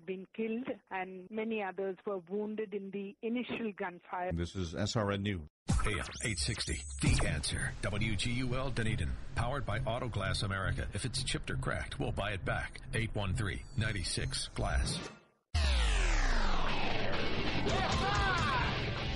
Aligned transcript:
had 0.00 0.06
been 0.06 0.26
killed 0.36 0.68
and 0.90 1.26
many 1.30 1.62
others 1.62 1.96
were 2.06 2.18
wounded 2.28 2.74
in 2.74 2.90
the 2.90 3.14
initial 3.22 3.72
gunfire. 3.76 4.32
This 4.32 4.56
is 4.56 4.74
SRN 4.74 5.22
News. 5.22 5.40
AM 5.86 6.04
860, 6.24 6.82
The 7.00 7.28
Answer. 7.28 7.72
WGUL 7.82 8.74
Dunedin. 8.74 9.10
Powered 9.34 9.64
by 9.64 9.78
Autoglass 9.80 10.42
America. 10.42 10.86
If 10.92 11.04
it's 11.04 11.22
chipped 11.22 11.50
or 11.50 11.56
cracked, 11.56 11.98
we'll 11.98 12.12
buy 12.12 12.32
it 12.32 12.44
back. 12.44 12.80
813 12.94 13.60
96 13.76 14.50
Glass. 14.54 14.98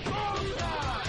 It's 0.07 1.04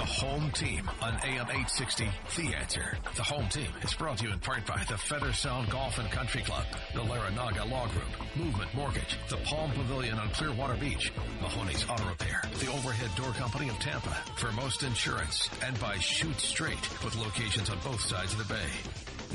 the 0.00 0.06
home 0.06 0.50
team 0.52 0.90
on 1.02 1.12
AM 1.24 1.44
860, 1.44 2.08
The 2.34 2.54
Answer. 2.54 2.96
The 3.16 3.22
home 3.22 3.46
team 3.50 3.68
is 3.82 3.92
brought 3.92 4.16
to 4.18 4.24
you 4.24 4.32
in 4.32 4.38
part 4.38 4.64
by 4.64 4.82
the 4.88 4.96
Feather 4.96 5.34
Sound 5.34 5.68
Golf 5.68 5.98
and 5.98 6.10
Country 6.10 6.40
Club, 6.40 6.64
the 6.94 7.00
Laranaga 7.00 7.70
Law 7.70 7.86
Group, 7.88 8.08
Movement 8.34 8.72
Mortgage, 8.72 9.18
the 9.28 9.36
Palm 9.38 9.70
Pavilion 9.72 10.18
on 10.18 10.30
Clearwater 10.30 10.76
Beach, 10.76 11.12
Mahoney's 11.42 11.84
Auto 11.86 12.08
Repair, 12.08 12.40
the 12.60 12.72
Overhead 12.72 13.14
Door 13.14 13.32
Company 13.32 13.68
of 13.68 13.78
Tampa, 13.78 14.16
for 14.36 14.50
most 14.52 14.84
insurance, 14.84 15.50
and 15.62 15.78
by 15.78 15.98
Shoot 15.98 16.40
Straight 16.40 17.04
with 17.04 17.14
locations 17.16 17.68
on 17.68 17.76
both 17.84 18.00
sides 18.00 18.32
of 18.32 18.38
the 18.38 18.54
bay. 18.54 18.70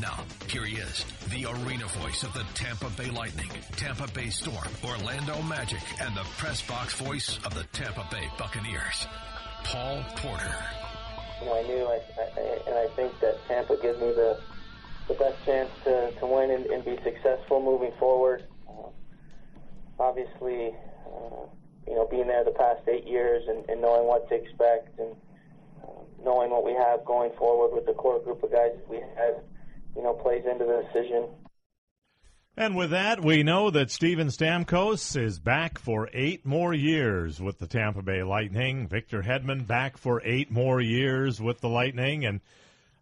Now, 0.02 0.25
here 0.49 0.66
he 0.66 0.77
is, 0.77 1.05
the 1.30 1.45
arena 1.45 1.86
voice 1.86 2.23
of 2.23 2.33
the 2.33 2.43
Tampa 2.55 2.89
Bay 2.97 3.11
Lightning, 3.11 3.52
Tampa 3.75 4.08
Bay 4.13 4.31
Storm, 4.31 4.67
Orlando 4.83 5.43
Magic, 5.43 5.83
and 6.02 6.16
the 6.16 6.25
press 6.39 6.63
box 6.63 6.95
voice 6.95 7.38
of 7.45 7.53
the 7.53 7.66
Tampa 7.66 8.08
Bay 8.09 8.27
Buccaneers, 8.39 9.08
Paul 9.66 10.03
Porter. 10.16 10.55
You 11.41 11.47
know, 11.47 11.58
I 11.58 11.63
knew, 11.63 11.85
I, 11.85 11.99
I, 12.21 12.59
and 12.67 12.75
I 12.77 12.88
think 12.95 13.19
that 13.21 13.45
Tampa 13.47 13.77
gives 13.81 13.99
me 13.99 14.11
the 14.11 14.38
the 15.08 15.13
best 15.13 15.38
chance 15.45 15.69
to, 15.83 16.11
to 16.19 16.25
win 16.25 16.49
and, 16.49 16.66
and 16.66 16.83
be 16.83 16.97
successful 17.03 17.61
moving 17.61 17.91
forward. 17.99 18.43
Uh, 18.67 18.89
obviously, 19.99 20.73
uh, 21.05 21.45
you 21.88 21.93
know, 21.93 22.08
being 22.09 22.25
there 22.25 22.43
the 22.43 22.49
past 22.49 22.81
eight 22.88 23.05
years 23.05 23.43
and, 23.47 23.69
and 23.69 23.81
knowing 23.81 24.08
what 24.08 24.27
to 24.30 24.36
expect 24.36 24.97
and 24.97 25.16
uh, 25.83 26.02
knowing 26.23 26.49
what 26.49 26.66
we 26.66 26.73
have 26.73 27.05
going 27.05 27.30
forward 27.38 27.75
with 27.75 27.86
the 27.86 27.93
core 27.93 28.19
group 28.19 28.41
of 28.41 28.52
guys 28.52 28.71
we 28.89 28.97
have 29.16 29.36
you 29.95 30.03
know, 30.03 30.13
plays 30.13 30.43
into 30.49 30.66
the 30.66 30.83
decision. 30.91 31.25
And 32.58 32.78
with 32.78 32.92
that, 32.92 33.22
we 33.22 33.44
know 33.44 33.70
that 33.70 33.92
Steven 33.92 34.28
Stamkos 34.28 35.22
is 35.22 35.39
back 35.39 35.78
for 35.78 36.09
eight 36.14 36.45
more 36.45 36.73
years 36.73 37.42
with 37.42 37.59
the 37.59 37.67
Tampa 37.67 38.02
Bay 38.02 38.23
Lightning. 38.23 38.88
Victor 38.88 39.22
Hedman 39.22 39.67
back 39.67 39.98
for 39.98 40.22
eight 40.23 40.50
more 40.50 40.80
years 40.80 41.42
with 41.42 41.59
the 41.59 41.67
Lightning. 41.67 42.26
And 42.26 42.39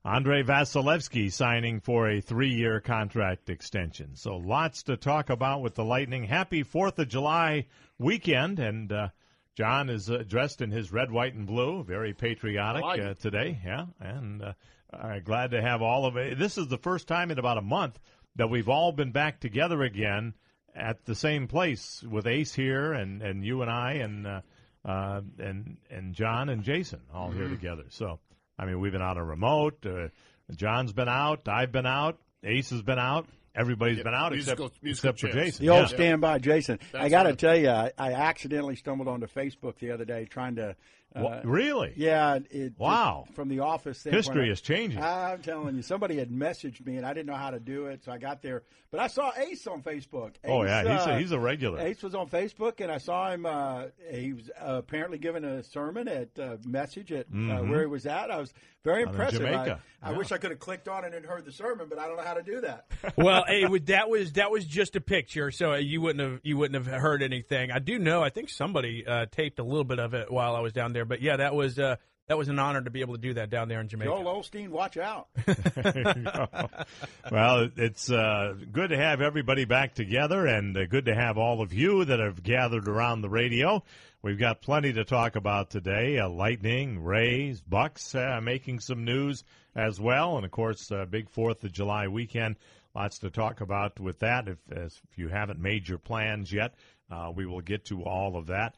Andrei 0.04 0.42
Vasilevskiy 0.42 1.32
signing 1.32 1.82
for 1.82 2.10
a 2.10 2.20
three 2.20 2.52
year 2.52 2.80
contract 2.80 3.52
extension. 3.52 4.16
So 4.16 4.38
lots 4.38 4.82
to 4.84 4.98
talk 4.98 5.30
about 5.30 5.62
with 5.62 5.76
the 5.76 5.86
Lightning. 5.86 6.24
Happy 6.24 6.64
4th 6.64 6.98
of 6.98 7.08
July 7.08 7.68
weekend. 8.00 8.58
And 8.58 8.92
uh, 8.92 9.10
John 9.56 9.88
is 9.88 10.10
uh, 10.10 10.24
dressed 10.28 10.62
in 10.62 10.72
his 10.72 10.92
red, 10.92 11.12
white, 11.12 11.36
and 11.36 11.46
blue. 11.46 11.84
Very 11.84 12.16
patriotic 12.16 12.84
uh, 12.84 13.14
today. 13.22 13.62
Yeah. 13.64 13.86
And 14.00 14.42
uh, 14.42 15.20
glad 15.24 15.52
to 15.52 15.62
have 15.62 15.84
all 15.84 16.08
of 16.08 16.18
it. 16.18 16.40
This 16.40 16.58
is 16.58 16.70
the 16.70 16.80
first 16.80 17.08
time 17.08 17.30
in 17.30 17.38
about 17.38 17.60
a 17.60 17.62
month 17.62 18.00
that 18.36 18.50
we've 18.50 18.70
all 18.70 18.92
been 18.92 19.12
back 19.12 19.40
together 19.40 19.82
again 19.84 20.34
at 20.76 21.06
the 21.06 21.16
same 21.16 21.48
place 21.48 22.04
with 22.10 22.26
Ace 22.28 22.54
here 22.54 22.94
and, 22.94 23.22
and 23.22 23.46
you 23.46 23.62
and 23.62 23.70
I 23.70 23.94
and 23.94 24.26
uh, 24.26 24.42
uh, 24.86 25.22
and 25.40 25.78
and 25.90 26.14
John 26.14 26.50
and 26.50 26.64
Jason 26.64 27.02
all 27.14 27.30
mm-hmm. 27.30 27.40
here 27.40 27.50
together. 27.50 27.86
So 27.90 28.20
I 28.58 28.66
mean, 28.66 28.80
we've 28.80 28.92
been 28.92 29.02
out 29.02 29.18
on 29.18 29.28
remote. 29.28 29.86
Uh, 29.86 30.10
John's 30.56 30.94
been 30.94 31.10
out. 31.10 31.48
I've 31.48 31.72
been 31.72 31.86
out. 31.86 32.20
Ace 32.44 32.70
has 32.72 32.82
been 32.82 33.00
out. 33.00 33.28
Everybody's 33.56 33.98
yep. 33.98 34.06
been 34.06 34.16
out 34.16 34.32
musical, 34.32 34.66
except, 34.66 34.84
musical 34.84 35.10
except 35.12 35.34
for 35.34 35.40
Jason. 35.40 35.66
The 35.66 35.72
old 35.72 35.82
yeah. 35.84 35.96
standby 35.96 36.40
Jason. 36.40 36.80
That's 36.92 37.06
I 37.06 37.10
got 37.10 37.24
to 37.24 37.36
tell 37.36 37.56
you, 37.56 37.70
I, 37.70 37.92
I 38.00 38.14
accidentally 38.14 38.76
stumbled 38.76 39.08
onto 39.08 39.28
Facebook 39.28 39.78
the 39.78 39.92
other 39.92 40.06
day 40.06 40.26
trying 40.26 40.56
to 40.56 40.76
uh, 41.16 41.42
really? 41.44 41.94
Yeah. 41.96 42.40
It, 42.50 42.74
wow. 42.78 43.26
From 43.34 43.50
the 43.50 43.60
office, 43.60 44.04
history 44.04 44.50
is 44.50 44.62
changing. 44.62 45.02
I'm 45.02 45.42
telling 45.42 45.76
you, 45.76 45.82
somebody 45.82 46.18
had 46.18 46.30
messaged 46.30 46.86
me, 46.86 46.98
and 46.98 47.06
I 47.06 47.14
didn't 47.14 47.28
know 47.28 47.36
how 47.36 47.52
to 47.52 47.60
do 47.60 47.88
it, 47.88 48.04
so 48.04 48.12
I 48.12 48.18
got 48.18 48.42
there. 48.42 48.64
But 48.94 49.02
I 49.02 49.08
saw 49.08 49.32
Ace 49.36 49.66
on 49.66 49.82
Facebook. 49.82 50.36
Ace, 50.44 50.52
oh 50.52 50.64
yeah, 50.64 50.82
he's, 50.82 51.08
uh, 51.08 51.10
a, 51.10 51.18
he's 51.18 51.32
a 51.32 51.40
regular. 51.40 51.80
Ace 51.80 52.04
was 52.04 52.14
on 52.14 52.30
Facebook, 52.30 52.80
and 52.80 52.92
I 52.92 53.00
saw 53.00 53.32
him. 53.32 53.44
Uh, 53.44 53.86
he 54.12 54.34
was 54.34 54.52
uh, 54.52 54.76
apparently 54.76 55.18
giving 55.18 55.44
a 55.44 55.64
sermon 55.64 56.08
at 56.08 56.38
uh, 56.38 56.58
Message 56.64 57.12
at 57.12 57.26
uh, 57.26 57.34
mm-hmm. 57.34 57.72
where 57.72 57.80
he 57.80 57.88
was 57.88 58.06
at. 58.06 58.30
I 58.30 58.38
was 58.38 58.54
very 58.84 59.02
Out 59.02 59.10
impressed. 59.10 59.34
Jamaica. 59.34 59.58
I, 59.58 59.66
yeah. 59.66 59.78
I 60.04 60.12
wish 60.12 60.32
I 60.32 60.38
could 60.38 60.52
have 60.52 60.60
clicked 60.60 60.88
on 60.88 61.06
it 61.06 61.16
and 61.16 61.26
heard 61.26 61.44
the 61.44 61.52
sermon, 61.52 61.88
but 61.90 61.98
I 61.98 62.06
don't 62.06 62.18
know 62.18 62.24
how 62.24 62.36
to 62.36 62.44
do 62.44 62.62
that. 62.62 62.86
well, 63.18 63.46
it, 63.48 63.88
that 63.88 64.12
was 64.12 64.34
that 64.34 64.52
was 64.52 64.64
just 64.64 64.96
a 64.96 65.02
picture, 65.02 65.50
so 65.50 65.74
you 65.74 66.00
wouldn't 66.00 66.30
have 66.30 66.42
you 66.44 66.58
wouldn't 66.58 66.86
have 66.86 67.02
heard 67.02 67.24
anything. 67.24 67.72
I 67.72 67.80
do 67.80 67.98
know. 67.98 68.22
I 68.22 68.30
think 68.30 68.50
somebody 68.50 69.04
taped 69.32 69.58
a 69.58 69.64
little 69.64 69.86
bit 69.86 69.98
of 69.98 70.14
it 70.14 70.32
while 70.32 70.56
I 70.56 70.60
was 70.60 70.72
down 70.72 70.94
there, 70.94 71.06
but 71.06 71.20
yeah, 71.20 71.38
that 71.38 71.56
was 71.56 71.80
uh, 71.80 71.96
that 72.34 72.38
was 72.40 72.50
an 72.50 72.58
honor 72.58 72.82
to 72.82 72.90
be 72.90 73.02
able 73.02 73.14
to 73.14 73.22
do 73.22 73.36
that 73.36 73.52
down 73.52 73.68
there 73.68 73.80
in 73.80 73.88
Jamaica. 73.88 74.10
Joel 74.10 74.42
Osteen, 74.42 74.70
watch 74.70 74.98
out. 74.98 75.28
well, 77.32 77.70
it's 77.78 78.10
uh, 78.10 78.56
good 78.72 78.90
to 78.90 78.98
have 78.98 79.22
everybody 79.22 79.66
back 79.66 79.94
together 79.94 80.48
and 80.48 80.76
uh, 80.76 80.88
good 80.88 81.06
to 81.06 81.14
have 81.14 81.38
all 81.38 81.62
of 81.62 81.74
you 81.74 82.04
that 82.06 82.18
have 82.20 82.42
gathered 82.42 82.88
around 82.88 83.22
the 83.22 83.30
radio. 83.30 83.84
We've 84.24 84.40
got 84.40 84.64
plenty 84.64 84.94
to 84.94 85.04
talk 85.04 85.36
about 85.36 85.70
today. 85.70 86.18
Uh, 86.18 86.28
Lightning, 86.28 87.04
Rays, 87.04 87.62
Bucs 87.62 88.16
uh, 88.16 88.42
making 88.42 88.80
some 88.80 89.06
news 89.06 89.44
as 89.76 90.02
well. 90.02 90.36
And 90.38 90.44
of 90.44 90.50
course, 90.50 90.92
uh, 90.92 91.06
big 91.06 91.32
4th 91.32 91.64
of 91.64 91.72
July 91.72 92.08
weekend. 92.08 92.56
Lots 92.96 93.20
to 93.20 93.30
talk 93.30 93.62
about 93.62 94.00
with 94.00 94.18
that. 94.22 94.48
If, 94.48 94.58
if 94.72 95.00
you 95.16 95.28
haven't 95.28 95.60
made 95.60 95.88
your 95.88 96.00
plans 96.00 96.52
yet, 96.52 96.74
uh, 97.12 97.32
we 97.36 97.46
will 97.46 97.62
get 97.62 97.86
to 97.86 98.02
all 98.02 98.38
of 98.38 98.48
that. 98.48 98.74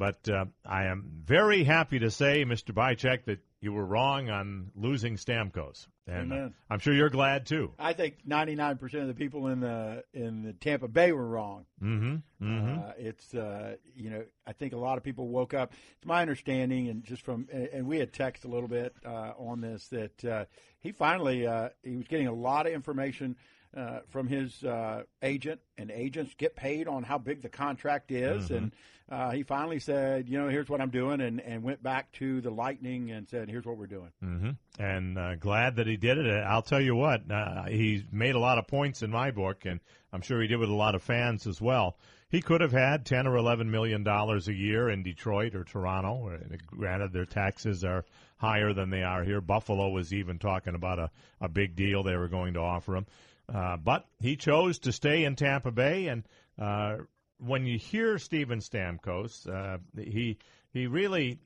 But 0.00 0.30
uh, 0.30 0.46
I 0.64 0.86
am 0.86 1.04
very 1.26 1.62
happy 1.62 1.98
to 1.98 2.10
say, 2.10 2.46
Mr. 2.46 2.72
Bychek, 2.72 3.26
that 3.26 3.40
you 3.60 3.74
were 3.74 3.84
wrong 3.84 4.30
on 4.30 4.70
losing 4.74 5.16
Stamkos, 5.16 5.88
and 6.06 6.32
uh, 6.32 6.48
I'm 6.70 6.78
sure 6.78 6.94
you're 6.94 7.10
glad 7.10 7.44
too. 7.44 7.74
I 7.78 7.92
think 7.92 8.14
99 8.24 8.78
percent 8.78 9.02
of 9.02 9.08
the 9.08 9.14
people 9.14 9.48
in 9.48 9.60
the 9.60 10.02
in 10.14 10.42
the 10.42 10.54
Tampa 10.54 10.88
Bay 10.88 11.12
were 11.12 11.26
wrong. 11.26 11.66
Mm-hmm. 11.82 12.14
Mm-hmm. 12.42 12.78
Uh, 12.78 12.92
it's 12.96 13.34
uh, 13.34 13.76
you 13.94 14.08
know 14.08 14.24
I 14.46 14.54
think 14.54 14.72
a 14.72 14.78
lot 14.78 14.96
of 14.96 15.04
people 15.04 15.28
woke 15.28 15.52
up. 15.52 15.74
It's 15.98 16.06
my 16.06 16.22
understanding, 16.22 16.88
and 16.88 17.04
just 17.04 17.20
from 17.20 17.46
and 17.52 17.86
we 17.86 17.98
had 17.98 18.14
text 18.14 18.46
a 18.46 18.48
little 18.48 18.68
bit 18.68 18.96
uh, 19.04 19.32
on 19.36 19.60
this 19.60 19.86
that 19.88 20.24
uh, 20.24 20.44
he 20.78 20.92
finally 20.92 21.46
uh, 21.46 21.68
he 21.82 21.96
was 21.96 22.08
getting 22.08 22.26
a 22.26 22.34
lot 22.34 22.66
of 22.66 22.72
information. 22.72 23.36
Uh, 23.72 24.00
from 24.08 24.26
his 24.26 24.64
uh, 24.64 25.04
agent, 25.22 25.60
and 25.78 25.92
agents 25.92 26.34
get 26.36 26.56
paid 26.56 26.88
on 26.88 27.04
how 27.04 27.16
big 27.18 27.40
the 27.40 27.48
contract 27.48 28.10
is. 28.10 28.46
Mm-hmm. 28.46 28.54
And 28.54 28.72
uh, 29.10 29.30
he 29.30 29.42
finally 29.42 29.80
said, 29.80 30.28
you 30.28 30.38
know, 30.38 30.48
here's 30.48 30.68
what 30.68 30.80
I'm 30.80 30.90
doing, 30.90 31.20
and, 31.20 31.40
and 31.40 31.62
went 31.64 31.82
back 31.82 32.12
to 32.12 32.40
the 32.40 32.50
Lightning 32.50 33.10
and 33.10 33.28
said, 33.28 33.48
here's 33.48 33.66
what 33.66 33.76
we're 33.76 33.86
doing. 33.86 34.10
Mm-hmm. 34.22 34.50
And 34.78 35.18
uh, 35.18 35.34
glad 35.34 35.76
that 35.76 35.88
he 35.88 35.96
did 35.96 36.18
it. 36.18 36.30
I'll 36.30 36.62
tell 36.62 36.80
you 36.80 36.94
what, 36.94 37.28
uh, 37.30 37.64
he 37.64 38.04
made 38.12 38.36
a 38.36 38.38
lot 38.38 38.58
of 38.58 38.68
points 38.68 39.02
in 39.02 39.10
my 39.10 39.32
book, 39.32 39.64
and 39.64 39.80
I'm 40.12 40.20
sure 40.20 40.40
he 40.40 40.46
did 40.46 40.58
with 40.58 40.68
a 40.68 40.74
lot 40.74 40.94
of 40.94 41.02
fans 41.02 41.48
as 41.48 41.60
well. 41.60 41.96
He 42.30 42.40
could 42.40 42.60
have 42.60 42.70
had 42.70 43.04
10 43.04 43.26
or 43.26 43.36
11 43.36 43.68
million 43.72 44.04
dollars 44.04 44.46
a 44.46 44.54
year 44.54 44.88
in 44.88 45.02
Detroit 45.02 45.56
or 45.56 45.64
Toronto. 45.64 46.38
Granted, 46.68 47.12
their 47.12 47.24
taxes 47.24 47.82
are 47.82 48.04
higher 48.36 48.72
than 48.72 48.90
they 48.90 49.02
are 49.02 49.24
here. 49.24 49.40
Buffalo 49.40 49.88
was 49.88 50.14
even 50.14 50.38
talking 50.38 50.76
about 50.76 51.00
a, 51.00 51.10
a 51.40 51.48
big 51.48 51.74
deal 51.74 52.04
they 52.04 52.16
were 52.16 52.28
going 52.28 52.54
to 52.54 52.60
offer 52.60 52.94
him. 52.94 53.06
Uh, 53.52 53.76
but 53.76 54.06
he 54.20 54.36
chose 54.36 54.78
to 54.78 54.92
stay 54.92 55.24
in 55.24 55.34
Tampa 55.34 55.72
Bay, 55.72 56.06
and 56.06 56.22
uh, 56.56 56.98
when 57.40 57.66
you 57.66 57.78
hear 57.78 58.18
Steven 58.18 58.60
Stamkos, 58.60 59.48
uh, 59.48 59.78
he 59.96 60.38
he 60.72 60.86
really 60.86 61.38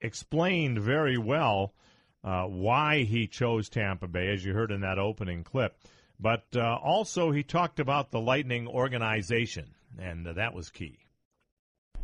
explained 0.00 0.78
very 0.80 1.18
well 1.18 1.74
uh, 2.24 2.44
why 2.44 3.02
he 3.04 3.26
chose 3.26 3.68
Tampa 3.68 4.08
Bay, 4.08 4.32
as 4.32 4.44
you 4.44 4.52
heard 4.52 4.72
in 4.72 4.80
that 4.80 4.98
opening 4.98 5.44
clip. 5.44 5.78
But 6.18 6.44
uh, 6.54 6.78
also, 6.82 7.30
he 7.30 7.42
talked 7.42 7.78
about 7.78 8.10
the 8.10 8.20
Lightning 8.20 8.66
organization, 8.66 9.74
and 9.98 10.26
that 10.26 10.54
was 10.54 10.70
key. 10.70 10.98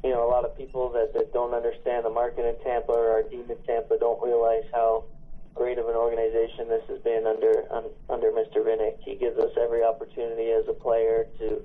You 0.05 0.11
know, 0.11 0.27
a 0.27 0.31
lot 0.31 0.45
of 0.45 0.57
people 0.57 0.91
that, 0.91 1.13
that 1.15 1.33
don't 1.33 1.55
understand 1.55 2.05
the 2.05 2.11
market 2.11 2.45
in 2.45 2.63
Tampa 2.65 2.93
or 2.93 3.11
our 3.11 3.23
team 3.23 3.45
in 3.49 3.57
Tampa 3.65 3.99
don't 3.99 4.23
realize 4.23 4.65
how 4.73 5.05
great 5.55 5.79
of 5.79 5.89
an 5.89 5.95
organization 5.95 6.69
this 6.69 6.83
has 6.89 6.99
been 7.01 7.27
under 7.27 7.65
un, 7.71 7.85
under 8.11 8.33
Mr. 8.33 8.65
Vinik. 8.65 8.99
He 9.05 9.15
gives 9.15 9.39
us 9.39 9.51
every 9.61 9.85
opportunity 9.85 10.51
as 10.51 10.65
a 10.69 10.73
player 10.73 11.27
to 11.39 11.63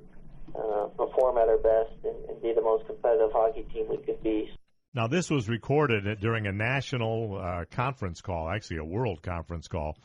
uh, 0.55 0.87
perform 0.97 1.37
at 1.37 1.47
our 1.47 1.57
best 1.57 1.93
and, 2.03 2.25
and 2.29 2.41
be 2.41 2.53
the 2.53 2.61
most 2.61 2.85
competitive 2.87 3.31
hockey 3.31 3.65
team 3.73 3.87
we 3.89 3.97
could 3.97 4.21
be. 4.23 4.51
Now, 4.93 5.07
this 5.07 5.29
was 5.29 5.47
recorded 5.47 6.19
during 6.19 6.47
a 6.47 6.51
national 6.51 7.37
uh, 7.37 7.65
conference 7.69 8.21
call, 8.21 8.49
actually 8.49 8.77
a 8.77 8.85
world 8.85 9.21
conference 9.21 9.67
call. 9.67 9.97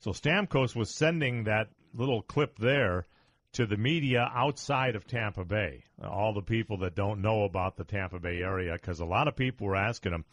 So 0.00 0.10
Stamkos 0.10 0.76
was 0.76 0.90
sending 0.90 1.44
that 1.44 1.68
little 1.94 2.22
clip 2.22 2.58
there 2.58 3.06
to 3.52 3.66
the 3.66 3.76
media 3.76 4.28
outside 4.34 4.96
of 4.96 5.06
Tampa 5.06 5.44
Bay, 5.44 5.84
all 6.02 6.34
the 6.34 6.42
people 6.42 6.78
that 6.78 6.96
don't 6.96 7.22
know 7.22 7.44
about 7.44 7.76
the 7.76 7.84
Tampa 7.84 8.18
Bay 8.18 8.42
area, 8.42 8.72
because 8.72 9.00
a 9.00 9.04
lot 9.04 9.28
of 9.28 9.36
people 9.36 9.66
were 9.66 9.76
asking 9.76 10.12
him, 10.12 10.24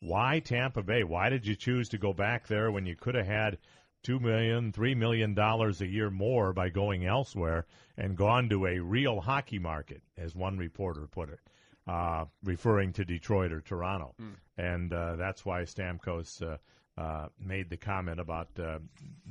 why 0.00 0.40
Tampa 0.40 0.82
Bay? 0.82 1.02
Why 1.02 1.30
did 1.30 1.46
you 1.46 1.56
choose 1.56 1.88
to 1.88 1.98
go 1.98 2.12
back 2.12 2.46
there 2.46 2.70
when 2.70 2.84
you 2.84 2.94
could 2.94 3.14
have 3.14 3.26
had 3.26 3.58
two 4.06 4.20
million, 4.20 4.70
three 4.70 4.94
million 4.94 5.34
dollars 5.34 5.80
a 5.80 5.86
year 5.86 6.10
more 6.10 6.52
by 6.52 6.68
going 6.68 7.04
elsewhere 7.04 7.66
and 7.98 8.16
gone 8.16 8.48
to 8.48 8.64
a 8.66 8.78
real 8.78 9.20
hockey 9.20 9.58
market, 9.58 10.00
as 10.16 10.32
one 10.32 10.56
reporter 10.56 11.08
put 11.10 11.28
it, 11.28 11.40
uh, 11.88 12.24
referring 12.44 12.92
to 12.92 13.04
Detroit 13.04 13.50
or 13.50 13.60
Toronto, 13.60 14.14
mm. 14.22 14.34
and 14.56 14.92
uh, 14.92 15.16
that's 15.16 15.44
why 15.44 15.62
Stamkos. 15.62 16.40
Uh, 16.40 16.56
uh, 16.98 17.28
made 17.38 17.68
the 17.68 17.76
comment 17.76 18.18
about 18.18 18.48
uh, 18.58 18.78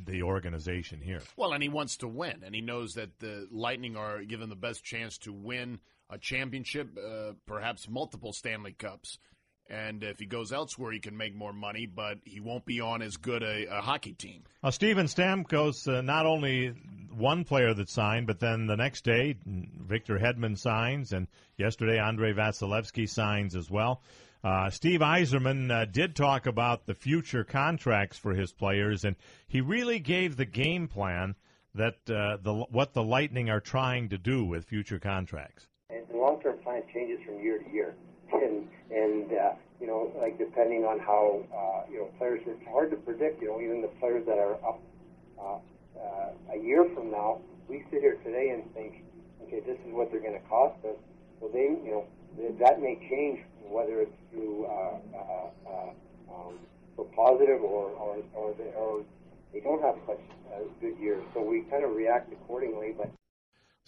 the 0.05 0.21
organization 0.21 1.01
here. 1.01 1.19
Well, 1.35 1.51
and 1.51 1.63
he 1.63 1.69
wants 1.69 1.97
to 1.97 2.07
win, 2.07 2.43
and 2.45 2.53
he 2.53 2.61
knows 2.61 2.93
that 2.93 3.17
the 3.17 3.47
Lightning 3.49 3.97
are 3.97 4.21
given 4.21 4.49
the 4.49 4.55
best 4.55 4.83
chance 4.83 5.17
to 5.19 5.33
win 5.33 5.79
a 6.07 6.19
championship, 6.19 6.95
uh, 6.95 7.31
perhaps 7.47 7.89
multiple 7.89 8.33
Stanley 8.33 8.73
Cups. 8.73 9.17
And 9.69 10.03
if 10.03 10.19
he 10.19 10.25
goes 10.25 10.51
elsewhere, 10.51 10.91
he 10.91 10.99
can 10.99 11.17
make 11.17 11.35
more 11.35 11.53
money, 11.53 11.87
but 11.87 12.19
he 12.23 12.39
won't 12.39 12.65
be 12.65 12.81
on 12.81 13.01
as 13.01 13.17
good 13.17 13.41
a, 13.41 13.65
a 13.65 13.81
hockey 13.81 14.13
team. 14.13 14.43
Well, 14.61 14.71
Steven 14.71 15.07
Stamkos, 15.07 15.87
uh, 15.87 16.01
not 16.01 16.27
only 16.27 16.75
one 17.15 17.43
player 17.45 17.73
that 17.73 17.89
signed, 17.89 18.27
but 18.27 18.39
then 18.39 18.67
the 18.67 18.75
next 18.75 19.03
day, 19.03 19.37
Victor 19.45 20.19
Hedman 20.19 20.57
signs, 20.57 21.13
and 21.13 21.27
yesterday, 21.57 21.99
Andrei 21.99 22.33
Vasilevskiy 22.33 23.09
signs 23.09 23.55
as 23.55 23.69
well. 23.71 24.01
Uh, 24.43 24.69
Steve 24.69 24.99
Yzerman 24.99 25.71
uh, 25.71 25.85
did 25.85 26.15
talk 26.15 26.45
about 26.45 26.85
the 26.85 26.93
future 26.93 27.43
contracts 27.43 28.17
for 28.17 28.35
his 28.35 28.53
players, 28.53 29.03
and 29.03 29.15
he 29.47 29.61
really 29.61 29.97
gave 29.97 30.37
the 30.37 30.45
game 30.45 30.87
plan 30.87 31.33
that 31.73 31.95
uh, 32.07 32.37
the 32.41 32.53
what 32.69 32.93
the 32.93 33.03
Lightning 33.03 33.49
are 33.49 33.59
trying 33.59 34.09
to 34.09 34.19
do 34.19 34.45
with 34.45 34.65
future 34.65 34.99
contracts. 34.99 35.67
And 35.89 36.07
the 36.07 36.17
long-term 36.17 36.59
plan 36.59 36.83
changes 36.93 37.19
from 37.25 37.39
year 37.39 37.57
to 37.57 37.69
year, 37.71 37.95
and 38.33 38.67
and 38.95 39.31
uh, 39.31 39.53
you 39.79 39.87
know, 39.87 40.11
like 40.19 40.37
depending 40.37 40.83
on 40.85 40.99
how 40.99 41.43
uh, 41.51 41.91
you 41.91 41.99
know 41.99 42.09
players, 42.17 42.41
it's 42.47 42.65
hard 42.71 42.89
to 42.91 42.97
predict. 42.97 43.41
You 43.41 43.49
know, 43.49 43.61
even 43.61 43.81
the 43.81 43.91
players 43.99 44.25
that 44.25 44.39
are 44.39 44.55
up 44.63 44.79
uh, 45.39 45.59
a 46.53 46.57
year 46.57 46.87
from 46.95 47.11
now, 47.11 47.39
we 47.67 47.83
sit 47.91 48.01
here 48.01 48.17
today 48.23 48.49
and 48.49 48.63
think, 48.73 49.03
okay, 49.43 49.59
this 49.59 49.77
is 49.85 49.91
what 49.93 50.11
they're 50.11 50.21
going 50.21 50.39
to 50.39 50.47
cost 50.47 50.79
us. 50.85 50.95
Well, 51.39 51.51
they, 51.51 51.75
you 51.83 51.91
know, 51.91 52.05
that 52.59 52.81
may 52.81 52.95
change 53.09 53.39
whether 53.67 54.01
it's 54.01 54.15
through 54.31 54.65
uh, 54.65 54.97
uh, 55.15 55.47
uh, 55.67 55.89
um, 56.33 56.59
for 56.95 57.05
positive 57.15 57.61
or 57.61 57.89
or 57.91 58.17
or 58.33 58.53
they, 58.57 58.71
or 58.77 59.03
they 59.53 59.59
don't 59.59 59.81
have 59.81 59.95
such 60.07 60.21
uh, 60.53 60.63
good 60.79 60.97
years. 60.99 61.23
So 61.33 61.41
we 61.41 61.61
kind 61.69 61.83
of 61.83 61.91
react 61.95 62.31
accordingly, 62.31 62.93
but. 62.97 63.09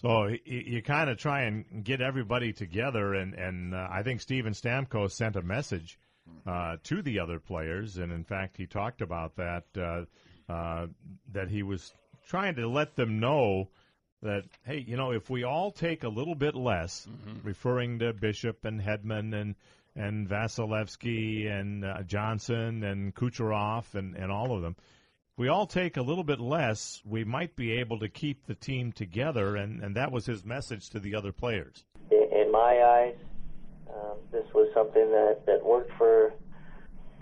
So 0.02 0.28
you, 0.28 0.40
you 0.46 0.82
kind 0.82 1.10
of 1.10 1.18
try 1.18 1.44
and 1.44 1.84
get 1.84 2.02
everybody 2.02 2.54
together, 2.54 3.14
and 3.14 3.34
and 3.34 3.74
uh, 3.74 3.88
I 3.92 4.04
think 4.04 4.22
Steven 4.22 4.54
Stamkos 4.54 5.12
sent 5.12 5.36
a 5.36 5.42
message 5.42 5.98
uh, 6.46 6.78
to 6.84 7.02
the 7.02 7.20
other 7.20 7.40
players, 7.40 7.98
and 7.98 8.12
in 8.12 8.24
fact 8.24 8.58
he 8.58 8.68
talked 8.68 9.02
about 9.02 9.36
that 9.38 9.66
uh, 9.78 10.52
uh, 10.52 10.88
that 11.34 11.50
he 11.50 11.64
was 11.64 11.94
trying 12.28 12.56
to 12.56 12.68
let 12.68 12.96
them 12.96 13.20
know 13.20 13.70
that 14.22 14.44
hey, 14.66 14.84
you 14.88 14.98
know, 14.98 15.12
if 15.12 15.30
we 15.30 15.44
all 15.44 15.72
take 15.72 16.04
a 16.04 16.10
little 16.10 16.36
bit 16.36 16.56
less, 16.56 17.08
mm-hmm. 17.10 17.48
referring 17.48 18.00
to 18.00 18.14
Bishop 18.14 18.66
and 18.66 18.82
Hedman 18.82 19.34
and 19.34 19.56
and 19.96 20.30
Vasilevskiy 20.30 21.50
and 21.50 21.84
uh, 21.84 22.04
Johnson 22.04 22.84
and 22.84 23.16
Kucherov 23.16 23.96
and 23.96 24.16
and 24.16 24.32
all 24.32 24.56
of 24.56 24.62
them, 24.62 24.76
we 25.38 25.48
all 25.48 25.68
take 25.68 25.98
a 25.98 26.02
little 26.02 26.24
bit 26.24 26.40
less, 26.40 27.02
we 27.06 27.24
might 27.24 27.56
be 27.56 27.72
able 27.74 28.00
to 28.00 28.10
keep 28.10 28.46
the 28.48 28.56
team 28.56 28.92
together, 28.92 29.56
and 29.56 29.84
and 29.84 29.96
that 29.96 30.12
was 30.12 30.26
his 30.26 30.44
message 30.44 30.90
to 30.90 31.00
the 31.00 31.16
other 31.16 31.32
players. 31.32 31.86
In 32.12 32.52
my 32.52 32.82
eyes, 32.84 33.16
um, 33.90 34.18
this 34.32 34.46
was 34.54 34.68
something 34.74 35.12
that 35.12 35.46
that 35.46 35.64
worked 35.64 35.92
for 35.98 36.34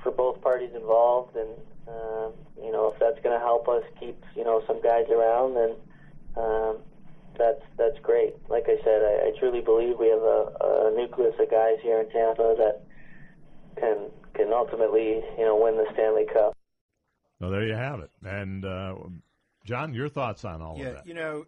for 0.01 0.11
both 0.11 0.41
parties 0.41 0.71
involved, 0.73 1.35
and 1.35 1.49
um, 1.87 2.33
you 2.63 2.71
know, 2.71 2.91
if 2.93 2.99
that's 2.99 3.21
going 3.21 3.37
to 3.37 3.43
help 3.43 3.67
us 3.67 3.83
keep 3.99 4.23
you 4.35 4.45
know 4.45 4.63
some 4.65 4.81
guys 4.81 5.05
around, 5.11 5.55
then 5.55 5.75
um, 6.37 6.77
that's 7.37 7.61
that's 7.77 7.99
great. 8.01 8.33
Like 8.49 8.65
I 8.67 8.77
said, 8.83 9.03
I, 9.03 9.27
I 9.27 9.39
truly 9.39 9.61
believe 9.61 9.99
we 9.99 10.07
have 10.07 10.23
a, 10.23 10.51
a 10.61 10.93
nucleus 10.95 11.35
of 11.37 11.51
guys 11.51 11.77
here 11.83 11.99
in 11.99 12.09
Tampa 12.09 12.55
that 12.57 12.81
can 13.75 14.09
can 14.33 14.53
ultimately 14.53 15.21
you 15.37 15.43
know 15.43 15.57
win 15.61 15.75
the 15.75 15.85
Stanley 15.93 16.25
Cup. 16.31 16.54
Well, 17.39 17.51
there 17.51 17.65
you 17.65 17.75
have 17.75 17.99
it. 17.99 18.11
And 18.23 18.65
uh, 18.65 18.95
John, 19.65 19.93
your 19.93 20.09
thoughts 20.09 20.45
on 20.45 20.61
all 20.61 20.77
yeah, 20.77 20.85
of 20.85 20.95
that? 20.95 21.07
You 21.07 21.13
know, 21.13 21.45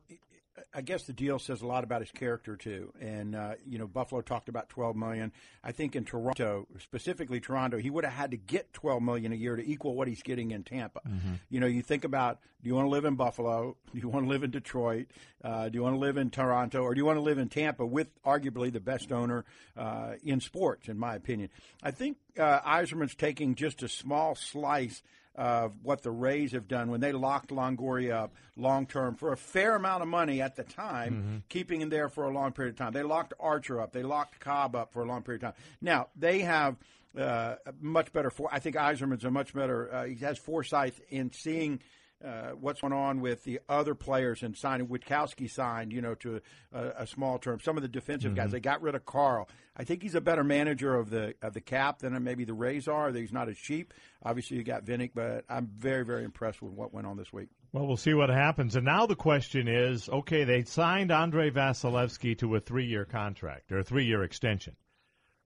I 0.73 0.81
guess 0.81 1.03
the 1.03 1.13
deal 1.13 1.39
says 1.39 1.61
a 1.61 1.67
lot 1.67 1.83
about 1.83 2.01
his 2.01 2.11
character 2.11 2.55
too. 2.55 2.91
And 2.99 3.35
uh, 3.35 3.53
you 3.65 3.77
know, 3.77 3.87
Buffalo 3.87 4.21
talked 4.21 4.49
about 4.49 4.69
12 4.69 4.95
million. 4.95 5.31
I 5.63 5.71
think 5.71 5.95
in 5.95 6.03
Toronto, 6.03 6.67
specifically 6.79 7.39
Toronto, 7.39 7.77
he 7.77 7.89
would 7.89 8.03
have 8.03 8.13
had 8.13 8.31
to 8.31 8.37
get 8.37 8.73
12 8.73 9.01
million 9.01 9.31
a 9.31 9.35
year 9.35 9.55
to 9.55 9.67
equal 9.67 9.95
what 9.95 10.07
he's 10.07 10.23
getting 10.23 10.51
in 10.51 10.63
Tampa. 10.63 11.01
Mm-hmm. 11.07 11.33
You 11.49 11.59
know, 11.59 11.67
you 11.67 11.81
think 11.81 12.03
about 12.03 12.39
do 12.61 12.69
you 12.69 12.75
want 12.75 12.85
to 12.85 12.89
live 12.89 13.05
in 13.05 13.15
Buffalo? 13.15 13.77
Do 13.93 13.99
you 13.99 14.09
want 14.09 14.25
to 14.25 14.29
live 14.29 14.43
in 14.43 14.51
Detroit? 14.51 15.07
Uh, 15.43 15.69
do 15.69 15.77
you 15.77 15.83
want 15.83 15.95
to 15.95 15.99
live 15.99 16.17
in 16.17 16.29
Toronto, 16.29 16.81
or 16.81 16.93
do 16.93 16.99
you 16.99 17.05
want 17.05 17.17
to 17.17 17.21
live 17.21 17.37
in 17.37 17.49
Tampa 17.49 17.85
with 17.85 18.09
arguably 18.23 18.71
the 18.71 18.79
best 18.79 19.11
owner 19.11 19.45
uh, 19.75 20.13
in 20.23 20.39
sports, 20.39 20.87
in 20.87 20.97
my 20.99 21.15
opinion? 21.15 21.49
I 21.81 21.91
think 21.91 22.17
uh, 22.37 22.59
Yzerman's 22.61 23.15
taking 23.15 23.55
just 23.55 23.81
a 23.81 23.87
small 23.87 24.35
slice 24.35 25.01
of 25.37 25.73
what 25.83 26.01
the 26.01 26.11
Rays 26.11 26.51
have 26.53 26.67
done 26.67 26.89
when 26.89 26.99
they 26.99 27.11
locked 27.11 27.49
Longoria 27.49 28.13
up 28.23 28.35
long 28.55 28.87
term 28.87 29.15
for 29.15 29.31
a 29.31 29.37
fair 29.37 29.75
amount 29.75 30.01
of 30.01 30.07
money 30.07 30.41
at 30.41 30.55
the 30.55 30.63
time, 30.63 31.13
mm-hmm. 31.13 31.37
keeping 31.47 31.81
him 31.81 31.89
there 31.89 32.09
for 32.09 32.25
a 32.25 32.33
long 32.33 32.51
period 32.51 32.71
of 32.71 32.77
time. 32.77 32.91
They 32.91 33.03
locked 33.03 33.33
Archer 33.39 33.79
up. 33.79 33.93
They 33.93 34.03
locked 34.03 34.39
Cobb 34.39 34.75
up 34.75 34.93
for 34.93 35.03
a 35.03 35.05
long 35.05 35.21
period 35.21 35.43
of 35.43 35.53
time. 35.53 35.63
Now 35.81 36.07
they 36.15 36.39
have. 36.39 36.75
Uh, 37.17 37.55
much 37.81 38.13
better 38.13 38.29
for. 38.29 38.47
I 38.53 38.59
think 38.59 38.75
Yzerman's 38.75 39.23
a 39.23 39.31
much 39.31 39.51
better. 39.51 39.91
Uh, 39.91 40.03
he 40.03 40.15
has 40.17 40.37
foresight 40.37 40.93
in 41.09 41.31
seeing 41.31 41.79
uh, 42.23 42.51
what's 42.59 42.81
going 42.81 42.93
on 42.93 43.21
with 43.21 43.43
the 43.43 43.59
other 43.69 43.93
players 43.93 44.41
and 44.41 44.57
signing 44.57 44.87
Witkowski 44.87 45.49
signed, 45.49 45.93
you 45.93 46.01
know, 46.01 46.15
to 46.15 46.41
a, 46.73 46.87
a 46.99 47.07
small 47.07 47.37
term. 47.37 47.59
Some 47.59 47.77
of 47.77 47.83
the 47.83 47.89
defensive 47.89 48.31
mm-hmm. 48.31 48.41
guys 48.41 48.51
they 48.51 48.59
got 48.59 48.81
rid 48.81 48.95
of 48.95 49.05
Carle. 49.05 49.47
I 49.75 49.83
think 49.83 50.01
he's 50.01 50.15
a 50.15 50.21
better 50.21 50.43
manager 50.43 50.95
of 50.95 51.09
the 51.09 51.35
of 51.41 51.53
the 51.53 51.61
cap 51.61 51.99
than 51.99 52.21
maybe 52.23 52.43
the 52.43 52.53
Rays 52.53 52.87
are. 52.87 53.11
He's 53.11 53.33
not 53.33 53.49
as 53.49 53.57
cheap. 53.57 53.93
Obviously, 54.23 54.57
you 54.57 54.63
got 54.63 54.83
Vinik, 54.85 55.11
but 55.13 55.45
I'm 55.49 55.67
very 55.77 56.03
very 56.03 56.23
impressed 56.23 56.61
with 56.61 56.73
what 56.73 56.93
went 56.93 57.05
on 57.05 57.17
this 57.17 57.31
week. 57.31 57.49
Well, 57.71 57.85
we'll 57.85 57.97
see 57.97 58.13
what 58.13 58.29
happens. 58.29 58.75
And 58.75 58.85
now 58.85 59.05
the 59.05 59.15
question 59.15 59.67
is, 59.67 60.09
okay, 60.09 60.45
they 60.45 60.63
signed 60.63 61.11
Andrei 61.11 61.51
Vasilevskiy 61.51 62.39
to 62.39 62.55
a 62.55 62.59
three 62.59 62.87
year 62.87 63.05
contract 63.05 63.71
or 63.71 63.79
a 63.79 63.83
three 63.83 64.05
year 64.05 64.23
extension. 64.23 64.75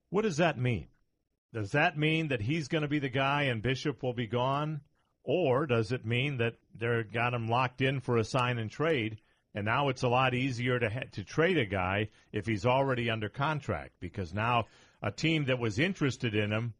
What 0.08 0.22
does 0.22 0.38
that 0.38 0.58
mean? 0.58 0.88
Does 1.52 1.72
that 1.72 1.98
mean 1.98 2.28
that 2.28 2.40
he's 2.40 2.68
going 2.68 2.82
to 2.82 2.88
be 2.88 2.98
the 2.98 3.10
guy 3.10 3.44
and 3.44 3.62
Bishop 3.62 4.02
will 4.02 4.14
be 4.14 4.26
gone? 4.26 4.80
Or 5.24 5.66
does 5.66 5.92
it 5.92 6.04
mean 6.04 6.38
that 6.38 6.54
they're 6.74 7.04
got 7.04 7.34
him 7.34 7.48
locked 7.48 7.80
in 7.80 8.00
for 8.00 8.16
a 8.16 8.24
sign 8.24 8.58
and 8.58 8.70
trade, 8.70 9.18
and 9.54 9.64
now 9.64 9.88
it's 9.88 10.02
a 10.02 10.08
lot 10.08 10.34
easier 10.34 10.78
to 10.78 10.90
ha- 10.90 11.08
to 11.12 11.24
trade 11.24 11.58
a 11.58 11.64
guy 11.64 12.08
if 12.32 12.46
he's 12.46 12.66
already 12.66 13.10
under 13.10 13.28
contract 13.28 13.92
because 14.00 14.34
now 14.34 14.66
a 15.02 15.10
team 15.10 15.44
that 15.44 15.58
was 15.58 15.78
interested 15.78 16.34
in 16.34 16.50
him 16.50 16.74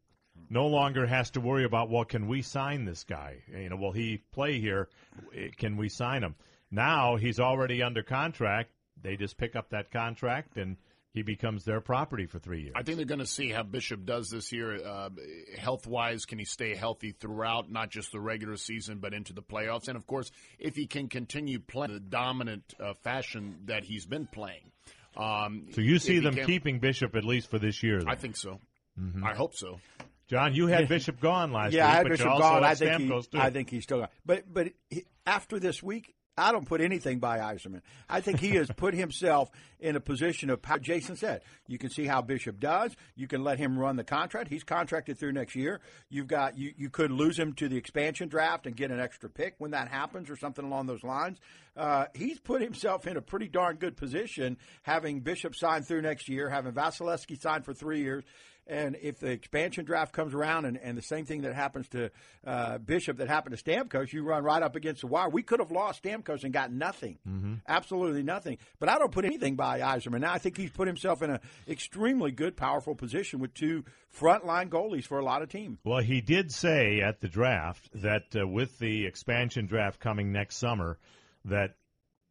no 0.49 0.67
longer 0.67 1.05
has 1.05 1.31
to 1.31 1.41
worry 1.41 1.63
about 1.63 1.89
well, 1.89 2.05
can 2.05 2.27
we 2.27 2.41
sign 2.41 2.85
this 2.85 3.03
guy? 3.03 3.37
You 3.47 3.69
know, 3.69 3.77
will 3.77 3.91
he 3.91 4.17
play 4.31 4.59
here? 4.59 4.89
Eh, 5.35 5.49
can 5.55 5.77
we 5.77 5.89
sign 5.89 6.23
him? 6.23 6.35
Now 6.71 7.15
he's 7.15 7.39
already 7.39 7.83
under 7.83 8.03
contract. 8.03 8.71
They 9.01 9.15
just 9.15 9.37
pick 9.37 9.55
up 9.55 9.69
that 9.69 9.91
contract 9.91 10.57
and 10.57 10.77
he 11.13 11.21
becomes 11.21 11.63
their 11.63 11.79
property 11.79 12.25
for 12.25 12.39
three 12.39 12.61
years. 12.61 12.73
I 12.75 12.81
think 12.81 12.97
they're 12.97 13.05
going 13.05 13.19
to 13.19 13.25
see 13.27 13.49
how 13.49 13.61
Bishop 13.61 14.03
does 14.03 14.29
this 14.29 14.51
year, 14.51 14.83
uh, 14.83 15.09
health 15.57 15.85
wise. 15.85 16.25
Can 16.25 16.39
he 16.39 16.45
stay 16.45 16.75
healthy 16.75 17.11
throughout, 17.11 17.71
not 17.71 17.91
just 17.91 18.11
the 18.11 18.19
regular 18.19 18.57
season, 18.57 18.97
but 18.97 19.13
into 19.13 19.31
the 19.31 19.43
playoffs? 19.43 19.87
And 19.87 19.95
of 19.95 20.07
course, 20.07 20.31
if 20.57 20.75
he 20.75 20.87
can 20.87 21.09
continue 21.09 21.59
playing 21.59 21.93
the 21.93 21.99
dominant 21.99 22.63
uh, 22.79 22.93
fashion 23.03 23.59
that 23.65 23.83
he's 23.83 24.07
been 24.07 24.25
playing. 24.25 24.71
Um, 25.15 25.67
so 25.73 25.81
you 25.81 25.99
see 25.99 26.17
them 26.17 26.33
can, 26.33 26.47
keeping 26.47 26.79
Bishop 26.79 27.15
at 27.15 27.23
least 27.23 27.51
for 27.51 27.59
this 27.59 27.83
year? 27.83 27.99
Then. 27.99 28.09
I 28.09 28.15
think 28.15 28.35
so. 28.35 28.59
Mm-hmm. 28.99 29.23
I 29.23 29.35
hope 29.35 29.53
so. 29.53 29.79
John, 30.27 30.55
you 30.55 30.65
had 30.65 30.87
Bishop 30.89 31.19
gone 31.19 31.51
last 31.51 31.73
yeah, 31.73 31.85
week. 31.85 31.93
I 31.93 31.97
had 31.97 32.09
Bishop 32.09 32.25
gone. 32.25 32.63
I 32.63 32.73
think, 32.73 33.01
he, 33.01 33.07
too. 33.07 33.23
I 33.35 33.49
think 33.51 33.69
he's 33.69 33.83
still 33.83 33.99
gone. 33.99 34.09
But 34.25 34.51
but 34.51 34.69
he, 34.89 35.05
after 35.27 35.59
this 35.59 35.83
week, 35.83 36.15
I 36.37 36.51
don't 36.51 36.65
put 36.65 36.81
anything 36.81 37.19
by 37.19 37.37
Yzerman. 37.37 37.81
I 38.09 38.21
think 38.21 38.39
he 38.39 38.51
has 38.51 38.67
put 38.75 38.95
himself 38.95 39.49
in 39.79 39.95
a 39.95 39.99
position 39.99 40.49
of 40.49 40.61
power. 40.61 40.79
Jason 40.79 41.15
said, 41.15 41.41
you 41.67 41.77
can 41.77 41.91
see 41.91 42.05
how 42.05 42.21
Bishop 42.21 42.59
does. 42.59 42.95
You 43.15 43.27
can 43.27 43.43
let 43.43 43.59
him 43.59 43.77
run 43.77 43.97
the 43.97 44.03
contract. 44.03 44.49
He's 44.49 44.63
contracted 44.63 45.19
through 45.19 45.33
next 45.33 45.55
year. 45.55 45.79
You've 46.09 46.27
got 46.27 46.57
you, 46.57 46.73
you 46.75 46.89
could 46.89 47.11
lose 47.11 47.37
him 47.37 47.53
to 47.53 47.69
the 47.69 47.77
expansion 47.77 48.29
draft 48.29 48.65
and 48.65 48.75
get 48.75 48.89
an 48.89 48.99
extra 48.99 49.29
pick 49.29 49.55
when 49.59 49.71
that 49.71 49.89
happens 49.89 50.29
or 50.29 50.35
something 50.35 50.65
along 50.65 50.87
those 50.87 51.03
lines. 51.03 51.37
Uh, 51.77 52.05
he's 52.15 52.39
put 52.39 52.61
himself 52.61 53.05
in 53.05 53.17
a 53.17 53.21
pretty 53.21 53.47
darn 53.47 53.75
good 53.75 53.95
position 53.95 54.57
having 54.83 55.19
Bishop 55.19 55.55
signed 55.55 55.85
through 55.85 56.01
next 56.01 56.29
year, 56.29 56.49
having 56.49 56.71
Vasilevsky 56.71 57.39
signed 57.39 57.65
for 57.65 57.73
three 57.73 58.01
years. 58.01 58.23
And 58.65 58.95
if 59.01 59.19
the 59.19 59.29
expansion 59.29 59.83
draft 59.83 60.13
comes 60.13 60.33
around 60.33 60.65
and, 60.65 60.77
and 60.77 60.97
the 60.97 61.01
same 61.01 61.25
thing 61.25 61.41
that 61.41 61.53
happens 61.53 61.87
to 61.89 62.11
uh, 62.45 62.77
Bishop 62.77 63.17
that 63.17 63.27
happened 63.27 63.57
to 63.57 63.63
Stamkos, 63.63 64.13
you 64.13 64.23
run 64.23 64.43
right 64.43 64.63
up 64.63 64.77
against 64.77 65.01
the 65.01 65.07
wire. 65.07 65.29
We 65.29 65.43
could 65.43 65.59
have 65.59 65.71
lost 65.71 66.03
Stamkos 66.03 66.43
and 66.43 66.53
got 66.53 66.71
nothing, 66.71 67.17
mm-hmm. 67.27 67.55
absolutely 67.67 68.23
nothing. 68.23 68.57
But 68.79 68.87
I 68.87 68.97
don't 68.97 69.11
put 69.11 69.25
anything 69.25 69.55
by 69.55 69.79
Yzerman. 69.79 70.21
Now 70.21 70.33
I 70.33 70.37
think 70.37 70.55
he's 70.55 70.71
put 70.71 70.87
himself 70.87 71.21
in 71.21 71.31
an 71.31 71.39
extremely 71.67 72.31
good, 72.31 72.55
powerful 72.55 72.95
position 72.95 73.39
with 73.39 73.53
two 73.53 73.83
frontline 74.17 74.69
goalies 74.69 75.05
for 75.05 75.19
a 75.19 75.25
lot 75.25 75.41
of 75.41 75.49
teams. 75.49 75.79
Well, 75.83 76.01
he 76.01 76.21
did 76.21 76.51
say 76.51 77.01
at 77.01 77.19
the 77.19 77.27
draft 77.27 77.89
that 78.01 78.33
uh, 78.33 78.47
with 78.47 78.79
the 78.79 79.05
expansion 79.05 79.65
draft 79.65 79.99
coming 79.99 80.31
next 80.31 80.57
summer, 80.57 80.99
that 81.45 81.75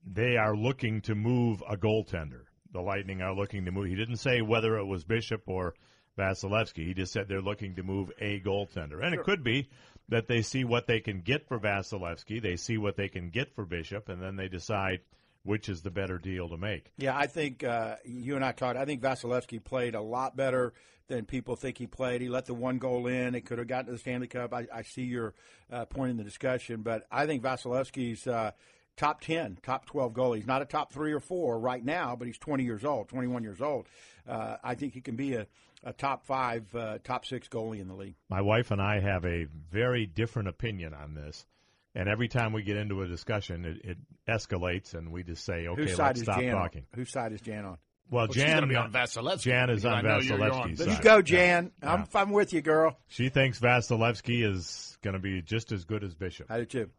they 0.06 0.36
are 0.36 0.56
looking 0.56 1.02
to 1.02 1.14
move 1.14 1.62
a 1.68 1.76
goaltender. 1.76 2.44
The 2.72 2.80
Lightning 2.80 3.20
are 3.20 3.34
looking 3.34 3.66
to 3.66 3.70
move. 3.70 3.86
He 3.86 3.96
didn't 3.96 4.16
say 4.16 4.40
whether 4.40 4.78
it 4.78 4.86
was 4.86 5.04
Bishop 5.04 5.42
or 5.46 5.74
Vasilevsky. 6.18 6.86
He 6.86 6.94
just 6.94 7.12
said 7.12 7.28
they're 7.28 7.40
looking 7.40 7.76
to 7.76 7.82
move 7.82 8.10
a 8.20 8.40
goaltender. 8.40 9.02
And 9.02 9.12
sure. 9.12 9.20
it 9.20 9.24
could 9.24 9.42
be 9.42 9.68
that 10.08 10.28
they 10.28 10.42
see 10.42 10.64
what 10.64 10.86
they 10.86 11.00
can 11.00 11.20
get 11.20 11.48
for 11.48 11.58
Vasilevsky, 11.58 12.42
they 12.42 12.56
see 12.56 12.76
what 12.76 12.96
they 12.96 13.08
can 13.08 13.30
get 13.30 13.54
for 13.54 13.64
Bishop, 13.64 14.08
and 14.08 14.20
then 14.22 14.36
they 14.36 14.48
decide 14.48 15.00
which 15.44 15.68
is 15.68 15.82
the 15.82 15.90
better 15.90 16.18
deal 16.18 16.48
to 16.48 16.56
make. 16.56 16.92
Yeah, 16.96 17.16
I 17.16 17.26
think 17.26 17.64
uh, 17.64 17.96
you 18.04 18.36
and 18.36 18.44
I 18.44 18.52
talked. 18.52 18.78
I 18.78 18.84
think 18.84 19.02
Vasilevsky 19.02 19.62
played 19.62 19.94
a 19.94 20.00
lot 20.00 20.36
better 20.36 20.72
than 21.08 21.24
people 21.24 21.56
think 21.56 21.78
he 21.78 21.86
played. 21.86 22.20
He 22.20 22.28
let 22.28 22.46
the 22.46 22.54
one 22.54 22.78
goal 22.78 23.06
in. 23.06 23.34
It 23.34 23.44
could 23.44 23.58
have 23.58 23.66
gotten 23.66 23.86
to 23.86 23.92
the 23.92 23.98
Stanley 23.98 24.28
Cup. 24.28 24.54
I, 24.54 24.66
I 24.72 24.82
see 24.82 25.02
your 25.02 25.34
uh, 25.70 25.84
point 25.86 26.12
in 26.12 26.16
the 26.16 26.24
discussion, 26.24 26.82
but 26.82 27.06
I 27.10 27.26
think 27.26 27.42
Vasilevsky's 27.42 28.26
uh, 28.26 28.52
top 28.96 29.20
10, 29.20 29.58
top 29.62 29.86
12 29.86 30.12
goalie. 30.12 30.36
He's 30.36 30.46
not 30.46 30.62
a 30.62 30.64
top 30.64 30.92
three 30.92 31.12
or 31.12 31.20
four 31.20 31.58
right 31.58 31.84
now, 31.84 32.14
but 32.16 32.26
he's 32.26 32.38
20 32.38 32.64
years 32.64 32.84
old, 32.84 33.08
21 33.08 33.42
years 33.42 33.60
old. 33.60 33.88
Uh, 34.28 34.56
I 34.62 34.74
think 34.74 34.94
he 34.94 35.00
can 35.00 35.16
be 35.16 35.34
a, 35.34 35.46
a 35.84 35.92
top 35.92 36.24
five, 36.24 36.74
uh, 36.74 36.98
top 37.02 37.24
six 37.26 37.48
goalie 37.48 37.80
in 37.80 37.88
the 37.88 37.94
league. 37.94 38.14
My 38.28 38.40
wife 38.40 38.70
and 38.70 38.80
I 38.80 39.00
have 39.00 39.24
a 39.24 39.46
very 39.70 40.06
different 40.06 40.48
opinion 40.48 40.94
on 40.94 41.14
this. 41.14 41.46
And 41.94 42.08
every 42.08 42.28
time 42.28 42.52
we 42.52 42.62
get 42.62 42.78
into 42.78 43.02
a 43.02 43.06
discussion, 43.06 43.64
it, 43.66 43.84
it 43.84 43.98
escalates, 44.26 44.94
and 44.94 45.12
we 45.12 45.22
just 45.22 45.44
say, 45.44 45.66
"Okay, 45.66 45.94
let's 45.94 46.22
stop 46.22 46.40
Jan 46.40 46.54
talking." 46.54 46.86
On? 46.92 46.98
Whose 46.98 47.10
side 47.10 47.32
is 47.32 47.42
Jan 47.42 47.66
on? 47.66 47.78
Well, 48.10 48.26
well 48.26 48.26
Jan 48.28 48.66
be 48.68 48.76
on 48.76 48.92
Vasilevsky. 48.92 49.42
Jan 49.42 49.70
is 49.70 49.84
on 49.84 50.02
Vasilevsky's 50.02 50.78
side. 50.78 50.88
You 50.88 51.02
go, 51.02 51.20
Jan. 51.20 51.70
Yeah. 51.82 51.92
I'm, 51.92 52.06
I'm 52.14 52.30
with 52.30 52.54
you, 52.54 52.62
girl. 52.62 52.96
She 53.08 53.28
thinks 53.28 53.58
Vasilevsky 53.58 54.42
is 54.42 54.96
going 55.02 55.14
to 55.14 55.20
be 55.20 55.42
just 55.42 55.70
as 55.70 55.84
good 55.84 56.02
as 56.02 56.14
Bishop. 56.14 56.50
I 56.50 56.58
do 56.58 56.64
too. 56.64 56.90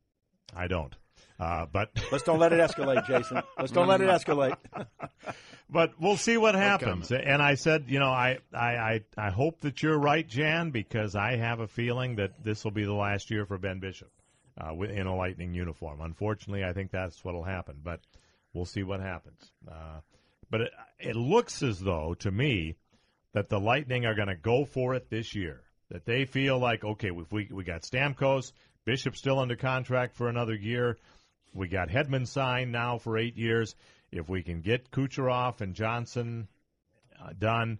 I 0.55 0.67
don't. 0.67 0.95
Uh, 1.39 1.65
but 1.71 1.89
let's 2.11 2.23
don't 2.23 2.39
let 2.39 2.53
it 2.53 2.59
escalate, 2.59 3.05
Jason. 3.07 3.41
Let's 3.57 3.71
don't 3.71 3.87
let 3.87 4.01
it 4.01 4.09
escalate. 4.09 4.57
but 5.70 5.93
we'll 6.00 6.17
see 6.17 6.38
what 6.38 6.55
happens. 6.55 7.12
And 7.12 7.41
I 7.41 7.55
said, 7.55 7.86
you 7.88 8.00
know, 8.00 8.10
I, 8.10 8.39
I, 8.53 8.75
I, 8.75 9.01
I 9.17 9.29
hope 9.32 9.62
that 9.62 9.82
you're 9.82 9.98
right, 9.98 10.27
Jan, 10.27 10.72
because 10.72 11.15
I 11.15 11.38
have 11.38 11.60
a 11.60 11.67
feeling 11.67 12.17
that 12.17 12.43
this 12.43 12.63
will 12.63 12.72
be 12.72 12.86
the 12.86 12.93
last 12.93 13.32
year 13.32 13.46
for 13.46 13.58
Ben 13.58 13.79
Bishop 13.79 14.12
uh, 14.62 14.74
in 14.82 15.08
a 15.08 15.15
Lightning 15.15 15.53
uniform. 15.53 16.01
Unfortunately, 16.01 16.63
I 16.63 16.74
think 16.74 16.91
that's 16.91 17.24
what 17.24 17.34
will 17.34 17.43
happen. 17.43 17.77
But 17.84 18.01
we'll 18.53 18.65
see 18.65 18.84
what 18.84 19.00
happens. 19.00 19.51
Uh, 19.67 20.01
but 20.50 20.62
it, 20.62 20.72
it 21.00 21.15
looks 21.15 21.63
as 21.63 21.79
though, 21.79 22.15
to 22.20 22.32
me, 22.32 22.75
that 23.34 23.50
the 23.50 23.60
Lightning 23.60 24.05
are 24.05 24.15
going 24.15 24.27
to 24.27 24.36
go 24.36 24.65
for 24.65 24.93
it 24.93 25.10
this 25.10 25.34
year. 25.34 25.62
That 25.89 26.05
they 26.05 26.25
feel 26.25 26.60
like, 26.60 26.84
okay, 26.84 27.10
if 27.10 27.32
we 27.32 27.50
we 27.51 27.63
got 27.63 27.82
Stamkos, 27.82 28.51
Bishop 28.86 29.15
still 29.15 29.39
under 29.39 29.55
contract 29.55 30.15
for 30.15 30.27
another 30.27 30.55
year. 30.55 30.98
We 31.53 31.67
got 31.67 31.89
Hedman 31.89 32.27
signed 32.27 32.72
now 32.72 32.98
for 32.98 33.17
eight 33.17 33.38
years. 33.38 33.75
If 34.13 34.29
we 34.29 34.43
can 34.43 34.62
get 34.62 34.91
Kucherov 34.91 35.62
and 35.62 35.74
Johnson 35.74 36.48
uh, 37.20 37.32
done, 37.38 37.79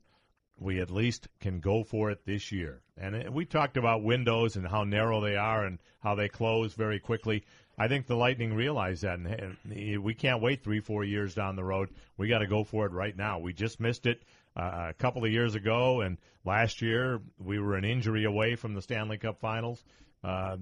we 0.58 0.82
at 0.82 0.90
least 0.90 1.28
can 1.40 1.60
go 1.60 1.84
for 1.84 2.10
it 2.12 2.26
this 2.26 2.52
year. 2.52 2.82
And 2.98 3.34
we 3.34 3.46
talked 3.46 3.78
about 3.78 4.04
windows 4.04 4.56
and 4.56 4.68
how 4.68 4.84
narrow 4.84 5.22
they 5.22 5.36
are 5.36 5.66
and 5.66 5.80
how 6.00 6.16
they 6.16 6.30
close 6.30 6.74
very 6.74 7.00
quickly. 7.00 7.44
I 7.78 7.88
think 7.88 8.06
the 8.06 8.16
Lightning 8.16 8.54
realize 8.54 9.02
that, 9.02 9.18
and 9.18 9.58
we 10.04 10.14
can't 10.14 10.42
wait 10.42 10.64
three, 10.64 10.80
four 10.80 11.04
years 11.04 11.34
down 11.34 11.56
the 11.56 11.64
road. 11.64 11.90
We 12.18 12.28
got 12.28 12.40
to 12.40 12.48
go 12.48 12.64
for 12.64 12.86
it 12.86 12.92
right 12.92 13.16
now. 13.18 13.40
We 13.40 13.54
just 13.54 13.80
missed 13.80 14.06
it 14.06 14.24
uh, 14.56 14.88
a 14.90 14.94
couple 14.94 15.26
of 15.26 15.32
years 15.32 15.56
ago, 15.56 16.02
and 16.02 16.18
last 16.46 16.82
year 16.82 17.20
we 17.40 17.60
were 17.60 17.76
an 17.76 17.86
injury 17.86 18.26
away 18.26 18.56
from 18.56 18.76
the 18.76 18.82
Stanley 18.82 19.18
Cup 19.18 19.40
Finals. 19.40 19.84
Uh, 20.24 20.58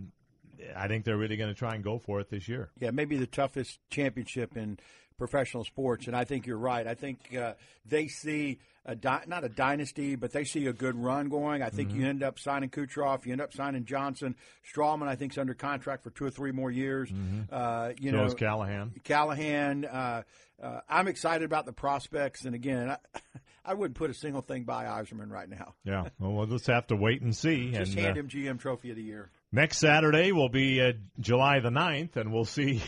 I 0.75 0.88
think 0.88 1.06
they're 1.06 1.18
really 1.18 1.38
going 1.38 1.54
to 1.54 1.58
try 1.58 1.75
and 1.75 1.84
go 1.84 1.98
for 1.98 2.20
it 2.20 2.30
this 2.30 2.48
year. 2.48 2.70
Yeah, 2.80 2.92
maybe 2.92 3.18
the 3.18 3.28
toughest 3.28 3.80
championship 3.90 4.56
in 4.56 4.80
professional 5.22 5.63
sports, 5.63 6.08
and 6.08 6.16
I 6.16 6.24
think 6.24 6.48
you're 6.48 6.58
right. 6.58 6.88
I 6.88 6.96
think 6.96 7.36
uh, 7.36 7.54
they 7.86 8.08
see 8.08 8.58
a 8.88 8.96
di- 8.96 9.24
not 9.28 9.44
a 9.44 9.50
dynasty, 9.50 10.16
but 10.16 10.32
they 10.32 10.46
see 10.46 10.66
a 10.66 10.74
good 10.74 10.96
run 10.96 11.30
going. 11.30 11.62
I 11.62 11.70
think 11.70 11.90
mm-hmm. 11.90 12.01
you 12.01 12.08
end 12.08 12.24
up 12.24 12.40
signing 12.40 12.72
Kucherov, 12.72 13.24
you 13.28 13.32
end 13.32 13.40
up 13.40 13.54
signing 13.54 13.86
Johnson, 13.86 14.36
Stralman. 14.74 15.08
I 15.08 15.13
think 15.13 15.34
is 15.34 15.38
under 15.38 15.54
contract 15.54 16.04
for 16.04 16.10
two 16.10 16.25
or 16.25 16.32
three 16.32 16.51
more 16.51 16.72
years. 16.72 17.12
Mm-hmm. 17.12 17.54
Uh, 17.54 17.90
you 18.00 18.10
so 18.10 18.18
know, 18.18 18.25
is 18.25 18.34
Callahan. 18.34 18.94
Callahan. 19.04 19.86
Uh, 19.86 20.24
uh, 20.60 20.80
I'm 20.90 21.08
excited 21.08 21.46
about 21.46 21.68
the 21.68 21.74
prospects, 21.74 22.46
and 22.46 22.56
again, 22.56 22.90
I, 22.90 23.20
I 23.63 23.75
wouldn't 23.75 23.98
put 23.98 24.10
a 24.10 24.16
single 24.16 24.42
thing 24.42 24.63
by 24.63 24.86
Yzerman 24.86 25.30
right 25.30 25.50
now. 25.50 25.75
Yeah, 25.84 26.06
well, 26.20 26.32
we'll 26.32 26.48
just 26.48 26.66
have 26.66 26.88
to 26.88 26.96
wait 26.96 27.22
and 27.22 27.36
see. 27.36 27.74
Just 27.74 27.92
and, 27.92 28.00
hand 28.00 28.18
uh, 28.18 28.22
him 28.22 28.28
GM 28.28 28.60
Trophy 28.60 28.90
of 28.90 28.96
the 28.96 29.04
Year. 29.04 29.30
Next 29.53 29.79
Saturday 29.79 30.31
will 30.31 30.48
be 30.48 30.79
uh, 30.79 30.93
July 31.20 31.60
the 31.60 31.72
9th, 31.72 32.15
and 32.15 32.31
we'll 32.31 32.46
see 32.46 32.81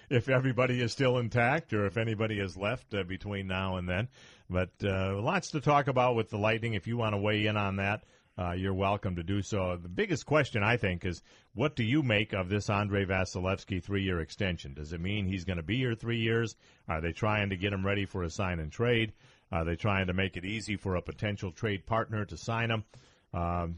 if 0.10 0.28
everybody 0.28 0.82
is 0.82 0.90
still 0.90 1.18
intact 1.18 1.72
or 1.72 1.86
if 1.86 1.96
anybody 1.96 2.40
has 2.40 2.56
left 2.56 2.92
uh, 2.92 3.04
between 3.04 3.46
now 3.46 3.76
and 3.76 3.88
then. 3.88 4.08
But 4.48 4.70
uh, 4.82 5.20
lots 5.20 5.52
to 5.52 5.60
talk 5.60 5.86
about 5.86 6.16
with 6.16 6.28
the 6.28 6.36
Lightning. 6.36 6.74
If 6.74 6.88
you 6.88 6.96
want 6.96 7.14
to 7.14 7.18
weigh 7.20 7.46
in 7.46 7.56
on 7.56 7.76
that, 7.76 8.02
uh, 8.36 8.54
you're 8.54 8.74
welcome 8.74 9.14
to 9.16 9.22
do 9.22 9.40
so. 9.40 9.78
The 9.80 9.88
biggest 9.88 10.26
question, 10.26 10.64
I 10.64 10.78
think, 10.78 11.04
is 11.04 11.22
what 11.54 11.76
do 11.76 11.84
you 11.84 12.02
make 12.02 12.32
of 12.32 12.48
this 12.48 12.68
Andrei 12.68 13.04
Vasilevsky 13.04 13.80
three 13.80 14.02
year 14.02 14.18
extension? 14.18 14.74
Does 14.74 14.92
it 14.92 15.00
mean 15.00 15.26
he's 15.26 15.44
going 15.44 15.58
to 15.58 15.62
be 15.62 15.76
here 15.76 15.94
three 15.94 16.18
years? 16.18 16.56
Are 16.88 17.00
they 17.00 17.12
trying 17.12 17.50
to 17.50 17.56
get 17.56 17.72
him 17.72 17.86
ready 17.86 18.04
for 18.04 18.24
a 18.24 18.30
sign 18.30 18.58
and 18.58 18.72
trade? 18.72 19.12
Are 19.52 19.64
they 19.64 19.76
trying 19.76 20.08
to 20.08 20.12
make 20.12 20.36
it 20.36 20.44
easy 20.44 20.74
for 20.74 20.96
a 20.96 21.02
potential 21.02 21.52
trade 21.52 21.86
partner 21.86 22.24
to 22.24 22.36
sign 22.36 22.72
him? 22.72 22.84
Um, 23.32 23.76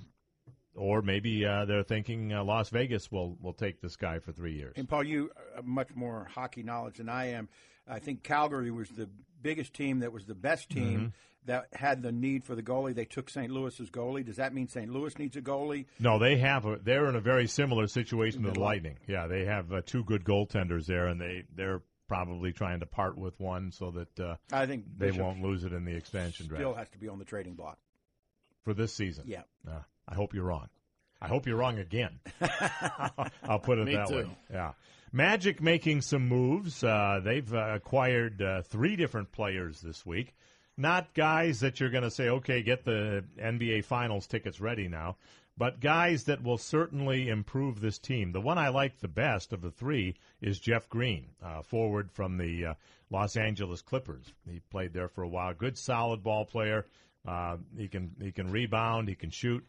or 0.74 1.02
maybe 1.02 1.44
uh, 1.44 1.64
they're 1.64 1.82
thinking 1.82 2.32
uh, 2.32 2.44
Las 2.44 2.70
Vegas 2.70 3.10
will 3.10 3.36
will 3.40 3.52
take 3.52 3.80
this 3.80 3.96
guy 3.96 4.18
for 4.18 4.32
three 4.32 4.54
years. 4.54 4.74
And 4.76 4.88
Paul, 4.88 5.04
you 5.04 5.30
have 5.54 5.64
much 5.64 5.94
more 5.94 6.28
hockey 6.32 6.62
knowledge 6.62 6.96
than 6.98 7.08
I 7.08 7.30
am. 7.32 7.48
I 7.88 7.98
think 7.98 8.22
Calgary 8.22 8.70
was 8.70 8.88
the 8.90 9.08
biggest 9.42 9.74
team 9.74 10.00
that 10.00 10.12
was 10.12 10.24
the 10.24 10.34
best 10.34 10.70
team 10.70 10.98
mm-hmm. 10.98 11.06
that 11.46 11.66
had 11.72 12.02
the 12.02 12.12
need 12.12 12.44
for 12.44 12.54
the 12.54 12.62
goalie. 12.62 12.94
They 12.94 13.04
took 13.04 13.28
St. 13.28 13.50
Louis's 13.50 13.90
goalie. 13.90 14.24
Does 14.24 14.36
that 14.36 14.54
mean 14.54 14.68
St. 14.68 14.90
Louis 14.90 15.18
needs 15.18 15.36
a 15.36 15.42
goalie? 15.42 15.86
No, 15.98 16.18
they 16.18 16.36
have. 16.36 16.64
A, 16.64 16.78
they're 16.82 17.08
in 17.08 17.16
a 17.16 17.20
very 17.20 17.48
similar 17.48 17.88
situation 17.88 18.44
to 18.44 18.52
the 18.52 18.60
Lightning. 18.60 18.98
Yeah, 19.08 19.26
they 19.26 19.44
have 19.44 19.72
uh, 19.72 19.82
two 19.84 20.04
good 20.04 20.24
goaltenders 20.24 20.86
there, 20.86 21.08
and 21.08 21.20
they 21.20 21.44
they're 21.54 21.82
probably 22.08 22.52
trying 22.52 22.80
to 22.80 22.86
part 22.86 23.16
with 23.16 23.38
one 23.40 23.72
so 23.72 23.90
that 23.90 24.20
uh, 24.20 24.36
I 24.52 24.66
think 24.66 24.84
they 24.96 25.06
Bishop 25.06 25.22
won't 25.22 25.42
lose 25.42 25.64
it 25.64 25.72
in 25.72 25.84
the 25.84 25.94
expansion 25.96 26.46
draft. 26.46 26.60
Still 26.60 26.74
has 26.74 26.90
to 26.90 26.98
be 26.98 27.08
on 27.08 27.18
the 27.18 27.24
trading 27.24 27.54
block 27.54 27.78
for 28.64 28.74
this 28.74 28.92
season. 28.92 29.24
Yeah. 29.26 29.42
I 30.09 30.14
hope 30.14 30.35
you're 30.35 30.44
wrong. 30.44 30.68
I 31.21 31.28
hope 31.28 31.47
you're 31.47 31.56
wrong 31.56 31.78
again. 31.78 32.18
I'll 33.44 33.61
put 33.61 33.78
it 33.78 33.87
that 33.94 34.09
too. 34.09 34.16
way. 34.16 34.37
Yeah. 34.52 34.73
Magic 35.12 35.62
making 35.62 36.00
some 36.00 36.26
moves. 36.26 36.82
Uh, 36.82 37.21
they've 37.23 37.52
uh, 37.52 37.75
acquired 37.75 38.42
uh, 38.42 38.62
three 38.62 38.97
different 38.97 39.30
players 39.30 39.80
this 39.80 40.04
week. 40.04 40.35
Not 40.76 41.14
guys 41.14 41.61
that 41.61 41.78
you're 41.78 41.90
going 41.90 42.02
to 42.02 42.11
say, 42.11 42.28
okay, 42.28 42.62
get 42.62 42.85
the 42.85 43.25
NBA 43.38 43.85
Finals 43.85 44.26
tickets 44.26 44.59
ready 44.61 44.88
now, 44.88 45.16
but 45.56 45.80
guys 45.80 46.25
that 46.25 46.42
will 46.42 46.56
certainly 46.56 47.28
improve 47.28 47.80
this 47.80 47.99
team. 47.99 48.32
The 48.32 48.40
one 48.40 48.56
I 48.56 48.71
like 48.71 48.99
the 48.99 49.06
best 49.06 49.52
of 49.52 49.61
the 49.61 49.71
three 49.71 50.16
is 50.40 50.59
Jeff 50.59 50.88
Green, 50.88 51.26
uh, 51.44 51.62
forward 51.62 52.11
from 52.11 52.38
the 52.38 52.66
uh, 52.66 52.75
Los 53.11 53.37
Angeles 53.37 53.82
Clippers. 53.82 54.32
He 54.50 54.61
played 54.71 54.94
there 54.94 55.09
for 55.09 55.23
a 55.23 55.28
while. 55.28 55.52
Good, 55.52 55.76
solid 55.76 56.23
ball 56.23 56.47
player. 56.47 56.87
Uh, 57.28 57.59
he 57.76 57.87
can 57.87 58.16
he 58.21 58.32
can 58.32 58.50
rebound. 58.50 59.09
He 59.09 59.14
can 59.14 59.30
shoot. 59.30 59.64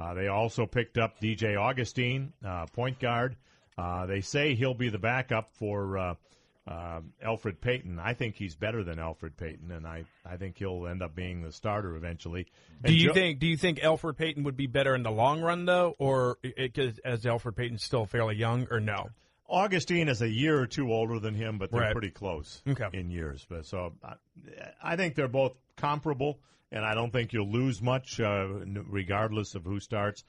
Uh, 0.00 0.14
they 0.14 0.28
also 0.28 0.64
picked 0.64 0.96
up 0.96 1.20
DJ 1.20 1.60
Augustine, 1.60 2.32
uh, 2.46 2.66
point 2.66 2.98
guard. 3.00 3.36
Uh, 3.76 4.06
they 4.06 4.20
say 4.20 4.54
he'll 4.54 4.74
be 4.74 4.88
the 4.88 4.98
backup 4.98 5.50
for 5.50 5.98
uh, 5.98 6.14
uh, 6.68 7.00
Elfrid 7.24 7.60
Payton. 7.60 7.98
I 7.98 8.14
think 8.14 8.36
he's 8.36 8.54
better 8.54 8.84
than 8.84 8.98
Alfred 8.98 9.36
Payton, 9.36 9.72
and 9.72 9.86
I, 9.86 10.04
I 10.24 10.36
think 10.36 10.58
he'll 10.58 10.86
end 10.86 11.02
up 11.02 11.14
being 11.14 11.42
the 11.42 11.50
starter 11.50 11.96
eventually. 11.96 12.46
And 12.84 12.92
do 12.92 12.94
you 12.94 13.08
jo- 13.08 13.14
think 13.14 13.38
Do 13.40 13.46
you 13.48 13.56
think 13.56 13.80
Elfrid 13.80 14.16
Payton 14.16 14.44
would 14.44 14.56
be 14.56 14.66
better 14.68 14.94
in 14.94 15.02
the 15.02 15.10
long 15.10 15.40
run 15.40 15.64
though, 15.64 15.94
or 15.98 16.38
because 16.42 16.98
as 17.04 17.24
Elfrid 17.24 17.56
Payton's 17.56 17.82
still 17.82 18.06
fairly 18.06 18.36
young, 18.36 18.68
or 18.70 18.78
no? 18.80 19.10
Augustine 19.48 20.08
is 20.08 20.20
a 20.20 20.28
year 20.28 20.60
or 20.60 20.66
two 20.66 20.92
older 20.92 21.18
than 21.18 21.34
him, 21.34 21.56
but 21.58 21.70
they're 21.70 21.80
Right. 21.80 21.92
pretty 21.92 22.10
close 22.10 22.62
Okay. 22.68 22.88
in 22.92 23.10
years. 23.10 23.46
But 23.48 23.64
so 23.64 23.94
I, 24.04 24.14
I 24.82 24.96
think 24.96 25.14
they're 25.14 25.26
both 25.26 25.54
comparable, 25.76 26.38
and 26.70 26.84
I 26.84 26.94
don't 26.94 27.12
think 27.12 27.32
you'll 27.32 27.50
lose 27.50 27.80
much, 27.80 28.20
uh, 28.20 28.46
regardless 28.86 29.54
of 29.54 29.64
who 29.64 29.80
starts. 29.80 30.24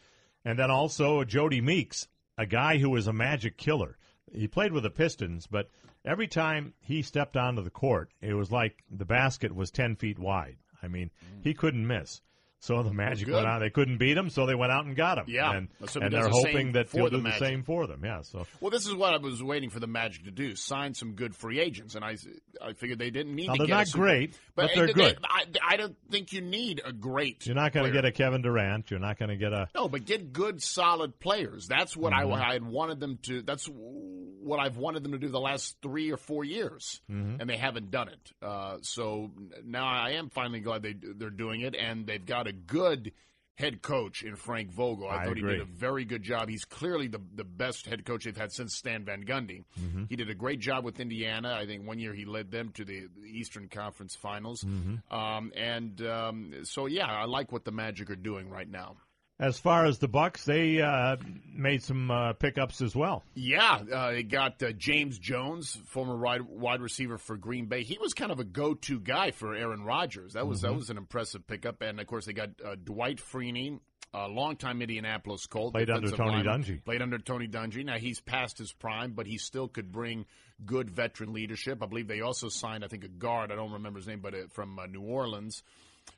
And 0.46 0.58
then 0.58 0.72
also 0.72 1.24
Jodie 1.24 1.64
Meeks, 1.64 2.08
a 2.38 2.46
guy 2.46 2.78
who 2.78 2.96
is 2.96 3.08
a 3.08 3.14
magic 3.14 3.58
killer. 3.58 3.98
He 4.32 4.48
played 4.48 4.72
with 4.72 4.84
the 4.84 4.90
Pistons, 4.90 5.48
but 5.48 5.70
every 6.06 6.28
time 6.28 6.74
he 6.80 7.02
stepped 7.02 7.36
onto 7.36 7.64
the 7.64 7.70
court, 7.70 8.12
it 8.22 8.34
was 8.34 8.52
like 8.52 8.84
the 8.90 9.06
basket 9.06 9.54
was 9.54 9.72
ten 9.72 9.96
feet 9.96 10.20
wide. 10.20 10.58
I 10.82 10.88
mean, 10.88 11.12
he 11.42 11.54
couldn't 11.54 11.86
miss. 11.86 12.22
So 12.62 12.84
the 12.84 12.92
Magic 12.94 13.30
went 13.30 13.46
out. 13.48 13.60
They 13.60 13.70
couldn't 13.70 14.00
beat 14.00 14.16
them, 14.16 14.30
so 14.30 14.46
they 14.46 14.54
went 14.56 14.72
out 14.74 14.86
and 14.86 14.94
got 14.96 15.18
him. 15.18 15.26
Yeah. 15.30 15.54
and, 15.54 15.70
and 15.80 16.12
they're 16.14 16.24
the 16.24 16.30
hoping 16.30 16.74
that 16.74 16.90
for 16.90 16.98
he'll 16.98 17.10
the 17.10 17.18
do 17.18 17.24
the 17.24 17.38
same 17.40 17.64
for 17.64 17.88
them. 17.88 18.02
Yeah. 18.04 18.22
So 18.24 18.46
Well, 18.60 18.70
this 18.70 18.86
is 18.86 18.94
what 18.94 19.14
I 19.14 19.18
was 19.18 19.42
waiting 19.42 19.70
for 19.70 19.80
the 19.80 19.88
Magic 19.88 20.26
to 20.26 20.32
do: 20.32 20.56
sign 20.56 20.94
some 20.94 21.14
good 21.14 21.36
free 21.36 21.60
agents, 21.60 21.96
and 21.96 22.04
I, 22.04 22.18
I 22.62 22.74
figured 22.74 23.00
they 23.00 23.12
didn't 23.12 23.34
need 23.34 23.48
Now, 23.48 23.54
to 23.54 23.58
they're 23.60 23.68
get 23.68 23.74
not 23.74 23.88
super- 23.88 24.00
great, 24.04 24.38
but 24.56 24.72
they're 24.76 24.88
they- 24.88 24.94
good. 24.94 25.20
I, 25.24 25.46
I 25.66 25.78
don't 25.78 25.96
think 26.12 26.34
you 26.34 26.42
need 26.42 26.82
a 26.84 26.92
great. 26.92 27.46
you're 27.46 27.56
not 27.56 27.72
going 27.72 27.86
to 27.86 27.92
get 27.94 28.04
a 28.04 28.12
Kevin 28.12 28.42
Durant. 28.42 28.92
You're 28.92 29.00
not 29.00 29.18
going 29.18 29.30
to 29.30 29.38
get 29.38 29.54
a 29.54 29.70
No, 29.74 29.88
but 29.88 30.04
get 30.06 30.34
good, 30.34 30.62
solid 30.62 31.18
players. 31.20 31.68
That's 31.68 31.96
what 31.96 32.12
Mm-hmm. 32.12 32.34
I, 32.34 32.50
I 32.50 32.54
had 32.54 32.64
wanted 32.66 33.00
them 33.00 33.20
to. 33.24 33.42
That's 33.42 33.70
what 33.72 34.60
I've 34.60 34.76
wanted 34.78 35.04
them 35.04 35.14
to 35.14 35.18
do 35.18 35.30
the 35.30 35.40
last 35.40 35.78
three 35.82 36.12
or 36.12 36.18
four 36.18 36.44
years, 36.44 37.00
Mm-hmm. 37.10 37.40
and 37.40 37.50
they 37.50 37.56
haven't 37.58 37.90
done 37.92 38.10
it. 38.10 38.32
Uh, 38.42 38.78
so 38.82 39.32
now 39.66 39.86
I 39.88 40.12
am 40.12 40.30
finally 40.30 40.60
glad 40.60 40.82
they 40.84 40.94
they're 40.94 41.30
doing 41.30 41.62
it, 41.62 41.76
and 41.76 42.06
they've 42.06 42.26
got 42.26 42.48
a 42.50 42.54
good 42.54 43.14
head 43.60 43.82
coach 43.82 44.24
in 44.24 44.36
Frank 44.36 44.72
Vogel. 44.72 45.08
I, 45.08 45.18
I 45.18 45.26
thought 45.26 45.36
he 45.36 45.44
did 45.44 45.60
a 45.60 45.66
very 45.66 46.06
good 46.06 46.24
job. 46.24 46.50
He's 46.50 46.66
clearly 46.66 47.08
the 47.08 47.22
the 47.36 47.44
best 47.44 47.86
head 47.86 48.06
coach 48.06 48.24
they've 48.26 48.36
had 48.36 48.52
since 48.52 48.76
Stan 48.76 49.04
Van 49.04 49.24
Gundy. 49.24 49.64
Mm-hmm. 49.80 50.06
He 50.10 50.16
did 50.16 50.30
a 50.30 50.36
great 50.36 50.60
job 50.60 50.86
with 50.86 51.00
Indiana. 51.00 51.58
I 51.60 51.66
think 51.66 51.86
one 51.86 52.00
year 52.00 52.14
he 52.14 52.26
led 52.26 52.52
them 52.52 52.72
to 52.76 52.86
the, 52.86 53.08
the 53.22 53.28
Eastern 53.28 53.68
Conference 53.68 54.16
Finals. 54.16 54.64
Mm-hmm. 54.64 55.14
Um, 55.14 55.52
and 55.56 56.02
um, 56.02 56.54
so 56.64 56.86
yeah, 56.86 57.08
I 57.08 57.26
like 57.26 57.52
what 57.52 57.66
the 57.66 57.72
Magic 57.72 58.10
are 58.10 58.16
doing 58.16 58.50
right 58.50 58.70
now. 58.70 58.96
As 59.40 59.58
far 59.58 59.86
as 59.86 60.00
the 60.00 60.10
Bucs, 60.10 60.44
they 60.44 60.82
uh, 60.82 61.16
made 61.54 61.82
some 61.82 62.12
uh, 62.12 62.34
pickups 62.34 62.82
as 62.82 62.94
well. 62.94 63.24
Yeah, 63.36 63.80
uh, 63.94 64.12
they 64.12 64.24
got 64.24 64.62
uh, 64.62 64.74
James 64.74 65.18
Jones, 65.18 65.78
former 65.86 66.18
wide, 66.18 66.42
wide 66.42 66.82
receiver 66.82 67.18
for 67.18 67.38
Green 67.38 67.68
Bay. 67.68 67.84
He 67.84 67.98
was 67.98 68.14
kind 68.14 68.34
of 68.34 68.42
a 68.42 68.44
go-to 68.44 69.00
guy 69.00 69.32
for 69.32 69.56
Aaron 69.56 69.84
Rodgers. 69.84 70.34
That 70.34 70.46
was 70.46 70.62
that 70.62 70.76
was 70.76 70.90
an 70.90 70.98
impressive 70.98 71.48
pickup. 71.48 71.82
And 71.82 72.02
of 72.02 72.08
course, 72.08 72.26
they 72.26 72.34
got 72.34 72.50
uh, 72.66 72.76
Dwight 72.84 73.20
Freeney, 73.20 73.80
a 74.14 74.28
longtime 74.28 74.82
Indianapolis 74.82 75.46
Colt, 75.46 75.74
Played 75.74 75.90
under 75.90 76.12
Tony 76.12 76.44
lineman. 76.44 76.64
Dungy. 76.64 76.84
Played 76.84 77.02
under 77.02 77.18
Tony 77.18 77.48
Dungy. 77.48 77.86
Now 77.86 77.98
he's 77.98 78.20
past 78.20 78.58
his 78.58 78.74
prime, 78.74 79.14
but 79.14 79.26
he 79.26 79.38
still 79.38 79.70
could 79.70 79.90
bring 79.90 80.26
good 80.66 80.90
veteran 80.90 81.32
leadership. 81.32 81.82
I 81.82 81.86
believe 81.86 82.10
they 82.10 82.20
also 82.20 82.50
signed, 82.50 82.84
I 82.84 82.90
think, 82.90 83.06
a 83.06 83.08
guard. 83.08 83.54
I 83.54 83.56
don't 83.56 83.72
remember 83.72 84.00
his 84.00 84.08
name, 84.08 84.20
but 84.20 84.34
uh, 84.34 84.38
from 84.52 84.78
uh, 84.80 84.86
New 84.88 85.02
Orleans. 85.02 85.64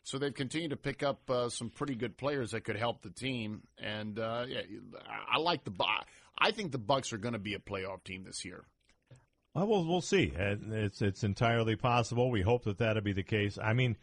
So 0.04 0.18
they've 0.18 0.34
continued 0.34 0.72
to 0.72 0.78
pick 0.78 1.04
up 1.04 1.30
uh, 1.30 1.50
some 1.50 1.70
pretty 1.70 1.96
good 1.96 2.18
players 2.18 2.52
that 2.52 2.62
could 2.62 2.76
help 2.76 3.02
the 3.02 3.10
team, 3.12 3.62
and 3.78 4.18
uh, 4.20 4.46
yeah, 4.48 4.62
I 5.08 5.36
I 5.36 5.40
like 5.40 5.64
the. 5.64 5.72
Bu- 5.72 5.84
I 6.38 6.52
think 6.52 6.72
the 6.72 6.80
Bucs 6.80 7.14
are 7.14 7.18
going 7.18 7.34
to 7.34 7.40
be 7.40 7.54
a 7.54 7.60
playoff 7.60 8.04
team 8.04 8.24
this 8.24 8.44
year. 8.44 8.66
Well, 9.54 9.68
we'll 9.68 9.86
we'll 9.86 10.02
see. 10.02 10.34
Uh, 10.38 10.56
It's 10.72 11.02
it's 11.02 11.24
entirely 11.24 11.76
possible. 11.76 12.32
We 12.32 12.42
hope 12.42 12.64
that 12.64 12.78
that'll 12.80 13.04
be 13.04 13.14
the 13.14 13.24
case. 13.24 13.58
I 13.62 13.74
mean, 13.74 13.98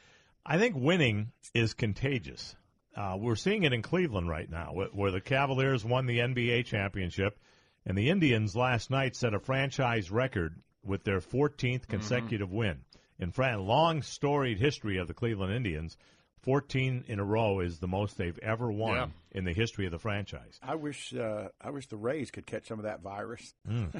I 0.47 0.59
think 0.59 0.77
winning 0.77 1.33
is 1.55 1.75
contagious. 1.75 2.55
Uh, 2.97 3.17
we're 3.19 3.37
seeing 3.37 3.63
it 3.63 3.73
in 3.73 3.83
Cleveland 3.83 4.29
right 4.29 4.51
now, 4.51 4.73
where, 4.73 4.89
where 4.89 5.11
the 5.11 5.21
Cavaliers 5.21 5.85
won 5.85 6.07
the 6.07 6.19
NBA 6.19 6.65
championship, 6.67 7.39
and 7.87 7.97
the 7.97 8.11
Indians 8.11 8.57
last 8.57 8.91
night 8.91 9.15
set 9.15 9.35
a 9.35 9.39
franchise 9.39 10.11
record 10.11 10.61
with 10.85 11.05
their 11.05 11.21
14th 11.21 11.87
consecutive 11.87 12.51
win. 12.51 12.79
In 13.19 13.33
Fran, 13.33 13.67
long 13.67 14.03
storied 14.03 14.59
history 14.59 14.99
of 14.99 15.09
the 15.09 15.15
Cleveland 15.15 15.53
Indians, 15.53 15.97
14 16.43 17.05
in 17.09 17.19
a 17.19 17.25
row 17.25 17.61
is 17.61 17.79
the 17.79 17.89
most 17.89 18.17
they've 18.17 18.39
ever 18.39 18.71
won 18.71 18.95
Yeah. 18.97 19.07
in 19.33 19.45
the 19.45 19.53
history 19.53 19.87
of 19.87 19.93
the 19.93 19.99
franchise. 19.99 20.59
I 20.63 20.77
wish 20.77 21.13
uh, 21.15 21.49
I 21.61 21.71
wish 21.71 21.89
the 21.89 21.97
Rays 21.97 22.31
could 22.31 22.47
catch 22.47 22.69
some 22.69 22.79
of 22.79 22.85
that 22.85 23.01
virus. 23.01 23.55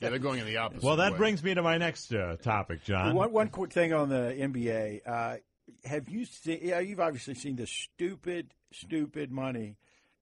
Yeah, 0.00 0.08
they're 0.08 0.18
going 0.18 0.40
in 0.40 0.46
the 0.46 0.56
opposite. 0.56 0.82
Well, 0.82 0.96
that 0.96 1.12
way. 1.12 1.18
brings 1.18 1.42
me 1.44 1.52
to 1.52 1.62
my 1.62 1.76
next 1.76 2.10
uh, 2.14 2.36
topic, 2.42 2.84
John. 2.84 3.14
One 3.14 3.32
one 3.32 3.48
quick 3.48 3.70
thing 3.70 3.92
on 3.92 4.08
the 4.08 4.34
NBA. 4.34 5.00
Uh, 5.06 5.36
have 5.84 6.08
you 6.08 6.24
seen? 6.24 6.60
Yeah, 6.62 6.78
you've 6.78 7.00
obviously 7.00 7.34
seen 7.34 7.56
the 7.56 7.66
stupid, 7.66 8.54
stupid 8.72 9.30
money 9.30 9.76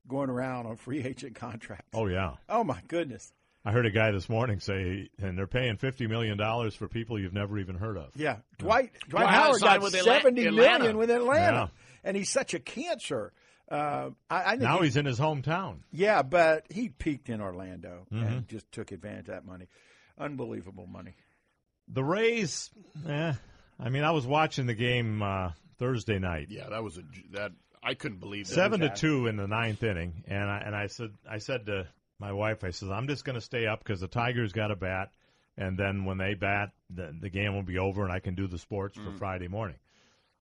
going 0.09 0.31
around 0.31 0.67
on 0.67 0.75
free 0.75 1.05
agent 1.05 1.37
contracts. 1.37 1.87
Oh 1.95 2.09
yeah. 2.09 2.33
Oh 2.49 2.65
my 2.65 2.81
goodness. 2.89 3.33
I 3.65 3.71
heard 3.73 3.87
a 3.87 3.91
guy 3.91 4.11
this 4.11 4.29
morning 4.29 4.59
say, 4.59 5.09
and 5.21 5.39
they're 5.39 5.47
paying 5.47 5.77
fifty 5.77 6.07
million 6.07 6.37
dollars 6.37 6.75
for 6.75 6.89
people 6.89 7.19
you've 7.19 7.33
never 7.33 7.59
even 7.59 7.77
heard 7.77 7.97
of. 7.97 8.11
Yeah, 8.17 8.39
Dwight 8.59 8.91
Dwight 9.09 9.25
Well, 9.25 9.33
Howard 9.33 9.61
signed 9.61 9.81
got 9.81 9.93
with 9.93 10.03
seventy 10.03 10.47
Atlanta. 10.47 10.79
million 10.81 10.99
with 10.99 11.11
Atlanta, 11.11 11.71
Yeah. 11.73 12.01
and 12.05 12.17
he's 12.17 12.31
such 12.31 12.55
a 12.55 12.59
cancer. 12.59 13.33
Uh, 13.71 14.11
I, 14.29 14.43
I 14.43 14.51
think 14.51 14.63
Now 14.63 14.79
he- 14.79 14.85
he's 14.87 14.97
in 14.97 15.07
his 15.07 15.19
hometown. 15.19 15.79
yeah, 15.93 16.23
but 16.23 16.67
he 16.71 16.89
peaked 16.89 17.29
in 17.31 17.41
Orlando 17.41 18.07
Mm-hmm. 18.13 18.25
and 18.25 18.49
just 18.49 18.71
took 18.73 18.91
advantage 18.93 19.29
of 19.29 19.35
that 19.35 19.47
money. 19.47 19.69
Unbelievable 20.19 20.87
money. 20.87 21.15
The 21.89 22.05
Rays, 22.05 22.71
eh, 23.09 23.33
I 23.81 23.89
mean, 23.89 24.05
I 24.05 24.11
was 24.11 24.27
watching 24.27 24.67
the 24.67 24.75
game 24.75 25.23
uh, 25.23 25.53
Thursday 25.79 26.19
night, 26.19 26.49
Yeah, 26.51 26.69
that 26.69 26.83
was 26.83 26.99
a 26.99 27.03
that 27.33 27.53
I 27.83 27.95
couldn't 27.95 28.19
believe 28.19 28.47
that. 28.49 28.55
seven 28.55 28.81
to 28.81 28.91
two 28.91 29.27
in 29.27 29.37
the 29.37 29.47
ninth 29.49 29.83
inning, 29.83 30.25
and 30.27 30.51
I 30.51 30.59
and 30.67 30.75
I 30.77 30.89
said, 30.89 31.11
I 31.29 31.39
said 31.39 31.67
to 31.67 31.87
my 32.23 32.33
wife, 32.33 32.63
I 32.65 32.71
says, 32.71 32.89
I'm 32.91 33.09
just 33.09 33.25
going 33.25 33.35
to 33.35 33.41
stay 33.41 33.67
up 33.67 33.81
because 33.81 34.01
the 34.01 34.07
Tigers 34.09 34.53
got 34.53 34.71
a 34.71 34.77
bat, 34.77 35.11
and 35.59 35.77
then 35.77 36.05
when 36.05 36.19
they 36.19 36.35
bat, 36.35 36.71
the, 36.89 37.13
the 37.21 37.29
game 37.29 37.55
will 37.55 37.65
be 37.65 37.79
over, 37.79 38.05
and 38.05 38.13
I 38.13 38.21
can 38.21 38.35
do 38.37 38.47
the 38.47 38.59
sports 38.59 38.97
Mm. 38.97 39.05
for 39.05 39.19
Friday 39.19 39.49
morning. 39.49 39.77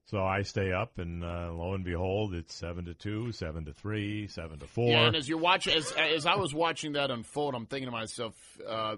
So 0.06 0.18
I 0.18 0.42
stay 0.42 0.72
up, 0.72 0.98
and 0.98 1.22
uh, 1.22 1.52
lo 1.52 1.74
and 1.74 1.84
behold, 1.84 2.34
it's 2.34 2.52
seven 2.52 2.86
to 2.86 2.94
two, 2.94 3.30
seven 3.30 3.64
to 3.66 3.72
three, 3.72 4.26
seven 4.26 4.58
to 4.58 4.66
four. 4.66 4.88
Yeah, 4.90 5.06
and 5.06 5.14
as 5.14 5.28
you're 5.28 5.38
watching, 5.38 5.72
as 5.76 5.92
as 5.92 6.26
I 6.26 6.34
was 6.34 6.52
watching 6.52 6.94
that 6.94 7.12
unfold, 7.12 7.54
I'm 7.54 7.66
thinking 7.66 7.86
to 7.86 7.92
myself, 7.92 8.34
uh, 8.66 8.96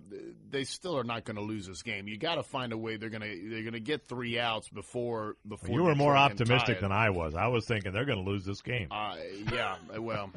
they 0.50 0.64
still 0.64 0.96
are 0.96 1.04
not 1.04 1.24
going 1.24 1.36
to 1.36 1.42
lose 1.42 1.66
this 1.66 1.82
game. 1.82 2.08
You 2.08 2.16
got 2.16 2.36
to 2.36 2.42
find 2.42 2.72
a 2.72 2.78
way 2.78 2.96
they're 2.96 3.10
going 3.10 3.20
to 3.22 3.48
they're 3.50 3.60
going 3.62 3.74
to 3.74 3.80
get 3.80 4.08
three 4.08 4.38
outs 4.38 4.70
before 4.70 5.36
before. 5.46 5.74
you 5.76 5.82
were 5.82 5.94
more 5.94 6.14
Detroit 6.14 6.28
can 6.38 6.46
tie 6.46 6.54
optimistic 6.54 6.80
than 6.80 6.92
I 6.92 7.10
was. 7.10 7.34
I 7.34 7.48
was 7.48 7.66
thinking 7.66 7.92
they're 7.92 8.06
going 8.06 8.24
to 8.24 8.30
lose 8.30 8.46
this 8.46 8.62
game, 8.62 8.88
Uh, 8.90 9.16
yeah, 9.52 9.76
well, 9.98 10.30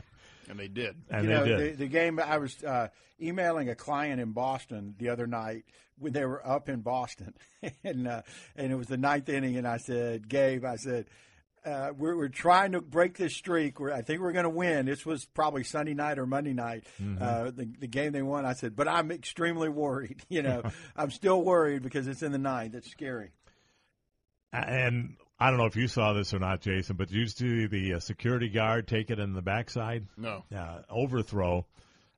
and 0.50 0.60
they 0.60 0.68
did. 0.68 0.96
and 1.10 1.24
you 1.24 1.30
they 1.30 1.36
know, 1.36 1.46
did. 1.46 1.74
The, 1.74 1.84
the 1.86 1.88
game 1.90 2.20
I 2.20 2.38
was 2.38 2.64
uh, 2.64 2.88
emailing 3.22 3.70
a 3.70 3.76
client 3.76 4.20
in 4.22 4.32
Boston 4.32 4.96
the 4.98 5.10
other 5.10 5.28
night 5.28 5.66
when 5.98 6.14
they 6.14 6.26
were 6.26 6.46
up 6.46 6.68
in 6.70 6.82
Boston, 6.82 7.34
and 7.84 8.08
uh, 8.08 8.22
and 8.56 8.72
it 8.72 8.76
was 8.76 8.88
the 8.88 8.98
ninth 8.98 9.30
inning, 9.30 9.58
and 9.58 9.68
I 9.68 9.78
said, 9.78 10.28
Gabe, 10.30 10.66
I 10.66 10.76
said. 10.78 11.06
Uh, 11.66 11.92
we're, 11.98 12.16
we're 12.16 12.28
trying 12.28 12.74
to 12.74 12.80
break 12.80 13.18
this 13.18 13.34
streak. 13.36 13.80
We're, 13.80 13.92
I 13.92 14.04
think 14.04 14.22
we're 14.22 14.34
going 14.34 14.44
to 14.44 14.52
win. 14.52 14.86
This 14.86 15.04
was 15.04 15.26
probably 15.26 15.64
Sunday 15.64 15.96
night 15.96 16.20
or 16.20 16.28
Monday 16.28 16.54
night, 16.54 16.84
Mm-hmm. 17.02 17.18
uh, 17.20 17.46
the, 17.46 17.68
the 17.80 17.88
game 17.88 18.12
they 18.12 18.22
won. 18.22 18.46
I 18.46 18.54
said, 18.54 18.76
but 18.76 18.88
I'm 18.88 19.10
extremely 19.10 19.68
worried. 19.70 20.22
You 20.30 20.44
know, 20.44 20.62
I'm 20.96 21.10
still 21.10 21.42
worried 21.42 21.82
because 21.82 22.08
it's 22.08 22.22
in 22.22 22.32
the 22.32 22.38
ninth. 22.38 22.76
It's 22.76 22.92
scary. 22.92 23.32
And 24.54 25.16
I 25.40 25.50
don't 25.50 25.60
know 25.60 25.66
if 25.66 25.76
you 25.76 25.88
saw 25.88 26.14
this 26.14 26.34
or 26.34 26.40
not, 26.40 26.62
Jason, 26.62 26.96
but 26.96 27.10
did 27.10 27.18
you 27.18 27.28
see 27.28 27.68
the 27.68 27.96
uh, 27.96 28.00
security 28.00 28.48
guard 28.50 28.88
take 28.88 29.12
it 29.12 29.20
in 29.20 29.34
the 29.34 29.42
backside? 29.42 30.08
No. 30.18 30.44
Uh, 30.56 30.80
overthrow. 30.90 31.66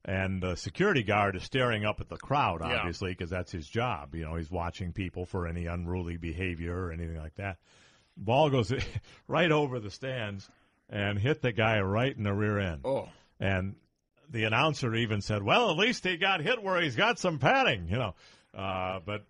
And 0.06 0.42
the 0.42 0.56
security 0.56 1.04
guard 1.04 1.36
is 1.36 1.44
staring 1.44 1.84
up 1.84 2.00
at 2.00 2.08
the 2.08 2.16
crowd, 2.16 2.62
obviously, 2.62 3.12
because 3.12 3.30
that's 3.30 3.52
his 3.52 3.68
job. 3.68 4.16
You 4.16 4.24
know, 4.24 4.36
he's 4.36 4.50
watching 4.52 4.94
people 4.94 5.26
for 5.26 5.48
any 5.48 5.66
unruly 5.66 6.16
behavior 6.16 6.78
or 6.78 6.92
anything 6.94 7.18
like 7.18 7.36
that. 7.36 7.58
Ball 8.16 8.50
goes 8.50 8.72
right 9.28 9.52
over 9.52 9.80
the 9.80 9.92
stands 9.92 10.48
and 10.90 11.20
hit 11.20 11.42
the 11.42 11.52
guy 11.52 11.82
right 11.82 12.16
in 12.16 12.24
the 12.24 12.34
rear 12.34 12.58
end. 12.60 12.82
Oh, 12.86 13.10
And 13.40 13.76
the 14.30 14.46
announcer 14.46 14.94
even 14.96 15.22
said, 15.22 15.44
"Well, 15.44 15.72
at 15.72 15.78
least 15.78 16.06
he 16.06 16.18
got 16.18 16.40
hit 16.42 16.64
where 16.64 16.82
he's 16.82 16.96
got 16.96 17.20
some 17.20 17.40
padding," 17.40 17.88
you 17.90 17.98
know. 17.98 18.16
Uh, 18.54 19.00
but 19.06 19.26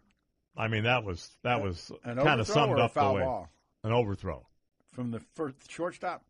I 0.56 0.68
mean, 0.68 0.84
that 0.84 1.04
was 1.04 1.28
that 1.44 1.62
was 1.62 1.92
kind 2.04 2.40
of 2.40 2.48
summed 2.48 2.80
up 2.80 2.94
the 2.94 3.12
way 3.12 3.22
ball 3.22 3.50
an 3.88 3.94
overthrow. 3.94 4.46
from 4.94 5.12
the 5.12 5.20
first 5.36 5.70
shortstop 5.72 6.24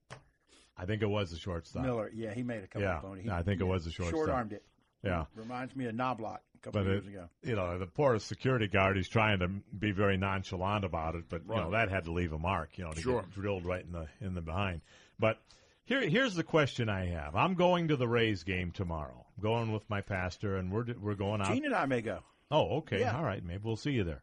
I 0.80 0.86
think 0.86 1.02
it 1.02 1.08
was 1.10 1.32
the 1.32 1.38
shortstop. 1.40 1.84
Miller. 1.84 2.12
Yeah, 2.14 2.34
he 2.36 2.44
made 2.44 2.64
a 2.64 2.68
couple 2.68 2.82
Yeah, 2.84 2.98
of 2.98 3.02
phony. 3.02 3.28
I 3.32 3.42
think 3.42 3.62
it 3.62 3.64
was 3.64 3.84
the 3.86 3.92
shortstop. 3.92 4.16
Short 4.20 4.30
armed 4.30 4.54
it. 4.54 4.64
Yeah, 5.04 5.26
Reminds 5.36 5.76
me 5.76 5.86
of 5.86 5.96
Knoblauch 5.96 6.38
a 6.38 6.58
couple 6.62 6.82
but 6.82 6.82
of 6.82 6.88
it, 6.88 6.92
years 7.04 7.08
ago. 7.08 7.30
you 7.44 7.56
know, 7.56 7.78
the 7.80 7.88
poor 7.88 8.20
security 8.20 8.68
guard, 8.68 8.96
he's 8.96 9.08
trying 9.10 9.40
to 9.40 9.48
be 9.78 9.92
very 9.92 10.18
nonchalant 10.18 10.84
about 10.86 11.16
it, 11.16 11.26
but 11.30 11.42
you 11.50 11.56
know 11.56 11.72
that 11.72 11.90
had 11.90 12.06
to 12.06 12.12
leave 12.12 12.32
a 12.34 12.38
mark. 12.38 12.78
You 12.78 12.84
know, 12.86 12.92
to 12.94 13.02
Sure. 13.02 13.22
get 13.22 13.32
drilled 13.32 13.66
right 13.66 13.84
in 13.84 13.92
the 13.92 14.08
in 14.22 14.34
the 14.36 14.42
behind. 14.42 14.82
But 15.18 15.40
here, 15.86 16.02
here's 16.02 16.36
the 16.36 16.44
question 16.44 16.90
I 16.90 17.06
have. 17.08 17.36
I'm 17.36 17.54
going 17.56 17.88
to 17.88 17.96
the 17.96 18.08
Rays 18.08 18.44
game 18.44 18.72
tomorrow. 18.72 19.26
I'm 19.38 19.42
going 19.44 19.72
with 19.72 19.90
my 19.90 20.02
pastor, 20.02 20.58
and 20.58 20.72
we're 20.72 20.86
we're 21.00 21.16
going 21.16 21.42
out 21.42 21.54
Gene 21.54 21.66
and 21.66 21.74
I 21.76 21.86
may 21.88 22.02
go. 22.02 22.20
Oh, 22.52 22.78
okay. 22.80 23.00
Yeah. 23.00 23.16
All 23.18 23.24
right. 23.24 23.44
Maybe 23.44 23.62
we'll 23.64 23.76
see 23.78 23.92
you 23.92 24.04
there. 24.04 24.22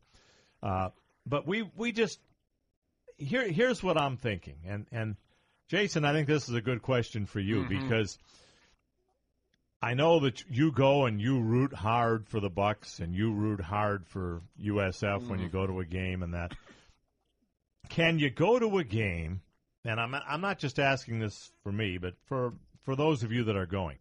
Uh, 0.62 0.90
but 1.26 1.46
we 1.48 1.62
we 1.76 1.90
just 1.92 2.20
here 3.18 3.50
here's 3.50 3.82
what 3.82 3.98
I'm 3.98 4.16
thinking, 4.16 4.56
and 4.66 4.86
and 4.92 5.16
Jason, 5.68 6.04
I 6.04 6.12
think 6.12 6.28
this 6.28 6.48
is 6.48 6.54
a 6.54 6.60
good 6.60 6.82
question 6.82 7.26
for 7.26 7.40
you 7.40 7.62
Mm-hmm. 7.62 7.82
because 7.88 8.18
I 9.82 9.94
know 9.94 10.20
that 10.20 10.44
you 10.50 10.72
go 10.72 11.04
and 11.06 11.20
you 11.20 11.40
root 11.40 11.74
hard 11.74 12.26
for 12.28 12.40
the 12.40 12.50
Bucs 12.50 13.00
and 13.00 13.14
you 13.14 13.32
root 13.32 13.60
hard 13.60 14.06
for 14.06 14.40
USF 14.62 15.28
when 15.28 15.40
you 15.40 15.48
go 15.48 15.66
to 15.66 15.80
a 15.80 15.84
game 15.84 16.22
and 16.22 16.32
that. 16.34 16.52
Can 17.90 18.18
you 18.18 18.30
go 18.30 18.58
to 18.58 18.78
a 18.78 18.84
game? 18.84 19.42
And 19.84 20.00
I'm 20.00 20.14
I'm 20.14 20.40
not 20.40 20.58
just 20.58 20.78
asking 20.78 21.18
this 21.18 21.52
for 21.62 21.70
me, 21.70 21.98
but 21.98 22.14
for 22.24 22.54
for 22.84 22.96
those 22.96 23.22
of 23.22 23.32
you 23.32 23.44
that 23.44 23.56
are 23.56 23.66
going. 23.66 23.98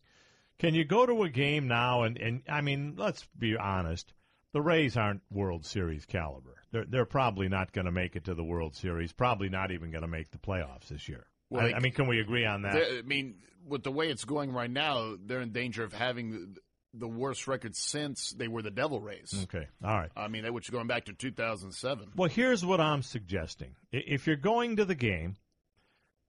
Can 0.57 0.73
you 0.73 0.85
go 0.85 1.05
to 1.05 1.23
a 1.23 1.29
game 1.29 1.67
now 1.67 2.03
and 2.03 2.17
and 2.17 2.43
I 2.47 2.61
mean, 2.61 2.95
let's 2.97 3.25
be 3.37 3.57
honest. 3.57 4.13
The 4.53 4.61
Rays 4.61 4.95
aren't 4.97 5.21
World 5.31 5.65
Series 5.65 6.05
caliber. 6.05 6.55
They're 6.71 6.85
they're 6.85 7.05
probably 7.05 7.49
not 7.49 7.71
going 7.73 7.85
to 7.85 7.91
make 7.91 8.15
it 8.15 8.25
to 8.25 8.35
the 8.35 8.43
World 8.43 8.75
Series. 8.75 9.11
Probably 9.11 9.49
not 9.49 9.71
even 9.71 9.91
going 9.91 10.01
to 10.03 10.07
make 10.07 10.31
the 10.31 10.37
playoffs 10.37 10.87
this 10.89 11.09
year. 11.09 11.25
Well, 11.49 11.65
I, 11.65 11.67
they- 11.69 11.73
I 11.75 11.79
mean, 11.79 11.91
can 11.93 12.07
we 12.07 12.19
agree 12.19 12.45
on 12.45 12.61
that? 12.63 12.75
I 12.75 13.01
mean, 13.03 13.35
with 13.67 13.83
the 13.83 13.91
way 13.91 14.09
it's 14.09 14.25
going 14.25 14.51
right 14.51 14.69
now, 14.71 15.15
they're 15.23 15.41
in 15.41 15.51
danger 15.51 15.83
of 15.83 15.93
having 15.93 16.31
the, 16.31 16.59
the 16.95 17.07
worst 17.07 17.47
record 17.47 17.75
since 17.75 18.31
they 18.31 18.47
were 18.47 18.61
the 18.61 18.71
Devil 18.71 18.99
Rays. 19.01 19.33
Okay, 19.43 19.67
all 19.83 19.95
right. 19.97 20.11
I 20.15 20.27
mean, 20.27 20.51
which 20.53 20.71
going 20.71 20.87
back 20.87 21.05
to 21.05 21.13
2007. 21.13 22.11
Well, 22.15 22.29
here's 22.29 22.63
what 22.65 22.79
I'm 22.81 23.01
suggesting. 23.01 23.75
If 23.91 24.27
you're 24.27 24.35
going 24.35 24.75
to 24.77 24.85
the 24.85 24.95
game, 24.95 25.35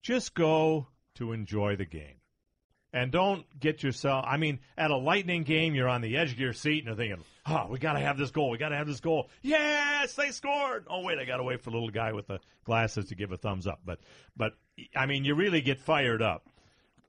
just 0.03 0.35
go 0.35 0.89
to 1.17 1.33
enjoy 1.33 1.77
the 1.77 1.85
game. 1.85 2.17
And 2.95 3.11
don't 3.11 3.45
get 3.59 3.83
yourself. 3.83 4.25
I 4.27 4.37
mean, 4.37 4.61
at 4.79 4.93
a 4.93 4.97
Lightning 4.97 5.43
game, 5.43 5.75
you're 5.75 5.89
on 5.89 6.01
the 6.01 6.17
edge 6.17 6.31
of 6.31 6.39
your 6.39 6.53
seat 6.53 6.79
and 6.79 6.87
you're 6.87 6.95
thinking, 6.95 7.25
oh, 7.45 7.67
we 7.69 7.81
got 7.81 7.95
to 7.95 7.99
have 7.99 8.17
this 8.17 8.31
goal. 8.31 8.51
We 8.51 8.57
got 8.57 8.69
to 8.69 8.77
have 8.77 8.87
this 8.87 9.01
goal. 9.01 9.31
Yes, 9.43 10.15
they 10.15 10.31
scored. 10.31 10.87
Oh, 10.89 11.03
wait, 11.03 11.19
I 11.19 11.25
got 11.25 11.39
to 11.39 11.43
wait 11.43 11.61
for 11.61 11.71
the 11.71 11.77
little 11.77 11.91
guy 11.91 12.13
with 12.13 12.29
the 12.29 12.39
glasses 12.65 13.07
to 13.07 13.17
give 13.17 13.33
a 13.33 13.37
thumbs 13.37 13.67
up. 13.67 13.81
But, 13.85 13.99
but 14.37 14.53
I 14.95 15.07
mean, 15.07 15.25
you 15.25 15.35
really 15.35 15.61
get 15.61 15.81
fired 15.81 16.23
up. 16.23 16.47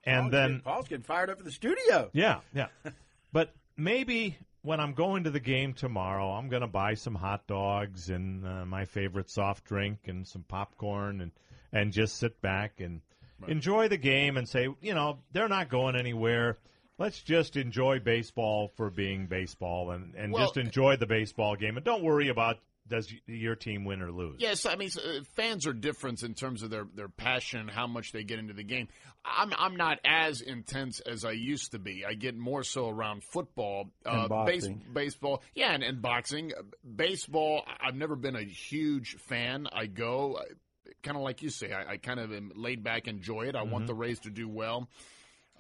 And 0.04 0.24
Paul's 0.24 0.32
then. 0.32 0.48
getting- 0.50 0.62
Paul's 0.62 0.88
getting 0.88 1.04
fired 1.04 1.30
up 1.30 1.38
in 1.38 1.46
the 1.46 1.52
studio. 1.52 2.10
Yeah, 2.14 2.40
yeah. 2.52 2.68
but 3.32 3.54
maybe 3.78 4.40
when 4.64 4.80
I'm 4.80 4.94
going 4.94 5.26
to 5.26 5.30
the 5.30 5.40
game 5.40 5.74
tomorrow, 5.74 6.32
I'm 6.32 6.50
going 6.50 6.62
to 6.64 6.68
buy 6.68 6.96
some 6.96 7.14
hot 7.14 7.46
dogs 7.46 8.10
and 8.10 8.44
uh, 8.44 8.66
my 8.66 8.86
favorite 8.86 9.30
soft 9.30 9.66
drink 9.66 10.00
and 10.08 10.28
some 10.28 10.42
popcorn 10.42 11.22
and 11.22 11.32
and 11.72 11.92
just 11.94 12.18
sit 12.18 12.42
back 12.42 12.80
and 12.80 13.02
enjoy 13.48 13.88
the 13.88 13.98
game 13.98 14.38
and 14.38 14.48
say, 14.48 14.68
you 14.82 14.94
know, 14.94 15.20
they're 15.32 15.50
not 15.50 15.70
going 15.70 15.96
anywhere. 15.96 16.58
Let's 16.98 17.20
just 17.22 17.58
enjoy 17.58 18.00
baseball 18.00 18.72
for 18.78 18.90
being 18.90 19.28
baseball 19.28 19.92
and, 19.92 20.16
and 20.16 20.32
Well- 20.32 20.44
just 20.46 20.58
enjoy 20.58 20.96
the 20.98 21.08
baseball 21.08 21.56
game 21.56 21.76
and 21.78 21.86
don't 21.86 22.04
worry 22.04 22.30
about 22.30 22.58
does 22.88 23.12
your 23.26 23.56
team 23.56 23.84
win 23.84 24.00
or 24.02 24.12
lose. 24.12 24.36
Yes, 24.38 24.68
I 24.68 24.76
mean 24.76 24.92
uh, 24.96 25.24
fans 25.36 25.66
are 25.66 25.74
different 25.74 26.22
in 26.22 26.36
terms 26.36 26.62
of 26.62 26.70
their, 26.70 26.86
their 26.94 27.10
passion 27.10 27.62
and 27.62 27.72
how 27.72 27.88
much 27.88 28.12
they 28.12 28.24
get 28.24 28.38
into 28.38 28.54
the 28.54 28.64
game. 28.64 28.90
I'm 29.26 29.52
I'm 29.58 29.76
not 29.76 29.98
as 30.06 30.42
intense 30.42 31.00
as 31.00 31.26
I 31.26 31.32
used 31.32 31.72
to 31.72 31.80
be. 31.80 32.06
I 32.06 32.14
get 32.14 32.38
more 32.38 32.62
so 32.64 32.88
around 32.88 33.24
football, 33.24 33.90
And 34.06 34.32
uh, 34.32 34.46
base, 34.46 34.68
baseball, 34.94 35.42
yeah, 35.56 35.72
and, 35.74 35.82
and 35.82 36.00
boxing. 36.00 36.52
Uh, 36.56 36.62
Baseball, 36.96 37.64
I've 37.82 37.96
never 37.96 38.16
been 38.16 38.36
a 38.36 38.44
huge 38.44 39.16
fan. 39.16 39.66
I 39.74 39.88
go 39.88 40.40
kind 41.06 41.16
of 41.16 41.24
like 41.24 41.42
you 41.42 41.50
say. 41.50 41.72
I, 41.72 41.94
I 41.94 41.98
kind 41.98 42.20
of 42.20 42.34
am 42.34 42.52
laid 42.56 42.84
back, 42.84 43.08
enjoy 43.08 43.44
it. 43.44 43.56
I 43.56 43.64
want 43.64 43.88
the 43.88 43.94
Rays 43.94 44.20
to 44.22 44.30
do 44.30 44.50
well. 44.50 44.90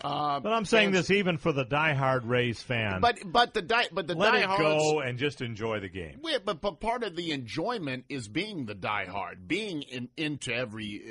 Uh, 0.03 0.41
But 0.41 0.51
I'm 0.51 0.65
saying 0.65 0.91
this 0.91 1.09
even 1.09 1.37
for 1.37 1.53
the 1.53 1.63
diehard 1.63 2.21
Rays 2.25 2.61
fan. 2.61 2.99
but 2.99 3.19
but 3.25 3.53
the 3.53 3.61
die, 3.61 3.87
but 3.93 4.07
the 4.07 4.15
let 4.15 4.35
it 4.35 4.45
go 4.57 4.99
and 4.99 5.17
just 5.17 5.41
enjoy 5.41 5.79
the 5.79 5.87
game. 5.87 6.19
Yeah, 6.21 6.39
but, 6.43 6.59
but 6.59 6.81
part 6.81 7.03
of 7.03 7.15
the 7.15 7.31
enjoyment 7.31 8.03
is 8.09 8.27
being 8.27 8.65
the 8.65 8.75
diehard, 8.75 9.47
being 9.47 9.83
in, 9.83 10.09
into 10.17 10.53
every 10.53 11.01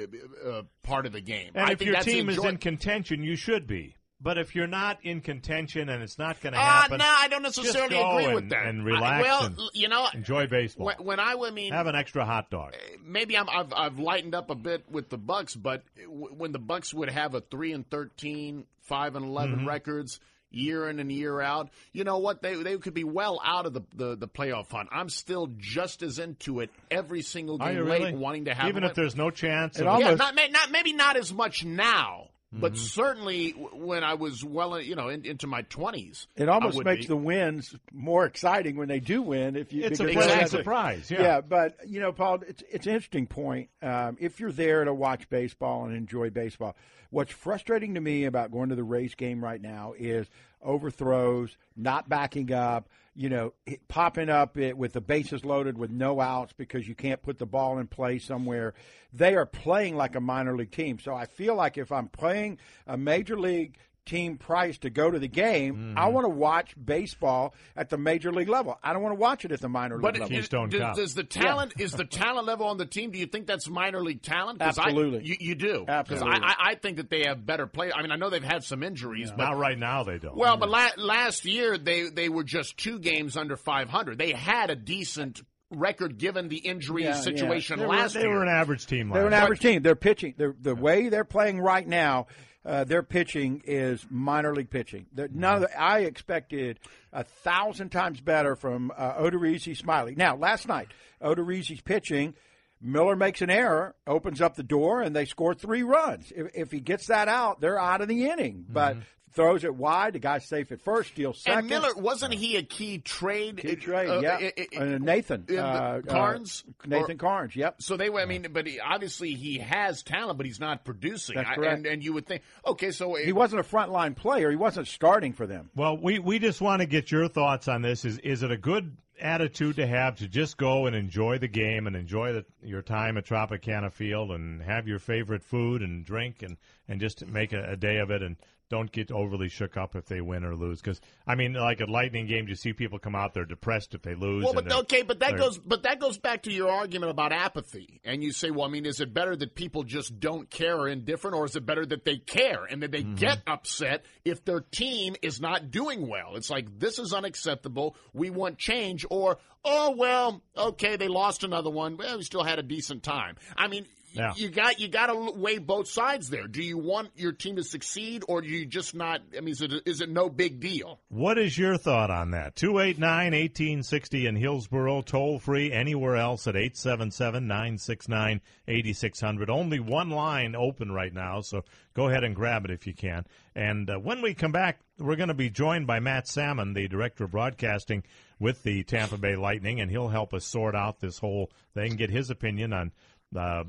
uh, 0.44 0.48
uh, 0.48 0.62
part 0.82 1.06
of 1.06 1.12
the 1.12 1.22
game. 1.22 1.52
And 1.54 1.66
I 1.66 1.72
if 1.72 1.80
your 1.80 1.96
team 2.00 2.28
is 2.28 2.44
in 2.44 2.58
contention, 2.58 3.22
you 3.22 3.36
should 3.36 3.66
be. 3.66 3.96
But 4.20 4.38
if 4.38 4.54
you're 4.54 4.66
not 4.66 4.98
in 5.02 5.20
contention 5.20 5.88
and 5.90 6.02
it's 6.02 6.18
not 6.18 6.40
going 6.40 6.54
to 6.54 6.58
Ah, 6.58 6.82
happen, 6.82 6.98
no, 6.98 7.04
I 7.06 7.28
don't 7.28 7.42
necessarily 7.42 7.90
just 7.90 8.02
go 8.02 8.12
agree 8.12 8.24
and, 8.26 8.34
with 8.34 8.48
that. 8.50 8.66
And 8.66 8.84
relax 8.84 9.04
I, 9.04 9.22
well, 9.22 9.44
and 9.46 9.58
you 9.74 9.88
know, 9.88 10.06
enjoy 10.14 10.46
baseball. 10.46 10.86
when, 10.86 10.96
when 10.98 11.20
I, 11.20 11.34
I 11.34 11.50
mean, 11.50 11.72
Have 11.72 11.88
an 11.88 11.94
extra 11.96 12.24
hot 12.24 12.48
dog. 12.48 12.74
maybe 13.04 13.36
I'm, 13.36 13.48
I've 13.50 13.72
I've 13.74 13.98
lightened 13.98 14.34
up 14.34 14.50
a 14.50 14.54
bit 14.54 14.84
with 14.90 15.10
the 15.10 15.18
Bucs, 15.18 15.60
but 15.60 15.82
when 16.08 16.52
the 16.52 16.60
Bucs 16.60 16.94
would 16.94 17.10
have 17.10 17.34
a 17.34 17.40
three 17.42 17.72
and 17.72 17.88
13, 17.90 18.64
5 18.82 19.16
and 19.16 19.26
11 19.26 19.56
Mm-hmm. 19.56 19.68
records 19.68 20.20
year 20.50 20.88
in 20.88 21.00
and 21.00 21.10
year 21.10 21.40
out, 21.40 21.68
you 21.92 22.04
know 22.04 22.18
what? 22.18 22.40
They 22.40 22.54
they 22.54 22.78
could 22.78 22.94
be 22.94 23.04
well 23.04 23.40
out 23.44 23.66
of 23.66 23.74
the 23.74 23.82
the, 23.94 24.16
the 24.16 24.28
playoff 24.28 24.70
hunt. 24.70 24.88
I'm 24.92 25.08
still 25.08 25.48
just 25.58 26.02
as 26.02 26.18
into 26.20 26.60
it 26.60 26.70
every 26.90 27.22
single 27.22 27.58
game 27.58 27.76
you 27.76 27.84
late, 27.84 28.00
really? 28.02 28.14
wanting 28.14 28.44
to 28.46 28.54
have 28.54 28.68
Even 28.68 28.84
a 28.84 28.86
if 28.86 28.94
there's 28.94 29.16
no 29.16 29.30
chance. 29.30 29.78
It 29.80 29.86
almost- 29.88 30.06
yeah, 30.08 30.14
not, 30.14 30.34
not 30.52 30.70
maybe 30.70 30.92
not 30.92 31.16
as 31.16 31.34
much 31.34 31.64
now, 31.64 32.28
but 32.60 32.72
Mm-hmm. 32.74 32.84
certainly 32.84 33.50
when 33.50 34.04
I 34.04 34.14
was 34.14 34.44
well, 34.44 34.80
you 34.80 34.94
know, 34.94 35.08
in, 35.08 35.24
into 35.26 35.46
my 35.46 35.62
twenties, 35.62 36.26
It 36.36 36.48
almost 36.48 36.82
makes 36.84 37.06
the 37.06 37.16
wins 37.16 37.74
more 37.92 38.24
exciting 38.24 38.76
when 38.76 38.88
they 38.88 39.00
do 39.00 39.22
win. 39.22 39.56
If 39.56 39.72
you 39.72 39.82
it's 39.84 40.00
a 40.00 40.06
Exactly. 40.06 40.58
surprise. 40.58 41.10
Yeah. 41.10 41.22
Yeah. 41.22 41.40
but 41.40 41.76
you 41.86 42.00
know, 42.00 42.12
Paul, 42.12 42.40
it's 42.46 42.62
it's 42.70 42.86
an 42.86 42.94
interesting 42.94 43.26
point. 43.26 43.68
Um, 43.82 44.16
if 44.20 44.38
you're 44.40 44.52
there 44.52 44.84
to 44.84 44.94
watch 44.94 45.28
baseball 45.28 45.84
and 45.86 45.96
enjoy 45.96 46.30
baseball, 46.30 46.76
what's 47.10 47.32
frustrating 47.32 47.94
to 47.94 48.00
me 48.00 48.24
about 48.24 48.50
going 48.52 48.68
to 48.68 48.74
the 48.76 48.84
Rays 48.84 49.14
game 49.14 49.42
right 49.42 49.60
now 49.60 49.94
is 49.98 50.26
overthrows, 50.62 51.56
not 51.76 52.08
backing 52.08 52.52
up. 52.52 52.88
You 53.16 53.28
know, 53.28 53.52
popping 53.86 54.28
up 54.28 54.58
it, 54.58 54.76
with 54.76 54.92
the 54.92 55.00
bases 55.00 55.44
loaded 55.44 55.78
with 55.78 55.90
no 55.90 56.20
outs 56.20 56.52
because 56.56 56.88
you 56.88 56.96
can't 56.96 57.22
put 57.22 57.38
the 57.38 57.46
ball 57.46 57.78
in 57.78 57.86
play 57.86 58.18
somewhere. 58.18 58.74
They 59.12 59.36
are 59.36 59.46
playing 59.46 59.96
like 59.96 60.16
a 60.16 60.20
minor 60.20 60.56
league 60.56 60.72
team. 60.72 60.98
So 60.98 61.14
I 61.14 61.26
feel 61.26 61.54
like 61.54 61.78
if 61.78 61.92
I'm 61.92 62.08
playing 62.08 62.58
a 62.86 62.96
major 62.96 63.38
league 63.38 63.78
team 64.06 64.36
price 64.36 64.78
to 64.78 64.90
go 64.90 65.10
to 65.10 65.18
the 65.18 65.28
game, 65.28 65.74
Mm-hmm. 65.74 65.98
I 65.98 66.08
want 66.08 66.24
to 66.24 66.28
watch 66.28 66.74
baseball 66.82 67.54
at 67.76 67.88
the 67.90 67.96
major 67.98 68.32
league 68.32 68.48
level. 68.48 68.78
I 68.82 68.92
don't 68.92 69.02
want 69.02 69.14
to 69.14 69.20
watch 69.20 69.44
it 69.44 69.52
at 69.52 69.60
the 69.60 69.68
minor 69.68 69.96
league 69.96 70.02
But 70.02 70.14
level. 70.14 70.28
it- 70.28 70.40
Keystone 70.40 70.68
does, 70.68 70.80
Cup. 70.80 70.96
does 70.96 71.14
the 71.14 71.24
talent 71.24 71.72
is 71.78 71.92
the 71.92 72.04
talent 72.04 72.46
level 72.46 72.66
on 72.66 72.76
the 72.76 72.86
team? 72.86 73.10
Do 73.10 73.18
you 73.18 73.26
think 73.26 73.46
that's 73.46 73.68
minor 73.68 74.02
league 74.02 74.22
talent? 74.22 74.60
'Cause 74.60 74.78
I- 74.78 74.84
Absolutely. 74.84 75.24
you, 75.26 75.36
you 75.40 75.54
do. 75.54 75.78
'Cause 75.86 75.88
Absolutely. 75.88 76.40
I, 76.42 76.46
I, 76.48 76.54
I 76.70 76.74
think 76.74 76.98
that 76.98 77.10
they 77.10 77.24
have 77.26 77.44
better 77.46 77.66
players. 77.66 77.94
I 77.96 78.02
mean, 78.02 78.10
I 78.12 78.16
know 78.16 78.30
they've 78.30 78.42
had 78.44 78.62
some 78.64 78.82
injuries, 78.82 79.30
but 79.30 79.44
Not 79.44 79.56
right 79.58 79.78
now. 79.78 80.04
They 80.04 80.18
don't. 80.18 80.36
well, 80.36 80.56
but 80.56 80.68
la- 80.68 80.90
last 80.98 81.44
year 81.44 81.78
they 81.78 82.08
they 82.10 82.28
were 82.28 82.44
just 82.44 82.76
two 82.76 82.98
games 82.98 83.36
under 83.36 83.56
500. 83.56 84.18
They 84.18 84.32
had 84.32 84.70
a 84.70 84.76
decent 84.76 85.40
record 85.70 86.18
given 86.18 86.48
the 86.48 86.58
injury 86.58 87.04
Yeah, 87.04 87.14
situation 87.14 87.78
they, 87.80 87.86
were, 87.86 87.92
last 87.94 88.12
they 88.14 88.20
year. 88.20 88.28
They 88.28 88.34
were 88.36 88.42
an 88.42 88.48
average 88.48 88.86
team. 88.86 89.08
Last. 89.10 89.14
They're 89.14 89.26
an 89.26 89.32
last 89.32 89.38
year. 89.38 89.44
average 89.44 89.60
team. 89.60 89.82
They're 89.82 89.96
pitching. 89.96 90.34
They're, 90.36 90.54
the 90.60 90.74
way 90.76 91.08
they're 91.08 91.24
playing 91.24 91.58
right 91.60 91.86
now, 91.86 92.26
uh, 92.64 92.84
their 92.84 93.02
pitching 93.02 93.62
is 93.66 94.06
minor 94.10 94.54
league 94.54 94.70
pitching. 94.70 95.06
They're- 95.12 95.28
None 95.32 95.56
of 95.56 95.60
the, 95.62 95.80
I 95.80 96.00
expected 96.00 96.78
a 97.12 97.24
thousand 97.24 97.90
times 97.90 98.20
better 98.20 98.56
from 98.56 98.90
uh, 98.96 99.14
Odorizzi 99.14 99.76
Smyly. 99.80 100.16
Now, 100.16 100.36
last 100.36 100.66
night, 100.68 100.88
Odorizzi's 101.22 101.80
pitching. 101.80 102.34
Miller 102.80 103.16
makes 103.16 103.40
an 103.40 103.48
error, 103.48 103.94
opens 104.06 104.42
up 104.42 104.56
the 104.56 104.62
door, 104.62 105.00
and 105.00 105.16
they 105.16 105.24
score 105.24 105.54
three 105.54 105.82
runs. 105.82 106.30
If, 106.36 106.48
if 106.54 106.70
he 106.70 106.80
gets 106.80 107.06
that 107.06 107.28
out, 107.28 107.60
they're 107.60 107.78
out 107.80 108.02
of 108.02 108.08
the 108.08 108.26
inning. 108.26 108.66
But 108.68 108.96
throws 109.34 109.64
it 109.64 109.74
wide, 109.74 110.12
the 110.14 110.18
guy's 110.18 110.44
safe 110.46 110.70
at 110.72 110.80
first, 110.80 111.10
steals 111.10 111.40
second. 111.42 111.58
and 111.60 111.68
Miller 111.68 111.94
wasn't 111.96 112.32
he 112.34 112.56
a 112.56 112.62
key 112.62 112.98
trade? 112.98 113.56
Key 113.58 113.76
trade, 113.76 114.08
uh, 114.08 114.20
yeah. 114.20 114.38
i- 114.40 114.52
i- 114.72 114.76
Uh, 114.78 114.98
Nathan 114.98 115.44
uh, 115.58 116.00
Karns, 116.06 116.64
uh, 116.68 116.86
Nathan 116.86 117.12
Or- 117.12 117.18
Karns. 117.18 117.56
Yep. 117.56 117.82
So 117.82 117.96
they 117.96 118.10
were. 118.10 118.20
I 118.20 118.26
mean, 118.26 118.46
but 118.52 118.66
he, 118.66 118.78
obviously 118.80 119.34
he 119.34 119.58
has 119.58 120.02
talent, 120.02 120.36
but 120.36 120.46
he's 120.46 120.60
not 120.60 120.84
producing. 120.84 121.36
That's 121.36 121.58
I- 121.58 121.64
and, 121.66 121.86
and 121.86 122.02
you 122.04 122.12
would 122.12 122.26
think, 122.26 122.42
okay, 122.66 122.90
so 122.90 123.14
He 123.16 123.32
wasn't 123.32 123.60
a 123.60 123.64
frontline 123.68 124.14
player. 124.16 124.50
He 124.50 124.56
wasn't 124.56 124.86
starting 124.88 125.32
for 125.32 125.46
them. 125.46 125.70
Well, 125.74 125.96
we, 125.96 126.18
we 126.18 126.38
just 126.38 126.60
want 126.60 126.80
to 126.80 126.86
get 126.86 127.10
your 127.10 127.28
thoughts 127.28 127.68
on 127.68 127.82
this. 127.82 128.04
Is 128.04 128.18
is 128.18 128.42
it 128.42 128.50
a 128.50 128.56
good 128.56 128.96
attitude 129.20 129.76
to 129.76 129.86
have 129.86 130.16
to 130.16 130.26
just 130.28 130.56
go 130.56 130.86
and 130.86 130.96
enjoy 130.96 131.38
the 131.38 131.46
game 131.48 131.86
and 131.86 131.94
enjoy 131.94 132.32
the, 132.32 132.44
your 132.62 132.82
time 132.82 133.16
at 133.16 133.24
Tropicana 133.24 133.90
Field 133.92 134.32
and 134.32 134.60
have 134.60 134.88
your 134.88 134.98
favorite 134.98 135.42
food 135.44 135.82
and 135.82 136.04
drink 136.04 136.42
and, 136.42 136.56
and 136.88 137.00
just 137.00 137.24
make 137.26 137.52
a, 137.52 137.62
a 137.70 137.76
day 137.76 137.98
of 137.98 138.10
it 138.10 138.22
and 138.22 138.36
don't 138.70 138.90
get 138.90 139.10
overly 139.10 139.48
shook 139.48 139.76
up 139.76 139.94
if 139.94 140.06
they 140.06 140.20
win 140.20 140.44
or 140.44 140.56
lose? 140.56 140.80
Because 140.80 141.00
I 141.26 141.34
mean, 141.34 141.54
like 141.54 141.80
at 141.80 141.88
Lightning 141.88 142.26
games, 142.26 142.48
you 142.48 142.54
see 142.54 142.72
people 142.72 142.98
come 142.98 143.14
out 143.14 143.34
they're 143.34 143.44
depressed 143.44 143.94
if 143.94 144.02
they 144.02 144.14
lose. 144.14 144.44
Well, 144.44 144.54
but 144.54 144.70
okay, 144.72 145.02
but 145.02 145.20
that 145.20 145.36
goes, 145.36 145.58
but 145.58 145.82
that 145.84 146.00
goes 146.00 146.18
back 146.18 146.42
to 146.44 146.52
your 146.52 146.70
argument 146.70 147.10
about 147.10 147.32
apathy, 147.32 148.00
and 148.04 148.22
you 148.22 148.32
say, 148.32 148.50
well, 148.50 148.66
I 148.66 148.68
mean, 148.70 148.86
is 148.86 149.00
it 149.00 149.12
better 149.14 149.36
that 149.36 149.54
people 149.54 149.82
just 149.84 150.18
don't 150.18 150.48
care 150.50 150.76
or 150.76 150.88
indifferent, 150.88 151.36
or 151.36 151.44
is 151.44 151.56
it 151.56 151.66
better 151.66 151.84
that 151.86 152.04
they 152.04 152.16
care 152.16 152.64
and 152.64 152.82
that 152.82 152.90
they 152.90 153.02
Mm-hmm. 153.04 153.16
get 153.16 153.42
upset 153.46 154.04
if 154.24 154.44
their 154.44 154.60
team 154.60 155.14
is 155.20 155.40
not 155.40 155.70
doing 155.70 156.08
well? 156.08 156.36
It's 156.36 156.48
like 156.48 156.78
this 156.78 156.98
is 156.98 157.12
unacceptable. 157.12 157.96
We 158.12 158.30
want 158.30 158.56
change, 158.58 159.04
or 159.10 159.38
oh 159.64 159.94
well, 159.96 160.42
okay, 160.56 160.96
they 160.96 161.08
lost 161.08 161.44
another 161.44 161.70
one. 161.70 161.96
Well, 161.96 162.16
we 162.16 162.22
still 162.24 162.44
had 162.44 162.58
a 162.58 162.62
decent 162.62 163.02
time. 163.02 163.36
I 163.56 163.68
mean. 163.68 163.86
Yeah. 164.14 164.32
you 164.36 164.48
got 164.48 164.80
you 164.80 164.88
got 164.88 165.06
to 165.06 165.32
weigh 165.34 165.58
both 165.58 165.88
sides 165.88 166.30
there. 166.30 166.46
Do 166.46 166.62
you 166.62 166.78
want 166.78 167.10
your 167.16 167.32
team 167.32 167.56
to 167.56 167.64
succeed, 167.64 168.24
or 168.28 168.40
do 168.40 168.48
you 168.48 168.64
just 168.64 168.94
not? 168.94 169.22
I 169.36 169.40
mean, 169.40 169.52
is 169.52 169.60
it 169.60 169.72
is 169.86 170.00
it 170.00 170.08
no 170.08 170.28
big 170.28 170.60
deal? 170.60 171.00
What 171.08 171.38
is 171.38 171.58
your 171.58 171.76
thought 171.76 172.10
on 172.10 172.30
that? 172.30 172.56
289 172.56 173.32
1860 173.32 174.26
in 174.26 174.36
Hillsborough, 174.36 175.02
toll 175.02 175.38
free 175.38 175.72
anywhere 175.72 176.16
else 176.16 176.46
at 176.46 176.56
877 176.56 177.46
969 177.46 178.40
8600. 178.68 179.50
Only 179.50 179.80
one 179.80 180.10
line 180.10 180.54
open 180.54 180.92
right 180.92 181.12
now, 181.12 181.40
so 181.40 181.64
go 181.94 182.08
ahead 182.08 182.24
and 182.24 182.34
grab 182.34 182.64
it 182.64 182.70
if 182.70 182.86
you 182.86 182.94
can. 182.94 183.24
And 183.54 183.90
uh, 183.90 183.98
when 183.98 184.22
we 184.22 184.34
come 184.34 184.52
back, 184.52 184.80
we're 184.98 185.16
going 185.16 185.28
to 185.28 185.34
be 185.34 185.50
joined 185.50 185.86
by 185.86 186.00
Matt 186.00 186.28
Sammon, 186.28 186.72
the 186.72 186.88
director 186.88 187.24
of 187.24 187.32
broadcasting 187.32 188.04
with 188.38 188.62
the 188.62 188.82
Tampa 188.84 189.16
Bay 189.16 189.36
Lightning, 189.36 189.80
and 189.80 189.90
he'll 189.90 190.08
help 190.08 190.34
us 190.34 190.44
sort 190.44 190.74
out 190.74 191.00
this 191.00 191.18
whole 191.18 191.50
thing, 191.72 191.96
get 191.96 192.10
his 192.10 192.30
opinion 192.30 192.72
on 192.72 192.92
uh, 193.36 193.64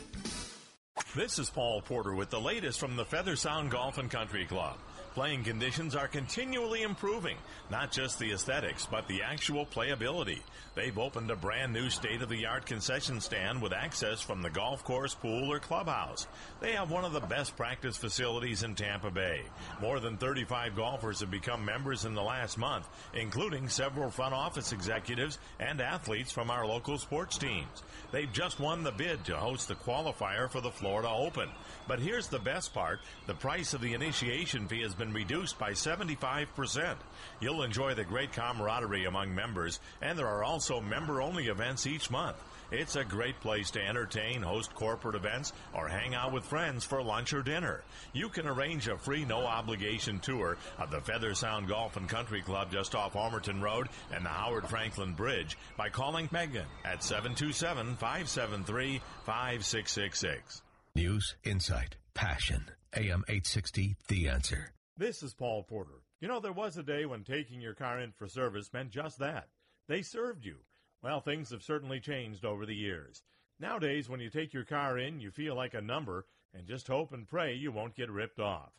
This 1.15 1.39
is 1.39 1.49
Paul 1.49 1.81
Porter 1.81 2.13
with 2.13 2.29
the 2.29 2.41
latest 2.41 2.79
from 2.79 2.95
the 2.95 3.05
Feather 3.05 3.35
Sound 3.35 3.71
Golf 3.71 3.97
and 3.97 4.11
Country 4.11 4.45
Club. 4.45 4.77
Playing 5.19 5.43
conditions 5.43 5.97
are 5.97 6.07
continually 6.07 6.81
improving, 6.81 7.35
not 7.69 7.91
just 7.91 8.19
the 8.19 8.31
aesthetics, 8.31 8.85
but 8.85 9.05
the 9.09 9.21
actual 9.21 9.65
playability. 9.65 10.39
They've 10.75 10.97
opened 10.97 11.29
a 11.29 11.35
brand 11.35 11.73
new 11.73 11.89
state 11.89 12.21
of 12.21 12.29
the 12.29 12.45
art 12.45 12.65
concession 12.65 13.19
stand 13.19 13.61
with 13.61 13.73
access 13.73 14.21
from 14.21 14.41
the 14.41 14.49
golf 14.49 14.85
course, 14.85 15.13
pool, 15.13 15.51
or 15.51 15.59
clubhouse. 15.59 16.25
They 16.61 16.71
have 16.71 16.89
one 16.89 17.03
of 17.03 17.11
the 17.11 17.19
best 17.19 17.57
practice 17.57 17.97
facilities 17.97 18.63
in 18.63 18.75
Tampa 18.75 19.11
Bay. 19.11 19.41
More 19.81 19.99
than 19.99 20.15
35 20.15 20.77
golfers 20.77 21.19
have 21.19 21.29
become 21.29 21.65
members 21.65 22.05
in 22.05 22.13
the 22.13 22.23
last 22.23 22.57
month, 22.57 22.87
including 23.13 23.67
several 23.67 24.11
front 24.11 24.33
office 24.33 24.71
executives 24.71 25.37
and 25.59 25.81
athletes 25.81 26.31
from 26.31 26.49
our 26.49 26.65
local 26.65 26.97
sports 26.97 27.37
teams. 27.37 27.83
They've 28.13 28.31
just 28.31 28.61
won 28.61 28.83
the 28.83 28.91
bid 28.91 29.25
to 29.25 29.35
host 29.35 29.67
the 29.67 29.75
qualifier 29.75 30.49
for 30.49 30.61
the 30.61 30.71
Florida 30.71 31.09
Open. 31.09 31.49
But 31.89 31.99
here's 31.99 32.29
the 32.29 32.39
best 32.39 32.73
part 32.73 33.01
the 33.27 33.33
price 33.33 33.73
of 33.73 33.81
the 33.81 33.93
initiation 33.93 34.67
fee 34.67 34.81
has 34.81 34.95
been 34.95 35.08
reduced 35.13 35.57
by 35.59 35.71
75%. 35.71 36.95
You'll 37.39 37.63
enjoy 37.63 37.93
the 37.93 38.03
great 38.03 38.31
camaraderie 38.33 39.05
among 39.05 39.33
members, 39.33 39.79
and 40.01 40.17
there 40.17 40.27
are 40.27 40.43
also 40.43 40.79
member 40.79 41.21
only 41.21 41.47
events 41.47 41.87
each 41.87 42.09
month. 42.11 42.37
It's 42.71 42.95
a 42.95 43.03
great 43.03 43.39
place 43.39 43.71
to 43.71 43.81
entertain, 43.81 44.43
host 44.43 44.75
corporate 44.75 45.15
events, 45.15 45.53
or 45.73 45.87
hang 45.87 46.13
out 46.13 46.31
with 46.31 46.43
friends 46.43 46.85
for 46.85 47.01
lunch 47.01 47.33
or 47.33 47.41
dinner. 47.41 47.83
You 48.13 48.29
can 48.29 48.47
arrange 48.47 48.87
a 48.87 48.97
free, 48.97 49.25
no 49.25 49.45
obligation 49.45 50.19
tour 50.19 50.57
of 50.77 50.91
the 50.91 51.01
Feather 51.01 51.33
Sound 51.33 51.67
Golf 51.67 51.97
and 51.97 52.07
Country 52.07 52.41
Club 52.41 52.71
just 52.71 52.93
off 52.93 53.13
Ulmerton 53.13 53.61
Road 53.61 53.89
and 54.11 54.23
the 54.23 54.29
Howard 54.29 54.67
Franklin 54.67 55.13
Bridge 55.13 55.57
by 55.77 55.89
calling 55.89 56.29
Megan 56.31 56.67
at 56.85 57.03
727 57.03 57.95
573 57.95 59.01
5666. 59.25 60.61
News, 60.95 61.35
insight, 61.43 61.95
passion. 62.13 62.65
AM 62.95 63.23
860, 63.27 63.95
The 64.07 64.29
Answer. 64.29 64.71
This 64.99 65.23
is 65.23 65.33
Paul 65.33 65.63
Porter. 65.63 66.03
You 66.19 66.27
know, 66.27 66.41
there 66.41 66.51
was 66.51 66.75
a 66.75 66.83
day 66.83 67.05
when 67.05 67.23
taking 67.23 67.61
your 67.61 67.73
car 67.73 68.01
in 68.01 68.11
for 68.11 68.27
service 68.27 68.73
meant 68.73 68.89
just 68.89 69.17
that. 69.19 69.47
They 69.87 70.01
served 70.01 70.43
you. 70.43 70.57
Well, 71.01 71.21
things 71.21 71.51
have 71.51 71.63
certainly 71.63 72.01
changed 72.01 72.43
over 72.43 72.65
the 72.65 72.75
years. 72.75 73.23
Nowadays, 73.61 74.09
when 74.09 74.19
you 74.19 74.29
take 74.29 74.53
your 74.53 74.65
car 74.65 74.97
in, 74.97 75.21
you 75.21 75.31
feel 75.31 75.55
like 75.55 75.73
a 75.73 75.79
number 75.79 76.25
and 76.53 76.67
just 76.67 76.89
hope 76.89 77.13
and 77.13 77.25
pray 77.25 77.53
you 77.53 77.71
won't 77.71 77.95
get 77.95 78.11
ripped 78.11 78.41
off. 78.41 78.73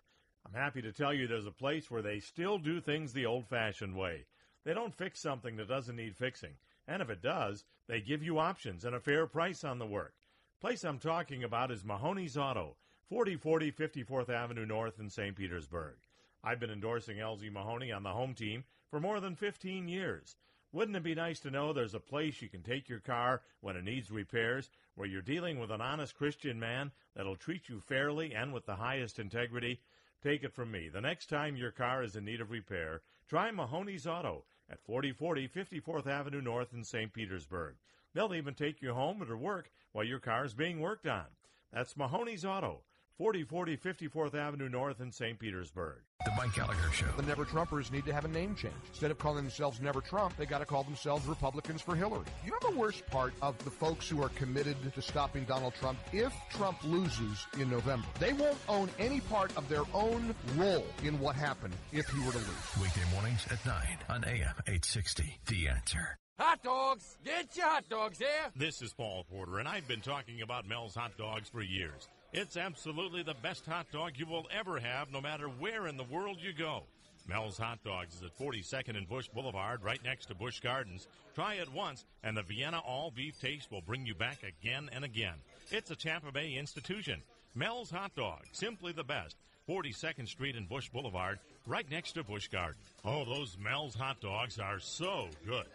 I'm 0.44 0.52
happy 0.52 0.82
to 0.82 0.92
tell 0.92 1.14
you 1.14 1.26
there's 1.26 1.46
a 1.46 1.50
place 1.50 1.90
where 1.90 2.02
they 2.02 2.20
still 2.20 2.58
do 2.58 2.82
things 2.82 3.14
the 3.14 3.24
old 3.24 3.46
fashioned 3.46 3.96
way. 3.96 4.26
They 4.62 4.74
don't 4.74 4.94
fix 4.94 5.20
something 5.20 5.56
that 5.56 5.68
doesn't 5.68 5.96
need 5.96 6.18
fixing. 6.18 6.56
And 6.86 7.00
if 7.00 7.08
it 7.08 7.22
does, 7.22 7.64
they 7.86 8.02
give 8.02 8.22
you 8.22 8.38
options 8.38 8.84
and 8.84 8.94
a 8.94 9.00
fair 9.00 9.26
price 9.26 9.64
on 9.64 9.78
the 9.78 9.86
work. 9.86 10.12
Place 10.60 10.84
I'm 10.84 10.98
talking 10.98 11.44
about 11.44 11.70
is 11.70 11.82
Mahoney's 11.82 12.36
Auto, 12.36 12.76
4040 13.08 13.72
54th 13.72 14.28
Avenue 14.28 14.66
North 14.66 15.00
in 15.00 15.08
St. 15.08 15.34
Petersburg. 15.34 15.96
I've 16.42 16.60
been 16.60 16.70
endorsing 16.70 17.18
LZ 17.18 17.52
Mahoney 17.52 17.92
on 17.92 18.02
the 18.02 18.10
home 18.10 18.34
team 18.34 18.64
for 18.90 18.98
more 18.98 19.20
than 19.20 19.36
15 19.36 19.88
years. 19.88 20.36
Wouldn't 20.72 20.96
it 20.96 21.02
be 21.02 21.14
nice 21.14 21.40
to 21.40 21.50
know 21.50 21.72
there's 21.72 21.94
a 21.94 22.00
place 22.00 22.40
you 22.40 22.48
can 22.48 22.62
take 22.62 22.88
your 22.88 23.00
car 23.00 23.42
when 23.60 23.76
it 23.76 23.84
needs 23.84 24.10
repairs, 24.10 24.70
where 24.94 25.08
you're 25.08 25.20
dealing 25.20 25.58
with 25.58 25.70
an 25.70 25.80
honest 25.80 26.14
Christian 26.14 26.60
man 26.60 26.92
that'll 27.14 27.36
treat 27.36 27.68
you 27.68 27.80
fairly 27.80 28.34
and 28.34 28.52
with 28.52 28.66
the 28.66 28.76
highest 28.76 29.18
integrity? 29.18 29.80
Take 30.22 30.44
it 30.44 30.54
from 30.54 30.70
me. 30.70 30.88
The 30.88 31.00
next 31.00 31.26
time 31.26 31.56
your 31.56 31.72
car 31.72 32.02
is 32.02 32.14
in 32.14 32.24
need 32.24 32.40
of 32.40 32.50
repair, 32.50 33.02
try 33.28 33.50
Mahoney's 33.50 34.06
Auto 34.06 34.44
at 34.70 34.80
4040 34.80 35.48
54th 35.48 36.06
Avenue 36.06 36.40
North 36.40 36.72
in 36.72 36.84
St. 36.84 37.12
Petersburg. 37.12 37.74
They'll 38.14 38.34
even 38.34 38.54
take 38.54 38.80
you 38.80 38.94
home 38.94 39.22
or 39.22 39.26
to 39.26 39.36
work 39.36 39.70
while 39.92 40.04
your 40.04 40.20
car 40.20 40.44
is 40.44 40.54
being 40.54 40.80
worked 40.80 41.06
on. 41.06 41.26
That's 41.72 41.96
Mahoney's 41.96 42.44
Auto, 42.44 42.82
4040 43.20 43.76
54th 43.76 44.34
Avenue 44.34 44.70
North 44.70 45.02
in 45.02 45.12
St. 45.12 45.38
Petersburg. 45.38 45.98
The 46.24 46.32
Mike 46.38 46.54
Gallagher 46.54 46.90
Show. 46.90 47.04
The 47.18 47.22
Never 47.24 47.44
Trumpers 47.44 47.92
need 47.92 48.06
to 48.06 48.14
have 48.14 48.24
a 48.24 48.28
name 48.28 48.54
change. 48.54 48.72
Instead 48.88 49.10
of 49.10 49.18
calling 49.18 49.44
themselves 49.44 49.78
Never 49.78 50.00
Trump, 50.00 50.34
they 50.38 50.46
got 50.46 50.60
to 50.60 50.64
call 50.64 50.84
themselves 50.84 51.26
Republicans 51.26 51.82
for 51.82 51.94
Hillary. 51.94 52.24
You 52.46 52.52
know 52.52 52.70
the 52.70 52.78
worst 52.78 53.06
part 53.08 53.34
of 53.42 53.62
the 53.62 53.70
folks 53.70 54.08
who 54.08 54.22
are 54.22 54.30
committed 54.30 54.74
to 54.94 55.02
stopping 55.02 55.44
Donald 55.44 55.74
Trump? 55.74 55.98
If 56.14 56.32
Trump 56.48 56.78
loses 56.82 57.46
in 57.58 57.68
November, 57.68 58.06
they 58.18 58.32
won't 58.32 58.56
own 58.70 58.88
any 58.98 59.20
part 59.20 59.54
of 59.54 59.68
their 59.68 59.84
own 59.92 60.34
role 60.56 60.86
in 61.04 61.20
what 61.20 61.36
happened 61.36 61.74
if 61.92 62.08
he 62.08 62.24
were 62.24 62.32
to 62.32 62.38
lose. 62.38 62.78
Weekday 62.80 63.04
mornings 63.12 63.46
at 63.50 63.62
9 63.66 63.74
on 64.08 64.24
AM 64.24 64.54
860, 64.66 65.40
The 65.46 65.68
Answer. 65.68 66.16
Hot 66.38 66.62
dogs! 66.62 67.18
Get 67.22 67.54
your 67.54 67.66
hot 67.66 67.84
dogs 67.90 68.18
here! 68.18 68.50
This 68.56 68.80
is 68.80 68.94
Paul 68.94 69.26
Porter, 69.30 69.58
and 69.58 69.68
I've 69.68 69.86
been 69.86 70.00
talking 70.00 70.40
about 70.40 70.66
Mel's 70.66 70.94
Hot 70.94 71.14
Dogs 71.18 71.50
for 71.50 71.60
years. 71.60 72.08
It's 72.32 72.56
absolutely 72.56 73.24
the 73.24 73.34
best 73.34 73.66
hot 73.66 73.90
dog 73.90 74.12
you 74.16 74.26
will 74.26 74.46
ever 74.56 74.78
have, 74.78 75.10
no 75.10 75.20
matter 75.20 75.46
where 75.46 75.88
in 75.88 75.96
the 75.96 76.04
world 76.04 76.38
you 76.40 76.52
go. 76.52 76.84
Mel's 77.28 77.58
Hot 77.58 77.82
Dogs 77.84 78.14
is 78.14 78.22
at 78.22 78.38
42nd 78.38 78.96
and 78.96 79.08
Busch 79.08 79.28
Boulevard, 79.28 79.82
right 79.82 80.02
next 80.04 80.26
to 80.26 80.34
Busch 80.34 80.60
Gardens. 80.60 81.06
Try 81.34 81.54
it 81.54 81.72
once, 81.72 82.04
and 82.22 82.36
the 82.36 82.42
Vienna 82.42 82.78
all 82.78 83.10
beef 83.10 83.40
taste 83.40 83.70
will 83.70 83.82
bring 83.82 84.06
you 84.06 84.14
back 84.14 84.38
again 84.42 84.88
and 84.92 85.04
again. 85.04 85.34
It's 85.70 85.90
a 85.90 85.96
Tampa 85.96 86.32
Bay 86.32 86.54
institution. 86.54 87.20
Mel's 87.54 87.90
Hot 87.90 88.14
Dog, 88.14 88.44
simply 88.52 88.92
the 88.92 89.04
best. 89.04 89.36
42nd 89.68 90.26
Street 90.26 90.56
and 90.56 90.68
Busch 90.68 90.88
Boulevard, 90.88 91.38
right 91.66 91.88
next 91.90 92.12
to 92.12 92.24
Busch 92.24 92.48
Garden. 92.48 92.80
Oh, 93.04 93.24
those 93.24 93.56
Mel's 93.62 93.94
hot 93.94 94.20
dogs 94.20 94.58
are 94.58 94.80
so 94.80 95.28
good. 95.46 95.66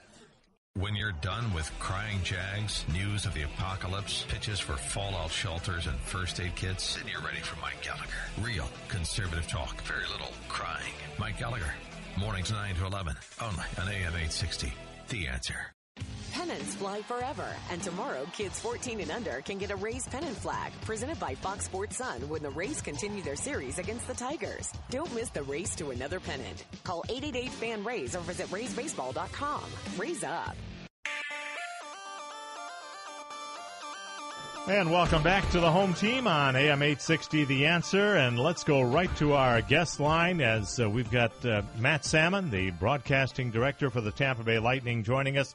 When 0.78 0.94
you're 0.94 1.14
done 1.14 1.54
with 1.54 1.72
crying 1.80 2.20
jags, 2.22 2.84
news 2.92 3.26
of 3.26 3.34
the 3.34 3.44
apocalypse, 3.44 4.26
pitches 4.28 4.60
for 4.60 4.74
fallout 4.74 5.32
shelters 5.32 5.88
and 5.88 5.98
first 6.00 6.42
aid 6.42 6.54
kits, 6.56 6.96
then 6.96 7.08
you're 7.08 7.22
ready 7.22 7.40
for 7.40 7.58
Mike 7.62 7.82
Gallagher. 7.82 8.12
Real 8.42 8.68
conservative 8.90 9.48
talk, 9.48 9.82
very 9.84 10.06
little 10.12 10.34
crying. 10.50 10.94
Mike 11.18 11.40
Gallagher, 11.40 11.74
mornings 12.18 12.52
9 12.52 12.76
to 12.76 12.86
11, 12.88 13.16
only 13.42 13.64
on 13.80 13.88
AM 13.88 14.16
860. 14.16 14.74
The 15.08 15.28
answer. 15.28 15.75
Pennants 16.36 16.76
fly 16.76 17.02
forever, 17.02 17.48
and 17.71 17.82
tomorrow 17.82 18.28
kids 18.34 18.60
14 18.60 19.00
and 19.00 19.10
under 19.10 19.39
can 19.39 19.58
get 19.58 19.71
a 19.71 19.76
Rays 19.78 20.06
pennant 20.06 20.36
flag 20.36 20.74
presented 20.82 21.17
by 21.17 21.34
Fox 21.34 21.63
Sports 21.63 21.95
Sun 21.95 22.28
when 22.28 22.43
the 22.43 22.50
Rays 22.50 22.82
continue 22.82 23.24
their 23.24 23.38
series 23.38 23.80
against 23.80 24.06
the 24.06 24.13
Tigers. 24.13 24.74
Don't 24.89 25.15
miss 25.15 25.30
the 25.30 25.43
race 25.43 25.74
to 25.76 25.91
another 25.91 26.19
pennant. 26.19 26.65
Call 26.84 27.06
888-FAN-RAYS 27.08 28.17
or 28.17 28.19
visit 28.19 28.48
RaysBaseball.com. 28.48 29.63
Raise 29.98 30.26
up. 30.26 30.58
And 34.67 34.91
welcome 34.91 35.24
back 35.24 35.50
to 35.52 35.62
the 35.62 35.71
home 35.71 35.93
team 35.93 36.28
on 36.28 36.58
AM 36.58 36.82
860 36.82 37.45
The 37.45 37.67
Answer. 37.67 38.15
And 38.17 38.38
let's 38.38 38.65
go 38.65 38.82
right 38.82 39.15
to 39.17 39.34
our 39.36 39.62
guest 39.62 40.02
line 40.02 40.41
as 40.41 40.82
uh, 40.82 40.89
we've 40.89 41.12
got 41.12 41.45
uh, 41.45 41.62
Matt 41.78 42.04
Sammon, 42.04 42.50
the 42.50 42.71
broadcasting 42.71 43.52
director 43.52 43.89
for 43.89 44.02
the 44.02 44.12
Tampa 44.12 44.43
Bay 44.43 44.60
Lightning, 44.60 45.04
joining 45.04 45.38
us. 45.38 45.54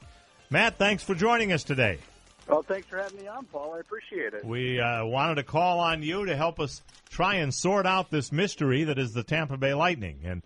Matt, 0.51 0.77
thanks 0.77 1.01
for 1.01 1.15
joining 1.15 1.53
us 1.53 1.63
today. 1.63 1.97
Well, 2.45 2.61
thanks 2.61 2.85
for 2.85 2.97
having 2.97 3.21
me 3.21 3.27
on, 3.29 3.45
Paul. 3.45 3.75
I 3.75 3.79
appreciate 3.79 4.33
it. 4.33 4.43
We 4.43 4.81
uh, 4.81 5.05
wanted 5.05 5.35
to 5.35 5.43
call 5.43 5.79
on 5.79 6.03
you 6.03 6.25
to 6.25 6.35
help 6.35 6.59
us 6.59 6.81
try 7.09 7.35
and 7.35 7.53
sort 7.53 7.85
out 7.85 8.11
this 8.11 8.33
mystery 8.33 8.83
that 8.83 8.99
is 8.99 9.13
the 9.13 9.23
Tampa 9.23 9.55
Bay 9.55 9.73
Lightning. 9.73 10.19
And 10.25 10.43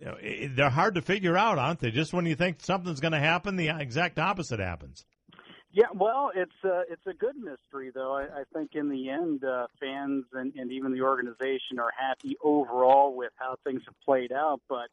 you 0.00 0.06
know, 0.06 0.16
it, 0.20 0.56
they're 0.56 0.70
hard 0.70 0.96
to 0.96 1.02
figure 1.02 1.38
out, 1.38 1.58
aren't 1.58 1.78
they? 1.78 1.92
Just 1.92 2.12
when 2.12 2.26
you 2.26 2.34
think 2.34 2.56
something's 2.62 2.98
going 2.98 3.12
to 3.12 3.20
happen, 3.20 3.54
the 3.54 3.68
exact 3.68 4.18
opposite 4.18 4.58
happens. 4.58 5.04
Yeah, 5.70 5.86
well, 5.94 6.32
it's 6.34 6.52
uh, 6.64 6.82
it's 6.88 7.06
a 7.06 7.14
good 7.14 7.36
mystery, 7.36 7.92
though. 7.94 8.12
I, 8.12 8.22
I 8.22 8.42
think 8.52 8.70
in 8.74 8.88
the 8.88 9.08
end, 9.08 9.44
uh, 9.44 9.66
fans 9.80 10.24
and, 10.32 10.52
and 10.56 10.72
even 10.72 10.92
the 10.92 11.02
organization 11.02 11.78
are 11.78 11.90
happy 11.96 12.36
overall 12.42 13.16
with 13.16 13.32
how 13.36 13.56
things 13.64 13.82
have 13.86 13.94
played 14.04 14.32
out. 14.32 14.60
But 14.68 14.88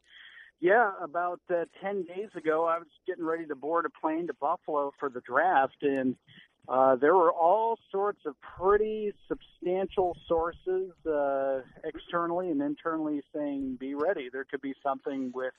yeah, 0.62 0.92
about 1.02 1.40
uh, 1.50 1.64
ten 1.82 2.04
days 2.04 2.28
ago, 2.36 2.66
I 2.66 2.78
was 2.78 2.86
getting 3.04 3.24
ready 3.24 3.44
to 3.46 3.56
board 3.56 3.84
a 3.84 3.90
plane 4.00 4.28
to 4.28 4.32
Buffalo 4.34 4.92
for 5.00 5.10
the 5.10 5.20
draft, 5.20 5.82
and 5.82 6.14
uh, 6.68 6.94
there 6.94 7.16
were 7.16 7.32
all 7.32 7.80
sorts 7.90 8.20
of 8.26 8.36
pretty 8.56 9.12
substantial 9.26 10.16
sources, 10.28 10.92
uh, 11.04 11.62
externally 11.82 12.48
and 12.48 12.62
internally, 12.62 13.22
saying, 13.34 13.76
"Be 13.80 13.96
ready. 13.96 14.28
There 14.32 14.44
could 14.44 14.62
be 14.62 14.74
something 14.84 15.32
with." 15.34 15.52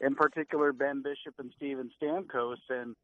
In 0.00 0.14
particular, 0.14 0.72
Ben 0.72 1.02
Bishop 1.02 1.34
and 1.38 1.52
Steven 1.56 1.90
Stamkos, 2.00 2.56
and 2.70 2.96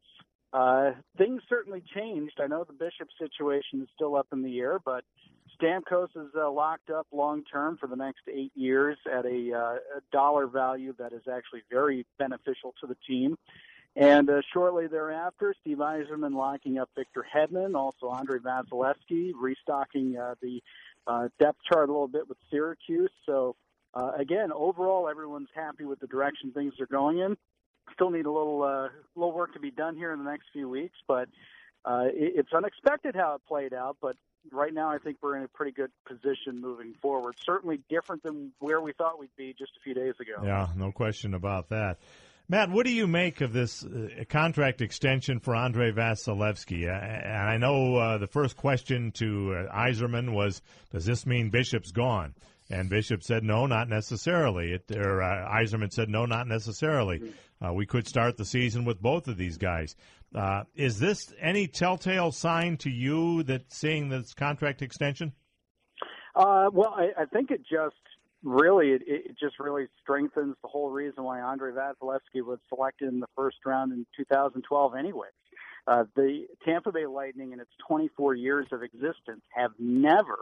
uh, 0.55 0.93
things 1.19 1.43
certainly 1.47 1.83
changed. 1.95 2.41
I 2.41 2.47
know 2.47 2.65
the 2.65 2.73
Bishop 2.73 3.09
situation 3.19 3.83
is 3.83 3.89
still 3.95 4.17
up 4.17 4.29
in 4.33 4.43
the 4.43 4.61
air, 4.61 4.79
but 4.83 5.05
Stamkos 5.61 6.09
is 6.17 6.31
uh, 6.37 6.51
locked 6.51 6.91
up 6.91 7.07
long 7.13 7.45
term 7.45 7.77
for 7.79 7.87
the 7.87 7.97
next 7.97 8.23
eight 8.33 8.53
years 8.55 8.99
at 9.11 9.25
a, 9.25 9.53
uh, 9.53 9.99
a 9.99 10.01
dollar 10.13 10.47
value 10.47 10.95
that 10.99 11.13
is 11.13 11.23
actually 11.31 11.63
very 11.71 12.07
beneficial 12.19 12.75
to 12.81 12.87
the 12.87 12.97
team. 13.07 13.37
And 13.97 14.29
uh, 14.29 14.43
shortly 14.53 14.89
thereafter, 14.89 15.55
Steve 15.61 15.79
Yzerman 15.79 16.35
locking 16.35 16.79
up 16.79 16.91
Victor 16.97 17.25
Hedman, 17.33 17.77
also 17.77 18.11
Andrei 18.11 18.39
Vasilevskiy, 18.39 19.33
restocking 19.41 20.17
uh, 20.17 20.35
the 20.43 20.61
uh, 21.07 21.29
depth 21.39 21.59
chart 21.71 21.89
a 21.89 21.93
little 21.93 22.09
bit 22.09 22.29
with 22.29 22.39
Syracuse. 22.51 23.13
So, 23.25 23.55
uh, 23.95 24.13
again, 24.19 24.51
overall, 24.53 25.09
everyone's 25.09 25.51
happy 25.55 25.85
with 25.85 26.01
the 26.01 26.09
direction 26.09 26.51
things 26.51 26.75
are 26.81 26.87
going 26.87 27.19
in 27.19 27.37
still 27.93 28.11
need 28.11 28.27
a 28.27 28.31
little 28.31 28.63
uh, 28.63 28.89
little 29.15 29.33
work 29.33 29.53
to 29.55 29.61
be 29.61 29.71
done 29.71 29.97
here 29.97 30.13
in 30.13 30.19
the 30.19 30.31
next 30.31 30.47
few 30.53 30.69
weeks, 30.69 30.97
but 31.07 31.29
uh, 31.85 32.05
it, 32.07 32.33
it's 32.37 32.53
unexpected 32.53 33.15
how 33.15 33.35
it 33.35 33.43
played 33.47 33.75
out. 33.75 33.97
But 34.01 34.17
right 34.53 34.73
now, 34.73 34.91
I 34.91 34.99
think 34.99 35.19
we're 35.23 35.37
in 35.37 35.45
a 35.45 35.49
pretty 35.49 35.73
good 35.73 35.91
position 36.07 36.61
moving 36.61 36.95
forward. 37.01 37.37
Certainly 37.45 37.81
different 37.89 38.23
than 38.23 38.53
where 38.59 38.81
we 38.81 38.93
thought 38.93 39.19
we'd 39.19 39.37
be 39.37 39.55
just 39.57 39.73
a 39.77 39.81
few 39.83 39.95
days 39.95 40.15
ago. 40.21 40.45
Yeah, 40.45 40.69
no 40.77 40.93
question 40.93 41.35
about 41.35 41.71
that. 41.71 41.99
Matt, 42.47 42.71
what 42.71 42.85
do 42.85 42.93
you 42.93 43.07
make 43.07 43.41
of 43.41 43.55
this 43.55 43.83
uh, 43.85 44.25
contract 44.29 44.83
extension 44.83 45.41
for 45.41 45.55
Andre 45.55 45.93
Vasilevskiy? 45.93 46.87
Uh, 46.87 46.93
and 46.93 47.49
I 47.49 47.57
know 47.57 47.97
uh, 47.97 48.19
the 48.19 48.27
first 48.27 48.57
question 48.57 49.13
to 49.13 49.55
uh, 49.55 49.75
Yzerman 49.75 50.35
was, 50.35 50.61
"Does 50.91 51.07
this 51.07 51.25
mean 51.25 51.49
Bishop's 51.49 51.91
gone?" 51.91 52.35
And 52.69 52.91
Bishop 52.91 53.23
said, 53.23 53.45
"No, 53.45 53.65
not 53.65 53.89
necessarily." 53.89 54.73
It, 54.73 54.95
or 54.95 55.23
uh, 55.23 55.59
Yzerman 55.59 55.91
said, 55.91 56.11
"No, 56.11 56.27
not 56.27 56.47
necessarily." 56.47 57.21
Mm-hmm. 57.21 57.65
Uh, 57.65 57.73
we 57.73 57.87
could 57.87 58.07
start 58.07 58.37
the 58.37 58.45
season 58.45 58.85
with 58.85 59.01
both 59.01 59.27
of 59.27 59.39
these 59.39 59.57
guys. 59.57 59.97
Uh, 60.35 60.65
is 60.75 60.99
this 60.99 61.33
any 61.41 61.67
telltale 61.69 62.33
sign 62.33 62.77
to 62.79 62.91
you 62.91 63.43
that 63.45 63.73
seeing 63.73 64.09
this 64.09 64.35
contract 64.35 64.83
extension? 64.83 65.33
Uh, 66.35 66.69
well, 66.73 66.95
I, 66.97 67.23
I 67.23 67.25
think 67.27 67.51
it 67.51 67.61
just 67.61 67.95
really 68.43 68.89
it, 68.89 69.03
it 69.07 69.37
just 69.39 69.59
really 69.61 69.87
strengthens 70.03 70.57
the 70.63 70.69
whole 70.69 70.91
reason 70.91 71.23
why 71.23 71.41
Andrei 71.41 71.73
Vasilevskiy 71.73 72.45
was 72.45 72.59
selected 72.69 73.09
in 73.09 73.21
the 73.21 73.29
first 73.37 73.59
round 73.65 73.93
in 73.93 74.05
2012 74.17 74.95
anyway. 74.97 75.29
Uh, 75.87 76.05
the 76.17 76.47
Tampa 76.65 76.91
Bay 76.91 77.07
Lightning, 77.07 77.53
in 77.53 77.61
its 77.61 77.71
24 77.87 78.35
years 78.35 78.67
of 78.73 78.83
existence, 78.83 79.43
have 79.55 79.71
never 79.79 80.39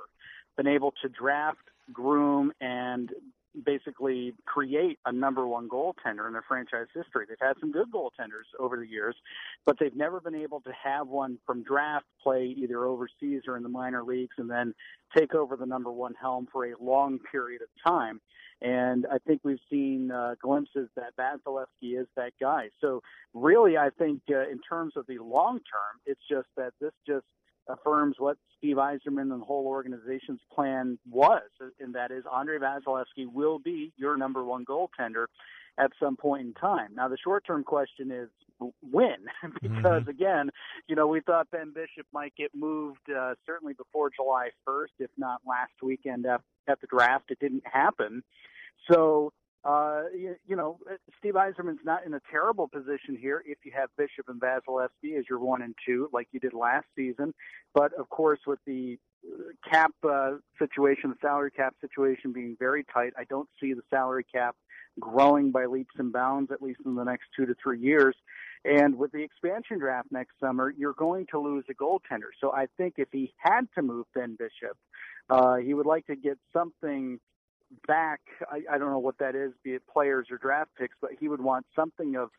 been 0.57 0.69
able 0.69 0.93
to 1.03 1.09
draft, 1.09 1.59
groom, 1.93 2.53
and 2.61 3.11
basically 3.65 4.35
create 4.47 4.99
a 5.05 5.13
number 5.13 5.47
one 5.47 5.69
goaltender 5.69 6.27
in 6.27 6.33
their 6.33 6.45
franchise 6.47 6.87
history. 6.95 7.27
They've 7.29 7.37
had 7.41 7.55
some 7.61 7.73
good 7.73 7.91
goaltenders 7.93 8.49
over 8.59 8.77
the 8.77 8.87
years, 8.87 9.15
but 9.67 9.77
they've 9.79 9.95
never 9.95 10.21
been 10.21 10.35
able 10.35 10.61
to 10.61 10.73
have 10.83 11.09
one 11.09 11.39
from 11.47 11.63
draft 11.63 12.07
play 12.23 12.55
either 12.57 12.85
overseas 12.85 13.43
or 13.47 13.57
in 13.57 13.63
the 13.63 13.69
minor 13.69 14.03
leagues 14.03 14.35
and 14.39 14.51
then 14.51 14.75
take 15.17 15.35
over 15.35 15.57
the 15.57 15.67
number 15.67 15.93
one 15.93 16.15
helm 16.21 16.49
for 16.51 16.67
a 16.67 16.75
long 16.81 17.19
period 17.31 17.63
of 17.63 17.69
time. 17.87 18.21
And 18.63 19.07
I 19.11 19.19
think 19.27 19.41
we've 19.43 19.59
seen 19.69 20.11
uh, 20.13 20.37
glimpses 20.41 20.89
that 20.95 21.17
Vasilevskiy 21.19 22.01
is 22.01 22.07
that 22.17 22.33
guy. 22.41 22.69
So 22.81 23.03
really, 23.35 23.77
I 23.77 23.91
think 23.91 24.21
uh, 24.31 24.49
in 24.49 24.61
terms 24.61 24.93
of 24.97 25.05
the 25.09 25.19
long 25.19 25.55
term, 25.55 26.01
it's 26.07 26.21
just 26.31 26.47
that 26.57 26.73
this 26.81 26.93
just 27.07 27.27
affirms 27.73 28.17
what 28.19 28.37
Steve 28.59 28.77
Yzerman 28.77 29.33
and 29.33 29.41
the 29.41 29.45
whole 29.45 29.67
organization's 29.67 30.41
plan 30.53 30.99
was, 31.11 31.43
and 31.81 31.95
that 31.95 32.11
is 32.11 32.25
Andrei 32.33 32.59
Vasilevskiy 32.59 33.27
will 33.33 33.59
be 33.59 33.93
your 33.97 34.17
number 34.17 34.45
one 34.45 34.65
goaltender 34.65 35.27
at 35.79 35.91
some 35.99 36.17
point 36.17 36.47
in 36.47 36.55
time. 36.55 36.91
Now, 36.95 37.09
the 37.09 37.17
short 37.23 37.47
term 37.47 37.65
question 37.65 38.11
is 38.11 38.29
when, 38.91 39.17
because 39.63 40.03
mm-hmm. 40.03 40.11
again, 40.11 40.51
you 40.87 40.95
know, 40.95 41.07
we 41.07 41.21
thought 41.21 41.51
Ben 41.51 41.73
Bishop 41.75 42.07
might 42.13 42.35
get 42.37 42.51
moved 42.55 43.11
uh, 43.11 43.35
certainly 43.47 43.73
before 43.73 44.11
July 44.11 44.51
1st, 44.69 45.01
if 45.01 45.11
not 45.17 45.41
last 45.47 45.73
weekend 45.83 46.27
at, 46.27 46.43
at 46.69 46.81
the 46.81 46.87
draft. 46.87 47.31
It 47.31 47.39
didn't 47.41 47.65
happen. 47.67 48.23
So 48.91 49.33
uh, 49.65 50.03
you, 50.15 50.35
you 50.47 50.57
know, 50.57 50.79
Steve 51.19 51.35
Yzerman's 51.35 51.85
not 51.85 52.05
in 52.05 52.15
a 52.15 52.21
terrible 52.31 52.69
position 52.69 53.17
here 53.19 53.43
if 53.47 53.59
you 53.65 53.73
have 53.75 53.91
Bishop 53.97 54.29
and 54.29 54.41
Vasilevskiy 54.41 55.19
as 55.19 55.25
your 55.29 55.39
one 55.39 55.63
and 55.63 55.75
two, 55.87 56.09
like 56.13 56.29
you 56.33 56.41
did 56.41 56.53
last 56.53 56.87
season. 56.97 57.33
But 57.75 57.93
of 57.95 58.09
course, 58.09 58.41
with 58.47 58.59
the 58.67 58.99
cap 59.69 59.93
uh, 60.09 60.33
situation, 60.59 61.11
the 61.11 61.17
salary 61.21 61.53
cap 61.53 61.75
situation 61.81 62.33
being 62.33 62.57
very 62.59 62.85
tight, 62.93 63.13
I 63.17 63.25
don't 63.25 63.49
see 63.61 63.73
the 63.73 63.83
salary 63.89 64.25
cap 64.25 64.57
growing 64.99 65.53
by 65.53 65.67
leaps 65.67 65.95
and 65.97 66.13
bounds, 66.13 66.51
at 66.51 66.61
least 66.61 66.81
in 66.85 66.97
the 66.97 67.05
next 67.05 67.27
two 67.37 67.47
to 67.47 67.55
three 67.63 67.79
years. 67.79 68.17
And 68.65 68.97
with 68.97 69.13
the 69.13 69.23
expansion 69.23 69.79
draft 69.79 70.09
next 70.11 70.33
summer, 70.41 70.73
you're 70.77 70.93
going 70.93 71.27
to 71.31 71.39
lose 71.39 71.65
a 71.71 71.75
goaltender. 71.75 72.31
So 72.41 72.53
I 72.53 72.67
think 72.77 72.95
if 72.99 73.09
he 73.11 73.33
had 73.39 73.63
to 73.77 73.83
move 73.83 74.07
Ben 74.15 74.37
Bishop, 74.39 74.77
uh, 75.31 75.57
he 75.57 75.75
would 75.75 75.87
like 75.87 76.07
to 76.07 76.17
get 76.17 76.39
something 76.53 77.19
back. 77.87 78.21
I, 78.51 78.63
I 78.73 78.79
don't 78.79 78.91
know 78.91 78.99
what 78.99 79.19
that 79.19 79.35
is, 79.35 79.53
be 79.63 79.75
it 79.75 79.83
players 79.93 80.29
or 80.31 80.39
draft 80.39 80.71
picks, 80.79 80.95
but 81.01 81.11
he 81.19 81.29
would 81.29 81.41
want 81.41 81.67
something 81.75 82.17
of 82.17 82.31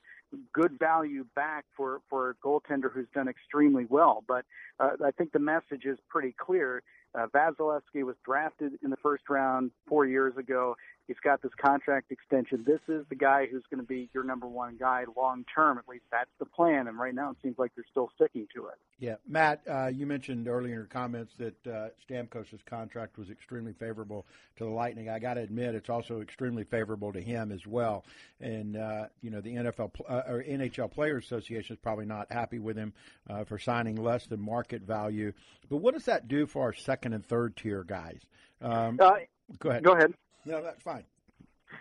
good 0.52 0.78
value 0.80 1.26
back 1.36 1.65
for 1.76 2.02
for 2.10 2.32
a 2.32 2.36
goaltender 2.36 2.91
who's 2.91 3.08
done 3.13 3.28
extremely 3.28 3.86
well. 3.89 4.24
But 4.28 4.46
uh, 4.80 4.91
I 5.06 5.12
think 5.12 5.32
the 5.32 5.39
message 5.39 5.86
is 5.86 5.98
pretty 6.10 6.36
clear. 6.38 6.82
Uh, 7.15 7.28
Vasilevskiy 7.28 8.04
was 8.04 8.15
drafted 8.26 8.73
in 8.84 8.89
the 8.89 8.97
first 8.97 9.30
round 9.30 9.71
four 9.88 10.06
years 10.06 10.36
ago. 10.38 10.76
He's 11.08 11.19
got 11.21 11.41
this 11.41 11.52
contract 11.62 12.12
extension. 12.12 12.63
This 12.65 12.80
is 12.88 13.06
the 13.10 13.15
guy 13.15 13.45
who's 13.45 13.63
going 13.69 13.82
to 13.82 13.88
be 13.88 14.10
your 14.13 14.23
number 14.23 14.47
one 14.47 14.78
guy 14.80 15.04
long 15.17 15.43
term. 15.54 15.78
At 15.78 15.88
least 15.88 16.06
that's 16.12 16.30
the 16.39 16.45
plan. 16.45 16.88
And 16.88 16.97
right 16.97 17.13
now, 17.13 17.32
it 17.32 17.38
seems 17.43 17.60
like 17.60 17.71
they're 17.76 17.84
still 17.91 18.10
sticking 18.15 18.47
to 18.56 18.67
it. 18.67 18.76
Yeah, 18.99 19.15
Matt, 19.28 19.63
uh, 19.69 19.88
you 19.88 20.06
mentioned 20.06 20.47
earlier 20.47 20.71
in 20.71 20.78
your 20.80 20.86
comments 20.86 21.34
that 21.38 21.68
uh, 21.68 21.89
Stamkos' 22.09 22.66
contract 22.66 23.18
was 23.18 23.30
extremely 23.30 23.74
favorable 23.74 24.26
to 24.55 24.64
the 24.64 24.70
Lightning. 24.70 25.09
I 25.09 25.20
got 25.20 25.34
to 25.34 25.41
admit, 25.41 25.76
it's 25.76 25.89
also 25.89 26.22
extremely 26.22 26.64
favorable 26.64 27.11
to 27.11 27.20
him 27.20 27.51
as 27.51 27.68
well. 27.68 28.05
And 28.39 28.78
uh, 28.78 29.07
you 29.22 29.30
know, 29.30 29.41
the 29.41 29.55
NFL 29.55 29.91
uh, 30.07 30.22
or 30.26 30.41
NHL 30.41 30.89
Players 30.89 31.26
Association 31.26 31.76
is 31.76 31.80
probably 31.82 32.05
not 32.05 32.32
happy 32.32 32.59
with 32.59 32.78
him 32.78 32.93
uh, 33.30 33.43
for 33.43 33.59
signing 33.59 33.97
less 33.97 34.26
than 34.26 34.39
market 34.39 34.84
value. 34.84 35.34
But 35.70 35.78
what 35.78 35.95
does 35.95 36.05
that 36.05 36.30
do 36.30 36.45
for 36.45 36.61
our 36.61 36.74
second 36.74 37.03
and 37.12 37.26
third 37.26 37.58
tier 37.58 37.84
guys? 37.84 38.22
Um, 38.62 38.97
Uh, 39.01 39.16
go 39.60 39.70
ahead. 39.70 39.84
Go 39.84 39.91
ahead. 39.91 40.14
No, 40.45 40.62
that's 40.62 40.82
fine. 40.82 41.04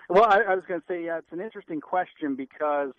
Well, 0.09 0.25
I, 0.25 0.41
I 0.41 0.55
was 0.57 0.64
going 0.66 0.81
to 0.81 0.87
say, 0.89 1.05
yeah, 1.05 1.18
it's 1.18 1.33
an 1.33 1.41
interesting 1.41 1.81
question 1.81 2.35
because 2.35 2.93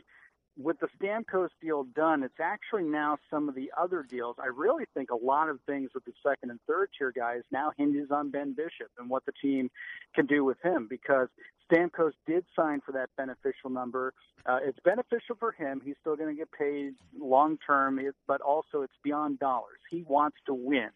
with 0.58 0.80
the 0.80 0.88
Stamkos 1.00 1.50
deal 1.62 1.84
done, 1.84 2.24
it's 2.24 2.40
actually 2.40 2.84
now 2.84 3.18
some 3.30 3.50
of 3.50 3.56
the 3.56 3.72
other 3.78 4.04
deals. 4.08 4.36
I 4.40 4.48
really 4.48 4.86
think 4.94 5.10
a 5.10 5.16
lot 5.16 5.50
of 5.50 5.60
things 5.66 5.90
with 5.96 6.06
the 6.06 6.14
second 6.26 6.52
and 6.52 6.60
third 6.68 6.90
tier 6.98 7.12
guys 7.12 7.42
now 7.52 7.72
hinges 7.76 8.12
on 8.12 8.30
Ben 8.30 8.54
Bishop 8.54 8.92
and 9.00 9.10
what 9.10 9.26
the 9.26 9.32
team 9.42 9.70
can 10.14 10.28
do 10.28 10.46
with 10.46 10.58
him 10.64 10.88
because 10.88 11.28
Stamkos 11.72 12.12
did 12.28 12.46
sign 12.56 12.82
for 12.86 12.92
that 12.92 13.10
beneficial 13.18 13.70
number. 13.70 14.14
Uh, 14.46 14.60
it's 14.64 14.80
beneficial 14.84 15.36
for 15.40 15.52
him. 15.52 15.82
He's 15.84 15.96
still 16.02 16.16
going 16.16 16.30
to 16.30 16.40
get 16.40 16.52
paid 16.52 16.94
long 17.18 17.58
term, 17.66 18.00
but 18.28 18.42
also 18.42 18.82
it's 18.82 18.94
beyond 19.04 19.40
dollars. 19.40 19.80
He 19.90 20.04
wants 20.04 20.38
to 20.46 20.54
win. 20.54 20.90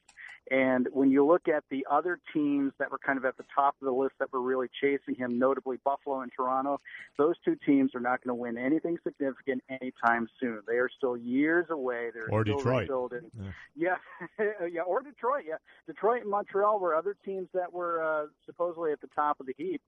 And 0.50 0.88
when 0.94 1.12
you 1.12 1.26
look 1.26 1.48
at 1.48 1.64
the 1.70 1.86
other 1.92 2.20
teams 2.34 2.72
that 2.80 2.90
were 2.90 3.00
kind 3.00 3.18
of 3.18 3.26
at 3.26 3.36
the 3.36 3.44
top 3.54 3.76
of 3.82 3.86
the 3.86 3.92
list 3.92 4.14
that 4.20 4.32
were 4.32 4.42
really 4.42 4.68
chasing 4.82 5.16
him, 5.16 5.38
notably 5.38 5.78
Buffalo 5.84 6.22
and 6.22 6.32
Toronto, 6.36 6.80
those 7.18 7.36
two 7.44 7.58
teams 7.66 7.94
are 7.96 8.00
not 8.00 8.24
going 8.24 8.30
to 8.38 8.42
win 8.42 8.58
anything 8.58 8.98
significant 9.04 9.62
anytime 9.70 10.28
soon. 10.40 10.62
They 10.68 10.76
are 10.78 10.90
still 10.96 11.18
years 11.18 11.66
away. 11.70 12.12
They're 12.14 12.30
Or 12.32 12.44
still 12.44 12.58
Detroit. 12.58 12.82
rebuilding. 12.84 13.32
Yeah. 13.76 13.96
Yeah, 14.40 14.46
yeah, 14.72 14.82
or 14.82 15.02
Detroit. 15.02 15.44
Yeah, 15.48 15.56
Detroit 15.86 16.22
and 16.22 16.32
Montreal 16.32 16.80
were 16.80 16.96
other 16.96 17.16
teams 17.26 17.50
that 17.54 17.74
were 17.74 18.02
uh, 18.04 18.28
supposedly 18.46 18.92
at 18.94 19.02
the 19.02 19.10
top 19.16 19.40
of 19.40 19.46
the 19.48 19.54
heap, 19.58 19.82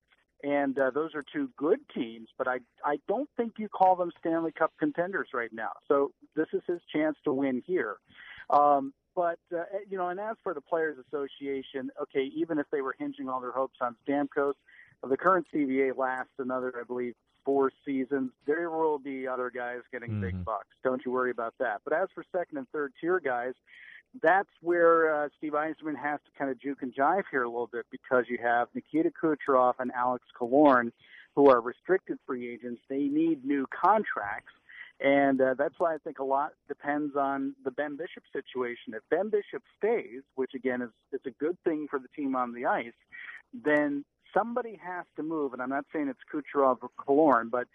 and 0.43 0.78
uh, 0.78 0.91
those 0.91 1.16
are 1.16 1.24
two 1.34 1.49
good 1.57 1.80
teams. 1.95 2.28
But 2.38 2.47
I, 2.47 2.57
I 2.84 2.99
don't 3.07 3.30
think 3.38 3.53
you 3.57 3.70
call 3.70 3.95
them 3.95 4.12
Stanley 4.20 4.51
Cup 4.51 4.74
contenders 4.80 5.30
right 5.34 5.51
now. 5.53 5.72
So 5.88 6.12
this 6.36 6.47
is 6.53 6.62
his 6.68 6.80
chance 6.93 7.16
to 7.24 7.32
win 7.34 7.64
here. 7.66 7.95
Um, 8.49 8.93
but 9.20 9.38
uh, 9.53 9.63
you 9.89 9.97
know, 9.97 10.07
and 10.07 10.17
as 10.17 10.38
for 10.41 10.53
the 10.53 10.61
Players 10.61 10.95
Association, 11.05 11.91
okay, 12.01 12.32
even 12.34 12.57
if 12.57 12.67
they 12.72 12.80
were 12.80 12.95
hinging 12.97 13.28
all 13.28 13.41
their 13.41 13.51
hopes 13.51 13.76
on 13.82 13.97
Stamkos, 14.07 14.53
the 15.05 15.17
current 15.17 15.45
CBA 15.53 15.97
lasts 15.97 16.32
another, 16.38 16.74
I 16.80 16.86
believe, 16.86 17.15
four 17.43 17.70
seasons. 17.86 18.32
There 18.47 18.70
will 18.70 18.97
be 18.97 19.28
other 19.28 19.51
guys 19.53 19.80
getting 19.91 20.22
big 20.22 20.45
bucks. 20.45 20.70
Don't 20.86 21.01
you 21.05 21.11
worry 21.11 21.32
about 21.32 21.53
that. 21.59 21.82
But 21.84 21.91
as 21.91 22.07
for 22.15 22.24
second 22.32 22.59
and 22.59 22.70
third 22.70 22.93
tier 23.01 23.20
guys, 23.20 23.55
that's 24.24 24.47
where 24.61 25.13
uh, 25.13 25.28
Steve 25.38 25.51
Yzerman 25.51 25.97
has 26.01 26.22
to 26.26 26.32
kind 26.38 26.49
of 26.49 26.57
juke 26.57 26.82
and 26.82 26.95
jive 26.95 27.24
here 27.30 27.43
a 27.43 27.49
little 27.49 27.70
bit 27.70 27.88
because 27.91 28.24
you 28.30 28.38
have 28.41 28.70
Nikita 28.74 29.11
Kucherov 29.22 29.74
and 29.80 29.91
Alex 29.91 30.24
Killorn, 30.39 30.93
who 31.36 31.49
are 31.49 31.59
restricted 31.59 32.20
free 32.26 32.53
agents. 32.53 32.82
They 32.88 33.09
need 33.09 33.43
new 33.43 33.67
contracts. 33.67 34.53
And 35.02 35.39
uh, 35.39 35.54
that's 35.58 35.76
why 35.78 35.93
I 35.93 35.97
think 35.97 36.20
a 36.20 36.24
lot 36.26 36.52
depends 36.68 37.16
on 37.16 37.56
the 37.64 37.72
Ben 37.72 37.95
Bishop 37.95 38.24
situation. 38.34 38.93
If 38.93 39.02
Ben 39.10 39.30
Bishop 39.30 39.64
stays, 39.78 40.24
which 40.36 40.52
again 40.54 40.82
is 40.82 40.89
it's 41.12 41.26
a 41.26 41.32
good 41.32 41.58
thing 41.64 41.88
for 41.89 42.00
the 42.00 42.10
team 42.16 42.36
on 42.36 42.54
the 42.54 42.66
ice, 42.66 42.91
then 43.54 44.04
somebody 44.34 44.78
has 44.84 45.06
to 45.16 45.24
move. 45.24 45.54
And 45.54 45.62
I'm 45.62 45.70
not 45.70 45.86
saying 45.93 46.10
it's 46.10 46.20
Kucherov 46.32 46.80
or 46.82 46.89
Killorn, 47.00 47.50
but 47.50 47.68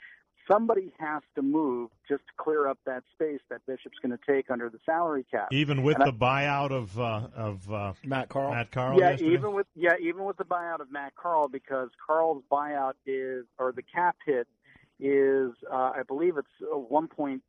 somebody 0.46 0.92
has 0.98 1.22
to 1.34 1.40
move 1.40 1.88
just 2.06 2.20
to 2.26 2.32
clear 2.36 2.68
up 2.68 2.78
that 2.84 3.02
space 3.14 3.40
that 3.48 3.64
Bishop's 3.66 3.98
going 4.02 4.16
to 4.16 4.22
take 4.30 4.50
under 4.50 4.68
the 4.68 4.78
salary 4.84 5.24
cap. 5.30 5.48
Even 5.50 5.82
with 5.82 5.94
And 5.94 6.02
I- 6.04 6.10
the 6.10 6.16
buyout 6.16 6.72
of 6.72 7.00
uh, 7.00 7.28
of 7.34 7.72
uh, 7.72 7.92
Matt 8.04 8.28
Carle. 8.28 8.50
Matt 8.50 8.70
Carle. 8.70 9.00
yeah, 9.00 9.10
yesterday? 9.12 9.32
even 9.32 9.54
with 9.54 9.66
yeah, 9.74 9.94
even 9.98 10.24
with 10.24 10.36
the 10.36 10.44
buyout 10.44 10.80
of 10.80 10.92
Matt 10.92 11.14
Carle, 11.16 11.48
because 11.48 11.88
Carle's 12.06 12.42
buyout 12.52 12.94
is 13.06 13.46
or 13.58 13.72
the 13.72 13.82
cap 13.82 14.16
hit 14.26 14.46
is 15.04 15.52
uh, 15.70 15.92
I 15.94 16.02
believe 16.08 16.38
it's 16.38 16.48
uh, 16.62 16.76
1.6 16.76 17.40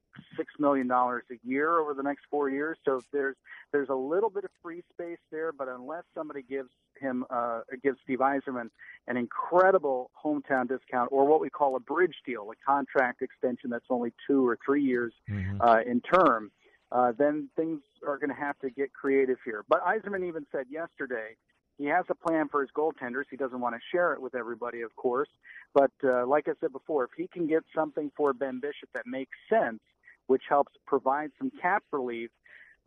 million 0.60 0.88
dollars 0.88 1.24
a 1.32 1.36
year 1.48 1.80
over 1.80 1.94
the 1.94 2.04
next 2.04 2.24
four 2.30 2.50
years. 2.50 2.78
So 2.84 3.02
there's 3.14 3.38
there's 3.72 3.88
a 3.88 3.96
little 3.96 4.30
bit 4.30 4.44
of 4.44 4.50
free 4.62 4.84
space 4.94 5.20
there, 5.32 5.54
but 5.54 5.70
unless 5.70 6.04
somebody 6.14 6.42
gives 6.42 6.70
him 7.00 7.26
uh, 7.30 7.62
gives 7.82 7.98
Steve 8.04 8.20
Yzerman 8.20 8.70
an 9.08 9.16
incredible 9.16 10.12
hometown 10.22 10.68
discount 10.68 11.10
or 11.14 11.26
what 11.26 11.40
we 11.40 11.50
call 11.50 11.78
a 11.78 11.80
bridge 11.80 12.16
deal, 12.26 12.50
a 12.52 12.56
contract 12.66 13.22
extension 13.22 13.70
that's 13.70 13.86
only 13.90 14.14
two 14.28 14.46
or 14.46 14.58
three 14.66 14.84
years 14.84 15.14
uh, 15.62 15.80
in 15.86 16.02
term, 16.02 16.52
uh, 16.92 17.14
then 17.18 17.50
things 17.56 17.80
are 18.06 18.18
going 18.18 18.30
to 18.30 18.36
have 18.36 18.60
to 18.60 18.70
get 18.70 18.94
creative 18.94 19.38
here. 19.46 19.64
But 19.70 19.82
Yzerman 19.86 20.28
even 20.28 20.46
said 20.52 20.66
yesterday 20.70 21.38
he 21.78 21.86
has 21.86 22.06
a 22.10 22.16
plan 22.16 22.48
for 22.50 22.62
his 22.62 22.70
goaltenders. 22.76 23.26
He 23.30 23.38
doesn't 23.38 23.60
want 23.60 23.76
to 23.76 23.82
share 23.92 24.14
it 24.14 24.22
with 24.22 24.36
everybody, 24.36 24.82
of 24.82 24.96
course. 24.96 25.30
But 25.74 25.92
uh, 26.04 26.26
like 26.26 26.48
I 26.48 26.54
said 26.62 26.72
before, 26.72 27.04
if 27.04 27.12
he 27.18 27.28
can 27.28 27.48
get 27.48 27.64
something 27.74 28.12
for 28.16 28.34
Ben 28.34 28.60
Bishop 28.60 28.90
that 28.94 29.06
makes 29.06 29.38
sense, 29.50 29.82
which 30.28 30.44
helps 30.48 30.74
provide 30.86 31.32
some 31.38 31.52
cap 31.62 31.84
relief, 31.92 32.30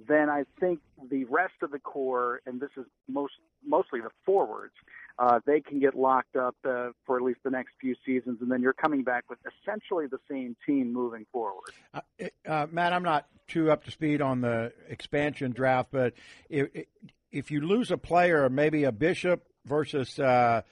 then 0.07 0.31
I 0.31 0.45
think 0.61 0.81
the 1.11 1.25
rest 1.25 1.55
of 1.63 1.71
the 1.71 1.79
core, 1.79 2.41
and 2.47 2.61
this 2.61 2.71
is 2.77 2.87
most 3.09 3.35
mostly 3.67 4.01
the 4.01 4.11
forwards, 4.25 4.75
uh, 5.19 5.41
they 5.45 5.61
can 5.61 5.81
get 5.81 5.97
locked 5.97 6.37
up 6.37 6.55
uh, 6.65 6.91
for 7.05 7.17
at 7.17 7.23
least 7.23 7.41
the 7.43 7.51
next 7.51 7.71
few 7.81 7.97
seasons, 8.07 8.39
and 8.41 8.51
then 8.51 8.63
you're 8.63 8.73
coming 8.73 9.03
back 9.03 9.25
with 9.29 9.39
essentially 9.63 10.07
the 10.07 10.21
same 10.31 10.57
team 10.65 10.93
moving 10.93 11.27
forward. 11.33 11.73
Uh, 11.93 12.01
uh, 12.47 12.67
Matt, 12.71 12.93
I'm 12.93 13.03
not 13.03 13.27
too 13.49 13.71
up 13.71 13.85
to 13.85 13.91
speed 13.91 14.23
on 14.23 14.41
the 14.41 14.73
expansion 14.89 15.51
draft, 15.51 15.89
but 15.91 16.15
if, 16.49 16.69
if 17.33 17.51
you 17.51 17.61
lose 17.61 17.91
a 17.91 17.99
player, 17.99 18.49
maybe 18.49 18.85
a 18.85 18.93
Bishop 18.93 19.45
versus 19.65 20.19
uh, 20.19 20.63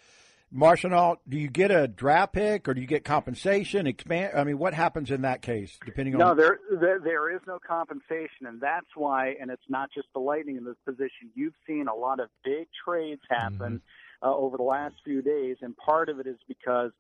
Marshall, 0.50 1.20
do 1.28 1.36
you 1.36 1.48
get 1.48 1.70
a 1.70 1.88
draft 1.88 2.32
pick 2.32 2.68
or 2.68 2.74
do 2.74 2.80
you 2.80 2.86
get 2.86 3.04
compensation? 3.04 3.86
Expand. 3.86 4.32
I 4.36 4.44
mean, 4.44 4.58
what 4.58 4.74
happens 4.74 5.10
in 5.10 5.22
that 5.22 5.42
case, 5.42 5.78
depending 5.84 6.14
on? 6.14 6.20
No, 6.20 6.34
there, 6.34 6.60
there 6.70 7.00
there 7.00 7.34
is 7.34 7.40
no 7.46 7.58
compensation, 7.58 8.46
and 8.46 8.60
that's 8.60 8.86
why. 8.94 9.34
And 9.40 9.50
it's 9.50 9.68
not 9.68 9.90
just 9.92 10.08
the 10.14 10.20
Lightning 10.20 10.56
in 10.56 10.64
this 10.64 10.76
position. 10.84 11.30
You've 11.34 11.54
seen 11.66 11.88
a 11.88 11.94
lot 11.94 12.20
of 12.20 12.28
big 12.44 12.68
trades 12.84 13.22
happen 13.28 13.82
uh, 14.22 14.34
over 14.34 14.56
the 14.56 14.62
last 14.62 14.94
few 15.04 15.20
days, 15.20 15.56
and 15.62 15.76
part 15.76 16.08
of 16.08 16.20
it 16.20 16.26
is 16.26 16.38
because 16.48 16.92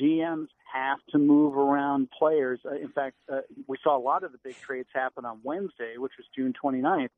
GMs 0.00 0.48
have 0.72 0.98
to 1.10 1.18
move 1.18 1.56
around 1.56 2.08
players. 2.18 2.60
Uh, 2.64 2.74
in 2.74 2.88
fact, 2.88 3.16
uh, 3.30 3.40
we 3.66 3.76
saw 3.82 3.96
a 3.96 4.00
lot 4.00 4.24
of 4.24 4.32
the 4.32 4.38
big 4.42 4.58
trades 4.60 4.88
happen 4.94 5.24
on 5.24 5.40
Wednesday, 5.42 5.94
which 5.98 6.12
was 6.16 6.26
June 6.34 6.54
29th. 6.62 7.08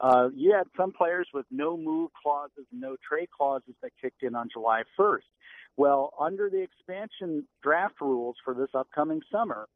Uh, 0.00 0.28
you 0.34 0.52
had 0.52 0.66
some 0.76 0.92
players 0.92 1.28
with 1.32 1.46
no 1.50 1.76
move 1.76 2.10
clauses, 2.22 2.66
no 2.72 2.96
trade 3.06 3.28
clauses 3.30 3.74
that 3.82 3.90
kicked 4.00 4.22
in 4.22 4.34
on 4.34 4.48
July 4.52 4.82
1st. 4.98 5.18
Well, 5.76 6.12
under 6.18 6.50
the 6.50 6.62
expansion 6.62 7.46
draft 7.62 8.00
rules 8.00 8.36
for 8.44 8.54
this 8.54 8.70
upcoming 8.74 9.20
summer, 9.30 9.68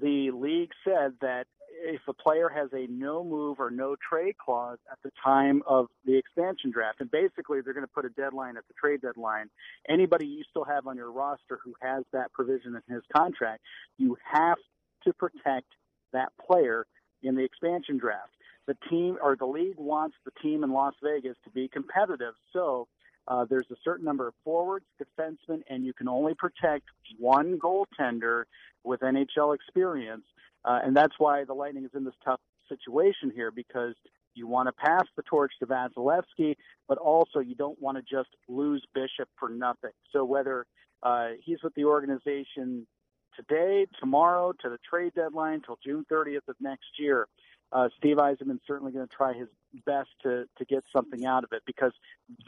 the 0.00 0.30
league 0.30 0.72
said 0.84 1.14
that 1.20 1.46
if 1.84 2.00
a 2.08 2.12
player 2.12 2.48
has 2.48 2.68
a 2.72 2.86
no 2.88 3.24
move 3.24 3.60
or 3.60 3.70
no 3.70 3.96
trade 3.96 4.36
clause 4.38 4.78
at 4.90 4.98
the 5.02 5.10
time 5.22 5.62
of 5.66 5.86
the 6.04 6.16
expansion 6.16 6.70
draft, 6.70 7.00
and 7.00 7.10
basically 7.10 7.60
they're 7.60 7.74
going 7.74 7.86
to 7.86 7.92
put 7.92 8.04
a 8.04 8.10
deadline 8.10 8.56
at 8.56 8.66
the 8.68 8.74
trade 8.74 9.00
deadline, 9.02 9.48
anybody 9.88 10.26
you 10.26 10.42
still 10.50 10.64
have 10.64 10.86
on 10.86 10.96
your 10.96 11.10
roster 11.10 11.58
who 11.64 11.74
has 11.80 12.04
that 12.12 12.32
provision 12.32 12.74
in 12.88 12.94
his 12.94 13.02
contract, 13.14 13.62
you 13.98 14.16
have 14.30 14.58
to 15.04 15.12
protect 15.12 15.66
that 16.12 16.32
player 16.44 16.86
in 17.22 17.34
the 17.34 17.44
expansion 17.44 17.98
draft. 17.98 18.30
The 18.66 18.76
team 18.90 19.16
or 19.22 19.36
the 19.36 19.46
league 19.46 19.78
wants 19.78 20.16
the 20.24 20.32
team 20.42 20.64
in 20.64 20.72
Las 20.72 20.94
Vegas 21.02 21.36
to 21.44 21.50
be 21.50 21.68
competitive, 21.68 22.34
so 22.52 22.88
uh, 23.28 23.44
there's 23.48 23.66
a 23.70 23.76
certain 23.84 24.04
number 24.04 24.28
of 24.28 24.34
forwards, 24.44 24.84
defensemen, 25.00 25.62
and 25.68 25.84
you 25.84 25.92
can 25.92 26.08
only 26.08 26.34
protect 26.34 26.84
one 27.18 27.58
goaltender 27.58 28.44
with 28.84 29.00
NHL 29.00 29.54
experience. 29.54 30.24
Uh, 30.66 30.80
and 30.84 30.96
that's 30.96 31.14
why 31.18 31.44
the 31.44 31.54
Lightning 31.54 31.84
is 31.84 31.90
in 31.94 32.04
this 32.04 32.14
tough 32.24 32.40
situation 32.68 33.30
here 33.34 33.50
because 33.50 33.94
you 34.34 34.46
want 34.46 34.68
to 34.68 34.72
pass 34.72 35.04
the 35.16 35.22
torch 35.22 35.52
to 35.60 35.66
Vasilevskiy, 35.66 36.56
but 36.88 36.98
also 36.98 37.38
you 37.38 37.54
don't 37.54 37.80
want 37.80 37.96
to 37.96 38.02
just 38.02 38.28
lose 38.48 38.84
Bishop 38.94 39.28
for 39.38 39.48
nothing. 39.48 39.92
So 40.12 40.24
whether 40.24 40.66
uh, 41.02 41.28
he's 41.42 41.62
with 41.62 41.74
the 41.74 41.84
organization 41.84 42.86
today, 43.34 43.86
tomorrow, 44.00 44.52
to 44.62 44.68
the 44.68 44.78
trade 44.88 45.12
deadline, 45.14 45.62
till 45.64 45.78
June 45.84 46.04
30th 46.10 46.48
of 46.48 46.56
next 46.60 46.98
year, 46.98 47.28
uh, 47.72 47.88
Steve 47.98 48.16
Yzerman's 48.16 48.60
certainly 48.66 48.92
going 48.92 49.06
to 49.06 49.14
try 49.14 49.32
his 49.32 49.48
best 49.84 50.08
to 50.22 50.44
to 50.56 50.64
get 50.64 50.84
something 50.94 51.26
out 51.26 51.44
of 51.44 51.50
it 51.52 51.62
because 51.66 51.92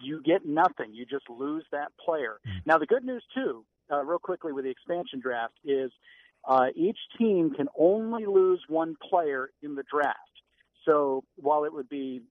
you 0.00 0.22
get 0.22 0.46
nothing. 0.46 0.94
You 0.94 1.04
just 1.04 1.28
lose 1.28 1.64
that 1.72 1.88
player. 2.04 2.38
Now 2.64 2.78
the 2.78 2.86
good 2.86 3.04
news 3.04 3.24
too, 3.34 3.64
uh, 3.92 4.04
real 4.04 4.20
quickly 4.20 4.52
with 4.52 4.64
the 4.64 4.70
expansion 4.70 5.20
draft 5.20 5.54
is 5.64 5.90
uh, 6.48 6.68
each 6.74 6.98
team 7.18 7.50
can 7.54 7.68
only 7.78 8.24
lose 8.24 8.60
one 8.68 8.96
player 9.08 9.50
in 9.62 9.74
the 9.74 9.84
draft. 9.90 10.18
So 10.86 11.22
while 11.36 11.64
it 11.64 11.72
would 11.72 11.90
be 11.90 12.22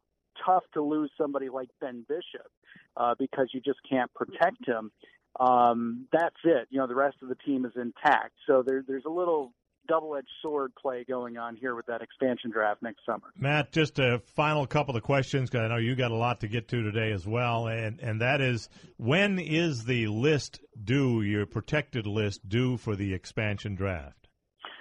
tough 0.43 0.63
to 0.73 0.81
lose 0.81 1.11
somebody 1.17 1.49
like 1.49 1.69
Ben 1.79 2.03
Bishop 2.09 2.49
uh, 2.97 3.13
because 3.17 3.49
you 3.53 3.61
just 3.61 3.79
can't 3.87 4.11
protect 4.15 4.67
him. 4.67 4.91
Um, 5.39 6.07
that's 6.11 6.35
it. 6.43 6.67
You 6.71 6.79
know, 6.79 6.87
the 6.87 6.95
rest 6.95 7.17
of 7.21 7.29
the 7.29 7.35
team 7.35 7.65
is 7.65 7.73
intact. 7.75 8.33
So 8.47 8.63
there, 8.65 8.83
there's 8.87 9.05
a 9.05 9.11
little 9.11 9.53
double-edged 9.87 10.27
sword 10.41 10.71
play 10.75 11.03
going 11.07 11.37
on 11.37 11.55
here 11.55 11.75
with 11.75 11.85
that 11.87 12.01
expansion 12.01 12.51
draft 12.51 12.81
next 12.81 13.05
summer. 13.05 13.27
Matt, 13.37 13.71
just 13.71 13.99
a 13.99 14.21
final 14.35 14.65
couple 14.67 14.95
of 14.95 15.03
questions 15.03 15.49
because 15.49 15.65
I 15.65 15.67
know 15.67 15.77
you 15.77 15.95
got 15.95 16.11
a 16.11 16.15
lot 16.15 16.41
to 16.41 16.47
get 16.47 16.67
to 16.69 16.83
today 16.83 17.11
as 17.11 17.25
well, 17.25 17.67
and 17.67 17.99
and 17.99 18.21
that 18.21 18.41
is 18.41 18.69
when 18.97 19.39
is 19.39 19.85
the 19.85 20.07
list 20.07 20.59
due? 20.83 21.21
Your 21.21 21.45
protected 21.45 22.05
list 22.05 22.47
due 22.47 22.77
for 22.77 22.95
the 22.95 23.13
expansion 23.13 23.75
draft? 23.75 24.27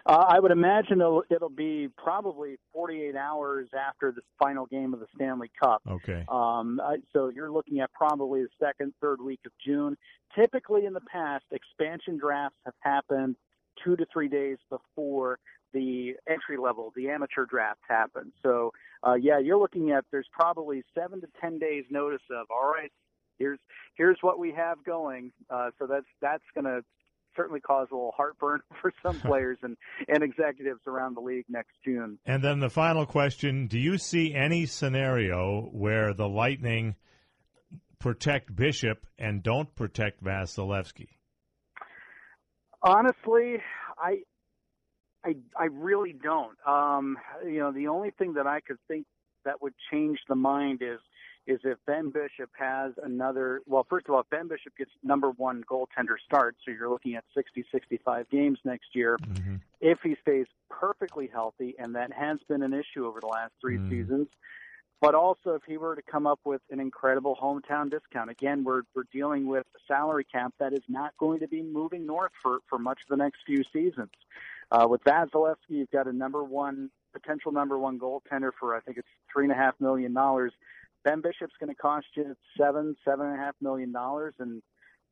Uh, 0.06 0.24
I 0.28 0.38
would 0.38 0.52
imagine 0.52 1.00
it'll, 1.00 1.24
it'll 1.30 1.48
be 1.48 1.88
probably 1.96 2.58
48 2.72 3.16
hours 3.16 3.68
after 3.76 4.12
the 4.12 4.22
final 4.38 4.66
game 4.66 4.94
of 4.94 5.00
the 5.00 5.06
Stanley 5.16 5.50
Cup. 5.60 5.82
Okay. 5.88 6.24
Um, 6.28 6.80
I, 6.80 6.98
so 7.12 7.28
you're 7.34 7.50
looking 7.50 7.80
at 7.80 7.92
probably 7.92 8.42
the 8.42 8.48
second, 8.64 8.94
third 9.00 9.20
week 9.20 9.40
of 9.44 9.52
June. 9.66 9.96
Typically, 10.38 10.86
in 10.86 10.92
the 10.92 11.00
past, 11.00 11.44
expansion 11.50 12.18
drafts 12.18 12.58
have 12.64 12.74
happened 12.80 13.34
two 13.82 13.96
to 13.96 14.06
three 14.12 14.28
days 14.28 14.58
before 14.70 15.38
the 15.72 16.14
entry 16.28 16.56
level, 16.56 16.92
the 16.96 17.08
amateur 17.10 17.44
draft 17.44 17.80
happens. 17.88 18.32
So, 18.42 18.72
uh, 19.06 19.14
yeah, 19.14 19.38
you're 19.38 19.58
looking 19.58 19.90
at 19.90 20.04
there's 20.10 20.28
probably 20.32 20.82
seven 20.94 21.20
to 21.20 21.28
ten 21.40 21.58
days 21.58 21.84
notice 21.90 22.22
of 22.30 22.46
all 22.50 22.70
right. 22.70 22.90
Here's 23.38 23.58
here's 23.96 24.18
what 24.22 24.38
we 24.38 24.52
have 24.52 24.82
going. 24.84 25.32
Uh, 25.50 25.70
so 25.78 25.86
that's 25.86 26.06
that's 26.20 26.44
going 26.54 26.64
to 26.64 26.82
certainly 27.36 27.60
cause 27.60 27.88
a 27.92 27.94
little 27.94 28.14
heartburn 28.16 28.60
for 28.80 28.92
some 29.02 29.20
players 29.24 29.58
and, 29.62 29.76
and 30.08 30.22
executives 30.22 30.80
around 30.86 31.14
the 31.14 31.20
league 31.20 31.44
next 31.48 31.72
June. 31.84 32.18
And 32.24 32.42
then 32.42 32.60
the 32.60 32.70
final 32.70 33.06
question 33.06 33.66
Do 33.66 33.78
you 33.78 33.98
see 33.98 34.34
any 34.34 34.66
scenario 34.66 35.68
where 35.72 36.14
the 36.14 36.28
Lightning 36.28 36.96
protect 37.98 38.54
Bishop 38.54 39.06
and 39.18 39.42
don't 39.42 39.74
protect 39.74 40.22
Vasilevskiy? 40.22 41.08
Honestly, 42.86 43.58
I. 43.98 44.20
I, 45.24 45.34
I 45.58 45.64
really 45.64 46.12
don't. 46.12 46.56
Um, 46.64 47.18
you 47.44 47.58
know, 47.58 47.72
the 47.72 47.88
only 47.88 48.12
thing 48.12 48.34
that 48.34 48.46
I 48.46 48.60
could 48.60 48.78
think 48.86 49.06
that 49.44 49.60
would 49.60 49.74
change 49.90 50.20
the 50.28 50.36
mind 50.36 50.82
is 50.82 51.00
is 51.48 51.60
if 51.64 51.78
Ben 51.86 52.10
Bishop 52.10 52.50
has 52.58 52.92
another, 53.02 53.60
well, 53.66 53.86
first 53.88 54.06
of 54.08 54.14
all, 54.14 54.20
if 54.20 54.30
Ben 54.30 54.48
Bishop 54.48 54.76
gets 54.76 54.90
number 55.02 55.30
one 55.30 55.64
goaltender 55.68 56.16
start, 56.24 56.56
so 56.64 56.70
you're 56.72 56.88
looking 56.88 57.14
at 57.14 57.24
60, 57.34 57.64
65 57.72 58.28
games 58.30 58.58
next 58.64 58.94
year, 58.94 59.16
mm-hmm. 59.18 59.56
if 59.80 59.98
he 60.02 60.16
stays 60.22 60.46
perfectly 60.70 61.28
healthy, 61.32 61.74
and 61.78 61.94
that 61.94 62.12
has 62.12 62.38
been 62.48 62.62
an 62.62 62.72
issue 62.72 63.06
over 63.06 63.20
the 63.20 63.28
last 63.28 63.52
3 63.60 63.78
Mm. 63.78 63.90
seasons, 63.90 64.28
but 65.00 65.14
also 65.14 65.54
if 65.54 65.62
he 65.66 65.76
were 65.76 65.94
to 65.94 66.02
come 66.02 66.26
up 66.26 66.40
with 66.44 66.62
an 66.70 66.80
incredible 66.80 67.36
hometown 67.40 67.90
discount. 67.90 68.30
Again, 68.30 68.64
we're, 68.64 68.82
we're 68.94 69.04
dealing 69.12 69.46
with 69.46 69.66
a 69.76 69.78
salary 69.86 70.24
cap 70.24 70.54
that 70.58 70.72
is 70.72 70.82
not 70.88 71.12
going 71.18 71.40
to 71.40 71.48
be 71.48 71.62
moving 71.62 72.06
north 72.06 72.32
for, 72.42 72.58
for 72.68 72.78
much 72.78 73.00
of 73.02 73.08
the 73.10 73.22
next 73.22 73.40
few 73.44 73.62
seasons. 73.72 74.10
Uh, 74.70 74.86
with 74.88 75.04
Vasilevskiy, 75.04 75.56
you've 75.68 75.90
got 75.90 76.06
a 76.06 76.12
number 76.12 76.42
one, 76.42 76.90
potential 77.12 77.52
number 77.52 77.78
one 77.78 77.98
goaltender 77.98 78.50
for, 78.58 78.74
I 78.74 78.80
think 78.80 78.96
it's 78.96 79.08
three 79.32 79.44
and 79.44 79.52
a 79.52 79.56
half 79.56 79.74
million 79.80 80.12
dollars. 80.14 80.52
Ben 81.04 81.20
Bishop's 81.20 81.54
going 81.60 81.70
to 81.70 81.80
cost 81.80 82.06
you 82.14 82.34
seven, 82.58 82.96
seven 83.04 83.26
and 83.26 83.36
a 83.36 83.38
half 83.38 83.54
million 83.60 83.92
dollars, 83.92 84.34
and 84.40 84.60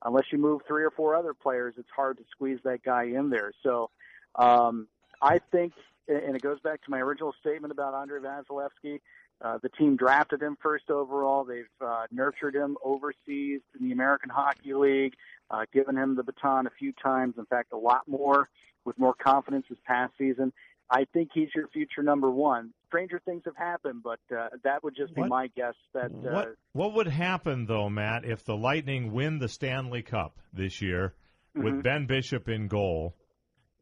unless 0.05 0.24
you 0.32 0.39
move 0.39 0.62
three 0.66 0.82
or 0.82 0.91
four 0.91 1.14
other 1.14 1.35
players, 1.35 1.74
it's 1.78 1.89
hard 1.95 2.16
to 2.18 2.24
squeeze 2.30 2.59
that 2.64 2.82
guy 2.82 3.05
in 3.05 3.30
there. 3.30 3.53
So, 3.62 3.91
um, 4.35 4.89
I 5.22 5.39
think, 5.53 5.72
and 6.09 6.35
it 6.35 6.43
goes 6.43 6.59
back 6.61 6.82
to 6.82 6.91
my 6.91 6.99
original 6.99 7.32
statement 7.41 7.70
about 7.70 7.95
Andre 7.95 8.18
Vasilevskiy. 8.18 9.01
Uh, 9.43 9.59
the 9.62 9.68
team 9.70 9.97
drafted 9.97 10.41
him 10.43 10.57
first 10.62 10.91
overall. 10.91 11.45
They've 11.45 11.64
uh, 11.80 12.05
nurtured 12.11 12.55
him 12.55 12.76
overseas 12.82 13.61
in 13.78 13.87
the 13.87 13.93
American 13.93 14.30
Hockey 14.30 14.72
League, 14.74 15.14
uh, 15.51 15.64
given 15.72 15.97
him 15.97 16.16
the 16.16 16.22
baton 16.22 16.66
a 16.66 16.70
few 16.78 16.93
times. 16.93 17.35
In 17.37 17.45
fact, 17.47 17.72
a 17.72 17.76
lot 17.76 18.07
more 18.09 18.49
with 18.85 18.99
more 18.99 19.14
confidence 19.14 19.66
this 19.68 19.78
past 19.87 20.12
season. 20.18 20.53
I 20.91 21.07
think 21.12 21.30
he's 21.35 21.49
your 21.55 21.66
future 21.68 22.03
number 22.03 22.30
one. 22.30 22.72
Stranger 22.89 23.20
things 23.24 23.43
have 23.47 23.57
happened, 23.57 24.03
but 24.05 24.20
uh, 24.35 24.49
that 24.62 24.85
would 24.85 24.95
just 24.95 25.14
be 25.14 25.22
What- 25.22 25.30
my 25.30 25.47
guess. 25.57 25.74
That 25.95 26.07
uh, 26.07 26.30
What 26.32 26.55
what 26.72 26.95
would 26.95 27.09
happen 27.09 27.66
though, 27.66 27.89
Matt, 27.91 28.24
if 28.24 28.45
the 28.45 28.57
Lightning 28.57 29.12
win 29.12 29.39
the 29.39 29.49
Stanley 29.49 30.03
Cup 30.03 30.39
this 30.53 30.80
year 30.80 31.14
with 31.55 31.74
Mhm. 31.74 31.82
Ben 31.82 32.07
Bishop 32.07 32.49
in 32.49 32.68
goal? 32.68 33.14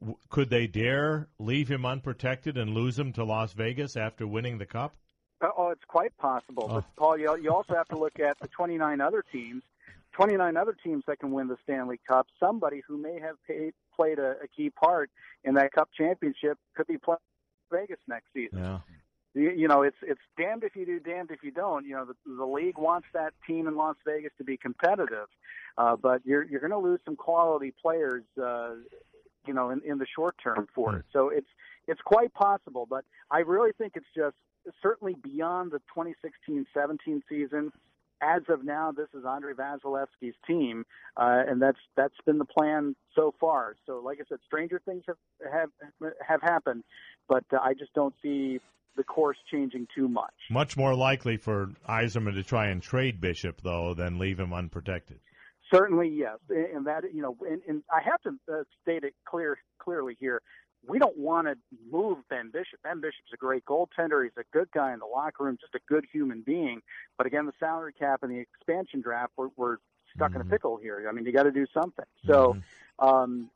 W- 0.00 0.18
Could 0.30 0.48
they 0.50 0.66
dare 0.66 1.28
leave 1.38 1.68
him 1.68 1.84
unprotected 1.84 2.56
and 2.56 2.70
lose 2.70 2.98
him 2.98 3.12
to 3.14 3.24
Las 3.24 3.52
Vegas 3.52 3.96
after 3.96 4.26
winning 4.26 4.58
the 4.58 4.66
cup? 4.66 4.94
Uh, 5.42 5.48
Oh, 5.56 5.70
it's 5.70 5.84
quite 5.86 6.16
possible. 6.18 6.68
Oh. 6.70 6.74
But 6.76 6.84
Paul, 6.96 7.18
you, 7.18 7.36
you 7.36 7.52
also 7.52 7.74
have 7.74 7.88
to 7.88 7.98
look 7.98 8.18
at 8.20 8.38
the 8.40 8.48
29 8.48 9.00
other 9.00 9.24
teams, 9.32 9.62
29 10.12 10.56
other 10.56 10.76
teams 10.84 11.04
that 11.06 11.18
can 11.18 11.32
win 11.32 11.48
the 11.48 11.56
Stanley 11.64 12.00
Cup. 12.06 12.26
Somebody 12.38 12.82
who 12.86 12.96
may 12.96 13.18
have 13.20 13.36
paid, 13.46 13.74
played 13.94 14.18
a, 14.18 14.36
a 14.42 14.48
key 14.54 14.70
part 14.70 15.10
in 15.44 15.54
that 15.54 15.72
Cup 15.72 15.88
championship 15.96 16.58
could 16.76 16.86
be 16.86 16.98
playing 16.98 17.18
Vegas 17.70 17.98
next 18.08 18.26
season. 18.32 18.58
Yeah. 18.58 18.78
You, 19.34 19.50
you 19.50 19.66
know, 19.68 19.80
it's 19.80 19.96
it's 20.02 20.20
damned 20.36 20.62
if 20.62 20.76
you 20.76 20.84
do, 20.84 21.00
damned 21.00 21.30
if 21.30 21.42
you 21.42 21.50
don't. 21.50 21.86
You 21.86 21.94
know, 21.94 22.04
the, 22.04 22.14
the 22.36 22.44
league 22.44 22.76
wants 22.76 23.06
that 23.14 23.32
team 23.46 23.66
in 23.66 23.76
Las 23.76 23.96
Vegas 24.06 24.30
to 24.36 24.44
be 24.44 24.58
competitive, 24.58 25.26
uh, 25.78 25.96
but 25.96 26.20
you're 26.26 26.42
you're 26.42 26.60
going 26.60 26.72
to 26.72 26.78
lose 26.78 27.00
some 27.06 27.16
quality 27.16 27.72
players. 27.80 28.24
Uh, 28.40 28.74
you 29.46 29.54
know, 29.54 29.70
in, 29.70 29.80
in 29.84 29.98
the 29.98 30.06
short 30.14 30.36
term 30.42 30.68
for 30.74 30.96
it. 30.96 31.04
So 31.12 31.30
it's 31.30 31.48
it's 31.88 32.00
quite 32.02 32.32
possible, 32.34 32.86
but 32.88 33.04
I 33.30 33.38
really 33.38 33.72
think 33.76 33.94
it's 33.96 34.06
just 34.14 34.36
certainly 34.82 35.14
beyond 35.22 35.72
the 35.72 35.80
2016-17 35.96 37.22
season. 37.28 37.72
As 38.20 38.42
of 38.48 38.64
now, 38.64 38.92
this 38.92 39.08
is 39.18 39.24
Andre 39.24 39.52
Vasilevskiy's 39.52 40.36
team, 40.46 40.84
uh, 41.16 41.42
and 41.48 41.60
that's 41.60 41.80
that's 41.96 42.14
been 42.24 42.38
the 42.38 42.44
plan 42.44 42.94
so 43.16 43.34
far. 43.40 43.74
So, 43.84 43.98
like 43.98 44.18
I 44.20 44.24
said, 44.28 44.38
stranger 44.46 44.80
things 44.84 45.02
have 45.08 45.16
have 45.52 45.70
have 46.24 46.40
happened, 46.40 46.84
but 47.28 47.42
uh, 47.52 47.58
I 47.60 47.74
just 47.74 47.92
don't 47.94 48.14
see 48.22 48.60
the 48.96 49.02
course 49.02 49.38
changing 49.50 49.88
too 49.92 50.08
much. 50.08 50.34
Much 50.50 50.76
more 50.76 50.94
likely 50.94 51.36
for 51.36 51.70
Yzerman 51.88 52.34
to 52.34 52.44
try 52.44 52.68
and 52.68 52.80
trade 52.80 53.20
Bishop 53.20 53.60
though 53.62 53.94
than 53.94 54.20
leave 54.20 54.38
him 54.38 54.52
unprotected. 54.52 55.18
Certainly, 55.72 56.10
yes, 56.10 56.38
and 56.50 56.86
that 56.86 57.02
you 57.12 57.22
know, 57.22 57.36
and, 57.48 57.62
and 57.66 57.82
I 57.90 58.02
have 58.02 58.20
to 58.22 58.38
uh, 58.52 58.62
state 58.82 59.04
it 59.04 59.14
clear 59.24 59.58
clearly 59.78 60.16
here. 60.20 60.42
We 60.86 60.98
don't 60.98 61.16
want 61.16 61.46
to 61.46 61.56
move 61.90 62.18
Ben 62.28 62.50
Bishop. 62.50 62.82
Ben 62.82 63.00
Bishop's 63.00 63.32
a 63.32 63.36
great 63.36 63.64
goaltender. 63.64 64.24
He's 64.24 64.32
a 64.36 64.44
good 64.52 64.68
guy 64.72 64.92
in 64.92 64.98
the 64.98 65.06
locker 65.06 65.44
room, 65.44 65.56
just 65.60 65.74
a 65.74 65.80
good 65.88 66.04
human 66.12 66.42
being. 66.42 66.80
But 67.16 67.26
again, 67.26 67.46
the 67.46 67.52
salary 67.60 67.92
cap 67.92 68.22
and 68.22 68.32
the 68.32 68.38
expansion 68.38 69.00
draft, 69.00 69.32
we're, 69.36 69.48
we're 69.56 69.76
stuck 70.14 70.34
in 70.34 70.40
a 70.40 70.44
pickle 70.44 70.76
here. 70.76 71.06
I 71.08 71.12
mean, 71.12 71.24
you 71.24 71.32
got 71.32 71.44
to 71.44 71.52
do 71.52 71.66
something. 71.72 72.04
So, 72.26 72.56
um, 72.98 73.50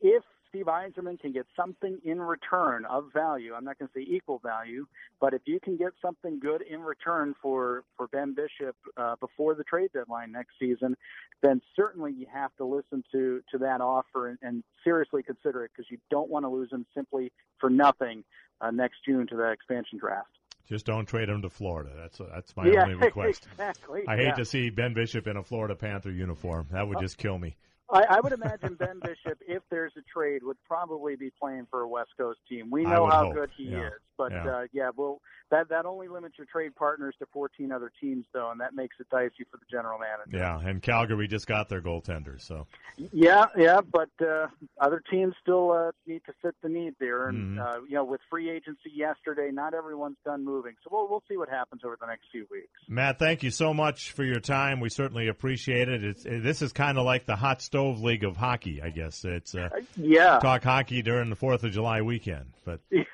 if 0.00 0.24
Steve 0.52 0.66
Yzerman 0.66 1.18
can 1.18 1.32
get 1.32 1.46
something 1.56 1.98
in 2.04 2.20
return 2.20 2.84
of 2.84 3.10
value, 3.14 3.54
I'm 3.54 3.64
not 3.64 3.78
going 3.78 3.88
to 3.88 3.94
say 3.98 4.06
equal 4.06 4.38
value, 4.38 4.86
but 5.18 5.32
if 5.32 5.40
you 5.46 5.58
can 5.58 5.78
get 5.78 5.92
something 6.02 6.38
good 6.38 6.60
in 6.60 6.80
return 6.80 7.34
for 7.40 7.84
for 7.96 8.06
Ben 8.08 8.34
Bishop 8.34 8.76
uh, 8.98 9.16
before 9.18 9.54
the 9.54 9.64
trade 9.64 9.90
deadline 9.94 10.30
next 10.30 10.50
season, 10.60 10.94
then 11.40 11.62
certainly 11.74 12.12
you 12.12 12.26
have 12.30 12.54
to 12.58 12.66
listen 12.66 13.02
to 13.12 13.40
to 13.50 13.58
that 13.58 13.80
offer 13.80 14.28
and, 14.28 14.38
and 14.42 14.62
seriously 14.84 15.22
consider 15.22 15.64
it 15.64 15.70
because 15.74 15.90
you 15.90 15.96
don't 16.10 16.28
want 16.28 16.44
to 16.44 16.50
lose 16.50 16.70
him 16.70 16.84
simply 16.94 17.32
for 17.58 17.70
nothing 17.70 18.22
uh, 18.60 18.70
next 18.70 18.96
June 19.06 19.26
to 19.28 19.36
that 19.36 19.52
expansion 19.52 19.98
draft. 19.98 20.28
Just 20.68 20.84
don't 20.84 21.06
trade 21.06 21.30
him 21.30 21.40
to 21.42 21.48
Florida. 21.48 21.90
That's 21.96 22.20
that's 22.30 22.54
my 22.58 22.66
yeah, 22.66 22.82
only 22.82 22.94
request. 23.06 23.48
exactly. 23.52 24.02
I 24.06 24.16
hate 24.16 24.24
yeah. 24.24 24.34
to 24.34 24.44
see 24.44 24.68
Ben 24.68 24.92
Bishop 24.92 25.26
in 25.26 25.38
a 25.38 25.42
Florida 25.42 25.74
Panther 25.74 26.10
uniform. 26.10 26.66
That 26.72 26.86
would 26.86 26.98
just 27.00 27.16
kill 27.16 27.38
me. 27.38 27.56
I, 27.90 28.04
I 28.08 28.20
would 28.20 28.32
imagine 28.32 28.74
Ben 28.74 29.00
Bishop, 29.00 29.38
if 29.46 29.62
there's 29.70 29.92
a 29.96 30.02
trade, 30.12 30.42
would 30.44 30.56
probably 30.66 31.16
be 31.16 31.30
playing 31.38 31.66
for 31.70 31.80
a 31.80 31.88
West 31.88 32.10
Coast 32.18 32.40
team. 32.48 32.70
We 32.70 32.84
know 32.84 33.06
how 33.08 33.24
hope. 33.24 33.34
good 33.34 33.50
he 33.56 33.64
Yeah. 33.70 33.86
is, 33.88 33.92
but 34.16 34.32
Yeah. 34.32 34.46
uh, 34.50 34.62
yeah, 34.72 34.90
well, 34.96 35.20
that 35.50 35.68
that 35.68 35.84
only 35.84 36.08
limits 36.08 36.38
your 36.38 36.46
trade 36.50 36.74
partners 36.74 37.14
to 37.18 37.26
14 37.32 37.70
other 37.72 37.92
teams, 38.00 38.24
though, 38.32 38.50
and 38.50 38.60
that 38.60 38.74
makes 38.74 38.96
it 39.00 39.08
dicey 39.10 39.44
for 39.50 39.58
the 39.58 39.66
general 39.70 39.98
manager. 39.98 40.38
Yeah, 40.38 40.58
and 40.66 40.80
Calgary 40.82 41.28
just 41.28 41.46
got 41.46 41.68
their 41.68 41.82
goaltender, 41.82 42.40
so 42.40 42.66
Yeah, 43.12 43.46
yeah, 43.56 43.80
but 43.80 44.08
uh, 44.26 44.46
other 44.80 45.02
teams 45.10 45.34
still 45.42 45.72
uh, 45.72 45.92
need 46.06 46.22
to 46.26 46.32
fit 46.40 46.54
the 46.62 46.68
need 46.70 46.94
there, 46.98 47.28
and 47.28 47.58
Mhm. 47.58 47.60
uh, 47.60 47.80
you 47.86 47.94
know, 47.94 48.04
with 48.04 48.20
free 48.30 48.48
agency 48.48 48.90
yesterday, 48.94 49.50
not 49.52 49.74
everyone's 49.74 50.16
done 50.24 50.44
moving, 50.44 50.74
so 50.82 50.88
we'll 50.90 51.08
we'll 51.08 51.22
see 51.28 51.36
what 51.36 51.48
happens 51.50 51.82
over 51.84 51.96
the 52.00 52.06
next 52.06 52.24
few 52.32 52.46
weeks. 52.50 52.70
Matt, 52.88 53.18
thank 53.18 53.42
you 53.42 53.50
so 53.50 53.74
much 53.74 54.12
for 54.12 54.24
your 54.24 54.40
time. 54.40 54.80
We 54.80 54.88
certainly 54.88 55.28
appreciate 55.28 55.88
it. 55.88 56.02
It's, 56.04 56.22
this 56.24 56.62
is 56.62 56.72
kind 56.72 56.96
of 56.96 57.04
like 57.04 57.26
the 57.26 57.36
hot 57.36 57.60
stove 57.72 58.02
league 58.02 58.22
of 58.22 58.36
hockey, 58.36 58.82
I 58.82 58.90
guess. 58.90 59.24
It's 59.24 59.54
uh, 59.54 59.70
yeah. 59.96 60.38
talk 60.40 60.62
hockey 60.62 61.00
during 61.00 61.30
the 61.30 61.36
Fourth 61.36 61.64
of 61.64 61.72
July 61.72 62.02
weekend, 62.02 62.52
but 62.66 62.80
Yeah, 62.90 63.04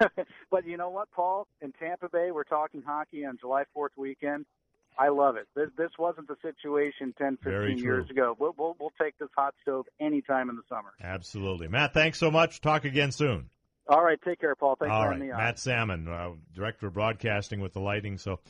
but 0.50 0.66
you 0.66 0.76
know 0.76 0.90
what, 0.90 1.08
Paul? 1.12 1.46
In 1.62 1.70
Tampa 1.70 2.08
Bay, 2.08 2.32
we're 2.32 2.42
talking 2.42 2.82
hockey 2.84 3.24
on 3.24 3.38
July 3.38 3.62
4th 3.76 3.90
weekend. 3.96 4.46
I 4.98 5.10
love 5.10 5.36
it. 5.36 5.46
This, 5.54 5.68
this 5.78 5.90
wasn't 5.96 6.26
the 6.26 6.34
situation 6.42 7.14
10, 7.16 7.38
15 7.44 7.78
years 7.78 8.10
ago. 8.10 8.36
We'll, 8.36 8.52
we'll, 8.58 8.74
we'll 8.80 8.92
take 9.00 9.16
this 9.18 9.28
hot 9.36 9.54
stove 9.62 9.86
anytime 10.00 10.50
in 10.50 10.56
the 10.56 10.62
summer. 10.68 10.92
absolutely, 11.00 11.68
Matt. 11.68 11.94
Thanks 11.94 12.18
so 12.18 12.32
much. 12.32 12.60
Talk 12.60 12.84
again 12.84 13.12
soon. 13.12 13.50
All 13.88 14.02
right, 14.02 14.18
take 14.24 14.40
care, 14.40 14.56
Paul. 14.56 14.74
Thanks 14.74 14.92
All 14.92 15.04
for 15.04 15.10
right, 15.10 15.14
having 15.14 15.28
me 15.28 15.32
on. 15.32 15.38
Matt 15.38 15.60
Sammon, 15.60 16.08
uh, 16.08 16.30
director 16.52 16.88
of 16.88 16.94
broadcasting 16.94 17.60
with 17.60 17.74
the 17.74 17.80
Lightning. 17.80 18.18
So 18.18 18.40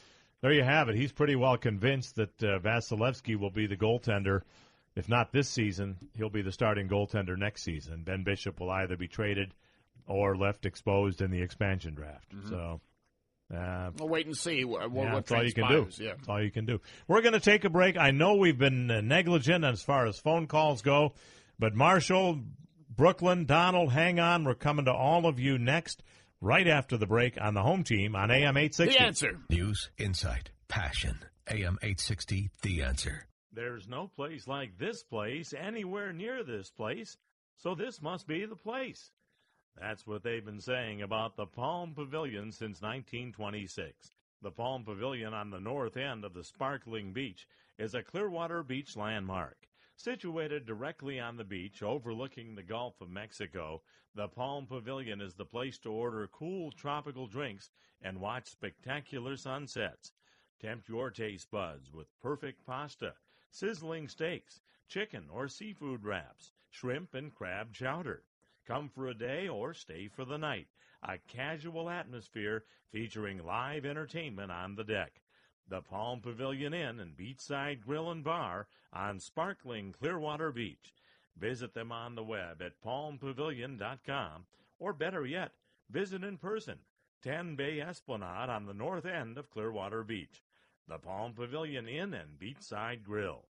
there 0.40 0.52
you 0.52 0.62
have 0.64 0.88
it. 0.88 0.96
He's 0.96 1.12
pretty 1.12 1.36
well 1.36 1.58
convinced 1.58 2.16
that 2.16 2.42
uh, 2.42 2.60
Vasilevskiy 2.60 3.38
will 3.38 3.50
be 3.50 3.66
the 3.66 3.76
goaltender. 3.76 4.40
If 4.98 5.08
not 5.08 5.30
this 5.32 5.48
season, 5.48 5.96
he'll 6.16 6.28
be 6.28 6.42
the 6.42 6.50
starting 6.50 6.88
goaltender 6.88 7.38
next 7.38 7.62
season. 7.62 8.02
Ben 8.02 8.24
Bishop 8.24 8.58
will 8.58 8.70
either 8.70 8.96
be 8.96 9.06
traded 9.06 9.54
or 10.08 10.36
left 10.36 10.66
exposed 10.66 11.22
in 11.22 11.30
the 11.30 11.40
expansion 11.40 11.94
draft. 11.94 12.28
Mhm. 12.34 12.48
So. 12.48 12.80
Uh, 13.54 13.92
We'll 13.96 14.08
wait 14.08 14.26
and 14.26 14.36
see 14.36 14.64
what, 14.64 14.90
what, 14.90 15.04
yeah, 15.04 15.14
what 15.14 15.26
that's 15.26 15.32
all 15.32 15.44
you 15.46 15.52
can 15.54 15.68
do. 15.68 15.88
Yeah. 16.02 16.14
That's 16.16 16.28
all 16.28 16.42
you 16.42 16.50
can 16.50 16.66
do. 16.66 16.80
We're 17.06 17.22
going 17.22 17.32
to 17.32 17.40
take 17.40 17.64
a 17.64 17.70
break. 17.70 17.96
I 17.96 18.10
know 18.10 18.34
we've 18.34 18.58
been 18.58 18.90
uh, 18.90 19.00
negligent 19.00 19.64
as 19.64 19.80
far 19.82 20.06
as 20.06 20.18
phone 20.18 20.46
calls 20.48 20.82
go, 20.82 21.14
but 21.58 21.74
Marshall, 21.74 22.40
Brooklyn, 22.94 23.46
Donald, 23.46 23.92
hang 23.92 24.18
on. 24.20 24.44
We're 24.44 24.54
coming 24.54 24.84
to 24.86 24.92
all 24.92 25.24
of 25.26 25.38
you 25.38 25.56
next, 25.58 26.02
right 26.42 26.66
after 26.66 26.96
the 26.98 27.06
break 27.06 27.40
on 27.40 27.54
the 27.54 27.62
home 27.62 27.84
team 27.84 28.14
on 28.16 28.30
AM 28.30 28.56
860. 28.56 28.98
The 28.98 29.02
answer. 29.02 29.38
News, 29.48 29.90
insight, 29.96 30.50
passion. 30.66 31.20
AM 31.46 31.78
860, 31.82 32.50
The 32.60 32.82
Answer. 32.82 33.27
There's 33.50 33.88
no 33.88 34.08
place 34.08 34.46
like 34.46 34.78
this 34.78 35.02
place 35.02 35.52
anywhere 35.52 36.12
near 36.12 36.44
this 36.44 36.70
place, 36.70 37.16
so 37.56 37.74
this 37.74 38.00
must 38.02 38.26
be 38.26 38.44
the 38.44 38.54
place. 38.54 39.10
That's 39.74 40.06
what 40.06 40.22
they've 40.22 40.44
been 40.44 40.60
saying 40.60 41.02
about 41.02 41.36
the 41.36 41.46
Palm 41.46 41.94
Pavilion 41.94 42.52
since 42.52 42.82
1926. 42.82 44.12
The 44.42 44.50
Palm 44.50 44.84
Pavilion 44.84 45.34
on 45.34 45.50
the 45.50 45.60
north 45.60 45.96
end 45.96 46.24
of 46.24 46.34
the 46.34 46.44
sparkling 46.44 47.12
beach 47.12 47.48
is 47.78 47.94
a 47.94 48.02
Clearwater 48.02 48.62
Beach 48.62 48.96
landmark. 48.96 49.68
Situated 49.96 50.66
directly 50.66 51.18
on 51.18 51.36
the 51.36 51.44
beach 51.44 51.82
overlooking 51.82 52.54
the 52.54 52.62
Gulf 52.62 53.00
of 53.00 53.10
Mexico, 53.10 53.82
the 54.14 54.28
Palm 54.28 54.66
Pavilion 54.66 55.20
is 55.20 55.34
the 55.34 55.44
place 55.44 55.78
to 55.78 55.90
order 55.90 56.28
cool 56.28 56.70
tropical 56.70 57.26
drinks 57.26 57.70
and 58.02 58.20
watch 58.20 58.48
spectacular 58.48 59.36
sunsets. 59.36 60.12
Tempt 60.60 60.88
your 60.88 61.10
taste 61.10 61.50
buds 61.50 61.92
with 61.92 62.16
perfect 62.20 62.64
pasta, 62.64 63.14
sizzling 63.50 64.08
steaks, 64.08 64.60
chicken 64.88 65.28
or 65.30 65.48
seafood 65.48 66.04
wraps, 66.04 66.52
shrimp 66.70 67.14
and 67.14 67.34
crab 67.34 67.72
chowder. 67.72 68.24
Come 68.66 68.88
for 68.88 69.06
a 69.08 69.14
day 69.14 69.48
or 69.48 69.72
stay 69.74 70.08
for 70.08 70.24
the 70.24 70.38
night. 70.38 70.68
A 71.02 71.18
casual 71.18 71.88
atmosphere 71.88 72.64
featuring 72.90 73.44
live 73.44 73.86
entertainment 73.86 74.50
on 74.50 74.74
the 74.74 74.84
deck. 74.84 75.22
The 75.68 75.82
Palm 75.82 76.20
Pavilion 76.20 76.74
Inn 76.74 77.00
and 77.00 77.16
Beachside 77.16 77.80
Grill 77.80 78.10
and 78.10 78.24
Bar 78.24 78.68
on 78.92 79.20
sparkling 79.20 79.92
Clearwater 79.92 80.50
Beach. 80.52 80.94
Visit 81.36 81.74
them 81.74 81.92
on 81.92 82.14
the 82.14 82.24
web 82.24 82.60
at 82.62 82.80
palmpavilion.com 82.80 84.46
or 84.78 84.92
better 84.92 85.26
yet, 85.26 85.52
visit 85.90 86.24
in 86.24 86.38
person. 86.38 86.78
10 87.22 87.56
Bay 87.56 87.80
Esplanade 87.80 88.48
on 88.48 88.66
the 88.66 88.74
north 88.74 89.04
end 89.04 89.38
of 89.38 89.50
Clearwater 89.50 90.04
Beach. 90.04 90.42
The 90.88 90.96
Palm 90.96 91.34
Pavilion 91.34 91.86
Inn 91.86 92.14
and 92.14 92.38
Beachside 92.38 93.02
Grill. 93.02 93.44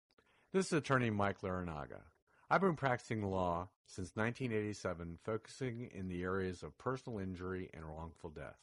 This 0.53 0.67
is 0.67 0.71
attorney 0.71 1.09
Mike 1.09 1.41
Larinaga. 1.41 1.99
I've 2.49 2.61
been 2.61 2.77
practicing 2.77 3.29
law 3.29 3.67
since 3.85 4.15
1987, 4.15 5.17
focusing 5.21 5.89
in 5.93 6.07
the 6.07 6.23
areas 6.23 6.63
of 6.63 6.77
personal 6.77 7.19
injury 7.19 7.69
and 7.73 7.83
wrongful 7.83 8.29
death. 8.29 8.55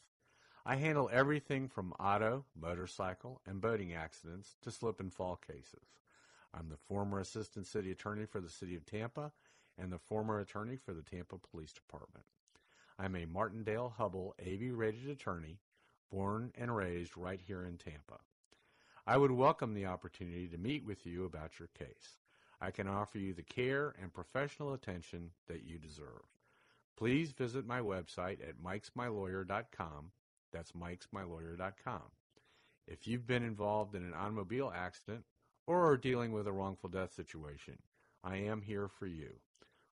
I 0.65 0.77
handle 0.77 1.11
everything 1.13 1.69
from 1.69 1.93
auto, 2.01 2.47
motorcycle, 2.59 3.43
and 3.45 3.61
boating 3.61 3.93
accidents 3.93 4.57
to 4.63 4.71
slip 4.71 5.01
and 5.01 5.13
fall 5.13 5.37
cases. 5.37 5.99
I'm 6.55 6.71
the 6.71 6.79
former 6.89 7.21
assistant 7.21 7.67
city 7.67 7.91
attorney 7.91 8.25
for 8.25 8.41
the 8.41 8.49
city 8.49 8.75
of 8.75 8.87
Tampa 8.87 9.33
and 9.77 9.93
the 9.93 9.99
former 9.99 10.39
attorney 10.41 10.77
for 10.77 10.95
the 10.95 11.03
Tampa 11.03 11.37
Police 11.37 11.75
Department. 11.75 12.25
I'm 12.99 13.17
a 13.17 13.27
Martindale 13.27 13.93
Hubbell 13.99 14.33
AV 14.41 14.75
rated 14.75 15.11
attorney, 15.11 15.59
born 16.11 16.53
and 16.55 16.75
raised 16.75 17.19
right 17.19 17.41
here 17.47 17.67
in 17.67 17.77
Tampa. 17.77 18.21
I 19.05 19.17
would 19.17 19.33
welcome 19.33 19.75
the 19.75 19.87
opportunity 19.87 20.47
to 20.47 20.57
meet 20.57 20.85
with 20.87 21.05
you 21.05 21.25
about 21.25 21.59
your 21.59 21.67
case. 21.77 22.19
I 22.61 22.71
can 22.71 22.87
offer 22.87 23.19
you 23.19 23.35
the 23.35 23.43
care 23.43 23.97
and 24.01 24.15
professional 24.15 24.75
attention 24.75 25.33
that 25.49 25.65
you 25.65 25.77
deserve. 25.79 26.23
Please 26.97 27.33
visit 27.33 27.67
my 27.67 27.81
website 27.81 28.39
at 28.49 28.63
mikesmylawyer.com. 28.65 30.13
That's 30.53 30.71
mikesmylawyer.com. 30.71 32.03
If 32.87 33.09
you've 33.09 33.27
been 33.27 33.43
involved 33.43 33.97
in 33.97 34.05
an 34.05 34.15
automobile 34.15 34.73
accident 34.73 35.25
or 35.67 35.85
are 35.85 35.97
dealing 35.97 36.31
with 36.31 36.47
a 36.47 36.53
wrongful 36.53 36.91
death 36.91 37.13
situation, 37.13 37.79
I 38.23 38.37
am 38.37 38.63
here 38.63 38.87
for 38.87 39.09
you. 39.09 39.31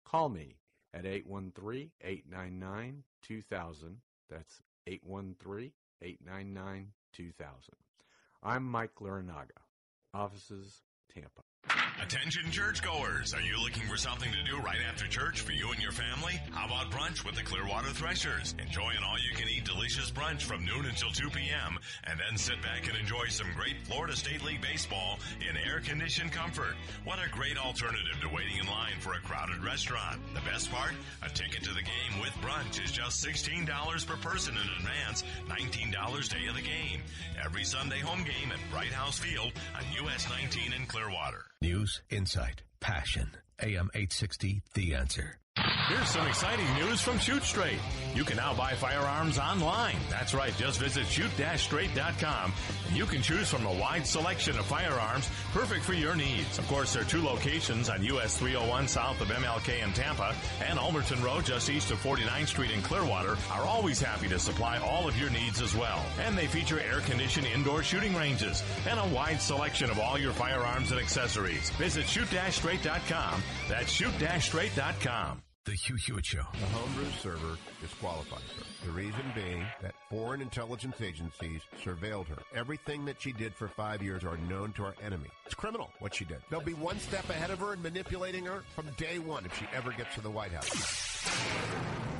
Call 0.04 0.28
me 0.30 0.56
at 0.92 1.04
813-899-2000. 1.04 3.02
That's 4.28 4.60
813-899-2000. 4.88 5.70
I'm 8.46 8.62
Mike 8.62 8.94
Larinaga. 9.00 9.58
Offices, 10.14 10.82
Tampa. 11.12 11.45
Attention 12.02 12.50
churchgoers, 12.50 13.32
are 13.32 13.40
you 13.40 13.58
looking 13.58 13.88
for 13.88 13.96
something 13.96 14.30
to 14.30 14.42
do 14.44 14.58
right 14.58 14.78
after 14.86 15.06
church 15.06 15.40
for 15.40 15.52
you 15.52 15.70
and 15.72 15.82
your 15.82 15.92
family? 15.92 16.38
How 16.52 16.66
about 16.66 16.90
brunch 16.90 17.24
with 17.24 17.36
the 17.36 17.42
Clearwater 17.42 17.88
Threshers? 17.88 18.54
Enjoy 18.60 18.90
an 18.90 19.02
all-you-can-eat 19.02 19.64
delicious 19.64 20.10
brunch 20.10 20.42
from 20.42 20.64
noon 20.64 20.84
until 20.84 21.10
2 21.10 21.30
p.m. 21.30 21.78
and 22.04 22.20
then 22.20 22.36
sit 22.36 22.60
back 22.62 22.86
and 22.86 22.98
enjoy 22.98 23.24
some 23.28 23.48
great 23.56 23.76
Florida 23.84 24.14
State 24.14 24.44
League 24.44 24.60
baseball 24.60 25.18
in 25.40 25.56
air-conditioned 25.56 26.32
comfort. 26.32 26.76
What 27.04 27.18
a 27.18 27.30
great 27.30 27.56
alternative 27.56 28.20
to 28.20 28.28
waiting 28.28 28.58
in 28.60 28.66
line 28.66 29.00
for 29.00 29.14
a 29.14 29.20
crowded 29.20 29.64
restaurant. 29.64 30.20
The 30.34 30.42
best 30.42 30.70
part? 30.70 30.92
A 31.22 31.30
ticket 31.30 31.64
to 31.64 31.72
the 31.72 31.82
game 31.82 32.20
with 32.20 32.32
brunch 32.44 32.82
is 32.84 32.92
just 32.92 33.24
$16 33.24 34.06
per 34.06 34.16
person 34.16 34.54
in 34.54 34.68
advance, 34.78 35.24
$19 35.48 36.28
day 36.28 36.46
of 36.46 36.54
the 36.54 36.62
game. 36.62 37.00
Every 37.42 37.64
Sunday 37.64 38.00
home 38.00 38.22
game 38.22 38.52
at 38.52 38.70
Bright 38.70 38.92
House 38.92 39.18
Field 39.18 39.52
on 39.74 40.06
US 40.06 40.28
19 40.28 40.74
in 40.74 40.86
Clearwater. 40.86 41.46
News, 41.66 42.00
insight, 42.10 42.62
passion. 42.78 43.28
AM 43.60 43.90
860, 43.92 44.62
The 44.74 44.94
Answer. 44.94 45.40
Here's 45.88 46.08
some 46.10 46.24
exciting 46.28 46.74
news 46.74 47.00
from 47.00 47.18
Shoot 47.18 47.42
Straight. 47.42 47.80
You 48.16 48.24
can 48.24 48.38
now 48.38 48.54
buy 48.54 48.72
firearms 48.72 49.38
online. 49.38 49.96
That's 50.10 50.34
right, 50.34 50.56
just 50.56 50.80
visit 50.80 51.06
shoot-straight.com 51.06 52.52
you 52.96 53.04
can 53.04 53.20
choose 53.20 53.50
from 53.50 53.66
a 53.66 53.72
wide 53.72 54.06
selection 54.06 54.58
of 54.58 54.64
firearms 54.64 55.28
perfect 55.52 55.84
for 55.84 55.92
your 55.92 56.16
needs. 56.16 56.58
Of 56.58 56.66
course, 56.68 56.94
there 56.94 57.02
are 57.02 57.06
two 57.06 57.22
locations 57.22 57.88
on 57.88 58.02
US 58.04 58.38
301 58.38 58.88
south 58.88 59.20
of 59.20 59.28
MLK 59.28 59.82
in 59.82 59.92
Tampa 59.92 60.34
and 60.66 60.78
Ulmerton 60.78 61.22
Road 61.22 61.44
just 61.44 61.68
east 61.68 61.90
of 61.90 62.02
49th 62.02 62.48
Street 62.48 62.70
in 62.70 62.82
Clearwater 62.82 63.36
are 63.50 63.64
always 63.64 64.00
happy 64.00 64.28
to 64.28 64.38
supply 64.38 64.78
all 64.78 65.06
of 65.08 65.18
your 65.18 65.30
needs 65.30 65.60
as 65.60 65.74
well. 65.74 66.04
And 66.24 66.36
they 66.36 66.46
feature 66.46 66.80
air-conditioned 66.80 67.46
indoor 67.46 67.82
shooting 67.82 68.14
ranges 68.14 68.62
and 68.88 68.98
a 68.98 69.14
wide 69.14 69.40
selection 69.40 69.90
of 69.90 69.98
all 69.98 70.18
your 70.18 70.32
firearms 70.32 70.90
and 70.90 71.00
accessories. 71.00 71.70
Visit 71.70 72.06
shoot-straight.com. 72.06 73.42
That's 73.68 73.90
shoot-straight.com. 73.92 75.45
The 75.66 75.74
Hugh 75.74 75.96
Hewitt 75.96 76.24
Show. 76.24 76.44
The 76.52 76.66
homebrew 76.66 77.10
server 77.20 77.58
disqualifies 77.82 78.40
her. 78.56 78.86
The 78.86 78.92
reason 78.92 79.22
being 79.34 79.66
that 79.82 79.96
foreign 80.08 80.40
intelligence 80.40 81.00
agencies 81.00 81.60
surveilled 81.84 82.28
her. 82.28 82.38
Everything 82.54 83.04
that 83.06 83.20
she 83.20 83.32
did 83.32 83.52
for 83.52 83.66
five 83.66 84.00
years 84.00 84.22
are 84.22 84.36
known 84.36 84.72
to 84.74 84.84
our 84.84 84.94
enemy. 85.04 85.28
It's 85.44 85.56
criminal 85.56 85.90
what 85.98 86.14
she 86.14 86.24
did. 86.24 86.38
They'll 86.50 86.60
be 86.60 86.74
one 86.74 87.00
step 87.00 87.28
ahead 87.28 87.50
of 87.50 87.58
her 87.58 87.72
in 87.72 87.82
manipulating 87.82 88.44
her 88.44 88.62
from 88.76 88.86
day 88.96 89.18
one 89.18 89.44
if 89.44 89.58
she 89.58 89.66
ever 89.74 89.90
gets 89.90 90.14
to 90.14 90.20
the 90.20 90.30
White 90.30 90.52
House. 90.52 90.70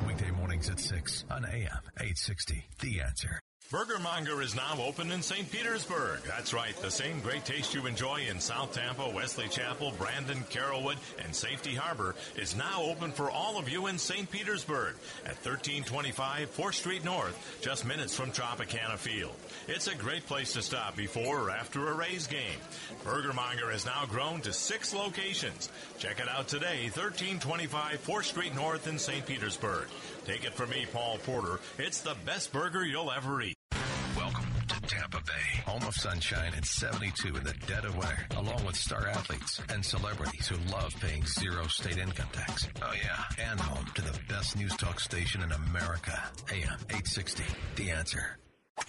Weekday 0.09 0.32
mornings 0.32 0.68
at 0.68 0.80
6 0.80 1.24
on 1.30 1.44
AM 1.44 1.82
860, 2.01 2.64
The 2.80 3.01
Answer. 3.01 3.40
Burger 3.69 3.99
Monger 3.99 4.43
is 4.43 4.55
now 4.55 4.79
open 4.81 5.11
in 5.11 5.21
St. 5.23 5.51
Petersburg. 5.51 6.21
That's 6.25 6.55
right, 6.55 6.77
the 6.77 6.91
same 6.91 7.19
great 7.19 7.45
taste 7.45 7.75
you 7.75 7.85
enjoy 7.87 8.21
in 8.31 8.39
South 8.39 8.73
Tampa, 8.73 9.09
Wesley 9.09 9.49
Chapel, 9.49 9.93
Brandon, 9.99 10.45
Carrollwood, 10.51 10.99
and 11.25 11.35
Safety 11.35 11.75
Harbor 11.75 12.14
is 12.37 12.55
now 12.55 12.81
open 12.85 13.11
for 13.11 13.29
all 13.29 13.59
of 13.59 13.69
you 13.69 13.89
in 13.89 13.99
St. 13.99 14.31
Petersburg 14.31 14.95
at 15.25 15.35
1325 15.45 16.57
4th 16.57 16.75
Street 16.75 17.05
North, 17.05 17.59
just 17.61 17.85
minutes 17.85 18.14
from 18.14 18.31
Tropicana 18.31 18.97
Field. 18.99 19.35
It's 19.67 19.89
a 19.89 19.97
great 19.97 20.25
place 20.27 20.53
to 20.53 20.62
stop 20.62 20.95
before 20.95 21.41
or 21.41 21.51
after 21.51 21.89
a 21.89 21.95
Rays 21.95 22.29
game. 22.29 22.61
Burger 23.03 23.33
Monger 23.33 23.73
has 23.73 23.85
now 23.85 24.05
grown 24.09 24.43
to 24.43 24.53
six 24.53 24.95
locations. 24.95 25.71
Check 25.99 26.21
it 26.21 26.29
out 26.29 26.47
today, 26.47 26.85
1325 26.95 28.07
4th 28.07 28.25
Street 28.27 28.55
North 28.55 28.87
in 28.87 28.97
St. 28.97 29.27
Petersburg. 29.27 29.89
Take 30.27 30.45
it 30.45 30.55
from 30.55 30.70
me, 30.70 30.85
Paul 30.93 31.18
Porter. 31.18 31.61
It's 31.79 32.01
the 32.01 32.16
best 32.24 32.53
burger 32.53 32.85
you'll 32.85 33.12
ever 33.12 33.41
eat. 33.43 33.55
Welcome 34.16 34.47
to 34.66 34.81
Tampa 34.81 35.20
Bay, 35.24 35.62
home 35.64 35.85
of 35.87 35.95
sunshine 35.95 36.53
and 36.57 36.66
72 36.66 37.29
in 37.29 37.45
the 37.45 37.55
dead 37.68 37.85
of 37.85 37.97
winter, 37.97 38.27
along 38.37 38.64
with 38.66 38.74
star 38.74 39.07
athletes 39.07 39.62
and 39.72 39.85
celebrities 39.85 40.49
who 40.49 40.57
love 40.72 40.93
paying 41.01 41.24
zero 41.27 41.68
state 41.68 41.99
income 41.99 42.27
tax. 42.33 42.66
Oh 42.83 42.93
yeah, 43.01 43.22
and 43.51 43.61
home 43.61 43.87
to 43.95 44.03
the 44.03 44.18
best 44.29 44.57
news 44.57 44.77
talk 44.77 44.99
station 44.99 45.43
in 45.43 45.53
America, 45.53 46.20
AM 46.51 46.81
860, 46.91 47.45
The 47.77 47.93
Answer. 47.93 48.37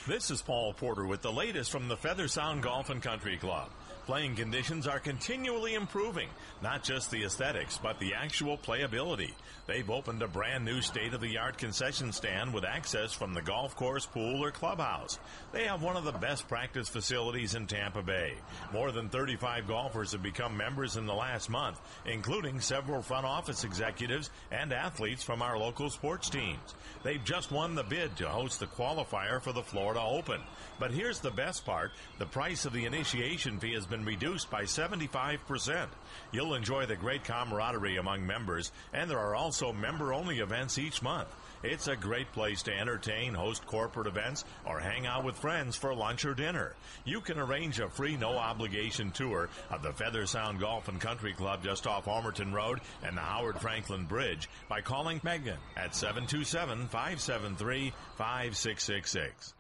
This 0.08 0.32
is 0.32 0.42
Paul 0.42 0.74
Porter 0.74 1.06
with 1.06 1.22
the 1.22 1.32
latest 1.32 1.72
from 1.72 1.88
the 1.88 1.98
Feather 1.98 2.28
Sound 2.28 2.64
Golf 2.64 2.90
and 2.90 3.02
Country 3.02 3.38
Club. 3.38 3.70
Playing 4.08 4.36
conditions 4.36 4.88
are 4.88 5.00
continually 5.00 5.76
improving, 5.76 6.30
not 6.64 6.82
just 6.82 7.12
the 7.12 7.26
aesthetics, 7.26 7.78
but 7.78 8.00
the 8.00 8.14
actual 8.14 8.58
playability. 8.58 9.34
They've 9.68 9.89
opened 9.89 10.22
a 10.22 10.30
brand 10.30 10.63
new 10.63 10.82
state 10.82 11.13
of 11.13 11.20
the 11.20 11.38
art 11.38 11.57
concession 11.57 12.13
stand 12.13 12.53
with 12.53 12.63
access 12.63 13.11
from 13.11 13.34
the 13.34 13.41
golf 13.41 13.76
course, 13.76 14.05
pool, 14.05 14.41
or 14.41 14.49
clubhouse. 14.49 15.20
They 15.51 15.65
have 15.65 15.84
one 15.84 15.97
of 15.97 16.05
the 16.05 16.13
best 16.13 16.47
practice 16.47 16.88
facilities 16.88 17.53
in 17.53 17.68
Tampa 17.68 18.01
Bay. 18.01 18.36
More 18.72 18.93
than 18.93 19.09
35 19.09 19.68
golfers 19.68 20.13
have 20.13 20.24
become 20.24 20.55
members 20.55 20.95
in 20.95 21.05
the 21.05 21.13
last 21.13 21.49
month, 21.49 21.82
including 22.05 22.61
several 22.61 23.01
front 23.01 23.26
office 23.26 23.65
executives 23.65 24.30
and 24.51 24.72
athletes 24.72 25.22
from 25.22 25.41
our 25.41 25.57
local 25.57 25.89
sports 25.89 26.30
teams. 26.30 26.76
They've 27.03 27.24
just 27.24 27.51
won 27.51 27.76
the 27.76 27.84
bid 27.84 28.15
to 28.18 28.30
host 28.30 28.61
the 28.61 28.68
qualifier 28.68 29.41
for 29.41 29.51
the 29.51 29.63
Florida 29.63 30.01
Open. 30.01 30.39
But 30.80 30.91
here's 30.91 31.20
the 31.20 31.32
best 31.32 31.65
part 31.65 31.91
the 32.20 32.26
price 32.26 32.63
of 32.63 32.72
the 32.72 32.86
initiation 32.86 33.59
fee 33.59 33.74
has 33.74 33.86
been 33.86 34.05
reduced 34.05 34.49
by 34.49 34.63
75%. 34.63 35.88
You'll 36.32 36.53
enjoy 36.53 36.86
the 36.86 36.95
great 36.95 37.26
camaraderie 37.26 37.97
among 37.97 38.26
members, 38.26 38.72
and 38.93 39.09
there 39.09 39.20
are 39.20 39.36
also 39.36 39.57
member 39.74 40.14
only 40.14 40.39
events 40.39 40.78
each 40.78 41.01
month. 41.01 41.30
It's 41.64 41.88
a 41.88 41.95
great 41.95 42.32
place 42.34 42.62
to 42.64 42.74
entertain, 42.74 43.34
host 43.34 43.66
corporate 43.66 44.08
events, 44.08 44.45
or 44.66 44.80
hang 44.80 45.08
out 45.08 45.24
with 45.24 45.39
friends 45.39 45.76
for 45.76 45.93
lunch 45.93 46.24
or 46.24 46.36
dinner. 46.36 46.76
You 47.03 47.20
can 47.20 47.39
arrange 47.39 47.80
a 47.80 47.89
free, 47.89 48.16
no 48.16 48.38
obligation 48.38 49.12
tour 49.12 49.49
of 49.72 49.82
the 49.82 49.93
Feather 49.93 50.28
Sound 50.28 50.60
Golf 50.60 50.88
and 50.88 51.01
Country 51.01 51.34
Club 51.34 51.64
just 51.64 51.88
off 51.88 52.05
Ulmerton 52.05 52.53
Road 52.53 52.82
and 53.03 53.18
the 53.18 53.22
Howard 53.22 53.60
Franklin 53.60 54.05
Bridge 54.05 54.47
by 54.70 54.82
calling 54.82 55.20
Megan 55.24 55.58
at 55.76 55.95
727 55.95 56.88
573 56.89 57.93
5666. 58.18 59.53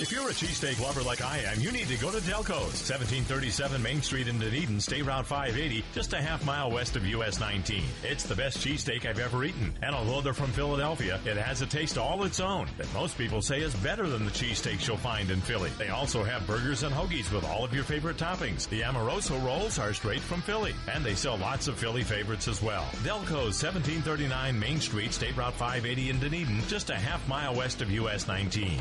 If 0.00 0.10
you're 0.10 0.28
a 0.28 0.32
cheesesteak 0.32 0.80
lover 0.80 1.02
like 1.02 1.22
I 1.22 1.38
am, 1.38 1.60
you 1.60 1.70
need 1.70 1.86
to 1.86 1.96
go 1.96 2.10
to 2.10 2.18
Delco's, 2.18 2.82
1737 2.82 3.80
Main 3.80 4.02
Street 4.02 4.26
in 4.26 4.38
Dunedin, 4.38 4.80
State 4.80 5.04
Route 5.04 5.26
580, 5.26 5.84
just 5.92 6.12
a 6.14 6.20
half 6.20 6.44
mile 6.44 6.70
west 6.70 6.96
of 6.96 7.06
US 7.06 7.38
19. 7.38 7.84
It's 8.02 8.24
the 8.24 8.34
best 8.34 8.58
cheesesteak 8.58 9.06
I've 9.06 9.20
ever 9.20 9.44
eaten, 9.44 9.72
and 9.82 9.94
although 9.94 10.20
they're 10.20 10.34
from 10.34 10.50
Philadelphia, 10.50 11.20
it 11.24 11.36
has 11.36 11.62
a 11.62 11.66
taste 11.66 11.96
all 11.96 12.24
its 12.24 12.40
own 12.40 12.66
that 12.76 12.92
most 12.92 13.16
people 13.16 13.40
say 13.40 13.60
is 13.60 13.74
better 13.76 14.08
than 14.08 14.24
the 14.24 14.32
cheesesteaks 14.32 14.88
you'll 14.88 14.96
find 14.96 15.30
in 15.30 15.40
Philly. 15.40 15.70
They 15.78 15.90
also 15.90 16.24
have 16.24 16.46
burgers 16.46 16.82
and 16.82 16.94
hoagies 16.94 17.32
with 17.32 17.44
all 17.44 17.64
of 17.64 17.72
your 17.72 17.84
favorite 17.84 18.16
toppings. 18.16 18.68
The 18.68 18.82
Amoroso 18.82 19.38
rolls 19.38 19.78
are 19.78 19.94
straight 19.94 20.22
from 20.22 20.42
Philly, 20.42 20.74
and 20.92 21.04
they 21.04 21.14
sell 21.14 21.36
lots 21.38 21.68
of 21.68 21.76
Philly 21.78 22.02
favorites 22.02 22.48
as 22.48 22.62
well. 22.62 22.86
Delco's, 23.04 23.62
1739 23.62 24.58
Main 24.58 24.80
Street, 24.80 25.12
State 25.12 25.36
Route 25.36 25.54
580 25.54 26.10
in 26.10 26.18
Dunedin, 26.18 26.62
just 26.66 26.90
a 26.90 26.96
half 26.96 27.26
mile 27.28 27.54
west 27.54 27.80
of 27.80 27.90
US 27.92 28.26
19. 28.26 28.80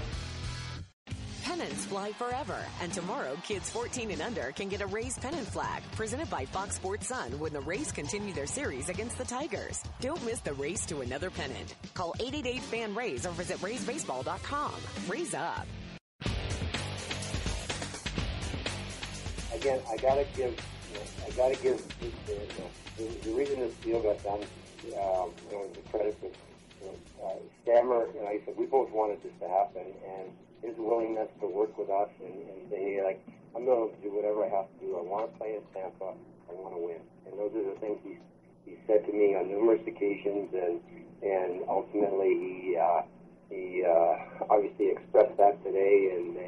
Pennants 1.48 1.86
fly 1.86 2.12
forever, 2.12 2.58
and 2.82 2.92
tomorrow 2.92 3.38
kids 3.42 3.70
14 3.70 4.12
and 4.12 4.22
under 4.22 4.52
can 4.52 4.68
get 4.68 4.82
a 4.82 4.86
Rays 4.86 5.18
pennant 5.18 5.48
flag 5.48 5.82
presented 5.94 6.30
by 6.30 6.44
Fox 6.44 6.76
Sports 6.76 7.08
Sun 7.08 7.40
when 7.40 7.54
the 7.54 7.62
Rays 7.62 7.90
continue 7.90 8.34
their 8.34 8.46
series 8.46 8.90
against 8.90 9.18
the 9.18 9.24
Tigers. 9.24 9.82
Don't 10.02 10.22
miss 10.26 10.42
the 10.42 10.52
race 10.56 10.86
to 10.88 11.00
another 11.00 11.30
pennant. 11.30 11.76
Call 11.94 12.14
888-FAN-RAYS 12.20 13.26
or 13.26 13.30
visit 13.32 13.60
RaysBaseball.com. 13.60 14.74
Raise 15.08 15.34
up. 15.34 15.66
Again, 19.56 19.80
I 19.90 19.96
gotta 20.02 20.26
give, 20.36 20.52
you 20.52 20.96
know, 20.96 21.06
I 21.26 21.30
gotta 21.30 21.56
give 21.64 21.82
the, 22.00 22.08
you 22.28 22.40
know, 22.60 22.70
the, 22.98 23.04
the 23.24 23.34
reason 23.34 23.60
this 23.62 23.74
deal 23.76 24.02
got 24.02 24.22
done, 24.22 24.42
um, 24.42 24.44
you 24.84 25.54
know, 25.54 25.66
the 25.74 25.90
credit 25.92 26.22
know, 26.22 26.30
uh, 27.28 27.36
Stammer 27.64 28.08
and 28.18 28.28
I 28.28 28.40
said 28.46 28.56
we 28.58 28.66
both 28.66 28.90
wanted 28.92 29.22
this 29.24 29.34
to 29.42 29.48
happen, 29.48 29.84
and 29.84 30.32
his 30.64 30.76
willingness 30.78 31.30
to 31.42 31.48
work 31.48 31.78
with 31.78 31.90
us 31.90 32.10
and, 32.24 32.34
and 32.34 32.72
say, 32.72 33.02
like, 33.04 33.22
I'm 33.56 33.66
willing 33.66 33.92
to 33.96 34.02
do 34.02 34.16
whatever 34.16 34.44
I 34.46 34.50
have 34.50 34.66
to 34.72 34.78
do. 34.86 34.98
I 34.98 35.02
want 35.04 35.32
to 35.32 35.38
play 35.38 35.56
in 35.56 35.62
Tampa. 35.74 36.14
I 36.50 36.54
want 36.54 36.74
to 36.76 36.82
win. 36.82 37.02
And 37.26 37.38
those 37.40 37.52
are 37.56 37.74
the 37.74 37.80
things 37.80 38.00
he 38.04 38.18
he 38.66 38.78
said 38.88 39.06
to 39.06 39.14
me 39.14 39.36
on 39.36 39.48
numerous 39.50 39.82
occasions, 39.88 40.50
and 40.54 40.80
and 41.24 41.64
ultimately 41.70 42.34
he 42.40 42.78
uh, 42.78 43.02
he 43.50 43.84
uh, 43.86 44.46
obviously 44.50 44.90
expressed 44.92 45.38
that 45.38 45.64
today. 45.64 46.12
And 46.16 46.38
uh, 46.38 46.42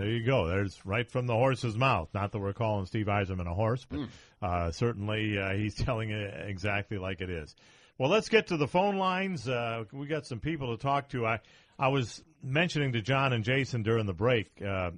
there 0.00 0.06
you 0.08 0.24
go. 0.24 0.48
There's 0.48 0.84
right 0.86 1.08
from 1.10 1.26
the 1.26 1.34
horse's 1.34 1.76
mouth. 1.76 2.08
Not 2.14 2.32
that 2.32 2.38
we're 2.38 2.52
calling 2.54 2.86
Steve 2.86 3.06
Yzerman 3.06 3.50
a 3.50 3.54
horse, 3.54 3.84
but 3.88 4.00
Mm. 4.00 4.08
uh, 4.42 4.70
certainly 4.72 5.38
uh, 5.38 5.52
he's 5.54 5.74
telling 5.84 6.10
it 6.10 6.48
exactly 6.48 6.98
like 6.98 7.20
it 7.20 7.30
is. 7.30 7.54
Well, 7.98 8.10
let's 8.10 8.28
get 8.28 8.48
to 8.48 8.58
the 8.58 8.68
phone 8.68 8.96
lines. 8.96 9.48
Uh, 9.48 9.84
we 9.90 10.06
got 10.06 10.26
some 10.26 10.40
people 10.40 10.76
to 10.76 10.82
talk 10.82 11.08
to. 11.10 11.26
I 11.26 11.40
I 11.78 11.88
was 11.88 12.22
mentioning 12.42 12.92
to 12.92 13.00
John 13.00 13.32
and 13.32 13.42
Jason 13.42 13.82
during 13.82 14.04
the 14.04 14.12
break. 14.12 14.50
Uh, 14.60 14.90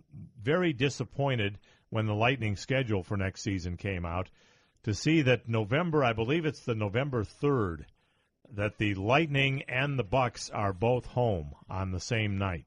very 0.43 0.73
disappointed 0.73 1.59
when 1.91 2.07
the 2.07 2.15
Lightning 2.15 2.57
schedule 2.57 3.05
for 3.05 3.17
next 3.17 3.43
season 3.43 3.77
came 3.77 4.05
out 4.05 4.29
to 4.83 4.95
see 4.95 5.23
that 5.23 5.49
November. 5.49 6.03
I 6.03 6.13
believe 6.13 6.45
it's 6.45 6.65
the 6.65 6.75
November 6.75 7.23
third 7.23 7.87
that 8.55 8.79
the 8.79 8.95
Lightning 8.95 9.63
and 9.69 9.97
the 9.97 10.05
Bucs 10.05 10.51
are 10.53 10.73
both 10.73 11.07
home 11.07 11.53
on 11.71 11.93
the 11.93 12.01
same 12.01 12.37
night. 12.37 12.65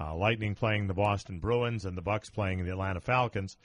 Uh, 0.00 0.14
Lightning 0.14 0.54
playing 0.54 0.86
the 0.86 0.94
Boston 0.94 1.40
Bruins 1.40 1.84
and 1.84 1.96
the 1.96 2.02
Bucs 2.02 2.32
playing 2.32 2.64
the 2.64 2.70
Atlanta 2.70 3.00
Falcons. 3.00 3.56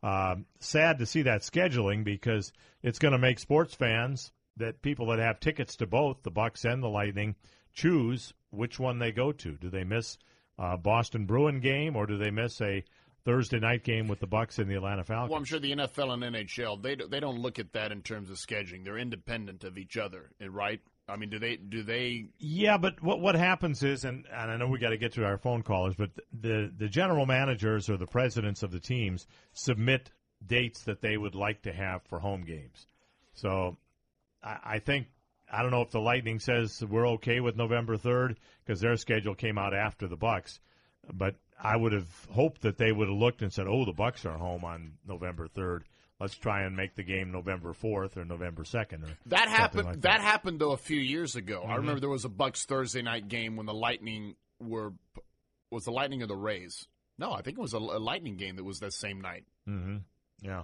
Uh, 0.00 0.36
sad 0.60 1.00
to 1.00 1.06
see 1.06 1.22
that 1.22 1.40
scheduling 1.40 2.04
because 2.04 2.52
it's 2.84 3.00
going 3.00 3.12
to 3.12 3.18
make 3.18 3.40
sports 3.40 3.74
fans 3.74 4.30
that 4.56 4.82
people 4.82 5.06
that 5.06 5.18
have 5.18 5.40
tickets 5.40 5.76
to 5.76 5.86
both 5.86 6.22
the 6.22 6.30
Bucs 6.30 6.64
and 6.64 6.82
the 6.82 6.88
Lightning 6.88 7.34
choose 7.72 8.32
which 8.50 8.78
one 8.78 8.98
they 8.98 9.12
go 9.12 9.32
to. 9.32 9.52
Do 9.52 9.70
they 9.70 9.84
miss 9.84 10.18
a 10.58 10.76
Boston 10.76 11.26
Bruin 11.26 11.60
game 11.60 11.96
or 11.96 12.06
do 12.06 12.16
they 12.16 12.30
miss 12.30 12.60
a 12.60 12.84
Thursday 13.24 13.58
night 13.58 13.82
game 13.82 14.08
with 14.08 14.20
the 14.20 14.26
Bucs 14.26 14.58
and 14.58 14.70
the 14.70 14.76
Atlanta 14.76 15.04
Falcons? 15.04 15.30
Well, 15.30 15.38
I'm 15.38 15.44
sure 15.44 15.58
the 15.58 15.72
NFL 15.72 16.14
and 16.14 16.22
NHL 16.22 16.82
they 16.82 16.94
they 16.94 17.20
don't 17.20 17.40
look 17.40 17.58
at 17.58 17.72
that 17.72 17.92
in 17.92 18.02
terms 18.02 18.30
of 18.30 18.36
scheduling. 18.36 18.84
They're 18.84 18.98
independent 18.98 19.64
of 19.64 19.76
each 19.76 19.96
other, 19.96 20.30
eh, 20.40 20.46
right? 20.48 20.80
I 21.08 21.16
mean, 21.16 21.30
do 21.30 21.38
they 21.38 21.56
do 21.56 21.82
they? 21.82 22.26
Yeah, 22.38 22.78
but 22.78 23.02
what 23.02 23.20
what 23.20 23.34
happens 23.34 23.82
is, 23.82 24.04
and, 24.04 24.26
and 24.32 24.50
I 24.50 24.56
know 24.56 24.68
we 24.68 24.78
got 24.78 24.90
to 24.90 24.96
get 24.96 25.12
to 25.14 25.24
our 25.24 25.38
phone 25.38 25.62
callers, 25.62 25.94
but 25.96 26.10
the 26.32 26.72
the 26.76 26.88
general 26.88 27.26
managers 27.26 27.90
or 27.90 27.96
the 27.96 28.06
presidents 28.06 28.62
of 28.62 28.70
the 28.70 28.80
teams 28.80 29.26
submit 29.52 30.10
dates 30.44 30.82
that 30.84 31.00
they 31.00 31.16
would 31.16 31.34
like 31.34 31.62
to 31.62 31.72
have 31.72 32.02
for 32.04 32.18
home 32.18 32.44
games. 32.44 32.86
So 33.34 33.76
I, 34.46 34.58
I 34.74 34.78
think 34.78 35.08
I 35.52 35.62
don't 35.62 35.70
know 35.70 35.82
if 35.82 35.90
the 35.90 36.00
Lightning 36.00 36.38
says 36.38 36.82
we're 36.84 37.08
okay 37.14 37.40
with 37.40 37.56
November 37.56 37.96
third 37.96 38.38
because 38.64 38.80
their 38.80 38.96
schedule 38.96 39.34
came 39.34 39.58
out 39.58 39.74
after 39.74 40.06
the 40.08 40.16
Bucs, 40.16 40.58
but 41.12 41.34
I 41.62 41.76
would 41.76 41.92
have 41.92 42.08
hoped 42.30 42.62
that 42.62 42.78
they 42.78 42.92
would 42.92 43.08
have 43.08 43.16
looked 43.16 43.42
and 43.42 43.52
said, 43.52 43.66
"Oh, 43.68 43.84
the 43.84 43.92
Bucs 43.92 44.24
are 44.24 44.36
home 44.38 44.64
on 44.64 44.92
November 45.06 45.48
third. 45.48 45.84
Let's 46.18 46.34
try 46.36 46.62
and 46.62 46.74
make 46.76 46.94
the 46.94 47.02
game 47.02 47.30
November 47.30 47.74
fourth 47.74 48.16
or 48.16 48.24
November 48.24 48.64
second 48.64 49.04
or 49.04 49.08
That 49.26 49.48
happened. 49.48 49.84
like 49.84 50.00
that. 50.00 50.20
happened 50.22 50.58
though 50.60 50.72
a 50.72 50.76
few 50.78 50.98
years 51.00 51.36
ago. 51.36 51.62
I 51.62 51.72
Mhm. 51.74 51.76
remember 51.78 52.00
there 52.00 52.08
was 52.08 52.24
a 52.24 52.30
Bucs 52.30 52.64
Thursday 52.64 53.02
night 53.02 53.28
game 53.28 53.56
when 53.56 53.66
the 53.66 53.74
Lightning 53.74 54.34
were 54.58 54.94
was 55.70 55.84
the 55.84 55.90
Lightning 55.92 56.22
or 56.22 56.26
the 56.26 56.36
Rays. 56.36 56.88
No, 57.18 57.32
I 57.32 57.42
think 57.42 57.58
it 57.58 57.60
was 57.60 57.74
a, 57.74 57.78
a 57.78 57.98
Lightning 58.00 58.36
game 58.36 58.56
that 58.56 58.64
was 58.64 58.80
that 58.80 58.92
same 58.94 59.20
night. 59.20 59.44
Mm-hmm. 59.68 59.98
Yeah. 60.42 60.62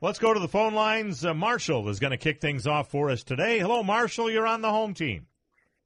Let's 0.00 0.18
go 0.18 0.32
to 0.32 0.38
the 0.40 0.48
phone 0.48 0.74
lines. 0.74 1.24
Uh, 1.24 1.34
Marshall 1.34 1.88
is 1.88 1.98
going 1.98 2.12
to 2.12 2.16
kick 2.16 2.40
things 2.40 2.66
off 2.66 2.88
for 2.90 3.10
us 3.10 3.24
today. 3.24 3.58
Hello, 3.58 3.82
Marshall. 3.82 4.30
You're 4.30 4.46
on 4.46 4.62
the 4.62 4.70
home 4.70 4.94
team. 4.94 5.26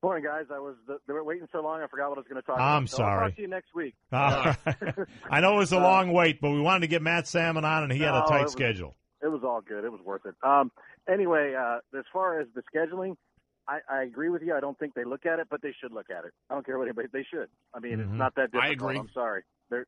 Morning, 0.03 0.25
guys. 0.25 0.47
I 0.53 0.59
was 0.59 0.75
they 1.07 1.13
were 1.15 1.23
waiting 1.25 1.47
so 1.53 1.63
long, 1.63 1.81
I 1.81 1.87
forgot 1.87 2.09
what 2.11 2.19
I 2.19 2.21
was 2.21 2.27
going 2.29 2.43
to 2.43 2.47
talk 2.47 2.59
I'm 2.59 2.83
about. 2.85 2.91
So 2.91 3.03
I'll 3.05 3.09
sorry. 3.09 3.31
talk 3.31 3.37
to 3.37 3.43
you 3.43 3.49
next 3.49 3.75
week. 3.75 3.95
Uh, 4.13 4.55
I 5.31 5.41
know 5.41 5.55
it 5.55 5.59
was 5.59 5.73
a 5.73 5.79
long 5.79 6.13
wait, 6.13 6.41
but 6.41 6.51
we 6.51 6.61
wanted 6.61 6.81
to 6.81 6.87
get 6.89 7.03
Matt 7.03 7.27
Sammon 7.29 7.65
on, 7.65 7.85
and 7.85 7.93
he 7.93 8.01
had 8.01 8.11
a 8.15 8.19
No, 8.19 8.25
it 8.25 8.29
tight 8.29 8.43
was- 8.45 8.53
schedule. 8.53 8.97
It 9.23 9.29
was 9.29 9.43
all 9.45 9.61
good. 9.61 9.85
It 9.85 9.93
was 9.93 10.01
worth 10.05 10.23
it. 10.27 10.35
Um, 10.43 10.73
anyway, 11.09 11.55
uh, 11.55 11.79
as 11.97 12.05
far 12.13 12.41
as 12.41 12.49
the 12.57 12.63
scheduling, 12.75 13.15
I, 13.69 13.79
I 13.89 14.03
agree 14.03 14.29
with 14.31 14.43
you. 14.43 14.53
I 14.53 14.59
don't 14.59 14.77
think 14.77 14.95
they 14.95 15.05
look 15.05 15.25
at 15.27 15.39
it, 15.39 15.47
but 15.49 15.63
they 15.63 15.73
should 15.81 15.93
look 15.93 16.11
at 16.11 16.25
it. 16.25 16.33
I 16.51 16.55
don't 16.55 16.67
care 16.67 16.77
what 16.77 16.89
anybody. 16.89 17.07
They 17.13 17.25
should. 17.33 17.47
I 17.73 17.79
mean, 17.79 17.99
Mhm. 17.99 18.01
it's 18.03 18.13
not 18.19 18.35
that 18.35 18.51
difficult. 18.51 18.65
I 18.65 18.69
difficult. 18.71 18.91
agree. 18.91 18.99
I'm 19.01 19.11
sorry. 19.15 19.43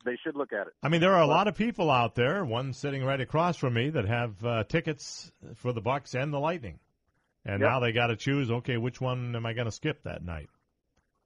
They 0.05 0.17
should 0.25 0.37
look 0.37 0.53
at 0.53 0.67
it. 0.67 0.73
I 0.83 0.89
mean, 0.89 1.01
there 1.01 1.15
are 1.15 1.23
a 1.23 1.27
lot 1.27 1.49
of 1.49 1.57
people 1.57 1.91
out 1.91 2.15
there, 2.15 2.45
one 2.45 2.73
sitting 2.73 3.05
right 3.05 3.21
across 3.21 3.57
from 3.57 3.75
me, 3.75 3.91
that 3.91 4.07
have 4.07 4.45
uh, 4.45 4.65
tickets 4.65 5.31
for 5.57 5.73
the 5.73 5.83
Bucs 5.83 6.15
and 6.15 6.33
the 6.33 6.41
Lightning, 6.41 6.79
and 7.45 7.61
Yep. 7.61 7.71
now 7.71 7.81
they 7.81 7.93
got 7.93 8.09
to 8.09 8.17
choose. 8.17 8.51
Okay, 8.51 8.77
which 8.77 9.01
one 9.01 9.37
am 9.37 9.47
I 9.47 9.53
going 9.53 9.67
to 9.67 9.73
skip 9.73 10.03
that 10.05 10.25
night? 10.25 10.49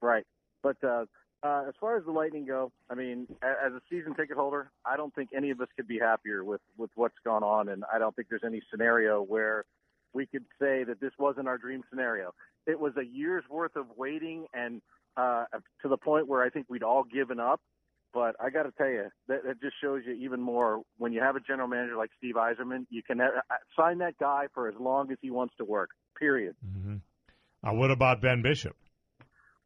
Right. 0.01 0.25
But 0.61 0.77
uh, 0.83 1.05
uh, 1.41 1.63
as 1.67 1.73
far 1.79 1.97
as 1.97 2.03
the 2.05 2.11
Lightning 2.11 2.45
go, 2.45 2.71
I 2.89 2.95
mean, 2.95 3.27
as 3.41 3.71
a 3.73 3.81
season 3.89 4.13
ticket 4.13 4.35
holder, 4.35 4.71
I 4.85 4.97
don't 4.97 5.13
think 5.15 5.29
any 5.35 5.51
of 5.51 5.61
us 5.61 5.69
could 5.75 5.87
be 5.87 5.99
happier 5.99 6.43
with 6.43 6.61
with 6.77 6.89
what's 6.95 7.17
gone 7.23 7.43
on, 7.43 7.69
and 7.69 7.83
I 7.93 7.99
don't 7.99 8.15
think 8.15 8.27
there's 8.29 8.43
any 8.45 8.61
scenario 8.69 9.21
where 9.21 9.65
we 10.13 10.25
could 10.25 10.45
say 10.59 10.83
that 10.83 10.99
this 10.99 11.11
wasn't 11.17 11.47
our 11.47 11.57
dream 11.57 11.83
scenario. 11.89 12.33
It 12.67 12.79
was 12.79 12.93
a 12.97 13.05
year's 13.05 13.43
worth 13.49 13.75
of 13.75 13.85
waiting, 13.95 14.47
and 14.53 14.81
uh, 15.15 15.45
to 15.81 15.87
the 15.87 15.97
point 15.97 16.27
where 16.27 16.43
I 16.43 16.49
think 16.49 16.65
we'd 16.69 16.83
all 16.83 17.03
given 17.03 17.39
up. 17.39 17.61
But 18.13 18.35
I 18.39 18.49
got 18.49 18.63
to 18.63 18.71
tell 18.71 18.89
you, 18.89 19.05
that, 19.27 19.43
that 19.45 19.61
just 19.61 19.75
shows 19.81 20.01
you 20.05 20.13
even 20.13 20.41
more 20.41 20.81
when 20.97 21.13
you 21.13 21.21
have 21.21 21.35
a 21.35 21.39
general 21.39 21.67
manager 21.67 21.95
like 21.95 22.09
Steve 22.17 22.35
Yzerman. 22.35 22.85
You 22.89 23.03
can 23.03 23.21
uh, 23.21 23.27
sign 23.77 23.99
that 23.99 24.17
guy 24.19 24.47
for 24.53 24.67
as 24.67 24.75
long 24.79 25.11
as 25.11 25.17
he 25.21 25.29
wants 25.29 25.53
to 25.57 25.65
work. 25.65 25.91
Period. 26.17 26.55
Mm-hmm. 26.65 26.95
Uh, 27.67 27.73
what 27.73 27.91
about 27.91 28.21
Ben 28.21 28.41
Bishop? 28.41 28.75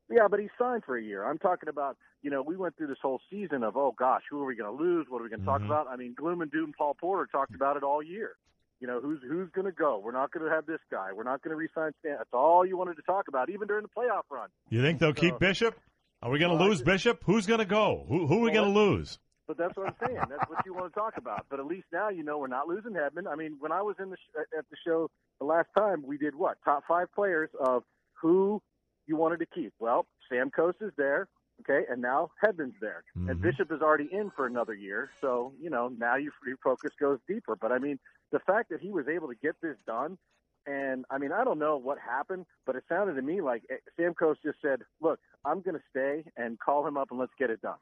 Yeah, 0.10 0.28
but 0.30 0.40
he 0.40 0.50
signed 0.60 0.84
for 0.86 0.98
a 0.98 1.02
year. 1.02 1.24
I'm 1.26 1.40
talking 1.40 1.70
about, 1.70 1.98
you 2.22 2.30
know, 2.30 2.42
we 2.42 2.58
went 2.58 2.76
through 2.76 2.88
this 2.88 2.98
whole 3.02 3.22
season 3.32 3.64
of, 3.64 3.78
oh 3.78 3.96
gosh, 3.98 4.22
who 4.30 4.42
are 4.42 4.46
we 4.46 4.56
going 4.56 4.76
to 4.78 4.84
lose? 4.84 5.06
What 5.10 5.22
are 5.22 5.24
we 5.24 5.30
going 5.30 5.40
to 5.40 5.46
Mm-hmm. 5.46 5.68
talk 5.68 5.86
about? 5.86 5.88
I 5.88 5.96
mean, 5.96 6.14
Gloom 6.16 6.42
and 6.42 6.52
Doom, 6.52 6.74
Paul 6.78 6.96
Porter 7.00 7.28
talked 7.32 7.56
about 7.56 7.78
it 7.78 7.84
all 7.84 8.04
year. 8.04 8.32
You 8.80 8.88
know, 8.88 9.00
who's 9.00 9.20
who's 9.28 9.50
going 9.52 9.66
to 9.66 9.72
go? 9.72 10.02
We're 10.04 10.12
not 10.12 10.32
going 10.32 10.46
to 10.46 10.52
have 10.54 10.66
this 10.66 10.82
guy. 10.92 11.14
We're 11.16 11.24
not 11.24 11.42
going 11.42 11.52
to 11.52 11.56
re-sign 11.56 11.92
Stan. 12.02 12.16
That's 12.18 12.30
all 12.34 12.66
you 12.66 12.76
wanted 12.78 12.98
to 12.98 13.02
talk 13.04 13.30
about, 13.30 13.50
even 13.50 13.66
during 13.68 13.84
the 13.84 13.90
playoff 13.90 14.24
run. 14.30 14.50
You 14.70 14.82
think 14.82 15.00
they'll 15.00 15.14
keep 15.14 15.40
Bishop? 15.40 15.80
Are 16.24 16.32
we 16.32 16.40
going 16.40 16.58
to 16.58 16.64
lose 16.64 16.82
Bishop? 16.82 17.22
Who's 17.26 17.46
going 17.46 17.60
to 17.60 17.66
go? 17.66 18.06
Who, 18.08 18.26
who 18.28 18.36
are 18.36 18.40
we 18.40 18.44
Well, 18.46 18.54
going 18.54 18.74
to 18.74 18.80
lose? 18.80 19.20
But 19.46 19.58
that's 19.58 19.76
what 19.76 19.88
I'm 19.88 19.96
saying. 20.08 20.22
That's 20.30 20.50
what 20.50 20.66
you 20.66 20.74
want 20.74 20.94
to 20.94 20.98
talk 20.98 21.18
about. 21.18 21.46
But 21.50 21.60
at 21.60 21.66
least 21.66 21.88
now 21.92 22.08
you 22.08 22.24
know 22.24 22.38
we're 22.38 22.48
not 22.48 22.70
losing 22.70 22.94
Hedman. 22.94 23.28
I 23.30 23.36
mean, 23.36 23.58
when 23.60 23.74
I 23.74 23.82
was 23.82 23.98
in 24.00 24.10
the 24.10 24.16
sh- 24.16 24.40
at 24.58 24.64
the 24.70 24.78
show 24.88 25.10
the 25.40 25.46
last 25.46 25.68
time, 25.78 26.02
we 26.08 26.18
did 26.18 26.34
what 26.34 26.58
top 26.64 26.84
five 26.88 27.08
players 27.14 27.50
of 27.60 27.84
who 28.14 28.62
you 29.06 29.18
wanted 29.18 29.40
to 29.40 29.46
keep. 29.48 29.74
Well, 29.80 30.06
Stamkos 30.32 30.76
is 30.82 30.94
there, 30.96 31.28
okay, 31.60 31.86
and 31.92 32.02
now 32.02 32.32
Hedman's 32.42 32.76
there, 32.80 33.04
and 33.16 33.28
mm-hmm. 33.28 33.42
Bishop 33.42 33.70
is 33.74 33.82
already 33.82 34.08
in 34.10 34.32
for 34.34 34.48
another 34.48 34.74
year. 34.74 35.10
So 35.20 35.52
you 35.62 35.70
know 35.70 35.90
now 35.90 36.16
your 36.16 36.32
focus 36.64 36.92
goes 36.98 37.20
deeper. 37.28 37.58
But 37.58 37.74
I 37.74 37.80
mean, 37.80 38.00
the 38.32 38.40
fact 38.40 38.70
that 38.70 38.80
he 38.80 38.92
was 38.92 39.10
able 39.10 39.28
to 39.28 39.36
get 39.36 39.56
this 39.62 39.76
done. 39.86 40.18
And 40.66 41.06
I 41.10 41.18
mean, 41.18 41.32
I 41.32 41.44
don't 41.44 41.60
know 41.60 41.78
what 41.78 41.98
happened, 42.00 42.46
but 42.66 42.76
it 42.76 42.84
sounded 42.88 43.16
to 43.16 43.22
me 43.22 43.42
like 43.42 43.64
eh, 43.70 43.76
Stamkos 44.00 44.36
just 44.44 44.60
said, 44.62 44.82
"Look, 45.02 45.20
I'm 45.44 45.62
going 45.62 45.76
to 45.76 45.84
stay 45.90 46.24
and 46.38 46.60
call 46.60 46.88
him 46.88 46.98
up 46.98 47.12
and 47.12 47.20
let's 47.20 47.34
get 47.38 47.50
it 47.50 47.62
done." 47.62 47.78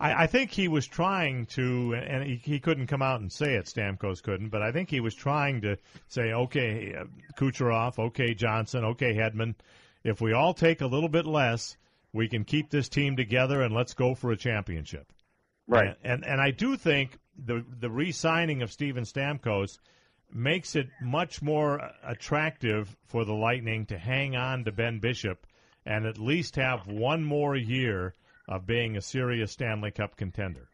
I, 0.00 0.24
I 0.24 0.26
think 0.26 0.50
he 0.50 0.68
was 0.68 0.86
trying 0.86 1.46
to, 1.46 1.94
and 1.94 2.24
he, 2.24 2.36
he 2.36 2.58
couldn't 2.58 2.86
come 2.86 3.02
out 3.02 3.20
and 3.20 3.30
say 3.30 3.54
it. 3.54 3.66
Stamkos 3.66 4.22
couldn't, 4.22 4.48
but 4.48 4.62
I 4.62 4.72
think 4.72 4.88
he 4.88 5.00
was 5.00 5.14
trying 5.14 5.60
to 5.60 5.76
say, 6.08 6.32
okay, 6.32 6.94
uh, 6.98 7.04
Kucherov, 7.36 7.98
okay, 7.98 8.34
Johnson, 8.34 8.84
okay, 8.84 9.14
Hedman. 9.14 9.54
If 10.02 10.20
we 10.20 10.32
all 10.32 10.54
take 10.54 10.80
a 10.80 10.86
little 10.86 11.10
bit 11.10 11.26
less, 11.26 11.76
we 12.12 12.28
can 12.28 12.44
keep 12.44 12.70
this 12.70 12.88
team 12.88 13.16
together 13.16 13.60
and 13.62 13.74
let's 13.74 13.92
go 13.92 14.14
for 14.14 14.32
a 14.32 14.36
championship. 14.36 15.12
Right. 15.68 15.96
And 16.02 16.22
and, 16.22 16.24
and 16.24 16.40
I 16.40 16.50
do 16.50 16.76
think 16.76 17.18
the 17.36 17.64
the 17.78 17.90
re-signing 17.90 18.62
of 18.62 18.72
Steven 18.72 19.04
Stamkos 19.04 19.78
makes 20.34 20.76
it 20.76 20.88
much 21.00 21.42
more 21.42 21.90
attractive 22.02 22.96
for 23.06 23.24
the 23.24 23.34
Lightning 23.34 23.86
to 23.86 23.98
hang 23.98 24.36
on 24.36 24.64
to 24.64 24.72
Ben 24.72 24.98
Bishop 24.98 25.46
and 25.86 26.06
at 26.06 26.18
least 26.18 26.56
have 26.56 26.86
one 26.86 27.24
more 27.24 27.56
year 27.56 28.14
of 28.48 28.66
being 28.66 28.96
a 28.96 29.00
serious 29.00 29.52
Stanley 29.52 29.90
Cup 29.90 30.16
contender. 30.16 30.68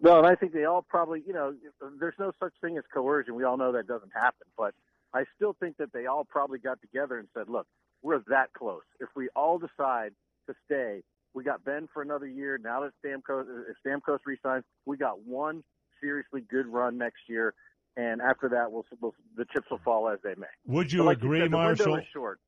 Well, 0.00 0.18
and 0.18 0.26
I 0.26 0.36
think 0.36 0.52
they 0.52 0.64
all 0.64 0.82
probably, 0.82 1.22
you 1.26 1.32
know, 1.32 1.54
there's 1.98 2.14
no 2.18 2.32
such 2.38 2.52
thing 2.60 2.78
as 2.78 2.84
coercion. 2.92 3.34
We 3.34 3.44
all 3.44 3.56
know 3.56 3.72
that 3.72 3.88
doesn't 3.88 4.12
happen. 4.14 4.46
But 4.56 4.74
I 5.12 5.24
still 5.34 5.56
think 5.58 5.76
that 5.78 5.92
they 5.92 6.06
all 6.06 6.24
probably 6.24 6.58
got 6.58 6.80
together 6.80 7.18
and 7.18 7.28
said, 7.34 7.48
look, 7.48 7.66
we're 8.02 8.20
that 8.28 8.52
close. 8.52 8.82
If 9.00 9.08
we 9.16 9.28
all 9.34 9.58
decide 9.58 10.12
to 10.46 10.54
stay, 10.64 11.02
we 11.34 11.42
got 11.42 11.64
Ben 11.64 11.88
for 11.92 12.02
another 12.02 12.26
year. 12.26 12.58
Now 12.62 12.82
that 12.82 12.92
Stamkos, 13.04 13.46
if 13.68 13.76
Stamkos 13.84 14.18
resigns, 14.24 14.64
we 14.86 14.96
got 14.96 15.24
one 15.24 15.64
seriously 16.00 16.42
good 16.48 16.66
run 16.66 16.96
next 16.96 17.22
year. 17.28 17.54
And 17.98 18.20
after 18.22 18.48
that, 18.50 18.70
we'll, 18.70 18.86
we'll 19.00 19.12
the 19.36 19.44
chips 19.52 19.66
will 19.72 19.80
fall 19.84 20.08
as 20.08 20.20
they 20.22 20.34
may. 20.36 20.46
Would 20.66 20.92
you 20.92 21.02
like 21.02 21.16
agree, 21.18 21.40
said, 21.40 21.50
Marshall? 21.50 22.00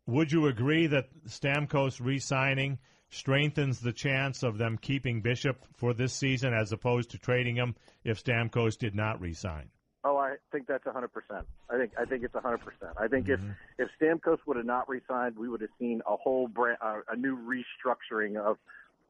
Would 0.06 0.30
you 0.30 0.46
agree 0.46 0.86
that 0.86 1.08
Stamkos 1.26 2.00
re-signing 2.00 2.78
strengthens 3.08 3.80
the 3.80 3.92
chance 3.92 4.44
of 4.44 4.58
them 4.58 4.78
keeping 4.80 5.20
Bishop 5.22 5.58
for 5.76 5.92
this 5.92 6.12
season 6.12 6.54
as 6.54 6.70
opposed 6.70 7.10
to 7.10 7.18
trading 7.18 7.56
him 7.56 7.74
if 8.04 8.22
Stamkos 8.22 8.78
did 8.78 8.94
not 8.94 9.20
re-sign? 9.20 9.68
Oh, 10.04 10.16
I 10.16 10.36
think 10.52 10.68
that's 10.68 10.86
a 10.86 10.92
hundred 10.92 11.08
percent. 11.12 11.44
I 11.68 11.76
think 11.76 11.90
I 12.00 12.04
think 12.04 12.22
it's 12.22 12.34
a 12.36 12.40
hundred 12.40 12.60
percent. 12.60 12.92
I 12.96 13.08
think 13.08 13.26
Mm-hmm. 13.26 13.50
if 13.78 13.90
if 13.90 14.00
Stamkos 14.00 14.38
would 14.46 14.56
have 14.56 14.64
not 14.66 14.88
re-signed, 14.88 15.36
we 15.36 15.48
would 15.48 15.60
have 15.62 15.70
seen 15.80 16.00
a 16.06 16.16
whole 16.16 16.46
brand, 16.46 16.78
uh, 16.80 17.00
a 17.12 17.16
new 17.16 17.36
restructuring 17.36 18.36
of 18.38 18.56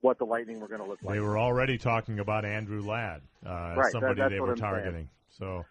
what 0.00 0.18
the 0.18 0.24
Lightning 0.24 0.58
were 0.58 0.68
going 0.68 0.80
to 0.80 0.86
look 0.88 0.98
like. 1.02 1.14
They 1.14 1.20
were 1.20 1.38
already 1.38 1.76
talking 1.76 2.18
about 2.18 2.44
Andrew 2.46 2.80
Ladd, 2.82 3.20
uh, 3.46 3.50
Right, 3.50 3.70
as 3.70 3.76
that- 3.76 3.92
somebody 3.92 4.34
they 4.34 4.40
were 4.40 4.52
I'm 4.52 4.56
saying. 4.56 4.72
targeting. 4.72 5.08
So, 5.28 5.64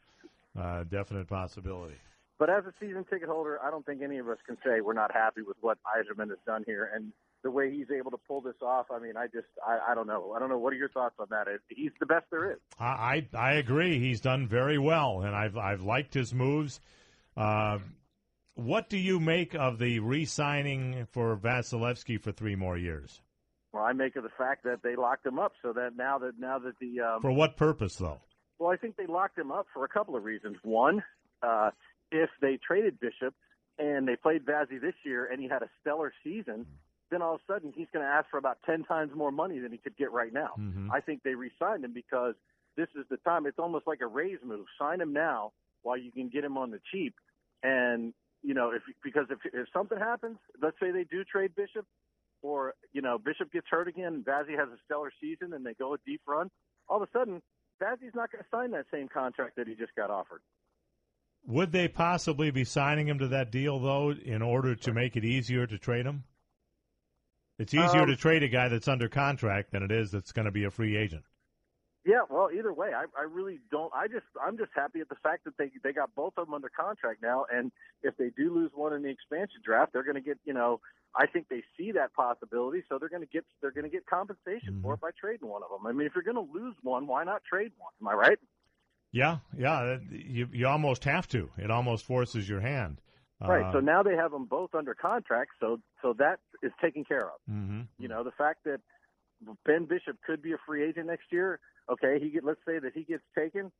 uh, 0.60 0.84
definite 0.84 1.28
possibility. 1.28 1.96
But 2.38 2.50
as 2.50 2.64
a 2.66 2.74
season 2.80 3.06
ticket 3.10 3.28
holder, 3.28 3.60
I 3.62 3.70
don't 3.70 3.86
think 3.86 4.02
any 4.02 4.18
of 4.18 4.30
us 4.30 4.38
can 4.48 4.58
say 4.66 4.80
we're 4.82 4.94
not 4.94 5.14
happy 5.14 5.42
with 5.42 5.58
what 5.60 5.78
Yzerman 5.86 6.30
has 6.30 6.38
done 6.46 6.64
here 6.66 6.90
and 6.96 7.12
the 7.44 7.52
way 7.52 7.72
he's 7.72 7.92
able 7.92 8.12
to 8.12 8.18
pull 8.28 8.42
this 8.42 8.56
off. 8.62 8.88
I 8.92 9.00
mean, 9.00 9.18
I 9.18 9.28
just 9.28 9.48
I, 9.66 9.92
I 9.92 9.96
don't 9.96 10.08
know. 10.08 10.34
I 10.36 10.40
don't 10.40 10.50
know. 10.50 10.58
What 10.58 10.72
are 10.72 10.78
your 10.78 10.90
thoughts 10.90 11.16
on 11.20 11.28
that? 11.32 11.48
He's 11.68 11.92
the 12.00 12.06
best 12.06 12.26
there 12.32 12.52
is. 12.52 12.60
I, 12.80 13.26
I 13.34 13.38
I 13.38 13.54
agree. 13.54 14.00
He's 14.00 14.22
done 14.22 14.48
very 14.48 14.78
well, 14.78 15.22
and 15.22 15.36
I've 15.36 15.58
I've 15.58 15.82
liked 15.82 16.14
his 16.14 16.34
moves. 16.34 16.80
Uh, 17.36 17.80
what 18.56 18.90
do 18.90 18.98
you 18.98 19.20
make 19.20 19.56
of 19.56 19.80
the 19.80 20.00
re-signing 20.00 21.08
for 21.12 21.38
Vasilevskiy 21.38 22.22
for 22.22 22.34
three 22.34 22.56
more 22.56 22.78
years? 22.78 23.22
Well, 23.72 23.84
I 23.84 23.94
make 23.94 24.16
of 24.16 24.24
the 24.24 24.30
fact 24.38 24.64
that 24.64 24.82
they 24.84 24.96
locked 24.96 25.26
him 25.26 25.40
up 25.40 25.54
so 25.62 25.72
that 25.74 25.96
now 25.96 26.18
that 26.20 26.34
now 26.40 26.60
that 26.60 26.74
the 26.80 27.00
um, 27.02 27.22
For 27.22 27.32
what 27.32 27.56
purpose, 27.56 27.96
though? 27.96 28.20
Well, 28.60 28.70
I 28.70 28.76
think 28.76 28.98
they 28.98 29.08
locked 29.08 29.38
him 29.38 29.52
up 29.52 29.68
for 29.74 29.86
a 29.86 29.88
couple 29.88 30.16
of 30.16 30.24
reasons. 30.24 30.58
One, 30.64 31.04
uh, 31.42 31.72
if 32.12 32.30
they 32.42 32.58
traded 32.58 33.00
Bishop 33.00 33.34
and 33.78 34.08
they 34.08 34.16
played 34.16 34.46
Vazzy 34.46 34.80
this 34.82 34.96
year 35.04 35.26
and 35.26 35.42
he 35.42 35.48
had 35.48 35.64
a 35.64 35.70
stellar 35.80 36.14
season, 36.24 36.66
then 37.10 37.22
all 37.22 37.36
of 37.36 37.42
a 37.42 37.54
sudden 37.54 37.74
he's 37.76 37.88
going 37.94 38.06
to 38.06 38.12
ask 38.12 38.30
for 38.30 38.38
about 38.38 38.58
10 38.66 38.84
times 38.84 39.12
more 39.16 39.32
money 39.32 39.60
than 39.60 39.72
he 39.72 39.78
could 39.78 39.98
get 39.98 40.12
right 40.12 40.34
now. 40.34 40.54
Mhm. 40.60 40.90
I 40.92 41.00
think 41.00 41.24
they 41.24 41.36
re 41.36 41.52
signed 41.58 41.84
him 41.86 41.94
because 41.94 42.36
this 42.76 42.90
is 42.96 43.08
the 43.10 43.18
time. 43.18 43.46
It's 43.46 43.60
almost 43.60 43.88
like 43.88 44.02
a 44.02 44.08
raise 44.08 44.44
move. 44.44 44.68
Sign 44.78 45.02
him 45.02 45.14
now 45.14 45.54
while 45.82 45.98
you 45.98 46.12
can 46.12 46.30
get 46.30 46.44
him 46.44 46.58
on 46.58 46.72
the 46.72 46.80
cheap. 46.92 47.16
And, 47.64 48.14
you 48.44 48.54
know, 48.54 48.72
if 48.72 48.84
because 49.04 49.28
if, 49.30 49.40
if 49.54 49.68
something 49.72 49.98
happens, 49.98 50.38
let's 50.62 50.80
say 50.80 50.92
they 50.92 51.06
do 51.06 51.24
trade 51.24 51.56
Bishop, 51.56 51.86
or, 52.42 52.74
you 52.94 53.02
know, 53.02 53.18
Bishop 53.18 53.52
gets 53.52 53.68
hurt 53.68 53.88
again 53.88 54.14
and 54.14 54.26
Vazzy 54.26 54.58
has 54.58 54.70
a 54.70 54.78
stellar 54.86 55.12
season 55.20 55.54
and 55.54 55.66
they 55.66 55.74
go 55.74 55.94
a 55.94 55.98
deep 56.06 56.22
run, 56.26 56.50
all 56.88 57.02
of 57.02 57.10
a 57.10 57.12
sudden, 57.12 57.42
Vazzy's 57.82 58.16
not 58.16 58.32
going 58.32 58.44
to 58.44 58.50
sign 58.52 58.72
that 58.72 58.86
same 58.92 59.08
contract 59.08 59.56
that 59.56 59.68
he 59.68 59.76
just 59.76 59.96
got 59.96 60.10
offered. 60.10 60.42
Would 61.48 61.72
they 61.72 61.88
possibly 61.88 62.52
be 62.52 62.66
signing 62.66 63.08
him 63.08 63.20
to 63.20 63.28
that 63.30 63.52
deal 63.52 63.80
though, 63.80 64.12
in 64.12 64.42
order 64.42 64.76
to 64.76 64.94
make 64.94 65.16
it 65.16 65.24
easier 65.24 65.66
to 65.66 65.78
trade 65.78 66.06
him? 66.06 66.24
It's 67.58 67.74
easier 67.74 68.02
Um, 68.02 68.08
to 68.08 68.16
trade 68.16 68.44
a 68.44 68.48
guy 68.48 68.68
that's 68.68 68.88
under 68.88 69.10
contract 69.10 69.72
than 69.72 69.84
it 69.84 69.92
is 69.92 70.12
that's 70.12 70.32
going 70.32 70.46
to 70.46 70.52
be 70.52 70.64
a 70.66 70.72
free 70.72 70.96
agent. 70.96 71.24
Yeah, 72.06 72.22
well, 72.30 72.50
either 72.58 72.72
way, 72.72 72.92
I, 72.96 73.06
I 73.18 73.24
really 73.24 73.60
don't. 73.70 73.94
I 73.94 74.08
just, 74.08 74.26
I'm 74.42 74.58
just 74.58 74.72
happy 74.74 75.02
at 75.02 75.10
the 75.10 75.18
fact 75.22 75.44
that 75.44 75.58
they 75.58 75.70
they 75.84 75.92
got 75.92 76.16
both 76.16 76.34
of 76.38 76.48
them 76.48 76.54
under 76.54 76.70
contract 76.70 77.22
now, 77.22 77.46
and 77.52 77.72
if 78.04 78.16
they 78.18 78.30
do 78.30 78.54
lose 78.54 78.72
one 78.74 78.94
in 78.94 79.04
the 79.04 79.10
expansion 79.10 79.60
draft, 79.64 79.92
they're 79.92 80.04
going 80.04 80.16
to 80.16 80.22
get, 80.22 80.38
you 80.46 80.54
know, 80.54 80.80
I 81.16 81.26
think 81.26 81.48
they 81.50 81.64
see 81.78 81.92
that 81.94 82.14
possibility, 82.14 82.84
so 82.88 82.98
they're 83.00 83.10
going 83.10 83.24
to 83.24 83.28
get, 83.28 83.44
they're 83.62 83.72
going 83.72 83.84
to 83.86 83.90
get 83.90 84.06
compensation 84.06 84.80
for 84.82 84.94
it 84.94 85.02
by 85.02 85.10
trading 85.20 85.50
one 85.50 85.64
of 85.64 85.70
them. 85.70 85.88
I 85.88 85.92
mean, 85.92 86.06
if 86.06 86.14
you're 86.16 86.24
going 86.24 86.36
to 86.36 86.54
lose 86.54 86.76
one, 86.84 87.08
why 87.08 87.24
not 87.24 87.42
trade 87.44 87.72
one? 87.78 87.92
Am 88.02 88.08
I 88.08 88.14
right? 88.14 88.40
Yeah, 89.12 89.38
yeah, 89.58 89.98
you 90.12 90.48
you 90.54 90.68
almost 90.68 91.04
have 91.06 91.28
to. 91.30 91.50
It 91.58 91.72
almost 91.72 92.06
forces 92.06 92.48
your 92.48 92.60
hand. 92.62 93.02
right. 93.42 93.66
Uh, 93.66 93.72
So 93.74 93.80
now 93.80 94.04
they 94.04 94.16
have 94.16 94.30
them 94.32 94.46
both 94.46 94.76
under 94.76 94.94
contract, 94.94 95.52
so 95.60 95.80
so 96.04 96.14
that 96.20 96.40
is 96.62 96.72
taken 96.80 97.04
care 97.04 97.26
of. 97.26 97.40
mhm. 97.50 97.88
You 97.98 98.08
know, 98.08 98.24
the 98.24 98.32
fact 98.32 98.66
that 98.66 98.82
Ben 99.66 99.86
Bishop 99.86 100.18
could 100.28 100.44
be 100.44 100.52
a 100.54 100.58
free 100.64 100.84
agent 100.88 101.08
next 101.08 101.32
year. 101.32 101.60
Okay, 101.90 102.20
he 102.20 102.30
get 102.30 102.44
let's 102.44 102.60
say 102.68 102.78
that 102.78 102.94
he 102.94 103.04
gets 103.04 103.24
taken, 103.34 103.72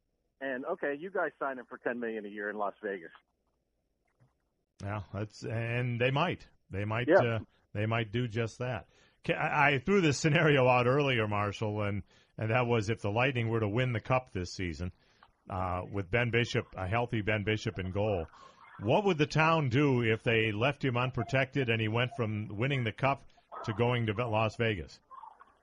and 0.42 0.66
okay, 0.66 0.96
you 0.98 1.12
guys 1.12 1.30
sign 1.38 1.60
him 1.60 1.66
for 1.70 1.78
ten 1.78 2.00
million 2.00 2.26
a 2.26 2.30
year 2.30 2.50
in 2.50 2.58
Las 2.58 2.74
Vegas. 2.82 3.12
Yeah, 4.84 5.02
that's 5.14 5.44
and 5.44 6.00
they 6.02 6.10
might, 6.10 6.48
they 6.72 6.86
might, 6.86 7.08
Yeah. 7.08 7.36
uh, 7.36 7.40
they 7.74 7.86
might 7.86 8.12
do 8.12 8.28
just 8.28 8.60
that. 8.60 8.86
I, 9.30 9.74
I 9.74 9.82
threw 9.86 10.02
this 10.02 10.18
scenario 10.20 10.68
out 10.68 10.88
earlier, 10.88 11.28
Marshall, 11.28 11.82
and 11.84 12.04
and 12.38 12.52
that 12.52 12.68
was 12.68 12.90
if 12.90 13.02
the 13.02 13.12
Lightning 13.12 13.50
were 13.50 13.60
to 13.60 13.68
win 13.68 13.92
the 13.92 14.00
Cup 14.00 14.32
this 14.32 14.54
season, 14.54 14.92
uh, 15.50 15.82
with 15.92 16.10
Ben 16.10 16.30
Bishop, 16.32 16.66
a 16.78 16.88
healthy 16.88 17.22
Ben 17.22 17.44
Bishop 17.44 17.78
in 17.80 17.92
goal, 17.92 18.26
what 18.82 19.04
would 19.04 19.18
the 19.18 19.26
town 19.26 19.68
do 19.68 20.02
if 20.04 20.24
they 20.24 20.54
left 20.54 20.84
him 20.86 20.96
unprotected 20.96 21.70
and 21.70 21.82
he 21.82 21.90
went 21.90 22.12
from 22.16 22.48
winning 22.50 22.86
the 22.86 22.94
Cup 22.94 23.24
to 23.66 23.74
going 23.74 24.06
to 24.06 24.14
Las 24.14 24.56
Vegas? 24.56 25.00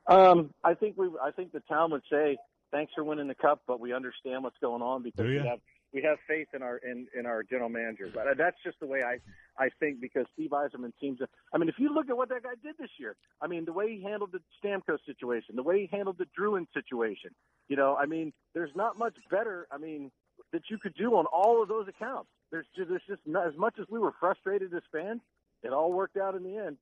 Um, 0.06 0.52
I 0.62 0.74
think 0.74 0.96
we, 0.98 1.08
I 1.22 1.30
think 1.30 1.52
the 1.52 1.60
town 1.60 1.90
would 1.92 2.02
say, 2.10 2.36
"Thanks 2.70 2.92
for 2.94 3.02
winning 3.04 3.26
the 3.26 3.34
cup, 3.34 3.62
but 3.66 3.80
we 3.80 3.92
understand 3.92 4.44
what's 4.44 4.58
going 4.60 4.82
on 4.82 5.02
because 5.02 5.26
we 5.26 5.36
have 5.36 5.58
we 5.96 6.02
have 6.02 6.18
faith 6.28 6.48
in 6.54 6.62
our 6.62 6.76
in, 6.78 7.06
in 7.18 7.26
our 7.26 7.42
general 7.42 7.70
manager." 7.70 8.10
But 8.12 8.28
uh, 8.28 8.34
that's 8.36 8.56
just 8.62 8.78
the 8.80 8.86
way 8.86 9.02
I 9.02 9.18
I 9.58 9.70
think 9.80 10.00
because 10.00 10.26
Steve 10.34 10.50
Yzerman 10.50 10.92
seems. 11.00 11.18
I 11.52 11.58
mean, 11.58 11.68
if 11.68 11.76
you 11.78 11.92
look 11.92 12.10
at 12.10 12.16
what 12.16 12.28
that 12.28 12.42
guy 12.42 12.54
did 12.62 12.76
this 12.78 12.90
year, 12.98 13.16
I 13.40 13.46
mean, 13.46 13.64
the 13.64 13.72
way 13.72 13.96
he 13.96 14.02
handled 14.02 14.30
the 14.32 14.40
Stamkos 14.62 14.98
situation, 15.06 15.56
the 15.56 15.62
way 15.62 15.80
he 15.80 15.96
handled 15.96 16.18
the 16.18 16.26
Drouin 16.38 16.66
situation, 16.74 17.30
you 17.68 17.76
know, 17.76 17.96
I 17.96 18.06
mean, 18.06 18.32
there's 18.54 18.74
not 18.76 18.98
much 18.98 19.14
better. 19.30 19.66
I 19.72 19.78
mean, 19.78 20.12
that 20.52 20.62
you 20.70 20.78
could 20.78 20.94
do 20.94 21.16
on 21.16 21.24
all 21.26 21.62
of 21.62 21.68
those 21.68 21.88
accounts. 21.88 22.28
There's 22.52 22.66
just, 22.76 22.90
there's 22.90 23.02
just 23.08 23.22
not, 23.26 23.48
as 23.48 23.54
much 23.56 23.74
as 23.80 23.86
we 23.90 23.98
were 23.98 24.12
frustrated 24.20 24.72
as 24.74 24.82
fans, 24.92 25.22
it 25.62 25.72
all 25.72 25.92
worked 25.92 26.16
out 26.16 26.34
in 26.34 26.44
the 26.44 26.56
end. 26.58 26.76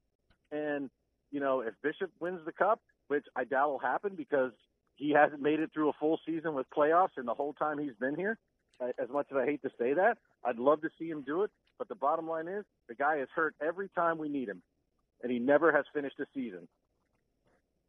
And 0.52 0.90
you 1.30 1.40
know, 1.40 1.60
if 1.60 1.74
Bishop 1.82 2.10
wins 2.20 2.40
the 2.44 2.52
cup, 2.52 2.80
which 3.08 3.24
I 3.36 3.44
doubt 3.44 3.70
will 3.70 3.78
happen 3.78 4.14
because 4.16 4.52
he 4.96 5.10
hasn't 5.10 5.42
made 5.42 5.60
it 5.60 5.70
through 5.72 5.88
a 5.88 5.92
full 5.98 6.18
season 6.24 6.54
with 6.54 6.66
playoffs 6.76 7.18
in 7.18 7.26
the 7.26 7.34
whole 7.34 7.52
time 7.52 7.78
he's 7.78 7.96
been 7.98 8.14
here. 8.14 8.38
I- 8.80 8.92
As 8.98 9.08
much 9.08 9.26
as 9.30 9.36
I 9.36 9.44
hate 9.46 9.62
to 9.62 9.70
say 9.78 9.94
that, 9.94 10.18
I'd 10.44 10.58
love 10.58 10.80
to 10.82 10.90
see 10.98 11.08
him 11.08 11.22
do 11.22 11.42
it. 11.42 11.50
But 11.78 11.88
the 11.88 11.94
bottom 11.94 12.28
line 12.28 12.48
is, 12.48 12.64
the 12.88 12.94
guy 12.94 13.18
is 13.18 13.28
hurt 13.34 13.54
every 13.60 13.88
time 13.90 14.18
we 14.18 14.28
need 14.28 14.48
him, 14.48 14.62
and 15.22 15.32
he 15.32 15.38
never 15.38 15.72
has 15.72 15.84
finished 15.92 16.20
a 16.20 16.26
season. 16.32 16.68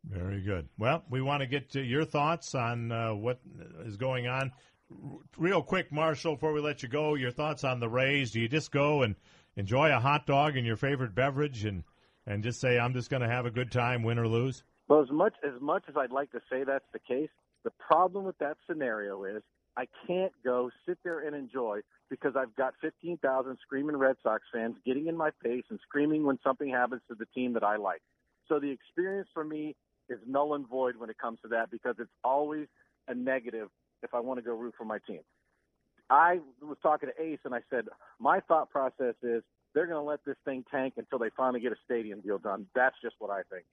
Very 0.04 0.42
good. 0.42 0.70
Well, 0.78 1.04
we 1.10 1.22
want 1.22 1.42
to 1.42 1.48
get 1.48 1.70
to 1.72 1.82
your 1.82 2.06
thoughts 2.06 2.54
on 2.56 2.92
uh, 2.92 3.14
what 3.14 3.40
is 3.86 3.98
going 3.98 4.28
on. 4.28 4.52
Real 5.38 5.64
quick, 5.64 5.92
Marshall, 5.92 6.36
before 6.36 6.54
we 6.54 6.62
let 6.62 6.84
you 6.84 6.90
go, 6.90 7.16
your 7.16 7.32
thoughts 7.32 7.64
on 7.64 7.80
the 7.80 7.90
Rays. 7.90 8.32
Do 8.32 8.40
you 8.40 8.48
just 8.48 8.72
go 8.72 9.02
and 9.02 9.16
enjoy 9.56 9.92
a 9.92 10.00
hot 10.00 10.28
dog 10.28 10.58
and 10.58 10.66
your 10.66 10.76
favorite 10.76 11.16
beverage 11.16 11.66
and, 11.66 11.84
and 12.28 12.44
just 12.44 12.60
say, 12.62 12.78
I'm 12.78 12.94
just 12.94 13.10
going 13.10 13.22
to 13.22 13.28
have 13.28 13.48
a 13.48 13.52
good 13.52 13.72
time, 13.72 14.04
win 14.04 14.20
or 14.20 14.28
lose? 14.28 14.64
Well, 14.88 15.02
as 15.02 15.10
much 15.12 15.34
as 15.44 15.60
much 15.60 15.86
as 15.90 15.96
I'd 15.98 16.12
like 16.12 16.32
to 16.32 16.42
say 16.52 16.64
that's 16.64 16.86
the 16.94 17.00
case, 17.00 17.30
the 17.64 17.72
problem 17.72 18.26
with 18.26 18.38
that 18.38 18.58
scenario 18.68 19.24
is 19.24 19.42
I 19.78 19.88
can't 20.08 20.32
go 20.44 20.72
sit 20.88 20.98
there 21.04 21.20
and 21.20 21.36
enjoy 21.36 21.82
because 22.10 22.34
I've 22.36 22.56
got 22.56 22.74
15,000 22.82 23.58
screaming 23.62 23.98
Red 23.98 24.16
Sox 24.24 24.44
fans 24.54 24.76
getting 24.86 25.08
in 25.08 25.18
my 25.18 25.32
face 25.44 25.64
and 25.70 25.80
screaming 25.88 26.26
when 26.26 26.40
something 26.44 26.70
happens 26.70 27.02
to 27.10 27.16
the 27.16 27.26
team 27.34 27.54
that 27.54 27.64
I 27.64 27.78
like. 27.78 28.02
So 28.48 28.60
the 28.60 28.72
experience 28.72 29.28
for 29.34 29.44
me 29.44 29.76
is 30.08 30.20
null 30.28 30.54
and 30.54 30.68
void 30.68 30.96
when 30.98 31.10
it 31.10 31.18
comes 31.18 31.40
to 31.42 31.50
that 31.50 31.72
because 31.72 31.96
it's 32.00 32.12
always 32.24 32.68
a 33.08 33.16
negative 33.16 33.70
if 34.04 34.14
I 34.14 34.20
want 34.20 34.38
to 34.38 34.44
go 34.44 34.56
root 34.56 34.76
for 34.78 34.86
my 34.86 35.00
team. 35.08 35.22
I 36.10 36.40
was 36.62 36.78
talking 36.84 37.10
to 37.10 37.22
Ace 37.22 37.40
and 37.44 37.56
I 37.56 37.62
said, 37.70 37.86
my 38.20 38.40
thought 38.42 38.70
process 38.70 39.16
is 39.24 39.42
they're 39.74 39.88
going 39.88 39.98
to 40.02 40.08
let 40.08 40.24
this 40.26 40.38
thing 40.46 40.64
tank 40.70 40.94
until 40.98 41.18
they 41.18 41.30
finally 41.36 41.60
get 41.60 41.72
a 41.72 41.78
stadium 41.84 42.22
deal 42.22 42.38
done. 42.38 42.68
That's 42.76 42.96
just 43.02 43.16
what 43.20 43.32
I 43.32 43.42
think. 43.50 43.66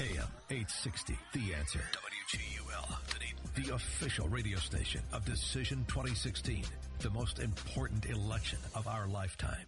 AM 0.00 0.28
860, 0.50 1.18
The 1.32 1.54
Answer. 1.54 1.80
WGUL, 1.80 2.96
Dunedin, 3.10 3.64
the 3.64 3.74
official 3.74 4.28
radio 4.28 4.58
station 4.58 5.00
of 5.12 5.24
Decision 5.24 5.84
2016, 5.88 6.62
the 7.00 7.10
most 7.10 7.38
important 7.40 8.06
election 8.06 8.58
of 8.74 8.86
our 8.86 9.08
lifetime. 9.08 9.66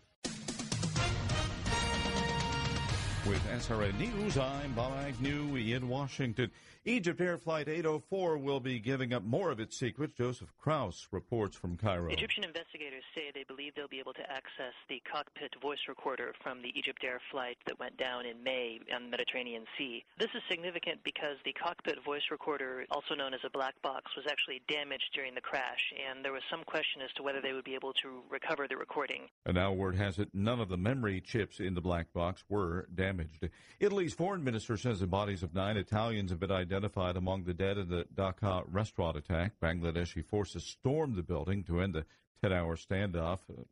With 3.29 3.47
SRN 3.51 3.99
News, 3.99 4.39
I'm 4.39 4.73
Bob 4.73 4.95
Agnew 5.07 5.55
in 5.55 5.89
Washington. 5.89 6.51
Egypt 6.87 7.21
Air 7.21 7.37
Flight 7.37 7.69
804 7.69 8.39
will 8.39 8.61
be 8.61 8.79
giving 8.79 9.13
up 9.13 9.23
more 9.23 9.51
of 9.51 9.61
its 9.61 9.77
secrets. 9.77 10.15
Joseph 10.17 10.49
Krause 10.57 11.07
reports 11.13 11.55
from 11.55 11.77
Cairo. 11.77 12.11
Egyptian 12.11 12.43
investigators 12.43 13.05
say 13.15 13.31
they 13.35 13.45
believe 13.45 13.75
they'll 13.75 13.87
be 13.87 13.99
able 13.99 14.15
to 14.15 14.23
access 14.23 14.73
the 14.89 15.03
cockpit 15.13 15.55
voice 15.61 15.81
recorder 15.87 16.33
from 16.43 16.63
the 16.63 16.73
Egypt 16.75 17.05
Air 17.05 17.21
flight 17.31 17.59
that 17.67 17.79
went 17.79 17.99
down 17.99 18.25
in 18.25 18.43
May 18.43 18.81
on 18.95 19.05
the 19.05 19.11
Mediterranean 19.11 19.65
Sea. 19.77 20.03
This 20.19 20.31
is 20.35 20.41
significant 20.49 21.05
because 21.05 21.37
the 21.45 21.53
cockpit 21.53 22.03
voice 22.03 22.23
recorder, 22.31 22.87
also 22.91 23.15
known 23.15 23.35
as 23.35 23.41
a 23.45 23.51
black 23.51 23.75
box, 23.83 24.17
was 24.17 24.25
actually 24.27 24.63
damaged 24.67 25.11
during 25.13 25.35
the 25.35 25.43
crash, 25.43 25.93
and 26.09 26.25
there 26.25 26.33
was 26.33 26.43
some 26.51 26.65
question 26.65 27.03
as 27.03 27.13
to 27.17 27.23
whether 27.23 27.43
they 27.43 27.53
would 27.53 27.65
be 27.65 27.75
able 27.75 27.93
to 27.93 28.23
recover 28.31 28.67
the 28.67 28.79
recording. 28.79 29.29
And 29.45 29.57
now 29.57 29.73
word 29.73 29.97
has 29.97 30.19
it 30.19 30.31
none 30.33 30.61
of 30.61 30.71
the 30.71 30.79
memory 30.79 31.21
chips 31.21 31.61
in 31.61 31.75
the 31.75 31.83
black 31.83 32.11
box 32.15 32.43
were 32.49 32.89
damaged. 32.95 33.10
Italy's 33.79 34.15
foreign 34.15 34.45
minister 34.45 34.77
says 34.77 35.01
the 35.01 35.07
bodies 35.07 35.43
of 35.43 35.55
nine 35.55 35.77
Italians 35.77 36.31
have 36.31 36.41
been 36.41 36.53
identified 36.53 37.17
among 37.17 37.45
the 37.45 37.55
dead 37.55 37.79
in 37.79 37.89
the 37.89 38.07
Dhaka 38.15 38.65
restaurant 38.71 39.17
attack. 39.17 39.53
Bangladeshi 39.63 40.25
forces 40.25 40.65
stormed 40.65 41.17
the 41.17 41.23
building 41.23 41.65
to 41.65 41.81
end 41.81 41.95
the 41.95 42.05
10-hour 42.45 42.77
standoff. 42.77 43.41
Uh, 43.51 43.63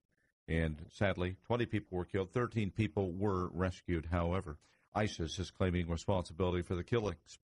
And 0.49 0.76
sadly, 0.93 1.36
20 1.47 1.66
people 1.66 1.99
were 1.99 2.05
killed. 2.07 2.32
13 2.32 2.70
people 2.70 3.12
were 3.12 3.49
rescued. 3.49 4.07
However, 4.11 4.57
ISIS 4.95 5.39
is 5.39 5.51
claiming 5.51 5.89
responsibility 5.89 6.62
for 6.62 6.74
the 6.74 6.84
killings. 6.84 7.39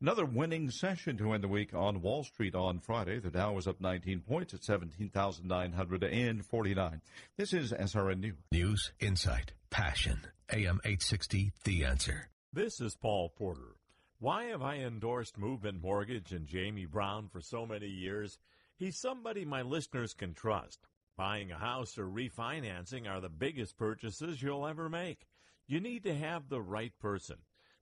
Another 0.00 0.24
winning 0.24 0.70
session 0.70 1.16
to 1.16 1.32
end 1.32 1.42
the 1.42 1.48
week 1.48 1.74
on 1.74 2.02
Wall 2.02 2.22
Street 2.22 2.54
on 2.54 2.78
Friday. 2.78 3.18
The 3.18 3.32
Dow 3.32 3.54
was 3.54 3.66
up 3.66 3.80
19 3.80 4.20
points 4.20 4.54
at 4.54 4.62
17,949. 4.62 7.00
This 7.36 7.52
is 7.52 7.72
SRN 7.72 8.20
News. 8.20 8.36
News, 8.52 8.92
insight, 9.00 9.54
passion. 9.70 10.20
AM 10.52 10.78
860, 10.84 11.50
The 11.64 11.84
Answer. 11.84 12.28
This 12.52 12.80
is 12.80 12.94
Paul 12.94 13.30
Porter. 13.30 13.74
Why 14.20 14.44
have 14.44 14.62
I 14.62 14.76
endorsed 14.76 15.36
Movement 15.36 15.82
Mortgage 15.82 16.30
and 16.30 16.46
Jamie 16.46 16.86
Brown 16.86 17.26
for 17.26 17.40
so 17.40 17.66
many 17.66 17.88
years? 17.88 18.38
He's 18.76 18.96
somebody 18.96 19.44
my 19.44 19.62
listeners 19.62 20.14
can 20.14 20.32
trust. 20.32 20.78
Buying 21.16 21.50
a 21.50 21.58
house 21.58 21.98
or 21.98 22.06
refinancing 22.06 23.10
are 23.10 23.20
the 23.20 23.28
biggest 23.28 23.76
purchases 23.76 24.40
you'll 24.40 24.64
ever 24.64 24.88
make. 24.88 25.26
You 25.66 25.80
need 25.80 26.04
to 26.04 26.14
have 26.14 26.48
the 26.48 26.62
right 26.62 26.96
person. 27.00 27.38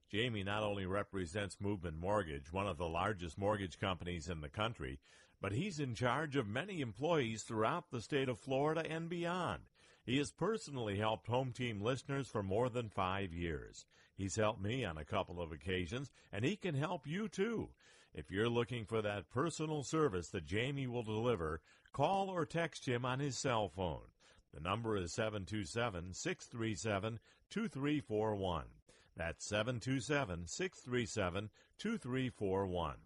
Jamie 0.09 0.45
not 0.45 0.63
only 0.63 0.87
represents 0.87 1.61
Movement 1.61 1.99
Mortgage, 1.99 2.53
one 2.53 2.69
of 2.69 2.79
the 2.79 2.89
largest 2.89 3.37
mortgage 3.37 3.81
companies 3.81 4.29
in 4.29 4.41
the 4.41 4.49
country, 4.49 5.01
but 5.41 5.53
he's 5.53 5.81
in 5.81 5.95
charge 5.95 6.37
of 6.37 6.47
many 6.47 6.81
employees 6.81 7.43
throughout 7.43 7.91
the 7.91 8.01
state 8.01 8.29
of 8.29 8.39
Florida 8.39 8.85
and 8.89 9.09
beyond. 9.09 9.63
He 10.05 10.19
has 10.19 10.31
personally 10.31 10.99
helped 10.99 11.27
home 11.27 11.53
team 11.53 11.81
listeners 11.81 12.29
for 12.29 12.43
more 12.43 12.69
than 12.69 12.89
five 12.89 13.33
years. 13.33 13.85
He's 14.15 14.37
helped 14.37 14.63
me 14.63 14.85
on 14.85 14.97
a 14.97 15.05
couple 15.05 15.41
of 15.41 15.51
occasions, 15.51 16.13
and 16.33 16.45
he 16.45 16.57
can 16.57 16.77
help 16.77 17.07
you 17.07 17.29
too. 17.29 17.71
If 18.15 18.31
you're 18.31 18.49
looking 18.49 18.87
for 18.87 19.03
that 19.03 19.29
personal 19.29 19.83
service 19.83 20.29
that 20.29 20.47
Jamie 20.47 20.87
will 20.87 21.03
deliver, 21.03 21.61
call 21.93 22.31
or 22.31 22.47
text 22.47 22.87
him 22.87 23.05
on 23.05 23.19
his 23.19 23.37
cell 23.37 23.69
phone. 23.69 24.07
The 24.55 24.61
number 24.61 24.97
is 24.97 25.13
727 25.13 26.15
637 26.15 27.19
2341. 27.51 28.65
That's 29.17 29.47
727 29.47 30.47
637 30.47 31.51
2341. 31.79 32.97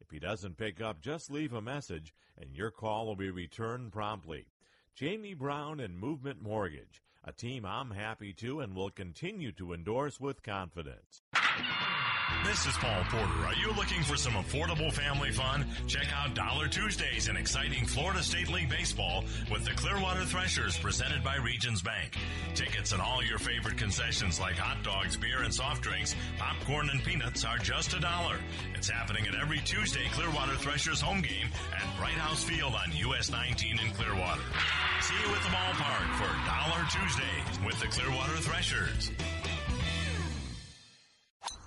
If 0.00 0.10
he 0.10 0.18
doesn't 0.18 0.56
pick 0.56 0.80
up, 0.80 1.00
just 1.00 1.30
leave 1.30 1.52
a 1.52 1.60
message 1.60 2.14
and 2.38 2.56
your 2.56 2.70
call 2.70 3.06
will 3.06 3.16
be 3.16 3.30
returned 3.30 3.92
promptly. 3.92 4.46
Jamie 4.94 5.34
Brown 5.34 5.80
and 5.80 5.98
Movement 5.98 6.40
Mortgage, 6.40 7.02
a 7.24 7.32
team 7.32 7.66
I'm 7.66 7.90
happy 7.90 8.32
to 8.34 8.60
and 8.60 8.74
will 8.74 8.90
continue 8.90 9.52
to 9.52 9.72
endorse 9.72 10.20
with 10.20 10.42
confidence. 10.42 11.22
This 12.46 12.64
is 12.64 12.76
Paul 12.76 13.02
Porter. 13.10 13.44
Are 13.44 13.54
you 13.54 13.72
looking 13.72 14.04
for 14.04 14.16
some 14.16 14.34
affordable 14.34 14.92
family 14.92 15.32
fun? 15.32 15.66
Check 15.88 16.06
out 16.14 16.36
Dollar 16.36 16.68
Tuesdays 16.68 17.26
and 17.26 17.36
exciting 17.36 17.84
Florida 17.84 18.22
State 18.22 18.48
League 18.48 18.70
baseball 18.70 19.24
with 19.50 19.64
the 19.64 19.72
Clearwater 19.72 20.24
Threshers 20.24 20.78
presented 20.78 21.24
by 21.24 21.36
Regions 21.36 21.82
Bank. 21.82 22.16
Tickets 22.54 22.92
and 22.92 23.02
all 23.02 23.20
your 23.24 23.38
favorite 23.38 23.76
concessions 23.76 24.38
like 24.38 24.54
hot 24.54 24.84
dogs, 24.84 25.16
beer, 25.16 25.42
and 25.42 25.52
soft 25.52 25.82
drinks, 25.82 26.14
popcorn, 26.38 26.88
and 26.88 27.02
peanuts 27.02 27.44
are 27.44 27.58
just 27.58 27.94
a 27.94 28.00
dollar. 28.00 28.38
It's 28.76 28.88
happening 28.88 29.26
at 29.26 29.34
every 29.34 29.58
Tuesday 29.58 30.06
Clearwater 30.12 30.54
Threshers 30.54 31.00
home 31.00 31.22
game 31.22 31.48
at 31.74 31.98
Bright 31.98 32.14
House 32.14 32.44
Field 32.44 32.74
on 32.74 32.92
US 33.10 33.28
19 33.28 33.72
in 33.72 33.90
Clearwater. 33.92 34.46
See 35.00 35.16
you 35.26 35.34
at 35.34 35.42
the 35.42 35.50
ballpark 35.50 36.14
for 36.14 36.30
Dollar 36.46 36.86
Tuesdays 36.94 37.66
with 37.66 37.78
the 37.80 37.88
Clearwater 37.88 38.36
Threshers. 38.38 39.10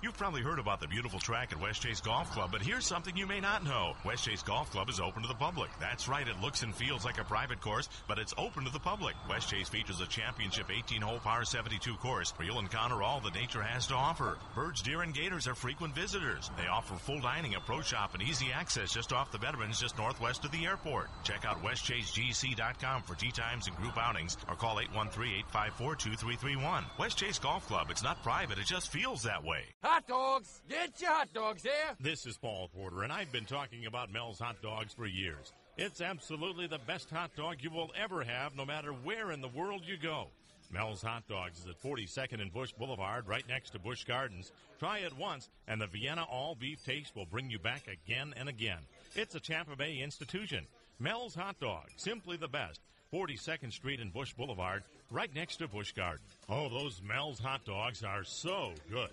You've 0.02 0.16
probably 0.16 0.40
heard 0.40 0.58
about 0.58 0.80
the 0.80 0.88
beautiful 0.88 1.18
track 1.18 1.52
at 1.52 1.60
West 1.60 1.82
Chase 1.82 2.00
Golf 2.00 2.30
Club, 2.30 2.48
but 2.50 2.62
here's 2.62 2.86
something 2.86 3.14
you 3.14 3.26
may 3.26 3.38
not 3.38 3.64
know. 3.64 3.92
West 4.02 4.24
Chase 4.24 4.42
Golf 4.42 4.70
Club 4.70 4.88
is 4.88 4.98
open 4.98 5.20
to 5.20 5.28
the 5.28 5.34
public. 5.34 5.68
That's 5.78 6.08
right, 6.08 6.26
it 6.26 6.40
looks 6.40 6.62
and 6.62 6.74
feels 6.74 7.04
like 7.04 7.20
a 7.20 7.24
private 7.24 7.60
course, 7.60 7.86
but 8.08 8.18
it's 8.18 8.32
open 8.38 8.64
to 8.64 8.72
the 8.72 8.78
public. 8.78 9.14
West 9.28 9.50
Chase 9.50 9.68
features 9.68 10.00
a 10.00 10.06
championship 10.06 10.68
18-hole 10.68 11.18
par 11.18 11.44
72 11.44 11.96
course 11.96 12.32
where 12.38 12.48
you'll 12.48 12.60
encounter 12.60 13.02
all 13.02 13.20
that 13.20 13.34
nature 13.34 13.60
has 13.60 13.86
to 13.88 13.94
offer. 13.94 14.38
Birds, 14.54 14.80
deer, 14.80 15.02
and 15.02 15.12
gators 15.12 15.46
are 15.46 15.54
frequent 15.54 15.94
visitors. 15.94 16.50
They 16.56 16.66
offer 16.66 16.94
full 16.94 17.20
dining, 17.20 17.54
a 17.54 17.60
pro 17.60 17.82
shop, 17.82 18.14
and 18.14 18.22
easy 18.22 18.46
access 18.54 18.94
just 18.94 19.12
off 19.12 19.30
the 19.32 19.36
Veterans 19.36 19.82
just 19.82 19.98
northwest 19.98 20.46
of 20.46 20.50
the 20.50 20.64
airport. 20.64 21.10
Check 21.24 21.44
out 21.44 21.62
westchasegc.com 21.62 23.02
for 23.02 23.16
tee 23.16 23.32
times 23.32 23.66
and 23.66 23.76
group 23.76 23.98
outings 23.98 24.38
or 24.48 24.54
call 24.54 24.80
813-854-2331. 24.94 26.84
West 26.98 27.18
Chase 27.18 27.38
Golf 27.38 27.66
Club, 27.66 27.88
it's 27.90 28.02
not 28.02 28.22
private, 28.22 28.58
it 28.58 28.64
just 28.64 28.90
feels 28.90 29.24
that 29.24 29.44
way. 29.44 29.64
Hot 29.90 30.06
dogs! 30.06 30.62
Get 30.68 31.00
your 31.00 31.10
hot 31.10 31.32
dogs 31.34 31.64
here! 31.64 31.72
This 31.98 32.24
is 32.24 32.38
Paul 32.38 32.70
Porter, 32.72 33.02
and 33.02 33.12
I've 33.12 33.32
been 33.32 33.44
talking 33.44 33.86
about 33.86 34.12
Mel's 34.12 34.38
Hot 34.38 34.62
Dogs 34.62 34.94
for 34.94 35.04
years. 35.04 35.52
It's 35.76 36.00
absolutely 36.00 36.68
the 36.68 36.78
best 36.78 37.10
hot 37.10 37.34
dog 37.34 37.56
you 37.58 37.70
will 37.70 37.90
ever 38.00 38.22
have, 38.22 38.54
no 38.54 38.64
matter 38.64 38.92
where 38.92 39.32
in 39.32 39.40
the 39.40 39.48
world 39.48 39.82
you 39.84 39.96
go. 39.96 40.28
Mel's 40.72 41.02
Hot 41.02 41.26
Dogs 41.26 41.58
is 41.58 41.66
at 41.66 41.82
42nd 41.82 42.40
and 42.40 42.52
Busch 42.52 42.70
Boulevard, 42.70 43.26
right 43.26 43.42
next 43.48 43.70
to 43.70 43.80
Busch 43.80 44.04
Gardens. 44.04 44.52
Try 44.78 44.98
it 44.98 45.18
once, 45.18 45.48
and 45.66 45.80
the 45.80 45.88
Vienna 45.88 46.22
all 46.22 46.54
beef 46.54 46.84
taste 46.84 47.16
will 47.16 47.26
bring 47.26 47.50
you 47.50 47.58
back 47.58 47.88
again 47.88 48.32
and 48.36 48.48
again. 48.48 48.78
It's 49.16 49.34
a 49.34 49.40
Tampa 49.40 49.74
Bay 49.74 49.98
institution. 49.98 50.68
Mel's 51.00 51.34
Hot 51.34 51.58
Dog, 51.58 51.88
simply 51.96 52.36
the 52.36 52.46
best. 52.46 52.78
42nd 53.12 53.72
Street 53.72 53.98
and 53.98 54.12
Busch 54.12 54.34
Boulevard, 54.34 54.84
right 55.10 55.34
next 55.34 55.56
to 55.56 55.66
Busch 55.66 55.90
Garden. 55.90 56.24
Oh, 56.48 56.68
those 56.68 57.02
Mel's 57.02 57.40
hot 57.40 57.64
dogs 57.64 58.04
are 58.04 58.22
so 58.22 58.72
good. 58.88 59.10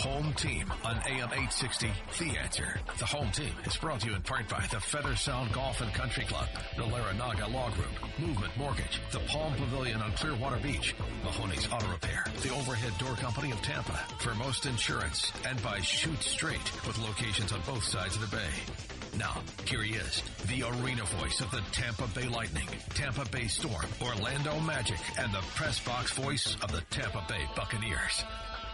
Home 0.00 0.32
team 0.32 0.72
on 0.82 0.96
AM 1.06 1.28
860 1.28 1.90
The 2.18 2.38
Answer. 2.38 2.80
The 2.98 3.04
home 3.04 3.30
team 3.32 3.52
is 3.66 3.76
brought 3.76 4.00
to 4.00 4.08
you 4.08 4.14
in 4.14 4.22
part 4.22 4.48
by 4.48 4.66
the 4.70 4.80
Feather 4.80 5.14
Sound 5.14 5.52
Golf 5.52 5.82
and 5.82 5.92
Country 5.92 6.24
Club, 6.24 6.48
the 6.78 6.84
Laranaga 6.84 7.52
Law 7.52 7.68
Group, 7.68 8.18
Movement 8.18 8.56
Mortgage, 8.56 8.98
the 9.12 9.18
Palm 9.28 9.52
Pavilion 9.52 10.00
on 10.00 10.12
Clearwater 10.12 10.56
Beach, 10.62 10.94
Mahoney's 11.22 11.70
Auto 11.70 11.86
Repair, 11.88 12.24
the 12.40 12.48
Overhead 12.48 12.96
Door 12.98 13.16
Company 13.16 13.50
of 13.50 13.60
Tampa, 13.60 14.00
Vermost 14.20 14.64
insurance, 14.64 15.30
and 15.46 15.62
by 15.62 15.78
Shoot 15.82 16.22
Straight 16.22 16.86
with 16.86 16.98
locations 17.00 17.52
on 17.52 17.60
both 17.66 17.84
sides 17.84 18.16
of 18.16 18.22
the 18.22 18.34
bay. 18.34 19.18
Now, 19.18 19.42
here 19.66 19.82
he 19.82 19.96
is, 19.96 20.22
the 20.46 20.62
arena 20.62 21.04
voice 21.20 21.42
of 21.42 21.50
the 21.50 21.60
Tampa 21.72 22.08
Bay 22.18 22.26
Lightning, 22.26 22.68
Tampa 22.94 23.28
Bay 23.28 23.48
Storm, 23.48 23.84
Orlando 24.00 24.60
Magic, 24.60 24.98
and 25.18 25.30
the 25.30 25.42
press 25.56 25.78
box 25.84 26.12
voice 26.12 26.56
of 26.62 26.72
the 26.72 26.80
Tampa 26.88 27.22
Bay 27.28 27.44
Buccaneers. 27.54 28.24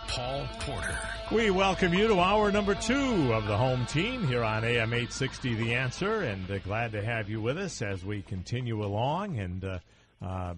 Paul 0.08 0.46
Porter. 0.60 0.98
We 1.32 1.50
welcome 1.50 1.92
you 1.92 2.06
to 2.08 2.20
hour 2.20 2.52
number 2.52 2.74
two 2.74 3.32
of 3.32 3.46
the 3.46 3.56
home 3.56 3.84
team 3.86 4.26
here 4.26 4.44
on 4.44 4.64
AM 4.64 4.92
860 4.92 5.54
The 5.54 5.74
Answer, 5.74 6.22
and 6.22 6.50
uh, 6.50 6.58
glad 6.58 6.92
to 6.92 7.04
have 7.04 7.28
you 7.28 7.40
with 7.40 7.58
us 7.58 7.82
as 7.82 8.04
we 8.04 8.22
continue 8.22 8.84
along. 8.84 9.38
And 9.38 9.64
uh, 9.64 9.78
uh, 10.24 10.54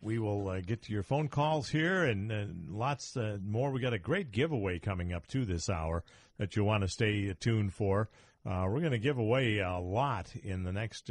we 0.00 0.18
will 0.18 0.48
uh, 0.48 0.60
get 0.60 0.82
to 0.82 0.92
your 0.92 1.02
phone 1.02 1.28
calls 1.28 1.68
here 1.68 2.04
and, 2.04 2.30
and 2.30 2.68
lots 2.70 3.16
uh, 3.16 3.38
more. 3.44 3.70
We 3.70 3.80
got 3.80 3.94
a 3.94 3.98
great 3.98 4.32
giveaway 4.32 4.78
coming 4.78 5.12
up 5.12 5.26
to 5.28 5.44
this 5.44 5.70
hour 5.70 6.04
that 6.38 6.56
you 6.56 6.64
want 6.64 6.82
to 6.82 6.88
stay 6.88 7.34
tuned 7.40 7.72
for. 7.72 8.10
Uh, 8.44 8.66
we're 8.68 8.80
going 8.80 8.92
to 8.92 8.98
give 8.98 9.18
away 9.18 9.58
a 9.58 9.78
lot 9.78 10.34
in 10.42 10.64
the 10.64 10.72
next 10.72 11.10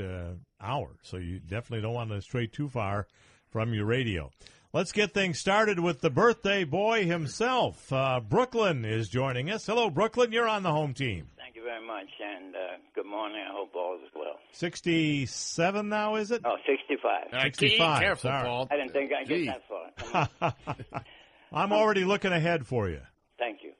hour, 0.61 0.89
so 1.01 1.17
you 1.17 1.39
definitely 1.39 1.81
don't 1.81 1.93
want 1.93 2.11
to 2.11 2.21
stray 2.21 2.45
too 2.45 2.69
far 2.69 3.07
from 3.49 3.73
your 3.73 3.85
radio. 3.85 4.31
Let's 4.73 4.93
get 4.93 5.13
things 5.13 5.37
started 5.37 5.81
with 5.81 5.99
the 5.99 6.09
birthday 6.09 6.63
boy 6.63 7.05
himself. 7.05 7.91
Uh, 7.91 8.21
Brooklyn 8.21 8.85
is 8.85 9.09
joining 9.09 9.51
us. 9.51 9.65
Hello, 9.65 9.89
Brooklyn. 9.89 10.31
You're 10.31 10.47
on 10.47 10.63
the 10.63 10.71
home 10.71 10.93
team. 10.93 11.27
Thank 11.37 11.57
you 11.57 11.63
very 11.63 11.85
much, 11.85 12.07
and 12.23 12.55
uh, 12.55 12.59
good 12.95 13.05
morning. 13.05 13.43
I 13.45 13.51
hope 13.51 13.71
all 13.75 13.95
is 13.95 14.09
well. 14.15 14.37
67 14.53 15.89
now, 15.89 16.15
is 16.15 16.31
it? 16.31 16.43
Oh, 16.45 16.55
65. 16.65 17.41
65. 17.43 17.99
careful, 18.01 18.29
Sorry. 18.29 18.47
Paul. 18.47 18.67
I 18.71 18.77
didn't 18.77 18.93
think 18.93 19.11
I'd 19.11 19.27
Gee. 19.27 19.45
get 19.45 19.61
that 20.09 20.31
far. 20.39 21.03
I'm 21.51 21.73
already 21.73 22.05
looking 22.05 22.31
ahead 22.31 22.65
for 22.65 22.87
you. 22.89 23.01
Thank 23.37 23.63
you. 23.63 23.73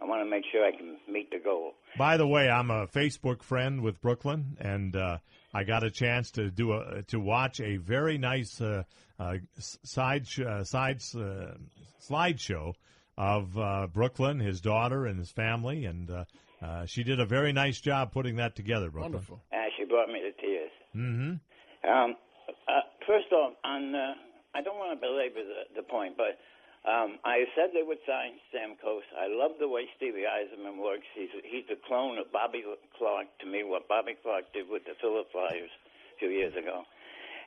I 0.00 0.04
want 0.04 0.24
to 0.24 0.30
make 0.30 0.44
sure 0.52 0.64
I 0.64 0.70
can 0.70 0.98
meet 1.12 1.32
the 1.32 1.40
goal. 1.40 1.72
By 1.98 2.16
the 2.16 2.28
way, 2.28 2.48
I'm 2.48 2.70
a 2.70 2.86
Facebook 2.86 3.42
friend 3.42 3.82
with 3.82 4.00
Brooklyn, 4.00 4.56
and 4.60 4.94
uh, 4.94 5.18
I 5.52 5.64
got 5.64 5.82
a 5.82 5.90
chance 5.90 6.30
to 6.32 6.50
do 6.50 6.72
a 6.74 7.02
to 7.08 7.18
watch 7.18 7.60
a 7.60 7.76
very 7.76 8.18
nice 8.18 8.60
uh, 8.60 8.84
uh, 9.22 9.36
side 9.58 10.26
sh- 10.26 10.40
uh, 10.40 10.64
side 10.64 11.00
uh, 11.14 11.54
slideshow 12.00 12.74
of 13.16 13.56
uh, 13.58 13.86
Brooklyn, 13.92 14.40
his 14.40 14.60
daughter, 14.60 15.06
and 15.06 15.18
his 15.18 15.30
family, 15.30 15.84
and 15.84 16.10
uh, 16.10 16.24
uh, 16.62 16.86
she 16.86 17.04
did 17.04 17.20
a 17.20 17.26
very 17.26 17.52
nice 17.52 17.80
job 17.80 18.12
putting 18.12 18.36
that 18.36 18.56
together. 18.56 18.90
Brooklyn. 18.90 19.12
Wonderful. 19.12 19.40
Uh, 19.52 19.56
she 19.76 19.84
brought 19.84 20.08
me 20.08 20.20
to 20.20 20.32
tears. 20.40 20.70
Mm-hmm. 20.96 21.88
Um, 21.88 22.16
uh, 22.68 22.86
first 23.06 23.32
off, 23.32 23.54
on 23.64 23.94
uh, 23.94 24.14
I 24.54 24.62
don't 24.62 24.76
want 24.76 24.98
to 24.98 25.00
belabor 25.00 25.42
the, 25.42 25.82
the 25.82 25.82
point, 25.82 26.16
but 26.16 26.38
um, 26.88 27.18
I 27.24 27.46
said 27.54 27.70
they 27.72 27.86
would 27.86 28.02
sign 28.06 28.38
Stamkos. 28.50 29.06
I 29.14 29.30
love 29.30 29.52
the 29.58 29.68
way 29.68 29.86
Stevie 29.96 30.26
Yzerman 30.26 30.82
works. 30.82 31.06
He's 31.14 31.30
he's 31.44 31.66
the 31.68 31.78
clone 31.86 32.18
of 32.18 32.30
Bobby 32.32 32.64
Clarke 32.98 33.30
to 33.40 33.46
me. 33.46 33.62
What 33.62 33.88
Bobby 33.88 34.16
Clarke 34.22 34.52
did 34.52 34.68
with 34.68 34.84
the 34.84 34.94
Philly 35.00 35.22
Flyers 35.30 35.70
a 35.70 36.18
few 36.18 36.28
years 36.28 36.54
ago, 36.54 36.84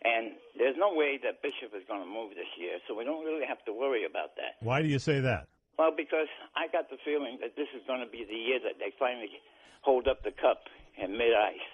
and 0.06 0.38
there's 0.54 0.78
no 0.78 0.94
way 0.94 1.18
that 1.26 1.42
Bishop 1.42 1.74
is 1.74 1.82
going 1.90 2.06
to 2.06 2.08
move 2.08 2.38
this 2.38 2.50
year, 2.62 2.78
so 2.86 2.94
we 2.94 3.04
don't 3.04 3.26
really 3.26 3.46
have 3.46 3.66
to 3.66 3.74
worry 3.74 4.06
about 4.06 4.38
that. 4.38 4.62
Why 4.62 4.86
do 4.86 4.88
you 4.88 5.00
say 5.02 5.20
that? 5.20 5.50
Well, 5.82 5.92
because 5.92 6.30
I 6.56 6.70
got 6.72 6.94
the 6.94 7.02
feeling 7.04 7.42
that 7.42 7.58
this 7.58 7.68
is 7.76 7.82
going 7.90 8.00
to 8.00 8.08
be 8.08 8.24
the 8.24 8.38
year 8.38 8.62
that 8.64 8.78
they 8.80 8.94
finally 8.96 9.34
hold 9.82 10.08
up 10.08 10.24
the 10.24 10.32
cup 10.32 10.70
in 10.96 11.18
mid 11.18 11.34
ice. 11.34 11.70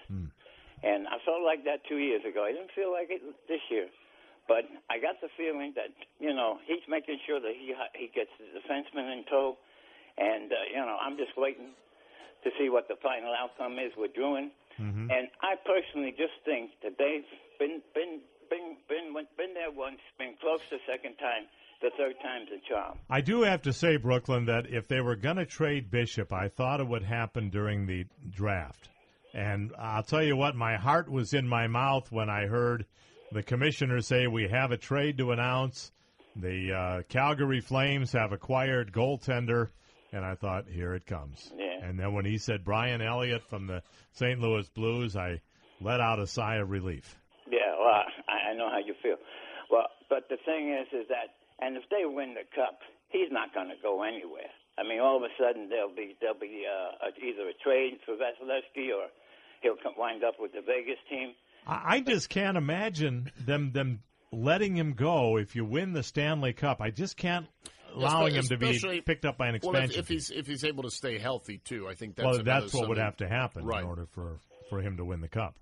And 0.82 1.06
I 1.08 1.22
felt 1.22 1.46
like 1.46 1.64
that 1.70 1.86
two 1.86 2.02
years 2.02 2.26
ago. 2.26 2.42
I 2.42 2.52
didn't 2.58 2.74
feel 2.74 2.90
like 2.90 3.14
it 3.14 3.22
this 3.48 3.62
year. 3.70 3.86
But 4.50 4.66
I 4.90 4.98
got 4.98 5.22
the 5.22 5.30
feeling 5.38 5.78
that, 5.78 5.94
you 6.18 6.34
know, 6.34 6.58
he's 6.66 6.82
making 6.90 7.22
sure 7.28 7.40
that 7.40 7.54
he 7.54 7.78
he 7.94 8.10
gets 8.10 8.34
the 8.42 8.50
defenseman 8.58 9.14
in 9.14 9.24
tow. 9.30 9.58
And, 10.18 10.52
uh, 10.52 10.56
you 10.74 10.82
know, 10.82 10.98
I'm 11.00 11.16
just 11.16 11.38
waiting 11.38 11.78
to 12.44 12.50
see 12.58 12.70
what 12.70 12.88
the 12.90 12.98
final 13.04 13.32
outcome 13.38 13.78
is 13.78 13.94
with 13.96 14.18
Drouin. 14.18 14.50
And 14.78 15.28
I 15.42 15.56
personally 15.66 16.12
just 16.12 16.34
think 16.46 16.72
that 16.84 16.98
they've 16.98 17.26
been, 17.60 17.82
been, 17.94 18.22
been, 18.50 18.78
been, 18.88 19.14
been 19.38 19.54
there 19.54 19.72
once, 19.72 20.00
been 20.18 20.36
close 20.42 20.60
the 20.70 20.80
second 20.88 21.16
time. 21.18 21.46
The 21.82 21.90
third 21.98 22.14
time's 22.22 22.50
a 22.52 22.70
charm. 22.70 23.00
I 23.10 23.22
do 23.22 23.42
have 23.42 23.64
to 23.64 23.74
say, 23.74 23.98
Brooklyn, 23.98 24.46
that 24.46 24.68
if 24.70 24.88
they 24.88 25.02
were 25.02 25.16
going 25.16 25.38
to 25.38 25.48
trade 25.48 25.90
Bishop, 25.90 26.32
I 26.32 26.48
thought 26.48 26.80
it 26.80 26.88
would 26.88 27.02
happen 27.02 27.50
during 27.50 27.88
the 27.88 28.06
draft. 28.30 28.90
And 29.34 29.72
I'll 29.80 30.04
tell 30.04 30.22
you 30.22 30.36
what, 30.36 30.56
my 30.56 30.76
heart 30.78 31.10
was 31.10 31.34
in 31.34 31.48
my 31.48 31.66
mouth 31.68 32.12
when 32.12 32.30
I 32.30 32.46
heard 32.46 32.86
the 33.32 33.42
commissioner 33.42 34.02
say 34.02 34.28
we 34.28 34.48
have 34.50 34.72
a 34.72 34.78
trade 34.78 35.18
to 35.18 35.32
announce. 35.32 35.92
The 36.36 36.74
uh, 36.74 37.02
Calgary 37.10 37.62
Flames 37.62 38.12
have 38.12 38.32
acquired 38.32 38.92
goaltender, 38.92 39.70
and 40.12 40.24
I 40.24 40.36
thought, 40.36 40.66
here 40.70 40.94
it 40.94 41.06
comes. 41.06 41.52
Yeah. 41.58 41.71
And 41.82 42.00
then 42.00 42.14
when 42.14 42.26
he 42.26 42.38
said 42.38 42.64
Brian 42.64 43.02
Elliott 43.02 43.44
from 43.50 43.68
the 43.68 43.82
St. 44.14 44.40
Louis 44.40 44.70
Blues, 44.70 45.16
I 45.16 45.42
let 45.82 46.00
out 46.00 46.20
a 46.20 46.28
sigh 46.28 46.58
of 46.58 46.70
relief. 46.70 47.18
Yeah, 47.50 47.74
well, 47.80 48.04
I, 48.30 48.52
I 48.52 48.54
know 48.54 48.70
how 48.70 48.80
you 48.80 48.94
feel. 49.02 49.18
Well, 49.72 49.88
but 50.10 50.30
the 50.30 50.38
thing 50.46 50.70
is, 50.70 50.88
is 50.94 51.08
that, 51.10 51.34
and 51.60 51.76
if 51.76 51.84
they 51.90 52.06
win 52.06 52.36
the 52.36 52.46
cup, 52.56 52.80
he's 53.10 53.32
not 53.32 53.54
going 53.54 53.70
to 53.70 53.82
go 53.82 54.04
anywhere. 54.04 54.52
I 54.78 54.84
mean, 54.84 55.00
all 55.00 55.18
of 55.18 55.24
a 55.24 55.34
sudden 55.38 55.70
there'll 55.70 55.94
be 55.94 56.16
there'll 56.22 56.40
be 56.40 56.64
uh, 56.66 57.08
either 57.18 57.50
a 57.50 57.54
trade 57.64 58.00
for 58.06 58.14
Vasilevskiy 58.14 58.90
or 58.96 59.08
he'll 59.62 59.76
come, 59.82 59.94
wind 59.98 60.24
up 60.24 60.36
with 60.40 60.54
the 60.54 60.62
Vegas 60.62 61.00
team. 61.10 61.34
I 61.68 61.96
I 61.96 62.00
just 62.00 62.30
can't 62.30 62.58
imagine 62.58 63.32
them 63.46 63.74
them 63.74 64.01
letting 64.32 64.78
him 64.78 64.93
go 64.93 65.38
if 65.38 65.55
you 65.55 65.66
win 65.66 65.93
the 65.93 66.04
Stanley 66.04 66.54
Cup. 66.54 66.82
I 66.82 66.89
just 66.89 67.18
can't 67.18 67.47
allowing 67.93 68.36
him 68.36 68.43
to 68.47 68.58
be 68.58 69.01
picked 69.05 69.26
up 69.26 69.38
by 69.38 69.47
an 69.47 69.59
Well, 69.62 69.72
expansion. 69.76 70.00
if, 70.00 70.05
if 70.05 70.08
he's 70.09 70.30
if 70.32 70.47
he's 70.47 70.63
able 70.63 70.84
to 70.84 70.92
stay 70.92 71.18
healthy 71.18 71.58
too, 71.59 71.88
I 71.88 71.96
think 71.96 72.16
that's 72.16 72.26
well, 72.26 72.43
that's 72.43 72.74
what 72.74 72.89
would 72.89 72.97
have 72.97 73.18
to 73.18 73.28
happen 73.28 73.66
Right. 73.66 73.82
in 73.82 73.88
order 73.88 74.05
for 74.05 74.39
for 74.70 74.82
him 74.82 74.97
to 74.97 75.05
win 75.05 75.22
the 75.22 75.28
cup. 75.28 75.55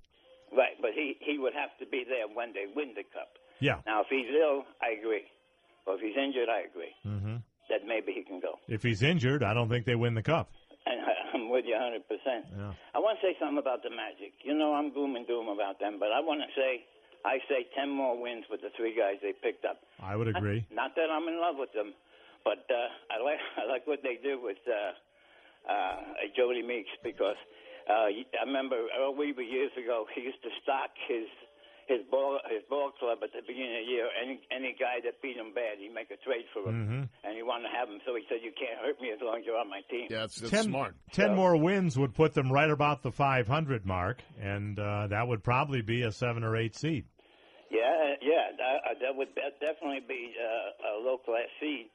Right, 0.55 0.75
but 0.81 0.91
he 0.93 1.17
he 1.19 1.37
would 1.37 1.53
have 1.53 1.69
to 1.79 1.85
be 1.85 2.03
there 2.07 2.27
when 2.33 2.53
they 2.53 2.65
win 2.75 2.93
the 2.95 3.03
cup. 3.03 3.29
Yeah. 3.59 3.81
Now, 3.85 4.01
if 4.01 4.07
he's 4.09 4.27
ill, 4.29 4.63
I 4.81 4.97
agree. 4.99 5.23
But 5.85 5.95
if 5.95 6.01
he's 6.01 6.17
injured, 6.17 6.49
I 6.49 6.61
agree 6.69 6.93
hmm 7.03 7.37
that 7.69 7.85
maybe 7.85 8.11
he 8.13 8.23
can 8.23 8.39
go. 8.39 8.57
If 8.67 8.81
he's 8.81 9.03
injured, 9.03 9.43
I 9.43 9.53
don't 9.53 9.69
think 9.69 9.85
they 9.85 9.93
win 9.93 10.15
the 10.15 10.23
cup. 10.23 10.49
And 10.87 10.97
I'm 11.35 11.49
with 11.51 11.65
you 11.69 11.75
100%. 11.77 12.01
Yeah. 12.57 12.73
I 12.95 12.97
want 12.97 13.19
to 13.21 13.27
say 13.27 13.37
something 13.39 13.59
about 13.59 13.83
the 13.83 13.91
Magic. 13.91 14.33
You 14.43 14.57
know, 14.57 14.73
I'm 14.73 14.91
gloom 14.91 15.15
and 15.15 15.27
doom 15.27 15.47
about 15.49 15.79
them, 15.79 15.97
but 15.99 16.09
I 16.11 16.19
want 16.19 16.41
to 16.41 16.49
say, 16.57 16.81
I 17.25 17.37
say 17.47 17.67
10 17.77 17.87
more 17.93 18.19
wins 18.19 18.45
with 18.49 18.61
the 18.61 18.69
three 18.75 18.97
guys 18.97 19.21
they 19.21 19.33
picked 19.37 19.65
up. 19.65 19.77
I 20.01 20.15
would 20.15 20.27
agree. 20.27 20.65
Not 20.73 20.95
that 20.95 21.11
I'm 21.13 21.27
in 21.27 21.39
love 21.39 21.57
with 21.61 21.71
them, 21.73 21.93
but 22.43 22.63
uh, 22.69 22.89
I 23.13 23.21
like 23.23 23.39
I 23.61 23.65
like 23.71 23.87
what 23.87 23.99
they 24.03 24.17
do 24.21 24.39
with 24.41 24.57
uh, 24.67 25.71
uh, 25.71 25.97
Jodie 26.37 26.65
Meeks 26.65 26.89
because 27.03 27.37
uh, 27.89 28.09
I 28.13 28.45
remember 28.45 28.77
Earl 28.99 29.15
Weaver 29.15 29.41
years 29.41 29.71
ago. 29.77 30.05
He 30.15 30.21
used 30.21 30.41
to 30.43 30.49
stock 30.63 30.91
his 31.07 31.25
his 31.87 32.05
ball 32.11 32.37
his 32.49 32.61
ball 32.69 32.91
club 32.99 33.17
at 33.23 33.33
the 33.33 33.41
beginning 33.41 33.81
of 33.81 33.85
the 33.85 33.91
year. 33.91 34.07
Any 34.21 34.39
any 34.53 34.75
guy 34.79 35.01
that 35.03 35.21
beat 35.21 35.37
him 35.37 35.53
bad, 35.53 35.79
he'd 35.81 35.93
make 35.93 36.11
a 36.11 36.17
trade 36.21 36.45
for 36.53 36.69
him, 36.69 36.85
Mhm. 36.85 37.03
and 37.25 37.35
he 37.35 37.41
wanted 37.41 37.69
to 37.69 37.73
have 37.75 37.89
him. 37.89 37.99
So 38.05 38.13
he 38.15 38.23
said, 38.29 38.39
"You 38.43 38.51
can't 38.53 38.77
hurt 38.79 39.01
me 39.01 39.09
as 39.11 39.19
long 39.21 39.39
as 39.39 39.45
you're 39.45 39.57
on 39.57 39.69
my 39.69 39.81
team." 39.89 40.05
Yeah, 40.09 40.29
that's, 40.29 40.37
that's 40.39 40.51
ten, 40.51 40.63
smart. 40.65 40.95
Ten 41.11 41.33
more 41.35 41.57
wins 41.57 41.97
would 41.97 42.13
put 42.13 42.33
them 42.35 42.51
right 42.53 42.69
about 42.69 43.01
the 43.01 43.11
500 43.11 43.85
mark, 43.87 44.21
and 44.39 44.77
uh, 44.79 45.07
that 45.07 45.27
would 45.27 45.43
probably 45.43 45.81
be 45.81 46.03
a 46.03 46.11
seven 46.11 46.43
or 46.43 46.55
eight 46.55 46.75
seed. 46.75 47.05
Yeah, 47.71 47.81
uh, 47.89 48.15
yeah, 48.21 48.49
that, 48.57 48.75
uh, 48.85 48.93
that 49.01 49.15
would 49.15 49.29
definitely 49.59 50.01
be 50.07 50.33
uh, 50.37 50.89
a 50.89 51.01
low 51.01 51.17
class 51.17 51.49
seed. 51.59 51.89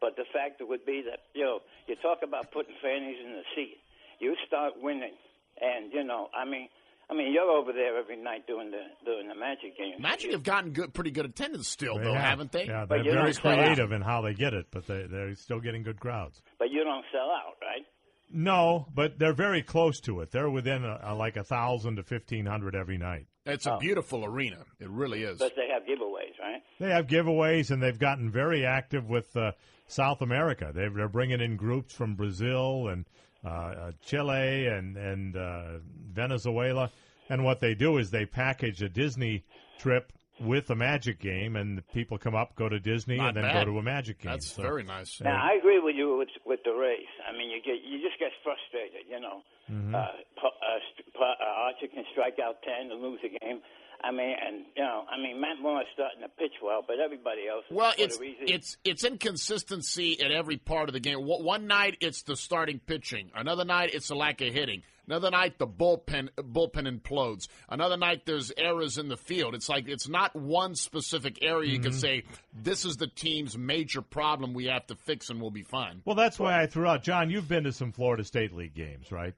But 0.00 0.16
the 0.16 0.24
fact 0.32 0.60
would 0.60 0.84
be 0.84 1.02
that 1.08 1.20
you 1.34 1.44
know 1.44 1.60
you 1.86 1.96
talk 2.02 2.18
about 2.22 2.50
putting 2.52 2.74
fannies 2.82 3.16
in 3.24 3.32
the 3.32 3.42
seat. 3.54 3.78
You 4.20 4.34
start 4.46 4.74
winning, 4.80 5.14
and 5.60 5.92
you 5.92 6.04
know, 6.04 6.28
I 6.34 6.44
mean, 6.48 6.68
I 7.10 7.14
mean, 7.14 7.32
you're 7.32 7.50
over 7.50 7.72
there 7.72 7.98
every 7.98 8.16
night 8.16 8.46
doing 8.46 8.70
the 8.70 8.82
doing 9.04 9.28
the 9.28 9.34
Magic 9.34 9.76
games. 9.78 10.00
Magic 10.00 10.32
have 10.32 10.42
gotten 10.42 10.72
good, 10.72 10.92
pretty 10.94 11.10
good 11.10 11.24
attendance 11.26 11.68
still, 11.68 11.98
they 11.98 12.04
though, 12.04 12.12
have. 12.14 12.22
haven't 12.22 12.52
they? 12.52 12.64
Yeah, 12.66 12.84
they're 12.86 12.98
you 12.98 13.12
very 13.12 13.32
don't 13.32 13.46
out. 13.46 13.58
creative 13.64 13.92
in 13.92 14.02
how 14.02 14.20
they 14.22 14.34
get 14.34 14.54
it, 14.54 14.66
but 14.70 14.86
they, 14.86 15.06
they're 15.10 15.34
still 15.34 15.60
getting 15.60 15.82
good 15.82 15.98
crowds. 16.00 16.42
But 16.58 16.70
you 16.70 16.82
don't 16.84 17.04
sell 17.12 17.30
out, 17.30 17.54
right? 17.62 17.84
No, 18.32 18.86
but 18.94 19.18
they're 19.18 19.34
very 19.34 19.62
close 19.62 20.00
to 20.00 20.20
it. 20.20 20.30
They're 20.32 20.50
within 20.50 20.84
a, 20.84 20.98
a, 21.04 21.14
like 21.14 21.36
a 21.36 21.44
thousand 21.44 21.96
to 21.96 22.02
fifteen 22.02 22.44
hundred 22.46 22.74
every 22.74 22.98
night. 22.98 23.26
It's 23.44 23.66
a 23.66 23.74
Oh. 23.74 23.78
beautiful 23.78 24.24
arena. 24.24 24.64
It 24.80 24.88
really 24.90 25.22
is. 25.22 25.38
But 25.38 25.52
they 25.54 25.68
have 25.72 25.84
giveaways, 25.84 26.36
right? 26.40 26.60
They 26.80 26.90
have 26.90 27.06
giveaways, 27.06 27.70
and 27.70 27.80
they've 27.82 27.98
gotten 27.98 28.30
very 28.30 28.66
active 28.66 29.08
with 29.08 29.34
uh, 29.36 29.52
South 29.86 30.20
America. 30.22 30.70
They're, 30.74 30.90
they're 30.90 31.08
bringing 31.08 31.40
in 31.40 31.56
groups 31.56 31.94
from 31.94 32.14
Brazil 32.14 32.88
and 32.88 33.04
uh, 33.44 33.48
uh, 33.48 33.92
Chile 34.04 34.66
and 34.66 34.96
and 34.96 35.36
uh, 35.36 35.78
Venezuela. 36.12 36.90
And 37.28 37.44
what 37.44 37.60
they 37.60 37.74
do 37.74 37.98
is 37.98 38.10
they 38.10 38.24
package 38.26 38.82
a 38.82 38.88
Disney 38.88 39.44
trip 39.78 40.12
with 40.38 40.68
a 40.70 40.74
Magic 40.76 41.18
game, 41.18 41.56
and 41.56 41.80
people 41.92 42.18
come 42.18 42.34
up, 42.34 42.54
go 42.56 42.68
to 42.68 42.78
Disney, 42.78 43.16
Not 43.16 43.28
and 43.28 43.36
then 43.38 43.44
bad. 43.44 43.64
go 43.64 43.72
to 43.72 43.78
a 43.78 43.82
Magic 43.82 44.20
game. 44.20 44.32
That's 44.32 44.52
So- 44.52 44.62
very 44.62 44.82
nice. 44.84 45.20
Now 45.20 45.40
I 45.42 45.54
agree 45.58 45.78
with 45.80 45.96
you 45.96 46.16
with 46.18 46.28
with 46.44 46.60
the 46.64 46.72
Rays. 46.72 47.06
I 47.28 47.32
mean, 47.32 47.50
you 47.50 47.58
get 47.62 47.82
you 47.82 47.98
just 48.02 48.18
get 48.18 48.32
frustrated, 48.44 49.06
you 49.10 49.20
know. 49.20 49.42
Mhm. 49.70 49.94
Uh, 49.94 50.12
pu- 50.40 50.46
uh, 50.46 50.78
st- 50.94 51.12
pu- 51.14 51.22
uh, 51.22 51.44
Archer 51.66 51.88
can 51.88 52.04
strike 52.12 52.38
out 52.38 52.62
ten 52.62 52.90
and 52.92 53.02
lose 53.02 53.18
a 53.24 53.28
game. 53.44 53.60
I 54.02 54.10
mean, 54.10 54.34
and 54.46 54.64
you 54.76 54.82
know, 54.82 55.04
I 55.10 55.20
mean, 55.20 55.40
Matt 55.40 55.60
Moore 55.60 55.80
is 55.80 55.86
starting 55.94 56.20
to 56.22 56.28
pitch 56.28 56.52
well, 56.62 56.82
but 56.86 56.96
everybody 57.00 57.48
else. 57.48 57.64
Well, 57.70 57.92
for 57.92 58.00
it's 58.02 58.18
the 58.18 58.34
it's 58.46 58.76
it's 58.84 59.04
inconsistency 59.04 60.20
at 60.20 60.30
every 60.30 60.56
part 60.56 60.88
of 60.88 60.92
the 60.92 61.00
game. 61.00 61.24
One 61.24 61.44
one 61.44 61.66
night 61.66 61.96
it's 62.00 62.22
the 62.22 62.36
starting 62.36 62.78
pitching, 62.78 63.30
another 63.34 63.64
night 63.64 63.90
it's 63.94 64.10
a 64.10 64.14
lack 64.14 64.40
of 64.42 64.52
hitting, 64.52 64.82
another 65.06 65.30
night 65.30 65.58
the 65.58 65.66
bullpen 65.66 66.28
bullpen 66.36 66.86
implodes, 67.00 67.48
another 67.68 67.96
night 67.96 68.26
there's 68.26 68.52
errors 68.56 68.98
in 68.98 69.08
the 69.08 69.16
field. 69.16 69.54
It's 69.54 69.68
like 69.68 69.88
it's 69.88 70.08
not 70.08 70.36
one 70.36 70.74
specific 70.74 71.38
area 71.42 71.70
you 71.72 71.78
can 71.80 71.92
Mhm. 71.92 72.00
say 72.00 72.22
this 72.52 72.84
is 72.84 72.96
the 72.96 73.06
team's 73.08 73.56
major 73.56 74.02
problem 74.02 74.52
we 74.54 74.66
have 74.66 74.86
to 74.88 74.94
fix 74.94 75.30
and 75.30 75.40
we'll 75.40 75.50
be 75.50 75.62
fine. 75.62 76.02
Well, 76.04 76.16
that's 76.16 76.38
why 76.38 76.60
I 76.62 76.66
threw 76.66 76.86
out. 76.86 77.02
John, 77.02 77.30
you've 77.30 77.48
been 77.48 77.64
to 77.64 77.72
some 77.72 77.92
Florida 77.92 78.24
State 78.24 78.52
League 78.52 78.74
games, 78.74 79.10
right? 79.10 79.34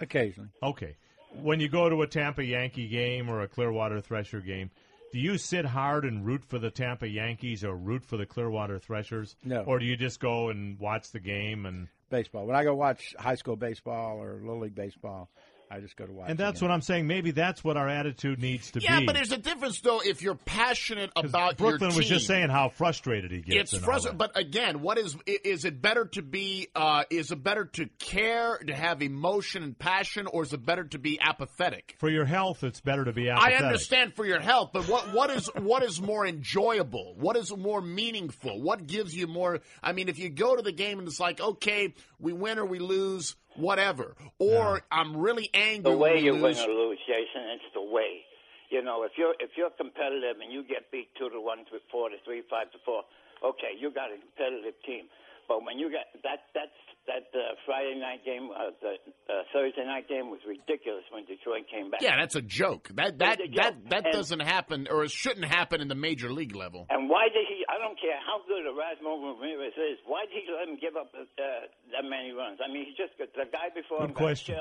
Occasionally. 0.00 0.50
Okay. 0.62 0.96
When 1.42 1.60
you 1.60 1.68
go 1.68 1.88
to 1.88 2.02
a 2.02 2.06
Tampa 2.06 2.44
Yankee 2.44 2.88
game 2.88 3.28
or 3.28 3.42
a 3.42 3.48
Clearwater 3.48 4.00
Thresher 4.00 4.40
game, 4.40 4.70
do 5.12 5.18
you 5.18 5.38
sit 5.38 5.64
hard 5.64 6.04
and 6.04 6.26
root 6.26 6.44
for 6.44 6.58
the 6.58 6.70
Tampa 6.70 7.08
Yankees 7.08 7.64
or 7.64 7.74
root 7.76 8.04
for 8.04 8.16
the 8.16 8.26
Clearwater 8.26 8.78
Threshers? 8.78 9.36
No. 9.44 9.62
Or 9.62 9.78
do 9.78 9.84
you 9.84 9.96
just 9.96 10.20
go 10.20 10.48
and 10.48 10.78
watch 10.78 11.10
the 11.12 11.20
game 11.20 11.66
and 11.66 11.88
Baseball. 12.08 12.46
When 12.46 12.54
I 12.54 12.62
go 12.62 12.74
watch 12.74 13.16
high 13.18 13.34
school 13.34 13.56
baseball 13.56 14.18
or 14.18 14.34
little 14.34 14.60
league 14.60 14.76
baseball, 14.76 15.28
I 15.70 15.80
just 15.80 15.96
go 15.96 16.06
to 16.06 16.12
watch. 16.12 16.30
and 16.30 16.38
that's 16.38 16.60
game. 16.60 16.68
what 16.68 16.74
I'm 16.74 16.80
saying. 16.82 17.06
Maybe 17.06 17.30
that's 17.32 17.64
what 17.64 17.76
our 17.76 17.88
attitude 17.88 18.40
needs 18.40 18.70
to 18.72 18.80
Yeah, 18.80 18.96
be. 18.98 19.02
Yeah, 19.02 19.06
but 19.06 19.14
there's 19.16 19.32
a 19.32 19.36
difference 19.38 19.80
though 19.80 20.00
if 20.00 20.22
you're 20.22 20.36
passionate 20.36 21.10
about 21.16 21.56
Brooklyn 21.56 21.90
your 21.90 21.96
was 21.98 22.08
just 22.08 22.26
saying 22.26 22.50
how 22.50 22.68
frustrated 22.68 23.30
he 23.32 23.40
gets. 23.40 23.56
It's 23.56 23.72
and 23.74 23.82
frustrating, 23.84 24.18
but 24.18 24.36
again, 24.38 24.80
what 24.82 24.98
is 24.98 25.16
is 25.26 25.64
it 25.64 25.82
better 25.82 26.04
to 26.06 26.22
be? 26.22 26.68
Uh, 26.74 27.04
is 27.10 27.30
it 27.30 27.42
better 27.42 27.64
to 27.64 27.86
care, 27.98 28.58
to 28.58 28.74
have 28.74 29.02
emotion 29.02 29.62
and 29.62 29.78
passion, 29.78 30.26
or 30.26 30.42
is 30.44 30.52
it 30.52 30.64
better 30.64 30.84
to 30.84 30.98
be 30.98 31.18
apathetic? 31.20 31.96
For 31.98 32.08
your 32.08 32.24
health, 32.24 32.62
it's 32.64 32.80
better 32.80 33.04
to 33.04 33.12
be 33.12 33.28
apathetic. 33.28 33.60
I 33.60 33.64
understand 33.64 34.14
for 34.14 34.24
your 34.24 34.40
health, 34.40 34.70
but 34.72 34.88
what 34.88 35.12
what 35.12 35.30
is 35.30 35.48
what 35.56 35.82
is 35.82 36.00
more 36.00 36.26
enjoyable? 36.26 37.14
What 37.18 37.36
is 37.36 37.54
more 37.56 37.80
meaningful? 37.80 38.60
What 38.60 38.86
gives 38.86 39.14
you 39.14 39.26
more? 39.26 39.60
I 39.82 39.92
mean, 39.92 40.08
if 40.08 40.18
you 40.18 40.28
go 40.28 40.56
to 40.56 40.62
the 40.62 40.72
game 40.72 40.98
and 40.98 41.08
it's 41.08 41.20
like, 41.20 41.40
okay, 41.40 41.94
we 42.18 42.32
win 42.32 42.58
or 42.58 42.64
we 42.66 42.78
lose, 42.78 43.36
whatever, 43.58 44.14
or 44.38 44.82
I'm 44.90 45.16
really 45.16 45.50
angry. 45.54 45.90
the 45.90 45.96
way 45.96 46.20
you 46.20 46.32
lose. 46.32 46.58
win 46.58 46.70
or 46.70 46.72
lose, 46.72 46.98
Jason, 47.06 47.42
it's 47.54 47.64
the 47.74 47.82
way. 47.82 48.22
You 48.70 48.82
know, 48.82 49.04
if 49.04 49.12
you're 49.16 49.34
if 49.38 49.50
you're 49.56 49.70
competitive 49.70 50.40
and 50.42 50.52
you 50.52 50.62
get 50.64 50.90
beat 50.90 51.08
two 51.18 51.30
to 51.30 51.40
one, 51.40 51.58
to 51.70 51.78
four 51.90 52.10
to 52.10 52.16
three, 52.24 52.42
five 52.50 52.70
to 52.72 52.78
four, 52.84 53.02
okay, 53.44 53.72
you 53.78 53.90
got 53.90 54.10
a 54.10 54.18
competitive 54.18 54.74
team. 54.84 55.06
But 55.48 55.64
when 55.64 55.78
you 55.78 55.90
got 55.90 56.06
that 56.22 56.50
that 56.54 56.70
that 57.06 57.30
uh, 57.38 57.54
Friday 57.64 57.94
night 57.98 58.24
game, 58.24 58.50
uh, 58.50 58.74
the 58.82 58.98
uh, 59.30 59.42
Thursday 59.54 59.84
night 59.86 60.08
game 60.08 60.30
was 60.30 60.40
ridiculous 60.46 61.04
when 61.14 61.24
Detroit 61.24 61.70
came 61.70 61.90
back. 61.90 62.02
Yeah, 62.02 62.16
that's 62.18 62.34
a 62.34 62.42
joke. 62.42 62.90
That 62.94 63.18
that 63.18 63.38
It's 63.40 63.54
that 63.56 63.74
that 63.90 64.04
And- 64.06 64.12
doesn't 64.12 64.40
happen, 64.42 64.88
or 64.90 65.04
it 65.04 65.10
shouldn't 65.10 65.46
happen 65.46 65.80
in 65.80 65.88
the 65.88 65.94
major 65.94 66.32
league 66.32 66.56
level. 66.56 66.86
And 66.90 67.08
why 67.08 67.28
did 67.32 67.46
he? 67.46 67.62
I 67.70 67.78
don't 67.78 67.98
care 68.00 68.18
how 68.26 68.42
good 68.46 68.66
Erasmo 68.66 69.22
Ramirez 69.38 69.74
is. 69.78 69.98
Why 70.06 70.26
did 70.26 70.42
he 70.42 70.50
let 70.50 70.68
him 70.68 70.78
give 70.80 70.96
up 70.96 71.14
uh, 71.14 71.22
that 71.38 72.04
many 72.04 72.32
runs? 72.32 72.58
I 72.58 72.66
mean, 72.72 72.86
he 72.86 72.92
just 72.98 73.16
got 73.18 73.30
the 73.34 73.46
guy 73.50 73.70
before 73.74 74.00
him 74.02 74.08
Good 74.08 74.14
got 74.14 74.22
question. 74.34 74.56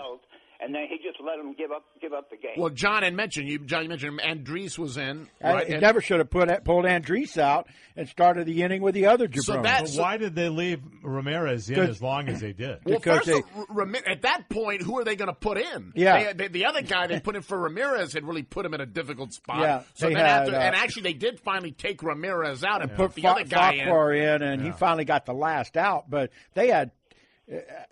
Shelled, 0.60 0.65
and 0.68 0.76
then 0.76 0.84
he 0.90 0.98
just 0.98 1.19
let 1.26 1.40
him 1.40 1.53
give 1.53 1.72
up 1.72 1.84
give 2.02 2.14
up 2.14 2.30
the 2.30 2.38
game. 2.38 2.53
Well, 2.57 2.69
John 2.69 3.03
had 3.03 3.14
mentioned 3.14 3.48
you. 3.49 3.60
John, 3.60 3.84
you 3.84 3.90
mentioned 3.90 4.19
Andres 4.22 4.77
was 4.80 4.98
in. 4.98 5.27
I- 5.44 5.53
Right? 5.53 5.68
he 5.68 5.73
And- 5.73 5.82
never 5.82 6.02
should 6.02 6.19
have 6.19 6.30
put 6.30 6.49
pulled 6.64 6.86
Andres 6.86 7.38
out 7.38 7.68
and 7.95 8.07
started 8.07 8.45
the 8.48 8.61
inning 8.64 8.82
with 8.82 8.94
the 8.95 9.06
other 9.07 9.27
jabroni. 9.27 9.41
So 9.44 9.61
that- 9.61 9.82
But 9.84 9.91
why 9.95 10.18
did 10.18 10.36
they 10.36 10.49
leave 10.49 10.82
Ramirez 11.03 11.69
in 11.69 11.80
as 11.80 12.02
long 12.02 12.27
as 12.30 12.41
they 12.41 12.53
did? 12.53 12.80
Well, 12.86 12.98
because 12.99 13.18
first, 13.19 13.27
they- 13.27 13.61
of- 13.61 13.65
Rami- 13.69 13.99
at 14.06 14.22
that 14.23 14.49
point, 14.49 14.82
who 14.82 14.98
are 14.99 15.03
they 15.03 15.15
going 15.15 15.27
to 15.30 15.34
put 15.34 15.57
in? 15.57 15.91
Yeah. 15.95 16.26
They- 16.26 16.34
they- 16.34 16.48
the 16.49 16.65
other 16.65 16.82
guy 16.82 17.07
they 17.07 17.19
put 17.19 17.36
in 17.36 17.41
for 17.41 17.60
Ramirez 17.60 18.14
had 18.14 18.23
really 18.26 18.44
put 18.44 18.65
him 18.65 18.73
in 18.73 18.82
a 18.82 18.86
difficult 18.86 19.34
spot. 19.34 19.60
Yeah, 19.60 19.84
so 19.94 20.07
they 20.07 20.15
then 20.15 20.26
had, 20.26 20.41
after, 20.44 20.56
uh, 20.56 20.60
and 20.60 20.76
actually, 20.76 21.03
they 21.03 21.14
did 21.14 21.40
finally 21.40 21.72
take 21.72 22.03
Ramirez 22.03 22.64
out 22.64 22.82
and 22.82 22.91
put 22.91 23.06
put 23.06 23.15
the 23.15 23.22
Fa- 23.22 23.27
other 23.30 23.44
guy 23.44 23.73
in. 23.73 23.86
In, 24.15 24.41
and 24.41 24.61
he 24.61 24.72
finally 24.72 25.06
got 25.06 25.26
the 25.26 25.34
last 25.34 25.77
out. 25.77 26.10
But 26.10 26.32
they 26.53 26.68
had, 26.69 26.91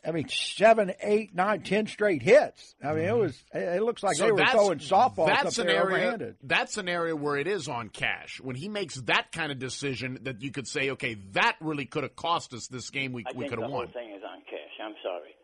I 0.05 0.11
mean, 0.11 0.27
seven, 0.29 0.93
eight, 1.01 1.35
nine, 1.35 1.61
ten 1.61 1.85
straight 1.85 2.23
hits. 2.23 2.73
I 2.83 2.93
mean, 2.93 3.03
it 3.05 3.07
mm-hmm. 3.09 3.19
was. 3.19 3.43
It 3.53 3.77
it 3.77 3.83
looks 3.83 4.01
like 4.01 4.15
So 4.15 4.25
they 4.25 4.31
were 4.31 4.37
that's- 4.37 4.55
throwing 4.55 4.79
softballs 4.79 5.27
that's 5.27 5.59
up 5.59 5.65
an 5.65 5.67
there 5.67 5.91
area, 5.91 6.11
overhanded. 6.11 6.35
That's 6.41 6.77
an 6.77 6.89
area 6.89 7.15
where 7.15 7.37
it 7.37 7.45
is 7.47 7.67
on 7.67 7.89
Cash. 7.89 8.41
When 8.41 8.55
he 8.55 8.67
makes 8.67 8.95
that 9.01 9.31
kind 9.31 9.51
of 9.51 9.59
decision, 9.59 10.19
that 10.23 10.41
you 10.41 10.51
could 10.51 10.67
say, 10.67 10.89
okay, 10.91 11.15
that 11.33 11.57
really 11.61 11.85
could 11.85 12.01
have 12.03 12.15
cost 12.15 12.53
us 12.53 12.67
this 12.67 12.89
game. 12.89 13.13
We 13.13 13.23
I 13.27 13.31
we 13.35 13.41
think 13.45 13.51
could 13.51 13.59
the 13.59 13.63
have 13.63 13.71
whole 13.71 13.79
won. 13.85 13.93
thing 13.93 14.09
is 14.11 14.23
on 14.23 14.41
Cash. 14.49 14.73
I'm 14.83 14.95
sorry. 15.03 15.35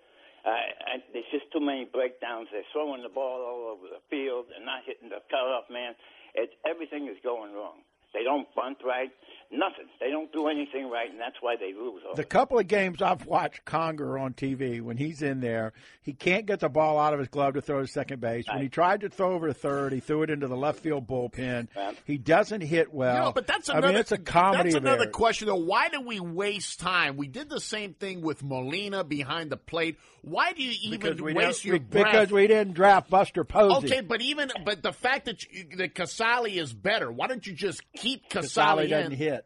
I, 0.46 0.50
I, 0.50 0.94
there's 1.14 1.30
just 1.32 1.52
too 1.54 1.60
many 1.60 1.86
breakdowns. 1.86 2.48
They're 2.52 2.64
throwing 2.74 3.04
the 3.04 3.10
ball 3.10 3.44
all 3.46 3.76
over 3.78 3.86
the 3.92 4.02
field 4.10 4.48
and 4.56 4.66
not 4.66 4.82
hitting 4.88 5.10
the 5.10 5.22
cutoff 5.30 5.70
man. 5.70 5.94
It, 6.34 6.50
everything 6.66 7.08
is 7.08 7.18
going 7.22 7.54
wrong. 7.54 7.84
They 8.14 8.24
don't 8.24 8.48
bunt 8.56 8.80
right. 8.84 9.12
Nothing. 9.52 9.86
They 10.00 10.12
don't 10.12 10.32
do 10.32 10.48
anything 10.48 10.92
right, 10.92 11.10
and 11.10 11.20
that's 11.20 11.38
why 11.42 11.56
they 11.60 11.74
lose. 11.74 12.04
All 12.08 12.14
The 12.14 12.24
couple 12.24 12.60
of 12.60 12.68
games 12.68 13.02
I've 13.02 13.26
watched 13.26 13.66
Conger 13.66 14.16
on 14.20 14.34
TV, 14.34 14.80
when 14.80 14.96
he's 14.96 15.24
in 15.24 15.40
there, 15.40 15.74
he 16.04 16.14
can't 16.14 16.46
get 16.46 16.60
the 16.60 16.70
ball 16.70 17.00
out 17.00 17.14
of 17.14 17.20
his 17.20 17.30
glove 17.30 17.56
to 17.56 17.62
throw 17.62 17.82
to 17.82 17.88
second 17.88 18.22
base. 18.22 18.46
When 18.48 18.62
he 18.62 18.70
tried 18.70 19.02
to 19.02 19.10
throw 19.10 19.34
over 19.34 19.48
to 19.48 19.54
third, 19.56 19.92
he 19.92 20.02
threw 20.02 20.22
it 20.22 20.30
into 20.30 20.48
the 20.48 20.56
left 20.56 20.80
field 20.82 21.08
bullpen. 21.08 21.68
He 22.06 22.20
doesn't 22.20 22.62
hit 22.62 22.94
well. 22.94 23.26
No, 23.26 23.32
but 23.32 23.48
that's 23.48 23.70
another. 23.70 23.88
I 23.88 23.90
another. 23.90 23.94
mean, 23.94 24.02
it's 24.02 24.12
a 24.12 24.18
comedy. 24.20 24.64
That's 24.66 24.76
of 24.76 24.84
another 24.84 25.02
errors. 25.06 25.14
question, 25.16 25.48
though. 25.48 25.56
Why 25.56 25.90
do 25.90 26.02
we 26.02 26.20
waste 26.20 26.80
time? 26.80 27.18
We 27.18 27.28
did 27.28 27.50
the 27.50 27.60
same 27.60 27.96
thing 27.96 28.22
with 28.22 28.44
Molina 28.44 29.04
behind 29.04 29.50
the 29.50 29.58
plate. 29.58 29.98
Why 30.22 30.54
do 30.54 30.62
you 30.62 30.74
even 30.92 31.24
we 31.24 31.34
waste 31.34 31.64
don't- 31.64 31.72
your 31.72 31.80
because 31.80 32.32
we 32.32 32.46
didn't 32.46 32.74
draft 32.74 33.10
Buster 33.10 33.44
Posey. 33.44 33.88
Okay, 33.88 34.02
but 34.02 34.22
even 34.22 34.52
but 34.64 34.84
the 34.84 34.94
fact 34.94 35.26
that 35.26 35.44
you, 35.46 35.66
that 35.78 35.96
Casali 35.96 36.58
is 36.62 36.72
better, 36.72 37.12
why 37.12 37.26
don't 37.28 37.48
you 37.48 37.54
just 37.54 37.82
keep 37.94 38.30
Casale 38.30 38.86
Casali 38.86 38.90
doesn't 38.90 39.14
in? 39.14 39.18
hit. 39.18 39.39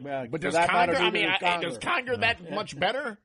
Well, 0.00 0.26
But 0.30 0.40
does 0.40 0.54
that 0.54 0.70
matter, 0.72 0.94
Conger? 0.94 1.06
I 1.06 1.10
mean, 1.10 1.26
does 1.28 1.42
I- 1.42 1.60
does 1.60 1.78
Conger. 1.78 2.12
Conger 2.12 2.16
that 2.18 2.50
much 2.52 2.78
better? 2.78 3.18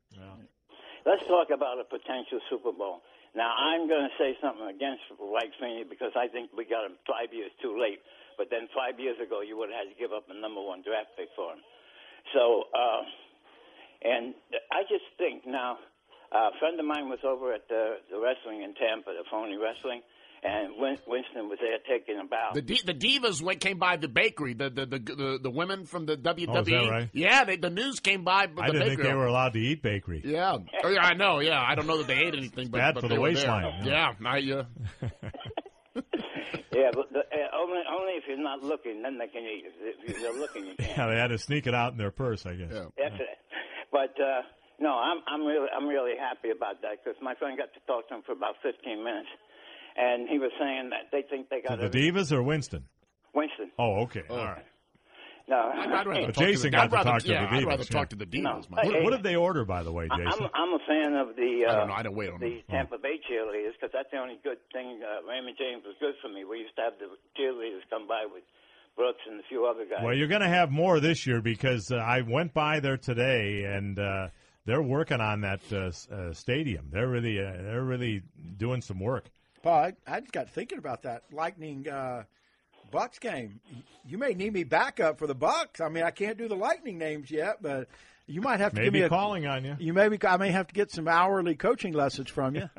Let's 1.06 1.24
talk 1.28 1.52
about 1.52 1.80
a 1.80 1.84
potential 1.84 2.40
Super 2.50 2.72
Bowl. 2.72 3.04
Now, 3.36 3.52
I'm 3.60 3.90
going 3.92 4.08
to 4.08 4.14
say 4.16 4.38
something 4.40 4.68
against 4.72 5.04
Mike 5.20 5.52
Sweeney 5.60 5.84
because 5.84 6.16
I 6.16 6.30
think 6.32 6.52
we 6.56 6.64
got 6.64 6.86
him 6.86 6.96
five 7.04 7.34
years 7.36 7.52
too 7.62 7.76
late. 7.76 8.00
But 8.38 8.48
then 8.50 8.70
five 8.72 8.98
years 9.04 9.20
ago, 9.20 9.42
you 9.42 9.58
would 9.60 9.68
have 9.70 9.84
had 9.84 9.90
to 9.92 9.98
give 10.00 10.14
up 10.16 10.32
a 10.32 10.34
number 10.34 10.62
one 10.64 10.82
draft 10.82 11.12
pick 11.20 11.28
for 11.36 11.52
him. 11.54 11.62
So, 12.32 12.72
uh, 12.72 13.02
and 14.08 14.34
I 14.72 14.88
just 14.88 15.04
think 15.20 15.44
now, 15.46 15.78
uh, 16.32 16.56
a 16.56 16.58
friend 16.58 16.80
of 16.80 16.86
mine 16.88 17.10
was 17.12 17.20
over 17.28 17.52
at 17.54 17.68
the, 17.68 18.00
the 18.10 18.18
wrestling 18.18 18.64
in 18.64 18.72
Tampa, 18.74 19.12
the 19.12 19.28
phony 19.30 19.58
wrestling, 19.60 20.02
and 20.44 20.74
Winston 20.78 21.50
was 21.50 21.60
there 21.62 21.78
taking 21.88 22.20
a 22.20 22.26
bow. 22.28 22.52
The 22.54 22.62
D- 22.62 22.82
the 22.86 22.94
divas 22.94 23.42
went 23.42 23.62
came 23.62 23.80
by 23.80 23.98
the 23.98 24.08
bakery. 24.08 24.54
The 24.54 24.70
the 24.70 24.86
the 24.86 25.00
the, 25.00 25.40
the 25.44 25.50
women 25.50 25.86
from 25.86 26.06
the 26.06 26.18
WWE. 26.18 26.86
Oh, 26.86 26.90
right? 26.90 27.10
Yeah, 27.14 27.46
they, 27.46 27.58
the 27.58 27.70
news 27.70 28.00
came 28.00 28.24
by. 28.24 28.48
The 28.48 28.62
I 28.62 28.68
didn't 28.68 28.88
think 28.88 29.02
they 29.02 29.14
were 29.14 29.28
allowed 29.28 29.54
to 29.54 29.60
eat 29.60 29.82
bakery. 29.82 30.22
Yeah. 30.24 30.58
Oh, 30.84 30.90
yeah, 30.90 31.02
I 31.02 31.14
know. 31.14 31.40
Yeah, 31.40 31.62
I 31.62 31.76
don't 31.76 31.88
know 31.88 31.98
that 31.98 32.08
they 32.08 32.18
ate 32.18 32.36
anything, 32.36 32.68
but, 32.70 32.78
bad 32.78 32.94
but 32.96 33.02
for 33.02 33.08
they 33.08 33.16
the 33.16 33.22
waistline, 33.22 33.84
There. 33.84 33.94
Yeah, 33.94 34.14
I, 34.26 34.38
uh, 34.38 34.64
yeah, 36.74 36.92
but 36.94 37.12
the, 37.14 37.20
uh, 37.20 37.58
only 37.58 37.82
only 37.90 38.14
if 38.14 38.24
you're 38.28 38.38
not 38.38 38.64
looking, 38.64 39.02
then 39.02 39.18
they 39.18 39.28
can 39.28 39.44
eat. 39.44 39.66
If 40.06 40.20
you're 40.20 40.38
looking, 40.38 40.66
you 40.66 40.76
can't. 40.80 40.98
Yeah, 40.98 41.08
they 41.08 41.16
had 41.16 41.28
to 41.28 41.38
sneak 41.38 41.68
it 41.68 41.74
out 41.74 41.92
in 41.94 41.98
their 41.98 42.12
purse, 42.12 42.46
I 42.46 42.54
guess. 42.56 42.72
That's 42.72 43.16
it. 43.16 43.38
But 43.92 44.20
uh, 44.20 44.42
no, 44.80 44.98
I'm 44.98 45.20
I'm 45.28 45.46
really 45.46 45.68
I'm 45.76 45.88
really 45.88 46.18
happy 46.20 46.50
about 46.50 46.82
that 46.82 47.04
because 47.04 47.20
my 47.22 47.36
friend 47.36 47.58
got 47.58 47.74
to 47.74 47.80
talk 47.88 48.08
to 48.10 48.16
him 48.16 48.22
for 48.26 48.32
about 48.34 48.56
15 48.64 49.04
minutes, 49.04 49.30
and 49.96 50.28
he 50.30 50.40
was 50.40 50.52
saying 50.60 50.90
that 50.92 51.12
they 51.12 51.24
think 51.30 51.50
they 51.50 51.62
To 51.62 51.68
got 51.78 51.80
the 51.80 51.90
Divas 51.90 52.32
or 52.32 52.42
Winston? 52.44 52.86
Winston. 53.34 53.72
Oh, 53.80 54.02
okay. 54.04 54.24
All 54.30 54.38
right. 54.38 54.66
No, 55.46 55.72
I'd 55.76 56.08
rather 56.08 56.28
But 56.28 56.36
talk 56.36 56.46
Jason 56.46 56.56
to 56.56 56.62
the, 56.64 56.70
got 56.72 56.84
I'd 56.84 56.90
to 56.90 56.96
rather, 56.96 57.10
talk 57.12 57.22
to 57.24 57.28
yeah, 57.28 57.42
the 57.42 57.48
Divas. 57.48 57.58
I'd 57.58 57.66
rather 57.68 57.84
yeah. 57.84 57.90
talk 58.00 58.10
to 58.10 58.16
the 58.16 58.26
divas. 58.26 58.44
No. 58.44 58.62
Mike. 58.70 58.86
What, 58.86 59.04
what 59.04 59.10
did 59.12 59.24
they 59.24 59.36
order, 59.36 59.66
by 59.66 59.84
the 59.84 59.92
way, 59.92 60.08
Jason? 60.08 60.44
I'm 60.46 60.50
I'm 60.54 60.74
a 60.74 60.80
fan 60.88 61.14
of 61.16 61.36
the 61.36 61.66
uh, 61.68 61.72
I 61.72 61.76
don't 61.76 61.88
know. 61.90 61.94
I 61.96 62.04
don't 62.04 62.16
wait 62.16 62.30
on 62.30 62.40
the 62.40 62.64
Tampa 62.70 62.98
Bay 62.98 63.20
cheerleaders 63.30 63.74
because 63.74 63.92
that's 63.92 64.10
the 64.12 64.20
only 64.20 64.40
good 64.44 64.58
thing. 64.72 65.02
Uh, 65.04 65.28
Raymond 65.28 65.58
James 65.60 65.84
was 65.86 65.96
good 66.00 66.14
for 66.22 66.30
me. 66.30 66.46
We 66.46 66.60
used 66.60 66.76
to 66.78 66.84
have 66.84 66.94
the 66.98 67.08
cheerleaders 67.38 67.82
come 67.90 68.08
by 68.08 68.26
with 68.32 68.44
Brooks 68.96 69.20
and 69.30 69.40
a 69.40 69.44
few 69.50 69.66
other 69.66 69.84
guys. 69.86 70.00
Well, 70.02 70.16
you're 70.16 70.30
going 70.30 70.42
to 70.42 70.48
have 70.48 70.72
more 70.72 71.02
this 71.02 71.28
year 71.28 71.42
because 71.42 71.92
uh, 71.92 71.96
I 71.96 72.22
went 72.22 72.54
by 72.54 72.80
there 72.80 72.96
today 72.98 73.66
and 73.66 74.00
uh, 74.00 74.28
they're 74.66 74.82
working 74.82 75.20
on 75.20 75.42
that 75.42 75.62
uh, 75.74 75.92
uh, 76.14 76.32
stadium. 76.32 76.88
They're 76.90 77.10
really 77.10 77.40
uh, 77.40 77.52
they're 77.52 77.84
really 77.84 78.22
doing 78.56 78.82
some 78.82 79.00
work. 79.02 79.26
Paul, 79.64 79.74
I, 79.76 79.94
I 80.06 80.20
just 80.20 80.34
got 80.34 80.50
thinking 80.50 80.78
about 80.78 81.04
that 81.04 81.24
Lightning 81.32 81.88
uh, 81.90 82.24
Bucs 82.92 83.20
game. 83.20 83.60
You 84.06 84.18
may 84.18 84.34
need 84.34 84.54
me 84.54 84.66
backup 84.66 85.18
for 85.18 85.26
the 85.26 85.36
Bucs. 85.36 85.82
I 85.82 85.90
mean, 85.90 86.04
I 86.04 86.12
can't 86.12 86.38
do 86.38 86.48
the 86.48 86.56
Lightning 86.56 86.98
names 86.98 87.32
yet, 87.32 87.62
but 87.62 87.88
you 88.28 88.42
might 88.42 88.60
have 88.60 88.74
to 88.74 88.82
give 88.82 88.94
Maybe 88.94 89.00
me 89.00 89.06
a 89.06 89.10
calling 89.10 89.48
on 89.48 89.64
you. 89.64 89.76
You 89.80 89.94
maybe 89.94 90.20
I 90.28 90.38
may 90.38 90.52
have 90.52 90.68
to 90.68 90.74
get 90.74 90.92
some 90.92 91.08
hourly 91.08 91.56
coaching 91.56 91.94
lessons 91.94 92.30
from 92.30 92.56
you. 92.56 92.70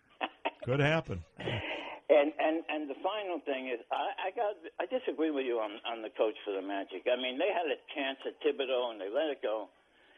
Could 0.64 0.80
happen. 0.80 1.22
And 1.38 2.32
and 2.38 2.64
and 2.68 2.90
the 2.90 2.98
final 3.02 3.40
thing 3.46 3.68
is, 3.68 3.78
I, 3.90 4.28
I 4.28 4.30
got 4.34 4.54
I 4.80 4.86
disagree 4.86 5.30
with 5.30 5.46
you 5.46 5.58
on 5.58 5.78
on 5.86 6.02
the 6.02 6.10
coach 6.10 6.34
for 6.44 6.52
the 6.52 6.62
Magic. 6.62 7.06
I 7.06 7.20
mean, 7.20 7.38
they 7.38 7.50
had 7.54 7.66
a 7.70 7.78
chance 7.94 8.18
at 8.26 8.34
Thibodeau 8.42 8.90
and 8.90 9.00
they 9.00 9.08
let 9.08 9.30
it 9.30 9.42
go. 9.42 9.68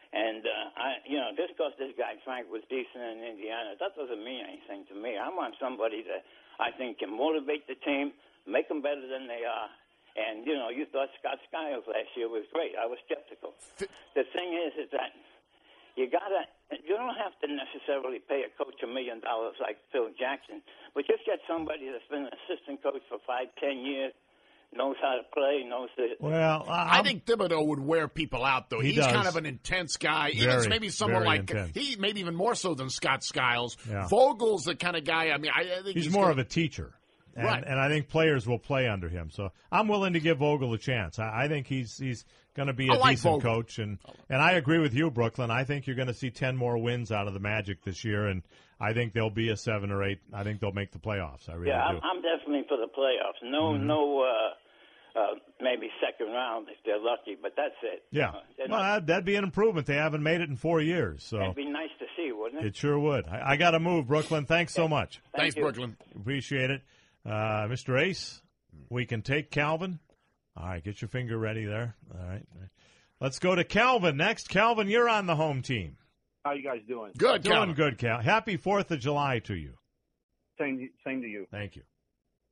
And 0.08 0.40
uh, 0.40 0.80
I, 0.80 0.88
you 1.04 1.20
know, 1.20 1.36
just 1.36 1.52
because 1.52 1.76
this 1.76 1.92
guy 2.00 2.16
Frank 2.24 2.48
was 2.48 2.64
decent 2.72 3.04
in 3.04 3.20
Indiana, 3.36 3.76
that 3.76 3.92
doesn't 3.92 4.24
mean 4.24 4.40
anything 4.40 4.88
to 4.88 4.96
me. 4.96 5.20
I 5.20 5.28
want 5.28 5.52
somebody 5.60 6.00
that 6.08 6.24
I 6.56 6.72
think 6.72 7.04
can 7.04 7.12
motivate 7.12 7.68
the 7.68 7.76
team, 7.84 8.16
make 8.48 8.72
them 8.72 8.80
better 8.80 9.04
than 9.04 9.28
they 9.28 9.44
are. 9.44 9.68
And 10.16 10.48
you 10.48 10.56
know, 10.56 10.72
you 10.72 10.88
thought 10.90 11.12
Scott 11.20 11.38
Skiles 11.52 11.84
last 11.86 12.10
year 12.16 12.26
was 12.26 12.48
great. 12.56 12.72
I 12.74 12.88
was 12.88 12.98
skeptical. 13.04 13.52
The 14.16 14.24
thing 14.34 14.50
is, 14.56 14.88
is 14.88 14.88
that 14.90 15.12
you 15.94 16.08
gotta 16.10 16.48
you 16.72 16.96
don't 16.96 17.14
have 17.20 17.36
to 17.44 17.46
necessarily 17.46 18.18
pay 18.18 18.48
a 18.48 18.50
coach 18.56 18.80
a 18.82 18.88
million 18.88 19.20
dollars 19.20 19.54
like 19.60 19.78
Phil 19.92 20.08
Jackson, 20.18 20.64
but 20.96 21.04
just 21.06 21.22
get 21.28 21.38
somebody 21.46 21.86
that's 21.92 22.06
been 22.10 22.26
an 22.26 22.34
assistant 22.44 22.82
coach 22.82 23.04
for 23.06 23.20
five, 23.28 23.52
ten 23.60 23.84
years, 23.84 24.16
knows 24.72 24.96
how 25.00 25.16
to 25.16 25.22
play, 25.34 25.64
knows 25.68 25.88
the 25.96 26.08
Well, 26.20 26.64
I 26.68 27.02
think 27.02 27.24
Thibodeau 27.24 27.66
would 27.66 27.80
wear 27.80 28.06
people 28.08 28.44
out, 28.44 28.70
though. 28.70 28.80
He 28.80 28.88
He's 28.92 28.98
does. 28.98 29.12
kind 29.12 29.26
of 29.28 29.36
an 29.36 29.46
intense 29.46 29.96
guy. 29.96 30.30
Even 30.34 30.50
Very, 30.50 30.68
maybe 30.68 30.88
someone 30.90 31.22
very 31.22 31.26
like 31.26 31.50
intense. 31.50 31.70
he, 31.74 31.96
maybe 31.98 32.20
even 32.20 32.34
more 32.34 32.54
so 32.54 32.74
than 32.74 32.90
Scott 32.90 33.24
Skiles. 33.24 33.76
Yeah. 33.88 34.06
Vogel's 34.08 34.64
the 34.64 34.76
kind 34.76 34.96
of 34.96 35.04
guy. 35.04 35.30
I 35.30 35.38
mean, 35.38 35.50
I, 35.54 35.62
I 35.62 35.82
think 35.82 35.96
He's, 35.96 36.04
he's, 36.04 36.12
more 36.12 36.24
gonna- 36.24 36.32
of 36.32 36.38
a 36.38 36.44
teacher. 36.44 36.92
And, 37.34 37.46
Right. 37.46 37.62
and 37.64 37.78
I 37.78 37.88
think 37.88 38.08
players 38.08 38.48
will 38.48 38.58
play 38.58 38.88
under 38.88 39.08
him. 39.08 39.30
So 39.30 39.50
I'm 39.70 39.86
willing 39.86 40.14
to 40.14 40.20
give 40.20 40.38
Vogel 40.38 40.72
a 40.74 40.78
chance. 40.78 41.20
I, 41.20 41.44
I 41.44 41.48
think 41.48 41.68
he's 41.68 41.96
he's 41.96 42.24
going 42.58 42.66
to 42.68 42.74
be 42.74 42.88
a 42.88 42.92
like 42.92 43.16
decent 43.16 43.42
Vogel. 43.42 43.54
coach, 43.62 43.78
and 43.78 43.96
and 44.28 44.42
I 44.42 44.52
agree 44.52 44.78
with 44.78 44.92
you, 44.94 45.10
Brooklyn. 45.10 45.50
I 45.50 45.64
think 45.64 45.86
you're 45.86 45.96
going 45.96 46.08
to 46.08 46.14
see 46.14 46.30
ten 46.30 46.56
more 46.56 46.76
wins 46.76 47.10
out 47.10 47.26
of 47.26 47.32
the 47.34 47.40
Magic 47.40 47.82
this 47.84 48.04
year, 48.04 48.26
and 48.26 48.42
I 48.80 48.92
think 48.92 49.14
they'll 49.14 49.30
be 49.30 49.48
a 49.48 49.56
seven 49.56 49.90
or 49.90 50.04
eight. 50.04 50.18
I 50.34 50.42
think 50.44 50.60
they'll 50.60 50.72
make 50.72 50.92
the 50.92 50.98
playoffs. 50.98 51.48
I 51.48 51.54
really 51.54 51.68
yeah, 51.70 51.90
do. 51.90 51.96
I'm, 51.96 52.16
I'm 52.16 52.22
definitely 52.22 52.64
for 52.68 52.76
the 52.76 52.88
playoffs. 52.94 53.42
No, 53.42 53.72
Mhm. 53.72 53.82
no, 53.84 54.20
uh, 54.20 55.18
uh, 55.18 55.34
maybe 55.60 55.88
second 56.04 56.32
round 56.32 56.68
if 56.68 56.76
they're 56.84 56.98
lucky, 57.00 57.36
but 57.40 57.54
that's 57.56 57.74
it. 57.82 58.04
yeah, 58.10 58.28
Uh, 58.28 58.32
well, 58.58 58.68
not- 58.68 58.82
that'd, 58.82 59.06
that'd 59.08 59.24
be 59.24 59.36
an 59.36 59.44
improvement. 59.44 59.86
They 59.86 59.96
haven't 59.96 60.22
made 60.22 60.40
it 60.40 60.48
in 60.50 60.56
four 60.56 60.80
years, 60.80 61.24
so 61.24 61.40
It'd 61.42 61.56
be 61.56 61.64
nice 61.64 61.88
to 61.98 62.04
see, 62.16 62.30
wouldn't 62.32 62.62
it? 62.64 62.68
it 62.68 62.76
sure 62.76 62.98
would. 62.98 63.26
I, 63.26 63.52
I 63.52 63.56
got 63.56 63.70
to 63.72 63.80
move, 63.80 64.06
Brooklyn. 64.06 64.44
Thanks 64.46 64.74
so 64.74 64.86
much. 64.86 65.20
Thank 65.32 65.54
Thanks, 65.54 65.56
you. 65.56 65.62
Brooklyn. 65.62 65.96
Appreciate 66.14 66.70
it, 66.70 66.82
uh, 67.26 67.66
Mr. 67.66 68.00
Ace. 68.00 68.42
We 68.90 69.06
can 69.06 69.22
take 69.22 69.50
Calvin. 69.50 69.98
All 70.58 70.66
right, 70.66 70.82
get 70.82 71.00
your 71.00 71.08
finger 71.08 71.38
ready 71.38 71.64
there. 71.64 71.94
All 72.12 72.26
right, 72.28 72.42
let's 73.20 73.38
go 73.38 73.54
to 73.54 73.64
Calvin 73.64 74.16
next. 74.16 74.48
Calvin, 74.48 74.88
you're 74.88 75.08
on 75.08 75.26
the 75.26 75.36
home 75.36 75.62
team. 75.62 75.96
How 76.44 76.52
you 76.52 76.62
guys 76.62 76.80
doing? 76.88 77.12
Good, 77.16 77.42
doing 77.42 77.74
good, 77.74 77.98
Cal. 77.98 78.20
Happy 78.20 78.56
Fourth 78.56 78.90
of 78.90 78.98
July 79.00 79.40
to 79.40 79.54
you. 79.54 79.74
Same, 80.58 80.88
same 81.06 81.22
to 81.22 81.28
you. 81.28 81.46
Thank 81.50 81.76
you. 81.76 81.82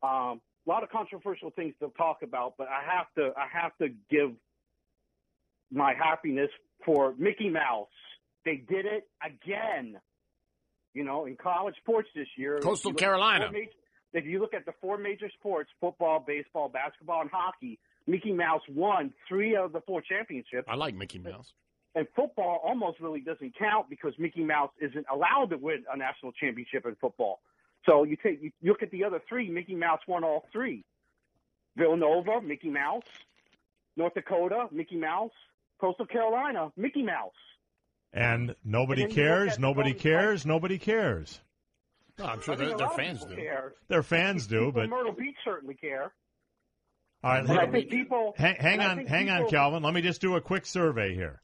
Um, 0.03 0.41
a 0.67 0.71
lot 0.71 0.83
of 0.83 0.91
controversial 0.91 1.51
things 1.51 1.75
to 1.81 1.91
talk 1.97 2.19
about, 2.23 2.55
but 2.59 2.69
I 2.69 2.83
have 2.97 3.07
to, 3.17 3.33
I 3.37 3.47
have 3.53 3.73
to 3.79 3.89
give 4.11 4.33
my 5.73 5.95
happiness 5.95 6.51
for 6.85 7.15
Mickey 7.19 7.49
Mouse. 7.49 7.89
They 8.45 8.57
did 8.69 8.87
it 8.87 9.09
again. 9.25 9.97
You 10.95 11.05
know, 11.05 11.27
in 11.27 11.37
college 11.37 11.75
sports 11.83 12.09
this 12.15 12.29
year, 12.39 12.59
Coastal 12.61 12.73
if 12.73 12.85
you 12.85 12.89
look 12.91 12.95
at 12.95 12.99
the 12.99 13.05
Carolina. 13.05 13.53
major- 13.53 13.71
if 14.13 14.25
you 14.25 14.41
look 14.41 14.55
at 14.55 14.65
the 14.65 14.73
four 14.81 14.97
major 14.97 15.29
sports 15.39 15.69
football, 15.79 16.25
baseball, 16.27 16.69
basketball, 16.71 17.21
and 17.21 17.31
hockey 17.31 17.79
Mickey 18.07 18.33
Mouse 18.33 18.63
won 18.69 19.13
three 19.29 19.57
of 19.57 19.73
the 19.73 19.81
four 19.81 20.01
championships. 20.01 20.67
I 20.69 20.77
like 20.77 20.95
Mickey 20.95 21.19
Mouse. 21.19 21.53
And 21.95 22.07
football 22.15 22.61
almost 22.65 23.01
really 23.01 23.21
doesn't 23.21 23.57
count 23.59 23.89
because 23.89 24.13
Mickey 24.19 24.45
Mouse 24.45 24.71
isn't 24.81 25.07
allowed 25.13 25.51
to 25.51 25.57
win 25.57 25.85
a 25.93 25.97
national 25.97 26.33
championship 26.33 26.85
in 26.87 26.95
football. 27.01 27.41
So 27.87 28.05
you 28.05 28.17
take 28.23 28.41
you 28.43 28.51
look 28.63 28.83
at 28.83 28.91
the 28.91 29.05
other 29.05 29.21
three. 29.29 29.49
Mickey 29.51 29.75
Mouse 29.75 30.01
won 30.07 30.23
all 30.25 30.45
three. 30.53 30.85
Villanova, 31.77 32.41
Mickey 32.43 32.69
Mouse. 32.71 33.05
North 33.97 34.15
Dakota, 34.15 34.67
Mickey 34.71 34.97
Mouse. 34.97 35.33
Coastal 35.81 36.07
Carolina, 36.07 36.71
Mickey 36.77 37.03
Mouse. 37.03 37.33
And 38.13 38.55
nobody 38.65 39.03
And 39.03 39.11
then 39.13 39.17
you 39.19 39.23
look 39.25 39.39
cares. 39.39 39.59
Nobody 39.59 39.93
those- 39.93 40.03
cares. 40.03 40.47
Nobody 40.47 40.79
cares. 40.79 41.41
No, 42.19 42.25
I'm 42.25 42.39
I 42.39 42.43
think 42.43 42.61
a 42.61 42.65
lot 42.77 42.99
of 43.01 43.29
Care. 43.37 43.75
Their 43.89 44.03
fans 44.03 44.47
do, 44.47 44.73
but 44.73 44.89
Myrtle 44.89 45.13
Beach 45.13 45.37
certainly 45.45 45.75
care. 45.75 46.13
All 47.25 47.31
right. 47.33 47.41
And 47.41 47.49
let 47.49 47.59
I 47.59 47.67
me- 47.67 47.73
think 47.81 47.91
people 47.91 48.35
hang, 48.37 48.57
hang 48.57 48.81
on, 48.81 48.97
think 48.97 49.09
hang 49.09 49.31
on, 49.31 49.49
Calvin. 49.49 49.83
Let 49.83 49.95
me 49.95 50.03
just 50.03 50.21
do 50.21 50.37
a 50.37 50.41
quick 50.41 50.67
survey 50.67 51.15
here. 51.15 51.41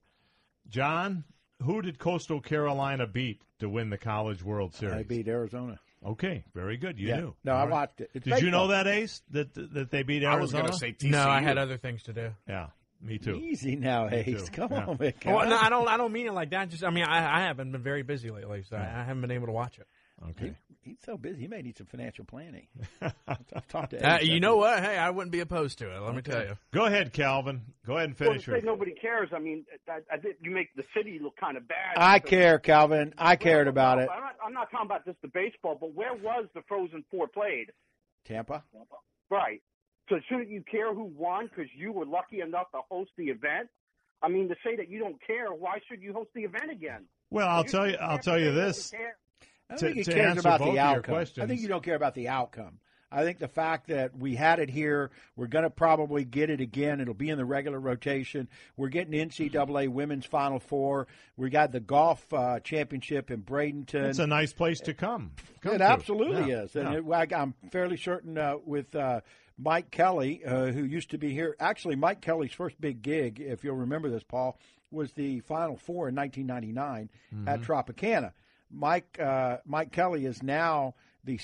John, 0.68 1.24
who 1.62 1.82
did 1.82 1.98
Coastal 1.98 2.40
Carolina 2.40 3.06
beat 3.06 3.42
to 3.60 3.68
win 3.68 3.90
the 3.90 3.98
College 3.98 4.42
World 4.42 4.74
Series? 4.74 4.94
I 4.96 5.02
beat 5.02 5.28
Arizona. 5.28 5.78
Okay, 6.04 6.44
very 6.54 6.76
good. 6.76 6.98
You 6.98 7.08
Yeah. 7.08 7.16
knew. 7.16 7.34
No, 7.44 7.52
All 7.52 7.58
I 7.58 7.62
right. 7.62 7.70
watched 7.70 8.00
it. 8.00 8.10
It's 8.14 8.24
Did 8.24 8.42
you 8.42 8.50
know 8.50 8.68
that 8.68 8.86
Ace 8.88 9.22
that 9.30 9.54
that 9.54 9.90
they 9.90 10.02
beat 10.02 10.24
I 10.24 10.36
was 10.36 10.52
Arizona? 10.54 10.64
gonna 10.64 10.78
say 11.00 11.08
No, 11.08 11.28
I 11.28 11.40
had 11.42 11.58
other 11.58 11.76
things 11.78 12.02
to 12.04 12.12
do. 12.12 12.30
Yeah, 12.48 12.68
me 13.00 13.18
too. 13.18 13.36
Easy 13.36 13.76
now, 13.76 14.08
Me 14.08 14.16
Ace. 14.26 14.48
Come 14.48 14.72
Yeah. 14.72 14.86
on, 14.86 14.96
man. 14.98 15.12
Well, 15.24 15.48
no, 15.48 15.56
I 15.56 15.68
don't. 15.68 15.86
I 15.88 15.96
don't 15.96 16.12
mean 16.12 16.26
it 16.26 16.32
like 16.32 16.50
that. 16.50 16.70
Just, 16.70 16.82
I 16.84 16.90
mean, 16.90 17.04
I, 17.04 17.38
I 17.38 17.40
haven't 17.46 17.70
been 17.70 17.82
very 17.82 18.02
busy 18.02 18.30
lately, 18.30 18.62
so 18.68 18.76
I, 18.76 18.80
I 18.82 19.04
haven't 19.04 19.20
been 19.20 19.30
able 19.30 19.46
to 19.46 19.52
watch 19.52 19.78
it. 19.78 19.86
Okay. 20.30 20.54
He's 20.82 20.98
so 21.04 21.16
busy. 21.16 21.42
He 21.42 21.46
may 21.48 21.62
need 21.62 21.76
some 21.76 21.86
financial 21.86 22.24
planning. 22.24 22.66
I've 23.28 23.68
talked 23.68 23.90
to 23.90 24.14
Uh, 24.14 24.18
you 24.20 24.40
know 24.40 24.56
what? 24.56 24.82
Hey, 24.82 24.96
I 24.98 25.10
wouldn't 25.10 25.30
be 25.30 25.40
opposed 25.40 25.78
to 25.78 25.94
it. 25.94 26.00
Let 26.00 26.14
me 26.14 26.22
tell 26.22 26.42
you. 26.42 26.56
Go 26.72 26.86
ahead, 26.86 27.12
Calvin. 27.12 27.62
Go 27.86 27.96
ahead 27.96 28.08
and 28.10 28.18
Well, 28.18 28.30
finish 28.30 28.44
to 28.46 28.50
your. 28.52 28.60
say 28.60 28.66
nobody 28.66 28.92
cares. 29.00 29.28
I 29.34 29.38
mean, 29.38 29.64
I, 29.88 29.98
I 30.12 30.16
did, 30.16 30.36
you 30.40 30.50
make 30.50 30.74
the 30.74 30.82
city 30.96 31.18
look 31.22 31.36
kind 31.36 31.56
of 31.56 31.68
bad. 31.68 31.94
I 31.96 32.18
care, 32.18 32.58
Calvin. 32.58 33.14
I 33.16 33.36
cared 33.36 33.68
about 33.68 33.98
it. 34.00 34.08
I'm 34.12 34.20
not, 34.20 34.34
I'm 34.46 34.52
not 34.52 34.70
talking 34.72 34.86
about 34.86 35.04
just 35.04 35.20
the 35.22 35.28
baseball, 35.28 35.76
but 35.80 35.94
where 35.94 36.14
was 36.14 36.46
the 36.54 36.62
Frozen 36.66 37.04
Four 37.10 37.28
played? 37.28 37.70
Tampa. 38.24 38.64
Right. 39.30 39.62
So 40.08 40.16
shouldn't 40.28 40.50
you 40.50 40.62
care 40.68 40.92
who 40.94 41.04
won 41.16 41.46
because 41.48 41.70
you 41.76 41.92
were 41.92 42.04
lucky 42.06 42.40
enough 42.40 42.70
to 42.72 42.80
host 42.90 43.10
the 43.16 43.24
event? 43.26 43.68
I 44.20 44.28
mean, 44.28 44.48
to 44.48 44.56
say 44.64 44.76
that 44.76 44.88
you 44.88 44.98
don't 44.98 45.16
care, 45.24 45.52
why 45.52 45.78
should 45.88 46.02
you 46.02 46.12
host 46.12 46.30
the 46.34 46.42
event 46.42 46.70
again? 46.70 47.04
Well, 47.30 47.48
I'll 47.48 47.64
tell 47.64 47.88
you. 47.88 47.96
I'll 48.00 48.18
tell 48.18 48.38
you 48.38 48.52
this. 48.52 48.92
I 49.72 49.76
To- 49.76 49.84
think 49.86 49.96
he 49.96 50.04
to 50.04 50.12
cares 50.12 50.38
about 50.38 50.60
the 50.60 50.78
outcome. 50.78 51.14
I 51.16 51.46
think 51.46 51.60
you 51.60 51.68
don't 51.68 51.82
care 51.82 51.96
about 51.96 52.14
the 52.14 52.28
outcome. 52.28 52.78
I 53.14 53.24
think 53.24 53.38
the 53.40 53.48
fact 53.48 53.88
that 53.88 54.16
we 54.16 54.34
had 54.36 54.58
it 54.58 54.70
here, 54.70 55.10
we're 55.36 55.46
going 55.46 55.64
to 55.64 55.70
probably 55.70 56.24
get 56.24 56.48
it 56.48 56.62
again. 56.62 56.98
It'll 56.98 57.12
be 57.12 57.28
in 57.28 57.36
the 57.36 57.44
regular 57.44 57.78
rotation. 57.78 58.48
We're 58.74 58.88
getting 58.88 59.12
NCAA 59.12 59.88
Women's 59.88 60.24
Final 60.24 60.58
Four. 60.58 61.08
We 61.36 61.50
got 61.50 61.72
the 61.72 61.80
golf 61.80 62.32
uh, 62.32 62.60
championship 62.60 63.30
in 63.30 63.42
Bradenton. 63.42 64.04
It's 64.08 64.18
a 64.18 64.26
nice 64.26 64.54
place 64.54 64.80
to 64.80 64.94
come. 64.94 65.32
come 65.60 65.74
it 65.74 65.78
to. 65.78 65.84
absolutely 65.84 66.50
Yeah, 66.52 66.62
is, 66.62 66.74
and 66.74 67.06
yeah. 67.06 67.18
it, 67.24 67.32
I, 67.32 67.36
I'm 67.42 67.54
fairly 67.70 67.96
certain 67.98 68.38
uh, 68.38 68.56
with. 68.64 68.94
Uh, 68.94 69.20
Mike 69.58 69.90
Kelly, 69.90 70.42
uh, 70.44 70.68
who 70.72 70.82
used 70.82 71.10
to 71.10 71.18
be 71.18 71.34
here, 71.34 71.54
actually, 71.60 71.94
Mike 71.94 72.22
Kelly's 72.22 72.52
first 72.54 72.80
big 72.80 73.02
gig, 73.02 73.38
if 73.38 73.62
you'll 73.62 73.76
remember 73.76 74.08
this, 74.08 74.22
Paul, 74.24 74.58
was 74.90 75.12
the 75.12 75.40
Final 75.40 75.76
Four 75.76 76.08
in 76.08 76.14
1999 76.14 77.10
at 77.46 77.60
Mhm. 77.60 77.64
Tropicana. 77.66 78.32
Mike 78.72 79.18
uh, 79.20 79.58
Mike 79.66 79.92
Kelly 79.92 80.24
is 80.26 80.42
now 80.42 80.94
the 81.24 81.38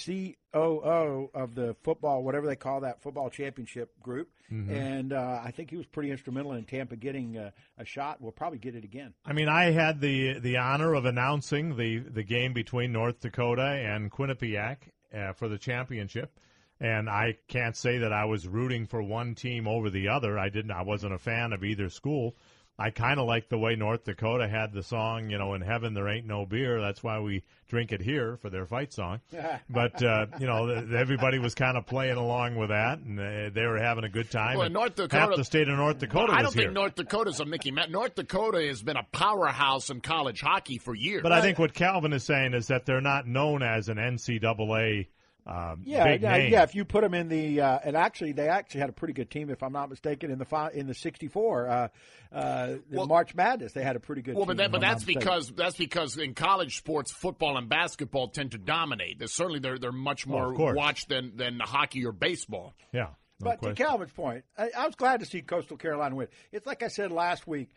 COO 0.53 1.31
of 1.35 1.55
the 1.55 1.77
football, 1.83 2.23
whatever 2.25 2.47
they 2.47 2.57
call 2.57 2.81
that 2.81 3.01
football 3.01 3.31
championship 3.31 3.91
group, 4.03 4.29
Mhm. 4.53 4.71
and 4.71 5.13
uh, 5.13 5.41
I 5.45 5.51
think 5.53 5.71
he 5.71 5.77
was 5.77 5.87
pretty 5.87 6.11
instrumental 6.11 6.53
in 6.55 6.65
Tampa 6.65 6.97
getting 6.97 7.37
uh, 7.37 7.51
a 7.77 7.85
shot. 7.85 8.21
We'll 8.21 8.33
probably 8.33 8.59
get 8.59 8.75
it 8.75 8.83
again. 8.85 9.15
I 9.25 9.33
mean, 9.35 9.49
I 9.49 9.71
had 9.71 10.01
the 10.01 10.39
the 10.41 10.57
honor 10.57 10.95
of 10.95 11.05
announcing 11.05 11.77
the 11.77 11.99
the 11.99 12.23
game 12.25 12.53
between 12.55 12.93
North 12.93 13.21
Dakota 13.21 13.63
and 13.63 14.11
Quinnipiac 14.11 14.79
uh, 15.15 15.33
for 15.35 15.49
the 15.49 15.59
championship, 15.59 16.41
and 16.81 17.09
I 17.09 17.37
can't 17.47 17.77
say 17.77 17.99
that 17.99 18.13
I 18.13 18.25
was 18.25 18.49
rooting 18.49 18.87
for 18.87 19.03
one 19.03 19.35
team 19.35 19.69
over 19.69 19.91
the 19.91 20.09
other. 20.09 20.39
I 20.39 20.49
didn't. 20.49 20.73
I 20.73 20.83
wasn't 20.83 21.15
a 21.15 21.19
fan 21.19 21.53
of 21.53 21.63
either 21.63 21.89
school. 21.89 22.37
I 22.81 22.91
kind 22.91 23.19
of 23.19 23.27
like 23.27 23.49
the 23.49 23.59
way 23.59 23.75
North 23.75 24.05
Dakota 24.05 24.47
had 24.47 24.73
the 24.73 24.85
song, 24.85 25.31
you 25.31 25.39
know, 25.39 25.55
"In 25.55 25.63
Heaven 25.63 25.95
There 25.95 26.09
Ain't 26.09 26.27
No 26.27 26.47
Beer." 26.47 26.81
That's 26.81 27.03
why 27.03 27.19
we 27.19 27.43
drink 27.69 27.91
it 27.91 28.01
here 28.01 28.37
for 28.37 28.51
their 28.51 28.67
fight 28.67 28.93
song. 28.93 29.21
But 29.69 30.01
uh, 30.03 30.27
you 30.39 30.47
know, 30.47 30.69
everybody 30.97 31.39
was 31.39 31.55
kind 31.55 31.77
of 31.77 31.87
playing 31.87 32.17
along 32.17 32.57
with 32.57 32.69
that, 32.69 32.99
and 33.01 33.19
uh, 33.19 33.51
they 33.53 33.67
were 33.67 33.79
having 33.79 34.05
a 34.05 34.09
good 34.09 34.31
time. 34.31 34.57
Well, 34.57 34.67
and 34.67 34.75
North 34.75 34.97
half 34.97 35.09
Dakota- 35.11 35.37
the 35.37 35.45
state 35.45 35.69
of 35.69 35.77
North 35.77 35.99
Dakota 35.99 36.27
is 36.27 36.31
here. 36.31 36.39
I 36.39 36.43
don't 36.43 36.55
here. 36.55 36.63
think 36.65 36.75
North 36.75 36.95
Dakota's 36.95 37.41
a 37.41 37.45
Mickey 37.45 37.71
Mouse. 37.73 37.89
North 37.91 38.15
Dakota 38.15 38.65
has 38.67 38.83
been 38.83 38.97
a 38.97 39.07
powerhouse 39.13 39.91
in 39.91 40.01
college 40.01 40.41
hockey 40.41 40.79
for 40.79 40.95
years. 40.95 41.23
But 41.23 41.33
I 41.33 41.41
think 41.41 41.59
what 41.59 41.75
Calvin 41.75 42.13
is 42.13 42.23
saying 42.25 42.55
is 42.55 42.69
that 42.69 42.87
they're 42.87 43.01
not 43.01 43.27
known 43.27 43.63
as 43.63 43.89
an 43.89 43.97
NCAA 43.99 45.09
um, 45.49 45.83
Yeah, 45.85 46.05
big 46.05 46.23
yeah, 46.23 46.37
name. 46.37 46.53
yeah. 46.53 46.63
If 46.63 46.75
you 46.75 46.85
put 46.85 47.03
them 47.03 47.15
in 47.15 47.29
the, 47.29 47.61
uh, 47.61 47.79
and 47.85 47.97
actually, 47.97 48.33
they 48.33 48.49
actually 48.49 48.81
had 48.81 48.91
a 48.91 48.93
pretty 48.93 49.15
good 49.15 49.31
team, 49.31 49.49
if 49.51 49.63
I'm 49.63 49.73
not 49.73 49.89
mistaken, 49.89 50.31
in 50.31 50.39
the 50.39 50.45
fi- 50.45 50.71
in 50.71 50.87
the 50.87 50.95
'64 50.95 51.69
uh, 51.69 51.89
uh, 52.33 52.75
the 52.91 53.07
March 53.07 53.35
Madness. 53.35 53.73
They 53.73 53.83
had 53.83 53.97
a 53.97 54.01
pretty 54.01 54.23
good. 54.23 54.35
Well, 54.35 54.45
team, 54.45 54.57
but 54.57 54.57
that, 54.59 54.73
but 54.73 54.81
that's 54.81 55.05
because 55.05 55.51
that's 55.53 55.77
because 55.77 56.19
in 56.19 56.35
college 56.35 56.77
sports, 56.77 57.11
football 57.11 57.57
and 57.57 57.69
basketball 57.69 58.29
tend 58.29 58.53
to 58.53 58.59
dominate. 58.59 59.19
They're 59.19 59.29
certainly 59.29 59.61
they're 59.61 59.79
they're 59.79 59.93
much 59.93 60.27
Oh, 60.27 60.31
more 60.33 60.51
of 60.51 60.57
course. 60.57 60.77
watched 60.77 61.09
than 61.09 61.37
than 61.37 61.59
hockey 61.61 62.05
or 62.05 62.13
baseball. 62.13 62.75
Yeah. 62.93 63.09
But 63.41 63.63
to 63.63 63.73
Calvin's 63.73 64.11
point, 64.13 64.45
I, 64.59 64.71
I 64.77 64.85
was 64.87 64.97
glad 64.97 65.21
to 65.21 65.27
see 65.27 65.43
Coastal 65.43 65.77
Carolina 65.77 66.15
win. 66.17 66.27
It's 66.51 66.67
like 66.67 66.83
I 66.83 66.89
said 66.89 67.13
last 67.13 67.47
week. 67.47 67.71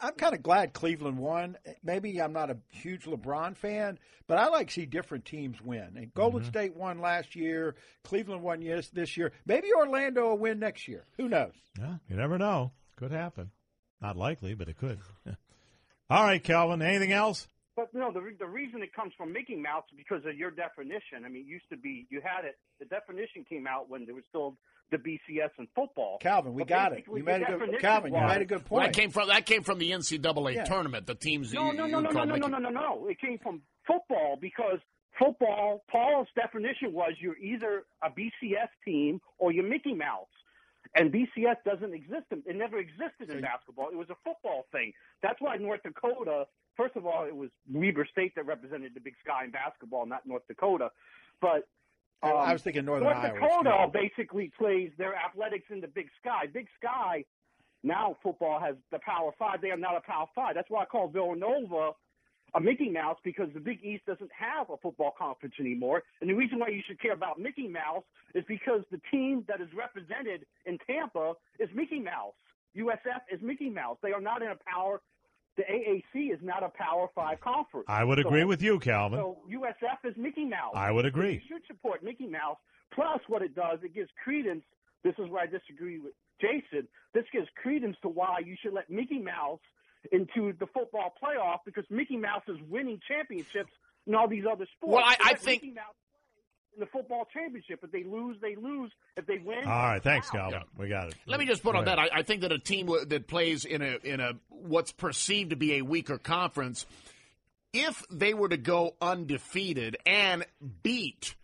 I'm 0.00 0.14
kind 0.14 0.34
of 0.34 0.42
glad 0.42 0.72
Cleveland 0.72 1.18
won. 1.18 1.56
Maybe 1.82 2.20
I'm 2.22 2.32
not 2.32 2.50
a 2.50 2.56
huge 2.70 3.04
LeBron 3.04 3.56
fan, 3.56 3.98
but 4.28 4.38
I 4.38 4.48
like 4.48 4.68
to 4.68 4.72
see 4.74 4.86
different 4.86 5.24
teams 5.24 5.60
win. 5.60 5.94
And 5.96 6.14
Golden 6.14 6.40
Mm-hmm. 6.40 6.48
State 6.48 6.76
won 6.76 7.00
last 7.00 7.34
year. 7.34 7.74
Cleveland 8.04 8.42
won 8.42 8.62
yes 8.62 8.88
this 8.90 9.16
year. 9.16 9.32
Maybe 9.46 9.68
Orlando 9.76 10.28
will 10.28 10.38
win 10.38 10.58
next 10.60 10.86
year. 10.86 11.04
Who 11.16 11.28
knows? 11.28 11.52
Yeah, 11.78 11.96
you 12.08 12.16
never 12.16 12.38
know. 12.38 12.72
Could 12.96 13.10
happen. 13.12 13.50
Not 14.00 14.16
likely, 14.16 14.54
but 14.54 14.68
it 14.68 14.78
could. 14.78 15.00
All 16.10 16.22
right, 16.24 16.42
Calvin. 16.42 16.80
Anything 16.82 17.12
else? 17.12 17.48
But 17.78 17.94
no, 17.94 18.10
the 18.12 18.20
re- 18.20 18.34
the 18.36 18.44
reason 18.46 18.82
it 18.82 18.92
comes 18.92 19.12
from 19.16 19.32
Mickey 19.32 19.54
Mouse 19.54 19.84
is 19.92 19.96
because 19.96 20.26
of 20.26 20.36
your 20.36 20.50
definition. 20.50 21.22
I 21.24 21.28
mean, 21.28 21.42
it 21.42 21.46
used 21.48 21.68
to 21.70 21.76
be 21.76 22.08
you 22.10 22.20
had 22.20 22.44
it. 22.44 22.58
The 22.80 22.86
definition 22.86 23.44
came 23.48 23.68
out 23.68 23.88
when 23.88 24.04
there 24.04 24.16
was 24.16 24.24
still 24.28 24.56
the 24.90 24.96
BCS 24.96 25.50
and 25.58 25.68
football. 25.76 26.18
Calvin, 26.20 26.54
we 26.54 26.62
But 26.62 26.68
got 26.68 26.90
it. 26.92 26.96
basically 26.96 27.20
You 27.20 27.24
made 27.26 27.36
a 27.42 27.44
good 27.44 27.52
definition 27.52 27.80
Calvin. 27.80 28.14
You 28.14 28.20
made 28.26 28.42
a 28.42 28.44
good 28.46 28.68
Well, 28.68 28.80
point. 28.82 28.92
that 28.94 29.00
came 29.00 29.10
from 29.10 29.28
that 29.28 29.46
came 29.46 29.62
from 29.62 29.78
the 29.78 29.92
NCAA 29.92 30.54
Yeah. 30.56 30.64
tournament. 30.64 31.06
The 31.06 31.14
teams 31.14 31.54
No, 31.54 31.70
you, 31.70 31.78
no, 31.78 31.86
no, 31.86 32.00
no, 32.00 32.10
no, 32.10 32.24
no, 32.24 32.26
Mickey- 32.34 32.40
no, 32.40 32.46
no, 32.48 32.58
no, 32.58 32.70
no. 32.70 33.06
It 33.06 33.20
came 33.20 33.38
from 33.38 33.62
football 33.86 34.36
because 34.40 34.80
football. 35.16 35.84
Paul's 35.88 36.26
definition 36.34 36.92
was 36.92 37.12
you're 37.20 37.38
either 37.38 37.84
a 38.02 38.10
BCS 38.10 38.70
team 38.84 39.20
or 39.38 39.52
you're 39.52 39.62
Mickey 39.62 39.94
Mouse. 39.94 40.26
And 40.96 41.12
BCS 41.12 41.62
doesn't 41.64 41.94
exist. 41.94 42.26
It 42.32 42.56
never 42.56 42.78
existed 42.78 43.30
in 43.30 43.40
basketball. 43.42 43.90
It 43.90 43.96
was 43.96 44.08
a 44.10 44.16
football 44.24 44.66
thing. 44.72 44.94
That's 45.22 45.40
why 45.40 45.56
North 45.58 45.82
Dakota. 45.84 46.46
First 46.78 46.94
of 46.94 47.04
all, 47.06 47.24
it 47.24 47.34
was 47.34 47.50
Weber 47.70 48.06
State 48.10 48.36
that 48.36 48.46
represented 48.46 48.94
the 48.94 49.00
Big 49.00 49.14
Sky 49.24 49.44
in 49.44 49.50
basketball, 49.50 50.06
not 50.06 50.24
North 50.24 50.46
Dakota. 50.46 50.90
But 51.42 51.68
I- 52.22 52.30
I 52.30 52.46
um, 52.46 52.52
was 52.52 52.62
thinking 52.62 52.84
Northern 52.84 53.04
North 53.04 53.16
Iowa, 53.16 53.34
Dakota 53.34 53.84
excuse 53.84 54.10
basically 54.16 54.52
plays 54.56 54.92
their 54.96 55.14
athletics 55.14 55.66
in 55.70 55.80
the 55.80 55.88
Big 55.88 56.08
Sky. 56.20 56.46
Big 56.46 56.68
Sky 56.80 57.24
now 57.82 58.16
football 58.22 58.60
has 58.60 58.76
the 58.92 59.00
Power 59.00 59.32
Five. 59.38 59.60
They 59.60 59.72
are 59.72 59.76
not 59.76 59.96
a 59.96 60.00
Power 60.00 60.26
Five. 60.34 60.54
That's 60.54 60.70
why 60.70 60.82
I 60.82 60.86
call 60.86 61.08
Villanova 61.08 61.92
a 62.54 62.60
Mickey 62.60 62.88
Mouse 62.88 63.18
because 63.24 63.48
the 63.52 63.60
Big 63.60 63.82
East 63.84 64.06
doesn't 64.06 64.30
have 64.32 64.70
a 64.70 64.76
football 64.78 65.12
conference 65.18 65.54
anymore. 65.60 66.02
And 66.20 66.30
the 66.30 66.34
reason 66.34 66.58
why 66.60 66.68
you 66.68 66.82
should 66.86 67.00
care 67.00 67.12
about 67.12 67.38
Mickey 67.38 67.68
Mouse 67.68 68.04
is 68.34 68.44
because 68.48 68.82
the 68.90 69.00
team 69.10 69.44
that 69.48 69.60
is 69.60 69.68
represented 69.76 70.46
in 70.64 70.78
Tampa 70.86 71.34
is 71.58 71.68
Mickey 71.74 72.00
Mouse. 72.00 72.34
USF 72.76 73.20
is 73.30 73.40
Mickey 73.42 73.68
Mouse. 73.68 73.98
They 74.02 74.12
are 74.12 74.20
not 74.20 74.42
in 74.42 74.48
a 74.48 74.56
power. 74.66 75.00
The 75.58 75.64
AAC 75.64 76.32
is 76.32 76.38
not 76.40 76.62
a 76.62 76.68
Power 76.68 77.08
Five 77.16 77.40
conference. 77.40 77.86
I 77.88 78.04
would 78.04 78.18
So- 78.22 78.28
agree 78.28 78.44
with 78.44 78.62
you, 78.62 78.78
Calvin. 78.78 79.18
so 79.18 79.42
USF 79.48 80.04
is 80.04 80.16
Mickey 80.16 80.44
Mouse. 80.44 80.72
I 80.76 80.90
would 80.92 81.04
agree. 81.04 81.34
You 81.34 81.40
should 81.48 81.66
support 81.66 82.02
Mickey 82.02 82.26
Mouse. 82.28 82.58
Plus, 82.92 83.20
what 83.28 83.42
it 83.42 83.54
does, 83.56 83.80
it 83.82 83.92
gives 83.92 84.08
credence. 84.22 84.64
This 85.02 85.14
is 85.18 85.28
where 85.28 85.42
I 85.42 85.46
disagree 85.46 85.98
with 85.98 86.14
Jason. 86.40 86.86
This 87.12 87.24
gives 87.32 87.48
credence 87.60 87.96
to 88.02 88.08
why 88.08 88.38
you 88.38 88.56
should 88.62 88.72
let 88.72 88.88
Mickey 88.88 89.18
Mouse 89.18 89.60
into 90.12 90.52
the 90.52 90.66
football 90.68 91.12
playoff 91.20 91.58
because 91.66 91.84
Mickey 91.90 92.16
Mouse 92.16 92.44
is 92.48 92.60
winning 92.62 93.00
championships 93.08 93.72
in 94.06 94.14
all 94.14 94.28
these 94.28 94.46
other 94.46 94.66
sports. 94.76 94.94
Well, 94.94 95.04
I- 95.04 95.16
I 95.32 95.34
think- 95.34 95.62
Mickey 95.62 95.74
Mouse 95.74 95.96
play 95.96 96.07
in 96.78 96.80
the 96.80 96.86
football 96.86 97.26
championship. 97.32 97.80
If 97.82 97.90
they 97.90 98.04
lose, 98.04 98.36
they 98.40 98.54
lose. 98.54 98.92
If 99.16 99.26
they 99.26 99.38
win, 99.38 99.64
All 99.64 99.72
right, 99.82 100.02
thanks, 100.02 100.30
Calvin. 100.30 100.62
We 100.76 100.88
got 100.88 101.08
it. 101.08 101.14
Let 101.26 101.40
me 101.40 101.46
just 101.46 101.62
put 101.62 101.74
on 101.74 101.84
Go 101.84 101.90
that. 101.90 101.98
I, 101.98 102.08
I 102.16 102.22
think 102.22 102.42
that 102.42 102.52
a 102.52 102.58
team 102.58 102.86
w- 102.86 103.04
that 103.04 103.26
plays 103.26 103.64
in 103.64 103.82
a 103.82 103.98
in 104.04 104.20
a 104.20 104.32
what's 104.48 104.92
perceived 104.92 105.50
to 105.50 105.56
be 105.56 105.74
a 105.74 105.82
weaker 105.82 106.18
conference, 106.18 106.86
if 107.72 108.02
they 108.10 108.32
were 108.34 108.48
to 108.48 108.56
go 108.56 108.94
undefeated 109.00 109.96
and 110.06 110.44
beat 110.82 111.34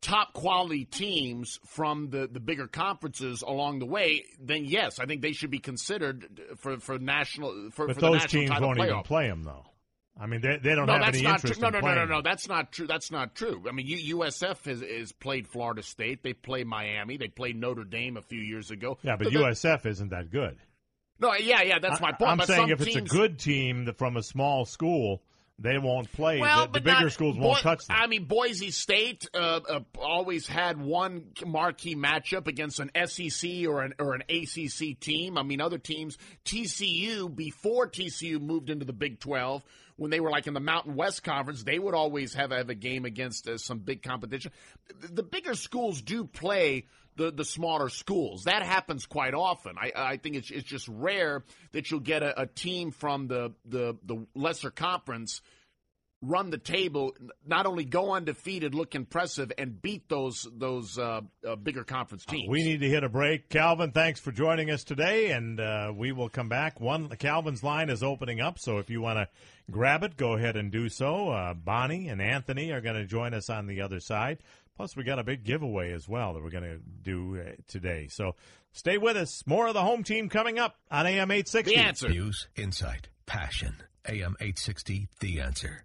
top 0.00 0.32
quality 0.32 0.84
teams 0.84 1.58
from 1.66 2.10
the, 2.10 2.28
the 2.30 2.38
bigger 2.38 2.68
conferences 2.68 3.42
along 3.42 3.80
the 3.80 3.86
way, 3.86 4.24
then 4.40 4.64
yes, 4.64 5.00
I 5.00 5.06
think 5.06 5.22
they 5.22 5.32
should 5.32 5.50
be 5.50 5.58
considered 5.58 6.40
for 6.58 6.78
for 6.78 6.98
national 6.98 7.70
for, 7.70 7.86
But 7.86 7.94
for 7.96 8.00
the 8.02 8.06
those 8.08 8.20
national 8.22 8.40
teams 8.42 8.50
title 8.50 8.68
won't 8.68 8.78
playoff. 8.78 8.90
even 8.90 9.02
play 9.02 9.28
them 9.28 9.42
though. 9.44 9.64
I 10.20 10.26
mean, 10.26 10.40
they, 10.40 10.56
they 10.56 10.74
don't 10.74 10.86
no, 10.86 10.94
have 10.94 11.02
that's 11.02 11.18
any 11.18 11.26
not 11.26 11.34
interest 11.44 11.60
true. 11.60 11.70
No, 11.70 11.78
no, 11.78 11.86
no, 11.86 11.94
no, 11.94 12.16
no. 12.16 12.22
That's 12.22 12.48
not 12.48 12.72
true. 12.72 12.86
That's 12.88 13.10
not 13.10 13.34
true. 13.36 13.64
I 13.68 13.72
mean, 13.72 13.86
U- 13.86 14.18
USF 14.18 14.64
has, 14.64 14.80
has 14.80 15.12
played 15.12 15.46
Florida 15.46 15.82
State. 15.82 16.22
They 16.24 16.32
played 16.32 16.66
Miami. 16.66 17.16
They 17.18 17.28
played 17.28 17.56
Notre 17.56 17.84
Dame 17.84 18.16
a 18.16 18.22
few 18.22 18.40
years 18.40 18.70
ago. 18.72 18.98
Yeah, 19.02 19.16
but 19.16 19.30
the- 19.32 19.38
USF 19.38 19.86
isn't 19.86 20.10
that 20.10 20.30
good. 20.30 20.58
No, 21.20 21.34
yeah, 21.34 21.62
yeah, 21.62 21.78
that's 21.80 22.00
my 22.00 22.12
point. 22.12 22.30
I'm 22.30 22.38
but 22.38 22.46
saying 22.46 22.68
if 22.68 22.80
it's 22.80 22.94
teams, 22.94 23.12
a 23.12 23.14
good 23.14 23.38
team 23.38 23.92
from 23.96 24.16
a 24.16 24.22
small 24.22 24.64
school, 24.64 25.22
they 25.58 25.76
won't 25.76 26.10
play. 26.12 26.40
well, 26.40 26.66
the, 26.66 26.74
the 26.74 26.80
bigger 26.80 27.02
not- 27.02 27.12
schools 27.12 27.36
won't 27.36 27.58
touch 27.58 27.86
them. 27.86 27.96
I 27.98 28.06
mean, 28.06 28.24
Boise 28.24 28.70
State 28.70 29.28
uh, 29.34 29.60
uh, 29.68 29.80
always 30.00 30.46
had 30.46 30.80
one 30.80 31.32
marquee 31.44 31.96
matchup 31.96 32.46
against 32.46 32.78
an 32.78 32.90
SEC 33.06 33.66
or 33.66 33.82
an 33.82 33.94
or 33.98 34.14
an 34.14 34.22
ACC 34.28 34.98
team. 35.00 35.36
I 35.36 35.42
mean, 35.42 35.60
other 35.60 35.78
teams, 35.78 36.18
TCU 36.44 37.34
before 37.34 37.88
TCU 37.88 38.40
moved 38.40 38.70
into 38.70 38.84
the 38.84 38.92
Big 38.92 39.20
Twelve. 39.20 39.64
When 39.98 40.10
they 40.10 40.20
were 40.20 40.30
like 40.30 40.46
in 40.46 40.54
the 40.54 40.60
Mountain 40.60 40.94
West 40.94 41.22
Conference, 41.24 41.64
they 41.64 41.78
would 41.78 41.94
always 41.94 42.32
have, 42.34 42.52
have 42.52 42.70
a 42.70 42.74
game 42.74 43.04
against 43.04 43.48
uh, 43.48 43.58
some 43.58 43.80
big 43.80 44.02
competition. 44.02 44.52
The, 45.00 45.08
the 45.08 45.22
bigger 45.22 45.54
schools 45.54 46.00
do 46.00 46.24
play 46.24 46.86
the, 47.16 47.32
the 47.32 47.44
smaller 47.44 47.88
schools. 47.88 48.44
That 48.44 48.62
happens 48.62 49.06
quite 49.06 49.34
often. 49.34 49.74
I, 49.76 49.92
I 49.94 50.16
think 50.16 50.36
it's, 50.36 50.50
it's 50.50 50.68
just 50.68 50.88
rare 50.88 51.44
that 51.72 51.90
you'll 51.90 52.00
get 52.00 52.22
a, 52.22 52.42
a 52.42 52.46
team 52.46 52.92
from 52.92 53.26
the, 53.26 53.52
the, 53.66 53.96
the 54.04 54.24
lesser 54.34 54.70
conference 54.70 55.42
run 56.20 56.50
the 56.50 56.58
table, 56.58 57.14
not 57.46 57.66
only 57.66 57.84
go 57.84 58.12
undefeated, 58.12 58.74
look 58.74 58.94
impressive, 58.94 59.52
and 59.56 59.80
beat 59.80 60.08
those 60.08 60.46
those 60.52 60.98
uh, 60.98 61.20
uh, 61.46 61.56
bigger 61.56 61.84
conference 61.84 62.24
teams. 62.24 62.48
We 62.48 62.62
need 62.62 62.80
to 62.80 62.88
hit 62.88 63.04
a 63.04 63.08
break. 63.08 63.48
Calvin, 63.48 63.92
thanks 63.92 64.20
for 64.20 64.32
joining 64.32 64.70
us 64.70 64.84
today, 64.84 65.30
and 65.30 65.60
uh, 65.60 65.92
we 65.94 66.12
will 66.12 66.28
come 66.28 66.48
back. 66.48 66.80
One 66.80 67.08
Calvin's 67.08 67.62
line 67.62 67.90
is 67.90 68.02
opening 68.02 68.40
up, 68.40 68.58
so 68.58 68.78
if 68.78 68.90
you 68.90 69.00
want 69.00 69.18
to 69.18 69.28
grab 69.70 70.02
it, 70.02 70.16
go 70.16 70.34
ahead 70.34 70.56
and 70.56 70.70
do 70.70 70.88
so. 70.88 71.30
Uh, 71.30 71.54
Bonnie 71.54 72.08
and 72.08 72.20
Anthony 72.20 72.72
are 72.72 72.80
going 72.80 72.96
to 72.96 73.06
join 73.06 73.34
us 73.34 73.48
on 73.50 73.66
the 73.66 73.80
other 73.80 74.00
side. 74.00 74.38
Plus, 74.76 74.96
we 74.96 75.02
got 75.02 75.18
a 75.18 75.24
big 75.24 75.42
giveaway 75.42 75.92
as 75.92 76.08
well 76.08 76.34
that 76.34 76.42
we're 76.42 76.50
going 76.50 76.62
to 76.62 76.78
do 77.02 77.40
uh, 77.40 77.50
today. 77.66 78.06
So 78.08 78.36
stay 78.70 78.96
with 78.96 79.16
us. 79.16 79.42
More 79.44 79.66
of 79.66 79.74
the 79.74 79.82
home 79.82 80.04
team 80.04 80.28
coming 80.28 80.60
up 80.60 80.76
on 80.88 81.04
AM 81.04 81.32
860. 81.32 81.74
The 81.74 81.80
answer. 81.80 82.08
News, 82.08 82.46
insight, 82.54 83.08
passion. 83.26 83.74
AM 84.08 84.36
860, 84.40 85.08
The 85.20 85.40
Answer. 85.40 85.84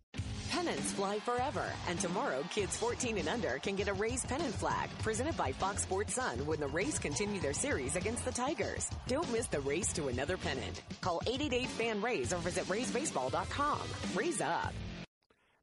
Pennants 0.50 0.94
fly 0.94 1.20
forever, 1.20 1.66
and 1.90 2.00
tomorrow, 2.00 2.44
kids 2.50 2.78
14 2.78 3.18
and 3.18 3.28
under 3.28 3.60
can 3.60 3.76
get 3.76 3.90
a 3.90 3.94
Rays 3.94 4.26
pennant 4.26 4.54
flag 4.54 4.90
presented 5.00 5.36
by 5.36 5.52
Fox 5.52 5.82
Sports 5.82 6.14
Sun 6.14 6.46
when 6.46 6.60
the 6.60 6.68
Rays 6.68 6.98
continue 6.98 7.42
their 7.42 7.54
series 7.54 7.96
against 7.98 8.24
the 8.24 8.32
Tigers. 8.32 8.90
Don't 9.08 9.30
miss 9.34 9.48
the 9.48 9.60
race 9.62 9.92
to 9.94 10.08
another 10.08 10.38
pennant. 10.38 10.82
Call 11.02 11.22
888-FAN-RAYS 11.26 12.34
or 12.34 12.38
visit 12.38 12.64
RaysBaseball.com. 12.66 13.82
Raise 14.16 14.40
up. 14.40 14.74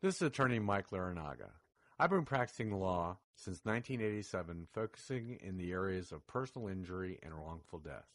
This 0.02 0.16
is 0.16 0.22
attorney 0.22 0.58
Mike 0.58 0.90
Larinaga. 0.90 1.50
I've 1.98 2.10
been 2.10 2.24
practicing 2.24 2.72
law 2.72 3.18
since 3.36 3.60
1987, 3.64 4.66
focusing 4.74 5.38
in 5.42 5.56
the 5.56 5.72
areas 5.72 6.12
of 6.12 6.26
personal 6.26 6.68
injury 6.68 7.18
and 7.22 7.32
wrongful 7.32 7.78
death. 7.78 8.06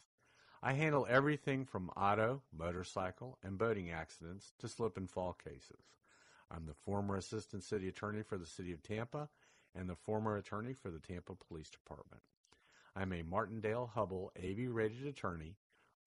I 0.67 0.73
handle 0.73 1.05
everything 1.07 1.63
from 1.63 1.91
auto, 1.91 2.41
motorcycle, 2.51 3.37
and 3.43 3.55
boating 3.55 3.91
accidents 3.91 4.51
to 4.57 4.67
slip 4.67 4.97
and 4.97 5.07
fall 5.07 5.33
cases. 5.33 5.93
I'm 6.49 6.65
the 6.65 6.73
former 6.73 7.17
assistant 7.17 7.63
city 7.63 7.87
attorney 7.87 8.23
for 8.23 8.39
the 8.39 8.47
city 8.47 8.73
of 8.73 8.81
Tampa 8.81 9.29
and 9.75 9.87
the 9.87 9.95
former 9.95 10.37
attorney 10.37 10.73
for 10.73 10.89
the 10.89 10.97
Tampa 10.97 11.35
Police 11.35 11.69
Department. 11.69 12.23
I'm 12.95 13.13
a 13.13 13.21
Martindale 13.21 13.91
Hubbell 13.95 14.31
AV 14.39 14.73
rated 14.73 15.05
attorney, 15.05 15.53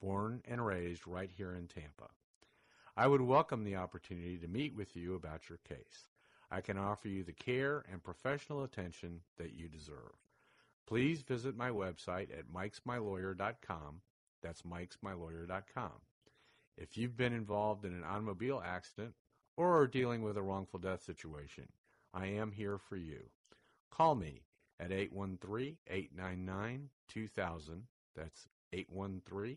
born 0.02 0.42
and 0.44 0.66
raised 0.66 1.06
right 1.06 1.30
here 1.30 1.54
in 1.54 1.68
Tampa. 1.68 2.08
I 2.96 3.06
would 3.06 3.22
welcome 3.22 3.62
the 3.62 3.76
opportunity 3.76 4.38
to 4.38 4.48
meet 4.48 4.74
with 4.74 4.96
you 4.96 5.14
about 5.14 5.48
your 5.48 5.58
case. 5.68 6.08
I 6.50 6.62
can 6.62 6.78
offer 6.78 7.06
you 7.06 7.22
the 7.22 7.32
care 7.32 7.84
and 7.92 8.02
professional 8.02 8.64
attention 8.64 9.20
that 9.36 9.54
you 9.54 9.68
deserve. 9.68 10.16
Please 10.84 11.22
visit 11.22 11.56
my 11.56 11.70
website 11.70 12.36
at 12.36 12.52
mikesmylawyer.com. 12.52 14.00
That's 14.42 14.62
mikesmylawyer.com. 14.62 15.92
If 16.76 16.96
you've 16.96 17.16
been 17.16 17.32
involved 17.32 17.84
in 17.84 17.92
an 17.92 18.04
automobile 18.04 18.62
accident 18.64 19.14
or 19.56 19.80
are 19.80 19.86
dealing 19.86 20.22
with 20.22 20.36
a 20.36 20.42
wrongful 20.42 20.78
death 20.78 21.02
situation, 21.02 21.68
I 22.14 22.26
am 22.26 22.52
here 22.52 22.78
for 22.78 22.96
you. 22.96 23.30
Call 23.90 24.14
me 24.14 24.42
at 24.78 24.90
813-899-2000. 24.90 27.82
That's 28.14 28.46
813-899-2000. 28.74 29.56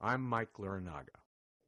I'm 0.00 0.22
Mike 0.22 0.54
Larinaga. 0.58 1.20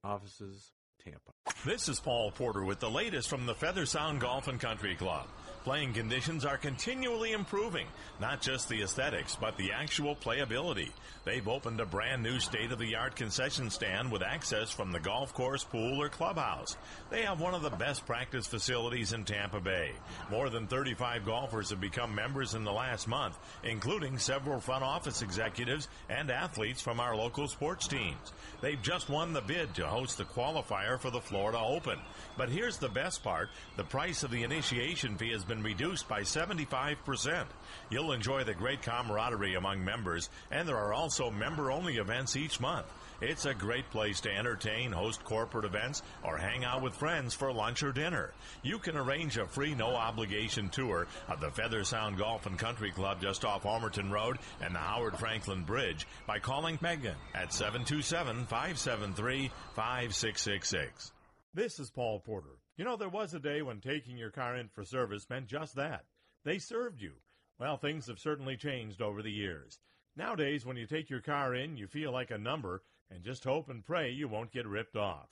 Offices, 0.03 0.73
Tampa. 1.05 1.33
This 1.65 1.89
is 1.89 2.01
Paul 2.01 2.33
Porter 2.33 2.65
with 2.65 2.81
the 2.81 2.91
latest 2.91 3.29
from 3.29 3.47
the 3.47 3.55
Feather 3.55 3.87
Sound 3.87 4.21
Golf 4.21 4.49
and 4.49 4.59
Country 4.59 4.97
Club. 4.97 5.29
Playing 5.65 5.93
conditions 5.93 6.45
are 6.45 6.57
continually 6.57 7.31
improving, 7.31 7.87
not 8.21 8.41
just 8.41 8.69
the 8.69 8.83
aesthetics, 8.83 9.37
but 9.37 9.57
the 9.57 9.71
actual 9.71 10.17
playability. 10.17 10.91
They've 11.25 11.47
opened 11.47 11.81
a 11.81 11.87
brand 11.87 12.21
new 12.21 12.41
state 12.41 12.73
of 12.73 12.81
the 12.81 12.97
art 12.97 13.15
concession 13.15 13.71
stand 13.71 14.11
with 14.11 14.25
access 14.25 14.73
from 14.73 14.91
the 14.91 14.99
golf 14.99 15.33
course, 15.33 15.63
pool, 15.63 16.03
or 16.03 16.09
clubhouse. 16.09 16.77
They 17.11 17.23
have 17.23 17.41
one 17.41 17.55
of 17.55 17.63
the 17.63 17.71
best 17.71 18.05
practice 18.07 18.49
facilities 18.49 19.13
in 19.13 19.25
Tampa 19.25 19.61
Bay. 19.61 19.93
More 20.33 20.51
than 20.51 20.67
35 20.67 21.25
golfers 21.25 21.71
have 21.71 21.81
become 21.81 22.13
members 22.13 22.55
in 22.55 22.65
the 22.65 22.73
last 22.73 23.07
month, 23.07 23.39
including 23.63 24.19
several 24.19 24.59
front 24.59 24.83
office 24.83 25.23
executives 25.23 25.87
and 26.09 26.29
athletes 26.29 26.83
from 26.83 26.99
our 26.99 27.15
local 27.15 27.47
sports 27.47 27.87
teams. 27.87 28.33
They've 28.63 28.83
just 28.83 29.09
won 29.09 29.33
the 29.33 29.41
bid 29.41 29.75
to 29.77 29.87
host 29.87 30.19
the 30.19 30.25
qualifier 30.25 30.99
for 30.99 31.11
the 31.11 31.21
Florida 31.21 31.61
Open. 31.61 32.01
But 32.37 32.49
here's 32.49 32.79
the 32.79 32.89
best 32.89 33.23
part 33.23 33.51
the 33.77 33.85
price 33.85 34.25
of 34.25 34.33
the 34.33 34.43
initiation 34.43 35.17
fee 35.17 35.31
has 35.31 35.45
been 35.45 35.52
reduced 35.61 36.09
by 36.09 36.21
75%. 36.21 37.47
You'll 37.91 38.13
enjoy 38.13 38.45
the 38.45 38.55
great 38.55 38.81
camaraderie 38.81 39.57
among 39.57 39.85
members, 39.85 40.31
and 40.53 40.69
there 40.69 40.79
are 40.79 40.95
also 40.95 41.33
member 41.33 41.73
only 41.73 41.97
events 41.97 42.37
each 42.37 42.61
month. 42.61 42.87
It's 43.21 43.47
a 43.47 43.55
great 43.55 43.89
place 43.91 44.21
to 44.23 44.33
entertain, 44.33 44.91
host 44.91 45.23
corporate 45.25 45.65
events, 45.65 46.03
or 46.25 46.37
hang 46.37 46.65
out 46.65 46.83
with 46.83 46.95
friends 46.95 47.35
for 47.35 47.53
lunch 47.53 47.83
or 47.83 47.93
dinner. 47.93 48.33
You 48.63 48.79
can 48.79 48.97
arrange 48.97 49.37
a 49.37 49.47
free, 49.47 49.75
no 49.75 49.95
obligation 49.95 50.69
tour 50.69 51.07
of 51.29 51.41
the 51.41 51.51
Feather 51.51 51.85
Sound 51.85 52.19
Golf 52.19 52.47
and 52.47 52.59
Country 52.59 52.91
Club 52.91 53.21
just 53.21 53.45
off 53.45 53.65
Ulmerton 53.65 54.11
Road 54.11 54.39
and 54.61 54.75
the 54.75 54.81
Howard 54.81 55.19
Franklin 55.19 55.65
Bridge 55.65 56.07
by 56.27 56.39
calling 56.39 56.79
Megan 56.81 57.17
at 57.35 57.53
727 57.53 58.47
573 58.47 59.51
5666. 59.75 61.13
This 61.55 61.79
is 61.79 61.91
Paul 61.91 62.21
Porter. 62.21 62.62
You 62.83 62.89
know, 62.89 62.97
there 62.97 63.09
was 63.09 63.33
a 63.33 63.39
day 63.39 63.63
when 63.63 63.79
taking 63.81 64.17
your 64.17 64.33
car 64.33 64.57
in 64.57 64.67
for 64.67 64.83
service 64.83 65.31
meant 65.31 65.47
just 65.47 65.77
that. 65.77 66.05
They 66.43 66.59
served 66.59 67.01
you. 67.01 67.13
Well, 67.57 67.77
things 67.77 68.09
have 68.09 68.19
certainly 68.19 68.57
changed 68.57 69.01
over 69.01 69.23
the 69.23 69.31
years. 69.31 69.79
Nowadays, 70.17 70.67
when 70.67 70.77
you 70.77 70.85
take 70.85 71.09
your 71.09 71.21
car 71.21 71.55
in, 71.55 71.77
you 71.77 71.87
feel 71.87 72.11
like 72.11 72.33
a 72.33 72.39
number 72.39 72.83
and 73.09 73.23
just 73.23 73.45
hope 73.45 73.69
and 73.69 73.87
pray 73.87 74.11
you 74.11 74.27
won't 74.27 74.51
get 74.51 74.67
ripped 74.67 74.97
off. 74.97 75.29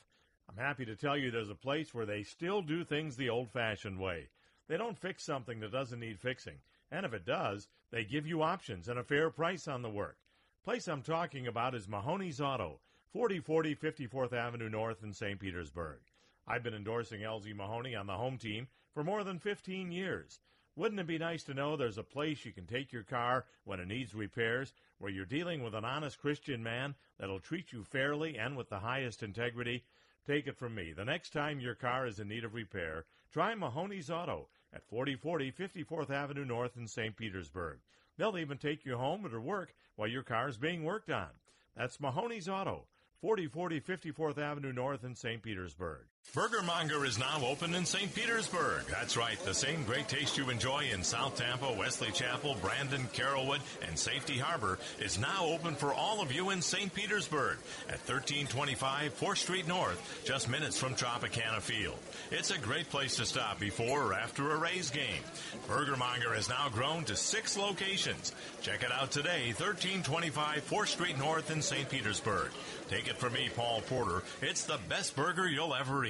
I'm 0.48 0.58
happy 0.58 0.84
to 0.84 0.94
tell 0.94 1.16
you 1.16 1.32
there's 1.32 1.50
a 1.50 1.56
place 1.56 1.92
where 1.92 2.06
they 2.06 2.22
still 2.22 2.62
do 2.62 2.84
things 2.84 3.16
the 3.16 3.30
old 3.30 3.50
fashioned 3.50 3.98
way. 3.98 4.28
They 4.68 4.76
don't 4.76 4.96
fix 4.96 5.24
something 5.24 5.58
that 5.58 5.72
doesn't 5.72 5.98
need 5.98 6.20
fixing. 6.20 6.58
And 6.92 7.04
if 7.04 7.12
it 7.12 7.26
does, 7.26 7.66
they 7.90 8.04
give 8.04 8.28
you 8.28 8.42
options 8.42 8.86
and 8.86 8.96
a 8.96 9.02
fair 9.02 9.28
price 9.28 9.66
on 9.66 9.82
the 9.82 9.90
work. 9.90 10.18
Place 10.62 10.86
I'm 10.86 11.02
talking 11.02 11.48
about 11.48 11.74
is 11.74 11.88
Mahoney's 11.88 12.40
Auto, 12.40 12.78
4040 13.12 13.74
54th 13.74 14.32
Avenue 14.34 14.68
North 14.68 15.02
in 15.02 15.12
St. 15.12 15.40
Petersburg. 15.40 15.98
I've 16.46 16.62
been 16.62 16.74
endorsing 16.74 17.20
LZ 17.20 17.54
Mahoney 17.54 17.94
on 17.94 18.06
the 18.06 18.16
home 18.16 18.38
team 18.38 18.68
for 18.92 19.04
more 19.04 19.24
than 19.24 19.38
15 19.38 19.92
years. 19.92 20.40
Wouldn't 20.76 21.00
it 21.00 21.06
be 21.06 21.18
nice 21.18 21.42
to 21.44 21.54
know 21.54 21.76
there's 21.76 21.98
a 21.98 22.02
place 22.02 22.44
you 22.44 22.52
can 22.52 22.66
take 22.66 22.92
your 22.92 23.02
car 23.02 23.44
when 23.64 23.80
it 23.80 23.88
needs 23.88 24.14
repairs, 24.14 24.72
where 24.98 25.10
you're 25.10 25.26
dealing 25.26 25.62
with 25.62 25.74
an 25.74 25.84
honest 25.84 26.18
Christian 26.18 26.62
man 26.62 26.94
that'll 27.18 27.40
treat 27.40 27.72
you 27.72 27.84
fairly 27.84 28.38
and 28.38 28.56
with 28.56 28.68
the 28.68 28.78
highest 28.78 29.22
integrity? 29.22 29.84
Take 30.26 30.46
it 30.46 30.56
from 30.56 30.74
me. 30.74 30.92
The 30.92 31.04
next 31.04 31.30
time 31.30 31.60
your 31.60 31.74
car 31.74 32.06
is 32.06 32.20
in 32.20 32.28
need 32.28 32.44
of 32.44 32.54
repair, 32.54 33.04
try 33.32 33.54
Mahoney's 33.54 34.10
Auto 34.10 34.48
at 34.72 34.84
4040 34.84 35.52
54th 35.52 36.10
Avenue 36.10 36.44
North 36.44 36.76
in 36.76 36.86
St. 36.86 37.16
Petersburg. 37.16 37.78
They'll 38.16 38.38
even 38.38 38.58
take 38.58 38.84
you 38.84 38.96
home 38.96 39.26
or 39.26 39.30
to 39.30 39.40
work 39.40 39.74
while 39.96 40.08
your 40.08 40.22
car 40.22 40.48
is 40.48 40.56
being 40.56 40.84
worked 40.84 41.10
on. 41.10 41.30
That's 41.76 42.00
Mahoney's 42.00 42.48
Auto, 42.48 42.86
4040 43.20 43.80
54th 43.80 44.38
Avenue 44.38 44.72
North 44.72 45.04
in 45.04 45.14
St. 45.14 45.42
Petersburg. 45.42 46.06
Burger 46.32 46.62
Monger 46.62 47.04
is 47.04 47.18
now 47.18 47.42
open 47.44 47.74
in 47.74 47.84
St. 47.84 48.14
Petersburg. 48.14 48.84
That's 48.88 49.16
right, 49.16 49.36
the 49.40 49.52
same 49.52 49.82
great 49.82 50.06
taste 50.06 50.38
you 50.38 50.48
enjoy 50.48 50.84
in 50.92 51.02
South 51.02 51.34
Tampa, 51.34 51.72
Wesley 51.72 52.12
Chapel, 52.12 52.56
Brandon, 52.62 53.08
Carrollwood, 53.12 53.58
and 53.84 53.98
Safety 53.98 54.38
Harbor 54.38 54.78
is 55.00 55.18
now 55.18 55.44
open 55.46 55.74
for 55.74 55.92
all 55.92 56.22
of 56.22 56.30
you 56.30 56.50
in 56.50 56.62
St. 56.62 56.94
Petersburg 56.94 57.58
at 57.88 57.98
1325 58.08 59.18
4th 59.18 59.38
Street 59.38 59.66
North, 59.66 60.22
just 60.24 60.48
minutes 60.48 60.78
from 60.78 60.94
Tropicana 60.94 61.60
Field. 61.60 61.98
It's 62.30 62.52
a 62.52 62.58
great 62.58 62.88
place 62.90 63.16
to 63.16 63.26
stop 63.26 63.58
before 63.58 64.04
or 64.04 64.14
after 64.14 64.52
a 64.52 64.56
Rays 64.56 64.90
game. 64.90 65.24
Burger 65.66 65.96
Monger 65.96 66.32
has 66.32 66.48
now 66.48 66.68
grown 66.68 67.02
to 67.06 67.16
six 67.16 67.58
locations. 67.58 68.36
Check 68.62 68.84
it 68.84 68.92
out 68.92 69.10
today, 69.10 69.46
1325 69.46 70.64
4th 70.64 70.86
Street 70.86 71.18
North 71.18 71.50
in 71.50 71.60
St. 71.60 71.88
Petersburg. 71.90 72.50
Take 72.88 73.08
it 73.08 73.16
from 73.16 73.32
me, 73.32 73.50
Paul 73.56 73.80
Porter. 73.82 74.22
It's 74.42 74.62
the 74.62 74.78
best 74.88 75.16
burger 75.16 75.48
you'll 75.48 75.74
ever 75.74 76.04
eat. 76.04 76.09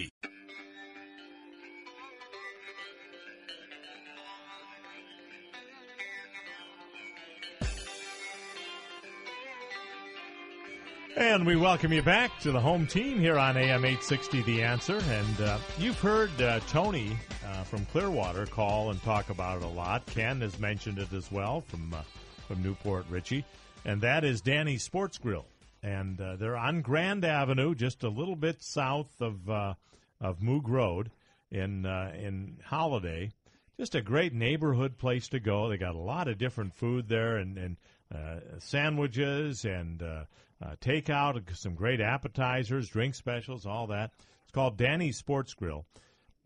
And 11.21 11.45
we 11.45 11.55
welcome 11.55 11.93
you 11.93 12.03
back 12.03 12.41
to 12.41 12.51
the 12.51 12.61
home 12.61 12.87
team 12.87 13.19
here 13.19 13.37
on 13.37 13.57
AM 13.57 13.85
860 13.85 14.43
The 14.43 14.63
Answer. 14.63 14.99
And 15.11 15.41
uh, 15.43 15.59
you've 15.79 16.01
heard 16.01 16.31
uh, 16.41 16.61
Tony 16.61 17.17
uh, 17.47 17.63
from 17.65 17.85
Clearwater 17.87 18.47
call 18.47 18.91
and 18.91 19.03
talk 19.03 19.29
about 19.29 19.59
it 19.59 19.65
a 19.65 19.69
lot. 19.69 20.07
Ken 20.07 20.41
has 20.41 20.59
mentioned 20.59 20.99
it 20.99 21.13
as 21.13 21.31
well 21.31 21.61
from, 21.61 21.93
uh, 21.93 22.03
from 22.49 22.63
New 22.63 22.75
Port 22.75 23.05
Richey. 23.11 23.45
And 23.85 24.01
that 24.01 24.25
is 24.25 24.41
Danny's 24.41 24.83
Sports 24.83 25.19
Grill. 25.19 25.45
And 25.83 26.21
uh, 26.21 26.37
they're 26.37 26.57
on 26.57 26.83
Grand 26.83 27.25
Avenue, 27.25 27.75
just 27.75 28.05
a 28.05 28.11
little 28.11 28.37
bit 28.37 28.63
south 28.63 29.21
of, 29.21 29.49
uh, 29.49 29.75
of 30.21 30.41
Moog 30.41 30.69
Road 30.69 31.11
in, 31.51 31.87
uh, 31.87 32.13
in 32.15 32.59
Holiday. 32.65 33.31
Just 33.79 33.95
a 33.95 34.03
great 34.03 34.35
neighborhood 34.35 34.99
place 34.99 35.29
to 35.29 35.41
go. 35.41 35.69
They 35.69 35.79
got 35.79 35.95
a 35.95 35.99
lot 35.99 36.29
of 36.29 36.37
different 36.37 36.75
food 36.75 37.09
there 37.09 37.39
and, 37.39 37.57
and 37.57 37.77
sandwiches 38.59 39.65
and 39.65 40.03
uh, 40.63 40.77
takeout, 40.81 41.57
some 41.57 41.75
great 41.75 42.01
appetizers, 42.01 42.89
drink 42.89 43.15
specials, 43.15 43.67
all 43.67 43.87
that. 43.89 44.11
It's 44.43 44.53
called 44.53 44.77
Danny's 44.77 45.17
Sports 45.17 45.55
Grill. 45.55 45.87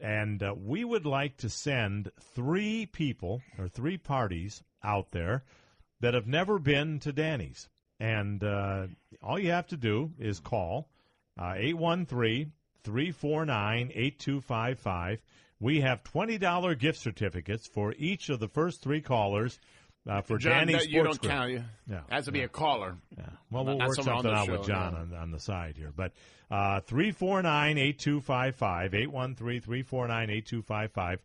And 0.01 0.43
uh, 0.43 0.55
we 0.57 0.85
would 0.85 1.07
like 1.07 1.37
to 1.39 1.49
send 1.49 2.11
three 2.21 2.87
people 2.87 3.43
or 3.59 3.69
three 3.69 3.97
parties 3.97 4.63
out 4.83 5.11
there 5.13 5.45
that 6.01 6.15
have 6.15 6.27
never 6.27 6.59
been 6.59 6.99
to 7.01 7.13
Danny's. 7.13 7.69
And 8.05 8.45
uh, 8.45 8.87
all 9.23 9.39
you 9.39 9.53
have 9.53 9.69
to 9.69 9.79
do 9.79 10.13
is 10.19 10.39
call 10.39 10.91
uh, 11.41 11.55
813 11.57 12.53
349 12.83 13.93
8255. 13.95 15.21
We 15.59 15.81
have 15.81 16.05
$20 16.05 16.79
gift 16.79 16.99
certificates 16.99 17.67
for 17.67 17.95
each 17.97 18.29
of 18.29 18.41
the 18.41 18.49
first 18.49 18.83
three 18.83 19.01
callers 19.01 19.59
uh, 20.07 20.21
for 20.21 20.37
John, 20.37 20.67
Danny 20.67 20.87
you 20.87 21.03
don't 21.03 21.23
count. 21.23 21.51
You 21.51 21.65
Yeah. 21.89 22.01
has 22.11 22.27
to 22.27 22.33
be 22.33 22.43
a 22.43 22.49
caller. 22.49 22.97
Yeah. 23.17 23.25
Well, 23.51 23.65
we'll 23.65 23.79
not 23.79 23.89
work 23.89 23.97
something 24.03 24.31
out 24.31 24.51
with 24.51 24.67
John 24.67 24.93
yeah. 24.93 25.17
on, 25.17 25.23
on 25.23 25.31
the 25.31 25.41
side 25.41 25.77
here. 25.79 25.93
But 25.97 26.13
uh, 26.51 26.81
349 26.81 27.79
8255, 27.79 28.95
813 28.95 29.61
349 29.63 30.31
8255. 30.31 31.21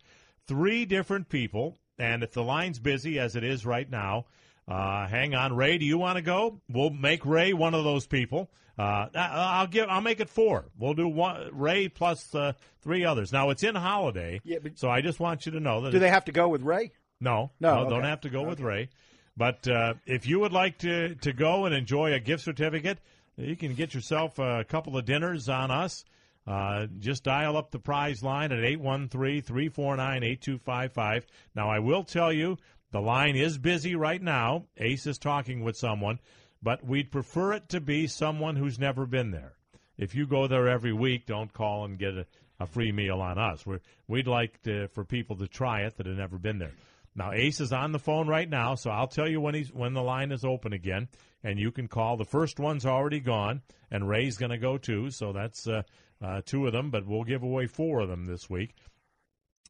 Three 0.48 0.86
different 0.86 1.28
people. 1.28 1.76
And 1.98 2.24
if 2.24 2.32
the 2.32 2.44
line's 2.44 2.80
busy, 2.80 3.20
as 3.20 3.36
it 3.36 3.44
is 3.44 3.66
right 3.66 3.90
now, 3.90 4.28
uh, 4.70 5.08
hang 5.08 5.34
on. 5.36 5.56
Ray, 5.56 5.78
do 5.78 5.86
you 5.86 5.98
want 5.98 6.18
to 6.18 6.22
go? 6.22 6.62
We'll 6.70 6.90
make 6.92 7.26
Ray 7.26 7.54
one 7.54 7.74
of 7.74 7.84
those 7.84 8.06
people. 8.08 8.50
Uh, 8.78 9.08
I'll 9.14 9.68
give. 9.68 9.88
I'll 9.90 10.00
make 10.02 10.20
it 10.22 10.30
four. 10.30 10.66
We'll 10.78 10.94
do 10.94 11.08
one 11.08 11.50
Ray 11.52 11.90
plus 11.90 12.34
uh, 12.34 12.54
three 12.82 13.04
others. 13.04 13.34
Now 13.34 13.50
it's 13.50 13.64
in 13.64 13.76
holiday, 13.76 14.40
Yeah, 14.46 14.60
but- 14.64 14.78
so 14.80 14.90
I 14.90 15.02
just 15.02 15.20
want 15.20 15.46
you 15.46 15.52
to 15.54 15.60
know 15.60 15.82
that. 15.82 15.92
Do 15.92 16.00
they 16.00 16.10
have 16.10 16.26
to 16.26 16.32
go 16.32 16.48
with 16.48 16.62
Ray? 16.62 16.92
no, 17.20 17.52
No, 17.60 17.90
don't 17.90 18.04
have 18.06 18.22
to 18.22 18.30
go 18.30 18.44
with 18.44 18.62
Ray. 18.62 18.88
But 19.36 19.68
uh, 19.68 19.96
if 20.06 20.26
you 20.28 20.40
would 20.42 20.54
like 20.54 20.78
to, 20.80 21.16
to 21.16 21.34
go 21.34 21.66
and 21.66 21.74
enjoy 21.76 22.14
a 22.14 22.20
gift 22.20 22.44
certificate, 22.44 23.00
you 23.38 23.56
can 23.58 23.74
get 23.74 23.94
yourself 23.94 24.38
a 24.40 24.64
couple 24.66 24.98
of 24.98 25.04
dinners 25.06 25.50
on 25.50 25.72
us. 25.72 26.06
Uh, 26.48 26.88
just 27.00 27.24
dial 27.26 27.56
up 27.58 27.72
the 27.72 27.80
prize 27.80 28.24
line 28.24 28.52
at 28.52 28.64
813 28.64 29.42
349 29.42 30.24
8255. 30.24 31.26
Now, 31.56 31.70
I 31.70 31.80
will 31.80 32.04
tell 32.04 32.32
you, 32.34 32.58
the 32.92 33.02
line 33.02 33.36
is 33.36 33.58
busy 33.58 33.96
right 33.96 34.22
now. 34.22 34.66
Ace 34.78 35.06
is 35.06 35.18
talking 35.18 35.64
with 35.64 35.78
someone, 35.78 36.20
but 36.62 36.86
we'd 36.86 37.12
prefer 37.12 37.54
it 37.54 37.70
to 37.70 37.80
be 37.80 38.08
someone 38.08 38.56
who's 38.56 38.80
never 38.80 39.06
been 39.06 39.32
there. 39.32 39.54
If 39.98 40.16
you 40.16 40.26
go 40.26 40.48
there 40.48 40.68
every 40.68 40.94
week, 40.94 41.26
don't 41.26 41.54
call 41.54 41.86
and 41.86 42.00
get 42.00 42.14
a, 42.14 42.26
a 42.60 42.66
free 42.66 42.92
meal 42.92 43.22
on 43.22 43.38
us. 43.38 43.66
We're, 43.66 43.82
we'd 44.08 44.28
like 44.28 44.62
to, 44.64 44.88
for 44.90 45.04
people 45.04 45.36
to 45.38 45.48
try 45.48 45.82
it 45.82 45.98
that 45.98 46.06
have 46.06 46.16
never 46.18 46.38
been 46.38 46.58
there. 46.58 46.74
Now 47.16 47.32
Ace 47.34 47.60
is 47.60 47.74
on 47.74 47.92
the 47.92 48.00
phone 48.00 48.28
right 48.28 48.50
now, 48.50 48.76
so 48.76 48.92
I'll 48.92 49.08
tell 49.08 49.28
you 49.28 49.42
when 49.42 49.56
he's 49.56 49.74
when 49.74 49.94
the 49.94 50.04
line 50.04 50.32
is 50.32 50.46
open 50.46 50.74
again, 50.74 51.10
and 51.44 51.60
you 51.60 51.72
can 51.72 51.88
call. 51.88 52.18
The 52.18 52.26
first 52.26 52.60
one's 52.60 52.86
already 52.86 53.20
gone, 53.20 53.62
and 53.92 54.08
Ray's 54.08 54.38
going 54.38 54.52
to 54.52 54.58
go 54.58 54.78
too. 54.78 55.10
So 55.12 55.34
that's 55.34 55.68
uh, 55.68 55.82
uh, 56.22 56.42
two 56.46 56.66
of 56.66 56.72
them, 56.72 56.92
but 56.92 57.06
we'll 57.06 57.24
give 57.24 57.44
away 57.44 57.66
four 57.66 58.00
of 58.00 58.10
them 58.10 58.26
this 58.26 58.50
week. 58.50 58.76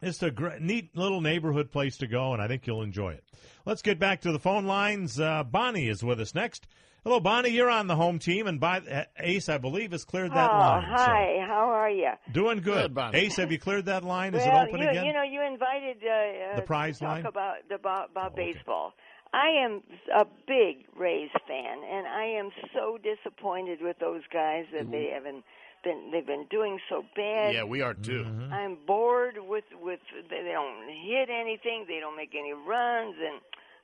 It's 0.01 0.23
a 0.23 0.31
great, 0.31 0.61
neat 0.61 0.95
little 0.95 1.19
neighborhood 1.21 1.71
place 1.71 1.97
to 1.97 2.07
go, 2.07 2.33
and 2.33 2.41
I 2.41 2.47
think 2.47 2.65
you'll 2.65 2.83
enjoy 2.83 3.13
it. 3.13 3.23
Let's 3.65 3.81
get 3.81 3.99
back 3.99 4.21
to 4.21 4.31
the 4.31 4.39
phone 4.39 4.65
lines. 4.65 5.19
Uh, 5.19 5.43
Bonnie 5.43 5.89
is 5.89 6.03
with 6.03 6.21
us 6.21 6.33
next. 6.33 6.67
Hello, 7.03 7.19
Bonnie. 7.19 7.49
You're 7.49 7.69
on 7.69 7.87
the 7.87 7.95
home 7.95 8.19
team, 8.19 8.47
and 8.47 8.59
by 8.59 8.79
uh, 8.79 9.03
Ace, 9.19 9.49
I 9.49 9.57
believe, 9.57 9.91
has 9.91 10.05
cleared 10.05 10.31
that 10.31 10.51
oh, 10.51 10.57
line. 10.57 10.83
so- 10.83 11.03
hi. 11.03 11.45
How 11.47 11.69
are 11.69 11.89
you? 11.89 12.11
doing 12.31 12.57
good. 12.61 12.83
Good, 12.83 12.93
Bonnie. 12.93 13.17
Ace, 13.19 13.37
have 13.37 13.51
you 13.51 13.59
cleared 13.59 13.85
that 13.85 14.03
line? 14.03 14.33
Is 14.35 14.45
it 14.45 14.53
open 14.53 14.81
you, 14.81 14.89
again? 14.89 15.05
you 15.05 15.13
know, 15.13 15.23
you 15.23 15.41
invited 15.45 15.97
uh, 16.03 16.53
uh, 16.53 16.55
The 16.57 16.61
prize 16.61 16.99
to 16.99 17.05
talk 17.05 17.13
line? 17.13 17.25
Oh, 17.25 17.29
about 17.29 17.55
about, 17.73 18.11
about 18.11 18.35
baseball. 18.35 18.93
I 19.31 19.63
am 19.63 19.83
a 20.17 20.25
big 20.47 20.85
Rays 20.97 21.29
fan, 21.47 21.83
and 21.89 22.07
I 22.07 22.25
am 22.39 22.49
so 22.73 22.97
disappointed 22.97 23.79
with 23.81 23.99
those 23.99 24.23
guys 24.33 24.65
that 24.73 24.89
they 24.91 25.11
haven't 25.13 25.43
been. 25.83 26.11
They've 26.11 26.25
been 26.25 26.45
doing 26.49 26.79
so 26.89 27.03
bad. 27.15 27.53
Yeah, 27.53 27.63
we 27.63 27.81
are 27.81 27.93
too. 27.93 28.23
Mm-hmm. 28.25 28.53
I'm 28.53 28.77
bored 28.85 29.37
with 29.37 29.65
with 29.81 29.99
they 30.29 30.43
they 30.43 30.51
don't 30.51 30.87
hit 30.87 31.29
anything. 31.29 31.85
They 31.87 31.99
don't 31.99 32.15
make 32.15 32.33
any 32.37 32.53
runs, 32.53 33.15
and 33.19 33.41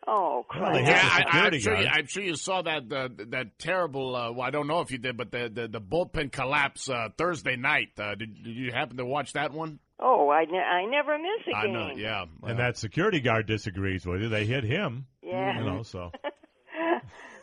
oh, 0.07 0.45
crap. 0.47 0.75
Yeah, 0.75 1.01
I, 1.01 1.39
I'm, 1.39 1.59
sure 1.59 1.75
you, 1.75 1.87
I'm 1.87 2.07
sure 2.07 2.23
you 2.23 2.35
saw 2.35 2.61
that 2.61 2.91
uh, 2.91 3.09
that 3.29 3.59
terrible. 3.59 4.15
Uh, 4.15 4.31
well, 4.31 4.47
I 4.47 4.51
don't 4.51 4.67
know 4.67 4.81
if 4.81 4.91
you 4.91 4.97
did, 4.97 5.17
but 5.17 5.31
the 5.31 5.49
the, 5.53 5.67
the 5.67 5.81
bullpen 5.81 6.31
collapse 6.31 6.89
uh, 6.89 7.09
Thursday 7.17 7.55
night. 7.55 7.89
Uh, 7.97 8.15
did, 8.15 8.43
did 8.43 8.55
you 8.55 8.71
happen 8.71 8.97
to 8.97 9.05
watch 9.05 9.33
that 9.33 9.51
one? 9.51 9.79
Oh, 9.97 10.29
I, 10.29 10.43
ne- 10.43 10.57
I 10.57 10.85
never 10.85 11.17
miss 11.17 11.47
a 11.53 11.57
I 11.57 11.63
game. 11.63 11.73
know. 11.73 11.91
Yeah, 11.95 12.25
and 12.43 12.59
that 12.59 12.77
security 12.77 13.21
guard 13.21 13.47
disagrees 13.47 14.05
with 14.05 14.21
you. 14.21 14.29
They 14.29 14.45
hit 14.45 14.65
him. 14.65 15.05
Yeah. 15.23 15.57
You 15.57 15.65
know, 15.65 15.83
so. 15.83 16.11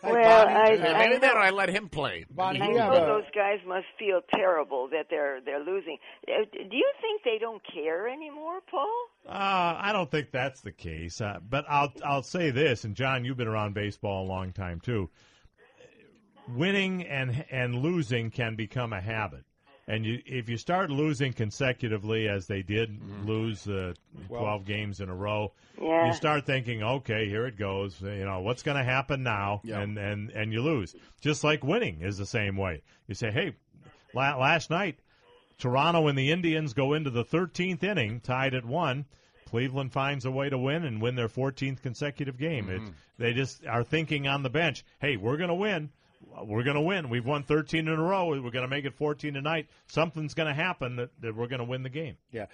Well, 0.03 0.49
I, 0.49 0.73
Yeah, 0.73 0.93
I 0.93 1.07
maybe 1.09 1.21
better 1.21 1.39
I 1.39 1.51
let 1.51 1.69
him 1.69 1.89
play. 1.89 2.25
Bonnie, 2.31 2.61
I 2.61 2.69
know 2.69 2.93
a- 2.93 3.07
those 3.07 3.31
guys 3.35 3.61
must 3.67 3.87
feel 3.99 4.21
terrible 4.35 4.89
that 4.89 5.07
they're 5.11 5.41
they're 5.41 5.63
losing. 5.65 5.99
Uh, 6.29 6.45
Do 6.53 6.77
you 6.77 6.93
think 7.01 7.23
they 7.25 7.39
don't 7.39 7.63
care 7.73 8.09
anymore, 8.09 8.61
Paul? 8.71 8.93
Uh, 9.29 9.77
I 9.79 9.91
don't 9.93 10.11
think 10.11 10.31
that's 10.33 10.61
the 10.61 10.73
case. 10.73 11.21
Uh, 11.21 11.39
but 11.49 11.65
I'll 11.69 11.93
I'll 12.05 12.23
say 12.25 12.51
this, 12.51 12.85
and 12.85 12.95
John, 12.97 13.25
you've 13.25 13.37
been 13.37 13.49
around 13.49 13.75
baseball 13.75 14.25
a 14.25 14.29
long 14.29 14.53
time 14.53 14.81
too. 14.81 15.09
Winning 16.49 17.05
and 17.07 17.45
and 17.51 17.77
losing 17.77 18.31
can 18.31 18.57
become 18.57 18.93
a 18.93 19.01
habit, 19.01 19.45
and 19.89 20.05
you 20.07 20.21
if 20.27 20.49
you 20.49 20.57
start 20.57 20.91
losing 20.91 21.33
consecutively, 21.33 22.29
as 22.29 22.47
they 22.47 22.63
did 22.63 22.99
lose 23.27 23.67
uh, 23.69 23.95
twelve 24.29 24.65
games 24.65 25.01
in 25.01 25.09
a 25.09 25.15
row, 25.15 25.53
Yeah. 25.81 26.07
you 26.07 26.13
start 26.13 26.47
thinking, 26.47 26.83
okay, 26.83 27.29
here 27.29 27.47
it 27.47 27.57
goes. 27.59 28.01
You 28.01 28.25
know 28.25 28.41
what's 28.41 28.63
going 28.63 28.77
to 28.77 28.85
happen 28.85 29.23
now, 29.23 29.61
and 29.83 29.99
and 29.99 30.31
and 30.31 30.53
you 30.53 30.63
lose. 30.63 30.95
Just 31.21 31.43
like 31.45 31.65
winning 31.65 32.01
is 32.03 32.17
the 32.19 32.27
same 32.27 32.57
way. 32.57 32.83
You 33.09 33.15
say, 33.15 33.31
hey, 33.31 33.55
la- 34.15 34.37
last 34.37 34.71
night 34.71 34.99
Toronto 35.59 36.07
and 36.09 36.19
the 36.19 36.31
Indians 36.33 36.73
go 36.75 36.93
into 36.95 37.11
the 37.11 37.25
13th 37.25 37.83
inning, 37.83 38.21
tied 38.21 38.55
at 38.55 38.65
one. 38.65 39.05
Cleveland 39.49 39.93
finds 39.93 40.25
a 40.25 40.31
way 40.31 40.49
to 40.49 40.57
win 40.59 40.85
and 40.85 41.01
win 41.03 41.15
their 41.15 41.29
14th 41.29 41.83
consecutive 41.83 42.39
game. 42.39 42.71
It, 42.71 42.81
they 43.19 43.33
just 43.35 43.65
are 43.67 43.85
thinking 43.85 44.27
on 44.27 44.43
the 44.43 44.49
bench, 44.51 44.83
hey, 45.01 45.17
we're 45.19 45.37
going 45.37 45.51
to 45.51 45.55
win. 45.55 45.91
We're 46.45 46.63
going 46.63 46.77
to 46.77 46.83
win. 46.83 47.09
We've 47.09 47.25
won 47.25 47.43
13 47.43 47.89
in 47.89 47.95
a 47.95 48.03
row. 48.03 48.29
We're 48.29 48.51
going 48.51 48.63
to 48.63 48.69
make 48.69 48.85
it 48.85 48.95
14 48.95 49.35
tonight. 49.35 49.69
Something's 49.87 50.35
going 50.35 50.49
to 50.49 50.55
happen 50.55 50.97
that, 50.97 51.11
that 51.21 51.35
we're 51.35 51.47
going 51.47 51.61
to 51.61 51.65
win 51.65 51.83
the 51.83 51.91
game. 51.91 52.17
Yeah. 52.31 52.47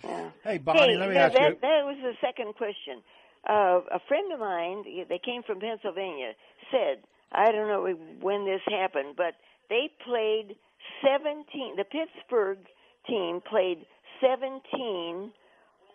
Hey, 0.42 0.59
Bonnie, 0.59 0.92
hey, 0.92 0.96
let 0.98 1.09
me 1.09 1.16
ask 1.16 1.34
that, 1.34 1.50
you. 1.50 1.59
that 1.62 1.84
was 1.84 1.96
the 2.02 2.12
second 2.20 2.55
question. 2.55 3.02
Uh, 3.48 3.80
a 3.92 4.00
friend 4.09 4.32
of 4.32 4.40
mine, 4.40 4.84
they 5.09 5.20
came 5.24 5.42
from 5.42 5.60
Pennsylvania, 5.60 6.32
said, 6.70 7.02
I 7.32 7.52
don't 7.52 7.68
know 7.68 7.86
when 8.20 8.44
this 8.44 8.60
happened, 8.68 9.14
but 9.16 9.34
they 9.70 9.90
played 10.05 10.56
17, 11.02 11.76
the 11.76 11.84
Pittsburgh 11.84 12.59
team 13.06 13.40
played 13.48 13.86
17 14.20 15.32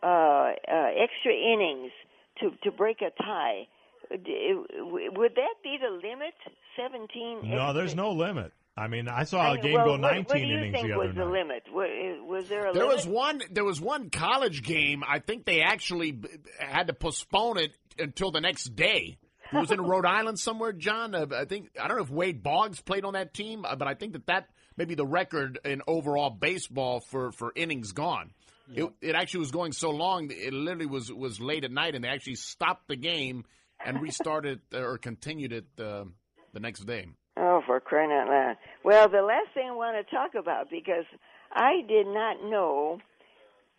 uh, 0.02 0.06
uh, 0.06 0.52
extra 0.68 1.34
innings 1.34 1.92
to, 2.40 2.52
to 2.64 2.72
break 2.72 3.02
a 3.02 3.12
tie. 3.22 3.68
D- 4.12 4.54
Would 4.80 5.36
that 5.36 5.54
be 5.64 5.78
the 5.82 5.90
limit? 6.08 6.34
17 6.78 7.50
No, 7.50 7.56
extra- 7.58 7.74
there's 7.74 7.96
no 7.96 8.12
limit. 8.12 8.52
I 8.76 8.88
mean, 8.88 9.08
I 9.08 9.24
saw 9.26 9.54
a 9.54 9.58
game 9.60 9.74
well, 9.74 9.86
go 9.86 9.92
what- 9.92 10.02
19 10.02 10.26
what 10.26 10.34
do 10.34 10.40
you 10.40 10.58
innings 10.58 10.74
think 10.76 10.88
the 10.88 10.94
other 10.94 11.08
was 11.08 11.16
night. 11.16 11.24
the 11.26 11.32
limit? 11.32 11.64
Was, 11.72 12.20
was 12.28 12.50
there 12.50 12.68
a 12.70 12.74
There 12.74 12.84
limit? 12.84 12.96
was 12.98 13.08
one. 13.08 13.42
There 13.52 13.64
was 13.64 13.80
one 13.80 14.10
college 14.10 14.64
game. 14.64 15.04
I 15.08 15.20
think 15.20 15.46
they 15.46 15.62
actually 15.62 16.20
had 16.60 16.88
to 16.88 16.94
postpone 16.94 17.58
it 17.60 17.72
until 18.00 18.32
the 18.32 18.42
next 18.42 18.76
day. 18.76 19.18
It 19.52 19.56
was 19.60 19.70
in 19.72 19.80
Rhode 19.86 20.06
Island 20.08 20.40
somewhere, 20.40 20.74
John. 20.74 21.14
Uh, 21.14 21.28
I 21.36 21.46
think 21.46 21.70
I 21.80 21.88
don't 21.88 21.98
know 21.98 22.04
if 22.04 22.10
Wade 22.10 22.42
Boggs 22.42 22.82
played 22.82 23.06
on 23.06 23.14
that 23.14 23.34
team, 23.36 23.64
uh, 23.64 23.76
but 23.76 23.88
I 23.88 23.94
think 23.94 24.14
that 24.14 24.26
that 24.26 24.48
may 24.76 24.86
be 24.86 24.96
the 24.96 25.06
record 25.06 25.60
in 25.64 25.84
overall 25.88 26.32
baseball 26.32 27.00
for, 27.00 27.32
for 27.32 27.54
innings 27.56 27.92
gone. 27.92 28.32
It, 28.76 28.90
it 29.02 29.14
actually 29.14 29.42
was 29.42 29.52
going 29.52 29.74
so 29.74 29.92
long, 29.92 30.32
it 30.32 30.52
literally 30.54 30.88
was 30.88 31.12
was 31.14 31.40
late 31.40 31.64
at 31.64 31.70
night, 31.72 31.94
and 31.94 32.04
they 32.04 32.08
actually 32.08 32.36
stopped 32.36 32.88
the 32.88 32.96
game 32.96 33.44
and 33.86 34.02
restarted 34.02 34.62
uh, 34.74 34.80
or 34.80 34.98
continued 34.98 35.54
it 35.54 35.66
uh, 35.80 36.06
the 36.54 36.60
next 36.60 36.82
day. 36.86 37.08
Oh, 37.38 37.62
for 37.66 37.80
crying 37.80 38.12
out 38.12 38.28
loud. 38.28 38.56
Well, 38.84 39.10
the 39.10 39.22
last 39.22 39.54
thing 39.54 39.68
I 39.70 39.76
want 39.76 40.06
to 40.06 40.16
talk 40.16 40.36
about, 40.36 40.70
because 40.70 41.06
I 41.52 41.82
did 41.88 42.06
not 42.06 42.44
know 42.44 43.00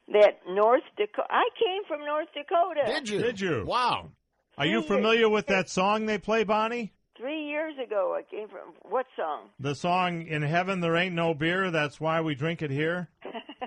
that 0.08 0.40
North 0.48 0.82
Dakota, 0.96 1.28
I 1.30 1.48
came 1.58 1.82
from 1.86 2.04
North 2.04 2.28
Dakota. 2.34 2.82
Did 2.86 3.08
you? 3.08 3.22
Did 3.22 3.40
you? 3.40 3.64
Wow. 3.66 4.10
Are 4.56 4.66
you 4.66 4.82
familiar 4.82 5.28
with 5.28 5.46
that 5.46 5.68
song 5.68 6.06
they 6.06 6.18
play, 6.18 6.44
Bonnie? 6.44 6.92
Three 7.16 7.46
years 7.46 7.74
ago, 7.84 8.16
I 8.18 8.22
came 8.28 8.48
from, 8.48 8.74
what 8.82 9.06
song? 9.16 9.50
The 9.60 9.74
song 9.74 10.26
"In 10.26 10.42
Heaven 10.42 10.80
There 10.80 10.96
Ain't 10.96 11.14
No 11.14 11.32
Beer." 11.32 11.70
That's 11.70 12.00
why 12.00 12.20
we 12.20 12.34
drink 12.34 12.60
it 12.60 12.70
here. 12.70 13.08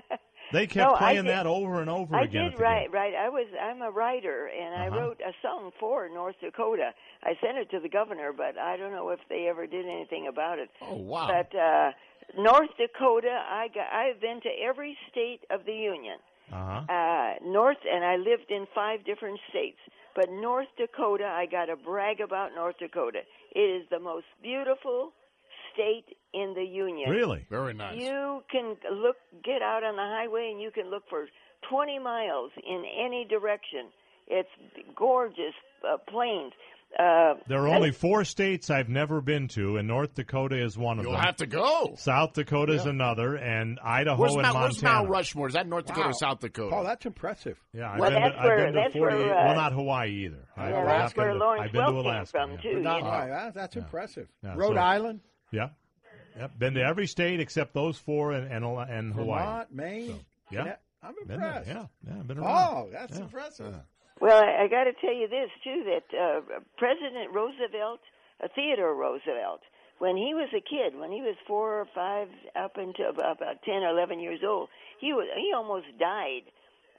They 0.52 0.66
kept 0.66 0.92
No, 0.92 0.96
playing 0.96 1.24
that 1.26 1.46
over 1.46 1.80
and 1.80 1.90
over 1.90 2.16
I 2.16 2.22
again. 2.22 2.46
at 2.46 2.50
did 2.52 2.60
write, 2.60 2.92
right. 2.92 3.14
I 3.14 3.28
was, 3.28 3.46
I'm 3.60 3.82
a 3.82 3.90
writer, 3.90 4.46
and 4.48 4.74
I 4.74 4.88
Uh-huh. 4.88 4.98
wrote 4.98 5.20
a 5.20 5.32
song 5.42 5.72
for 5.78 6.08
North 6.08 6.36
Dakota. 6.40 6.94
I 7.22 7.34
sent 7.40 7.58
it 7.58 7.70
to 7.70 7.80
the 7.80 7.88
governor, 7.88 8.32
but 8.32 8.56
I 8.58 8.76
don't 8.76 8.92
know 8.92 9.10
if 9.10 9.20
they 9.28 9.46
ever 9.48 9.66
did 9.66 9.86
anything 9.86 10.26
about 10.26 10.58
it. 10.58 10.70
Oh 10.80 10.96
wow! 10.96 11.26
But 11.28 11.54
uh, 11.58 11.92
North 12.36 12.70
Dakota, 12.78 13.42
I 13.48 13.68
got, 13.68 13.92
I've 13.92 14.20
been 14.20 14.40
to 14.42 14.48
every 14.62 14.96
state 15.10 15.40
of 15.50 15.64
the 15.66 15.74
union. 15.74 16.18
Uh-huh. 16.50 16.80
uh, 16.90 17.34
North, 17.44 17.76
and 17.84 18.02
I 18.04 18.16
lived 18.16 18.50
in 18.50 18.66
five 18.74 19.04
different 19.04 19.38
states. 19.50 19.76
But 20.16 20.30
North 20.30 20.68
Dakota, 20.78 21.26
I 21.26 21.44
got 21.44 21.66
to 21.66 21.76
brag 21.76 22.20
about 22.20 22.54
North 22.54 22.78
Dakota. 22.78 23.20
It 23.54 23.60
is 23.60 23.86
the 23.90 23.98
most 24.00 24.24
beautiful 24.42 25.12
state 25.78 26.16
in 26.34 26.54
the 26.54 26.64
union. 26.64 27.10
Really? 27.10 27.46
Very 27.50 27.74
nice. 27.74 27.98
You 28.00 28.42
can 28.50 28.76
look, 28.92 29.16
get 29.44 29.62
out 29.62 29.84
on 29.84 29.96
the 29.96 30.02
highway, 30.02 30.50
and 30.52 30.60
you 30.60 30.70
can 30.70 30.90
look 30.90 31.04
for 31.08 31.26
20 31.70 31.98
miles 31.98 32.50
in 32.66 32.84
any 33.04 33.24
direction. 33.28 33.86
It's 34.26 34.48
gorgeous 34.96 35.54
uh, 35.88 35.96
plains. 36.10 36.52
Uh, 36.98 37.34
There 37.46 37.58
are 37.60 37.68
only 37.68 37.90
four 37.92 38.24
states 38.24 38.70
I've 38.70 38.88
never 38.88 39.20
been 39.20 39.48
to, 39.48 39.76
and 39.76 39.86
North 39.88 40.14
Dakota 40.14 40.56
is 40.62 40.76
one 40.78 40.98
of 40.98 41.04
them. 41.04 41.12
You'll 41.12 41.20
have 41.20 41.36
to 41.36 41.46
go. 41.46 41.94
South 41.98 42.32
Dakota 42.32 42.72
is 42.74 42.84
Yeah. 42.84 42.90
another, 42.92 43.36
and 43.36 43.78
Idaho 43.82 44.16
Where's 44.20 44.34
and 44.34 44.42
Mount, 44.42 44.54
where's 44.58 44.82
Montana. 44.82 44.94
Mount 45.00 45.10
Rushmore? 45.10 45.48
Is 45.48 45.54
that 45.54 45.66
North 45.66 45.84
Dakota 45.86 46.06
Wow. 46.06 46.10
or 46.10 46.12
South 46.14 46.40
Dakota? 46.40 46.76
Oh, 46.76 46.84
that's 46.84 47.04
impressive. 47.04 47.58
Yeah, 47.74 47.92
I've 47.92 48.00
Well, 48.00 48.10
been 48.10 48.22
that's 48.22 48.34
to, 48.36 48.42
where- 48.42 48.66
I've 48.68 48.74
been 48.74 48.92
to 48.92 48.98
48. 48.98 49.18
where, 49.26 49.38
uh, 49.38 49.44
well, 49.46 49.54
not 49.56 49.72
Hawaii 49.72 50.10
either. 50.24 50.48
I, 50.56 50.70
Yeah, 50.70 50.78
I've 50.80 50.86
that's 50.86 51.12
been 51.12 51.24
where 51.24 51.32
to, 51.34 51.38
Lawrence 51.38 51.64
I've 51.66 51.72
been 51.72 51.80
to 51.82 51.86
Welk 51.88 52.02
came 52.02 52.06
Alaska. 52.06 52.38
from, 52.38 52.50
yeah. 52.52 52.56
too, 52.62 52.80
Not- 52.80 52.96
you 52.98 53.02
know. 53.04 53.10
all 53.10 53.28
right, 53.28 53.54
that's 53.54 53.76
impressive. 53.76 54.28
Yeah, 54.42 54.54
Rhode 54.56 54.74
so- 54.76 54.80
Island, 54.80 55.20
Yeah. 55.50 55.68
Yep. 56.36 56.58
Been 56.58 56.74
to 56.74 56.82
every 56.82 57.06
state 57.06 57.40
except 57.40 57.74
those 57.74 57.98
four 57.98 58.32
and 58.32 58.50
and, 58.52 58.64
and 58.64 59.14
Hawaii. 59.14 59.42
Vermont, 59.44 59.72
Maine. 59.74 60.08
So, 60.08 60.20
yeah. 60.52 60.64
Yeah, 60.64 60.76
I'm 61.02 61.14
Been 61.26 61.40
there, 61.40 61.48
impressed. 61.48 61.68
Yeah. 61.68 61.86
Yeah. 62.06 62.22
Been 62.22 62.38
around. 62.38 62.68
Oh, 62.76 62.88
that's 62.92 63.16
Yeah. 63.16 63.24
impressive. 63.24 63.74
Well, 64.20 64.42
I, 64.42 64.64
I 64.64 64.68
got 64.68 64.84
to 64.84 64.92
tell 65.00 65.14
you 65.14 65.28
this 65.28 65.50
too: 65.64 65.84
that 65.86 66.16
uh, 66.16 66.40
President 66.76 67.32
Roosevelt, 67.32 68.00
uh, 68.42 68.48
Theodore 68.54 68.94
Roosevelt, 68.94 69.60
when 69.98 70.16
he 70.16 70.34
was 70.34 70.48
a 70.54 70.60
kid, 70.60 70.98
when 70.98 71.10
he 71.10 71.22
was 71.22 71.34
four 71.46 71.80
or 71.80 71.86
five, 71.94 72.28
up 72.54 72.76
until 72.76 73.10
about, 73.10 73.36
about 73.42 73.62
ten 73.64 73.82
or 73.82 73.90
eleven 73.90 74.20
years 74.20 74.40
old, 74.46 74.68
he 75.00 75.12
was 75.12 75.26
he 75.36 75.52
almost 75.54 75.86
died 75.98 76.42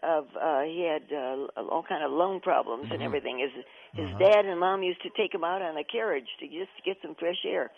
of 0.01 0.27
uh, 0.39 0.61
he 0.63 0.87
had 0.87 1.03
uh, 1.13 1.59
all 1.59 1.83
kind 1.87 2.03
of 2.05 2.11
lung 2.11 2.39
problems 2.41 2.87
and 2.89 3.01
Mhm. 3.01 3.05
everything. 3.05 3.39
His 3.39 3.51
his 3.95 4.09
Uh-huh. 4.15 4.19
dad 4.31 4.45
and 4.45 4.59
mom 4.59 4.81
used 4.83 5.01
to 5.03 5.09
take 5.17 5.33
him 5.33 5.43
out 5.43 5.61
on 5.61 5.75
a 5.77 5.83
carriage 5.83 6.27
to 6.39 6.47
just 6.47 6.71
get 6.85 6.97
some 7.01 7.15
fresh 7.15 7.43
air. 7.45 7.69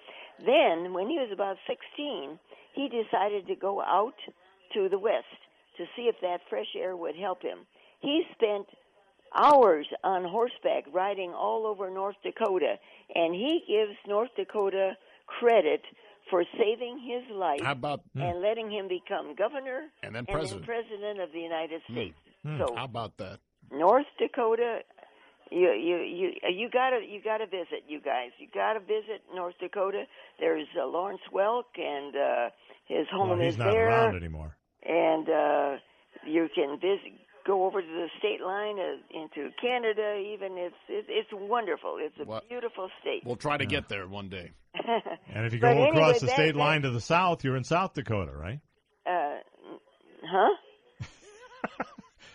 Then, 0.46 0.94
when 0.94 1.08
he 1.10 1.18
was 1.18 1.30
about 1.32 1.58
sixteen, 1.68 2.40
he 2.74 2.90
decided 2.90 3.48
to 3.48 3.56
go 3.56 3.82
out 3.82 4.16
to 4.74 4.90
the 4.90 5.00
west 5.00 5.26
to 5.78 5.86
see 5.96 6.04
if 6.04 6.16
that 6.22 6.40
fresh 6.50 6.68
air 6.78 6.96
would 6.96 7.16
help 7.16 7.42
him. 7.42 7.60
He 8.00 8.24
spent 8.34 8.68
hours 9.36 9.88
on 10.04 10.24
horseback 10.24 10.84
riding 10.92 11.32
all 11.32 11.66
over 11.66 11.90
North 11.90 12.16
Dakota, 12.24 12.76
and 13.16 13.34
he 13.34 13.62
gives 13.68 13.98
North 14.08 14.30
Dakota 14.36 14.98
credit 15.28 15.82
for 16.30 16.44
saving 16.58 17.00
his 17.00 17.24
life 17.36 17.62
How 17.62 17.72
about 17.74 18.02
and 18.16 18.42
letting 18.42 18.70
him 18.72 18.88
become 18.88 19.36
governor 19.36 19.88
And 20.04 20.16
then 20.16 20.26
president. 20.26 20.66
president 20.66 21.20
of 21.20 21.32
the 21.32 21.40
United 21.40 21.82
States. 21.90 22.16
Hmm. 22.44 22.58
So 22.58 22.76
How 22.76 22.86
about 22.86 23.18
that? 23.18 23.40
North 23.72 24.06
Dakota, 24.20 24.80
you 25.52 25.70
you 25.74 25.98
you 25.98 26.32
you 26.50 26.70
gotta 26.72 27.00
you 27.08 27.22
gotta 27.24 27.46
visit, 27.46 27.84
you 27.88 28.00
guys. 28.02 28.30
You 28.40 28.48
gotta 28.54 28.80
visit 28.80 29.22
North 29.36 29.56
Dakota. 29.60 30.04
There's 30.40 30.68
uh, 30.82 30.86
Lawrence 30.88 31.22
Welk, 31.34 31.64
and 31.78 32.16
uh, 32.16 32.50
his 32.88 33.08
home 33.12 33.30
Well, 33.30 33.40
he's 33.40 33.54
is 33.54 33.58
not 33.60 33.72
there 33.72 33.88
around 33.88 34.16
anymore. 34.16 34.56
and 34.84 35.30
uh, 35.30 35.76
you 36.26 36.48
can 36.56 36.76
visit, 36.80 37.12
go 37.46 37.66
over 37.66 37.82
to 37.82 37.88
the 37.88 38.08
state 38.20 38.42
line 38.42 38.78
uh, 38.80 38.96
into 39.24 39.50
Canada. 39.62 40.16
Even 40.34 40.58
it's 40.58 40.76
it's, 40.88 41.08
it's 41.10 41.30
wonderful. 41.34 41.98
It's 42.00 42.16
a 42.20 42.24
What? 42.26 42.48
beautiful 42.50 42.90
state. 43.02 43.24
We'll 43.26 43.36
try 43.36 43.58
to 43.58 43.66
get 43.66 43.90
there 43.90 44.08
one 44.08 44.30
day. 44.30 44.52
And 45.34 45.46
if 45.46 45.54
you 45.54 45.60
go 45.60 45.68
anyway, 45.68 45.90
across 45.90 46.20
the 46.22 46.26
that- 46.28 46.36
state 46.36 46.54
that- 46.54 46.60
line 46.60 46.82
to 46.84 46.90
the 46.92 47.02
south, 47.02 47.44
you're 47.44 47.56
in 47.58 47.64
South 47.64 47.94
Dakota, 47.94 48.32
right? 48.32 48.60
uh, 49.06 49.38
huh? 50.26 50.56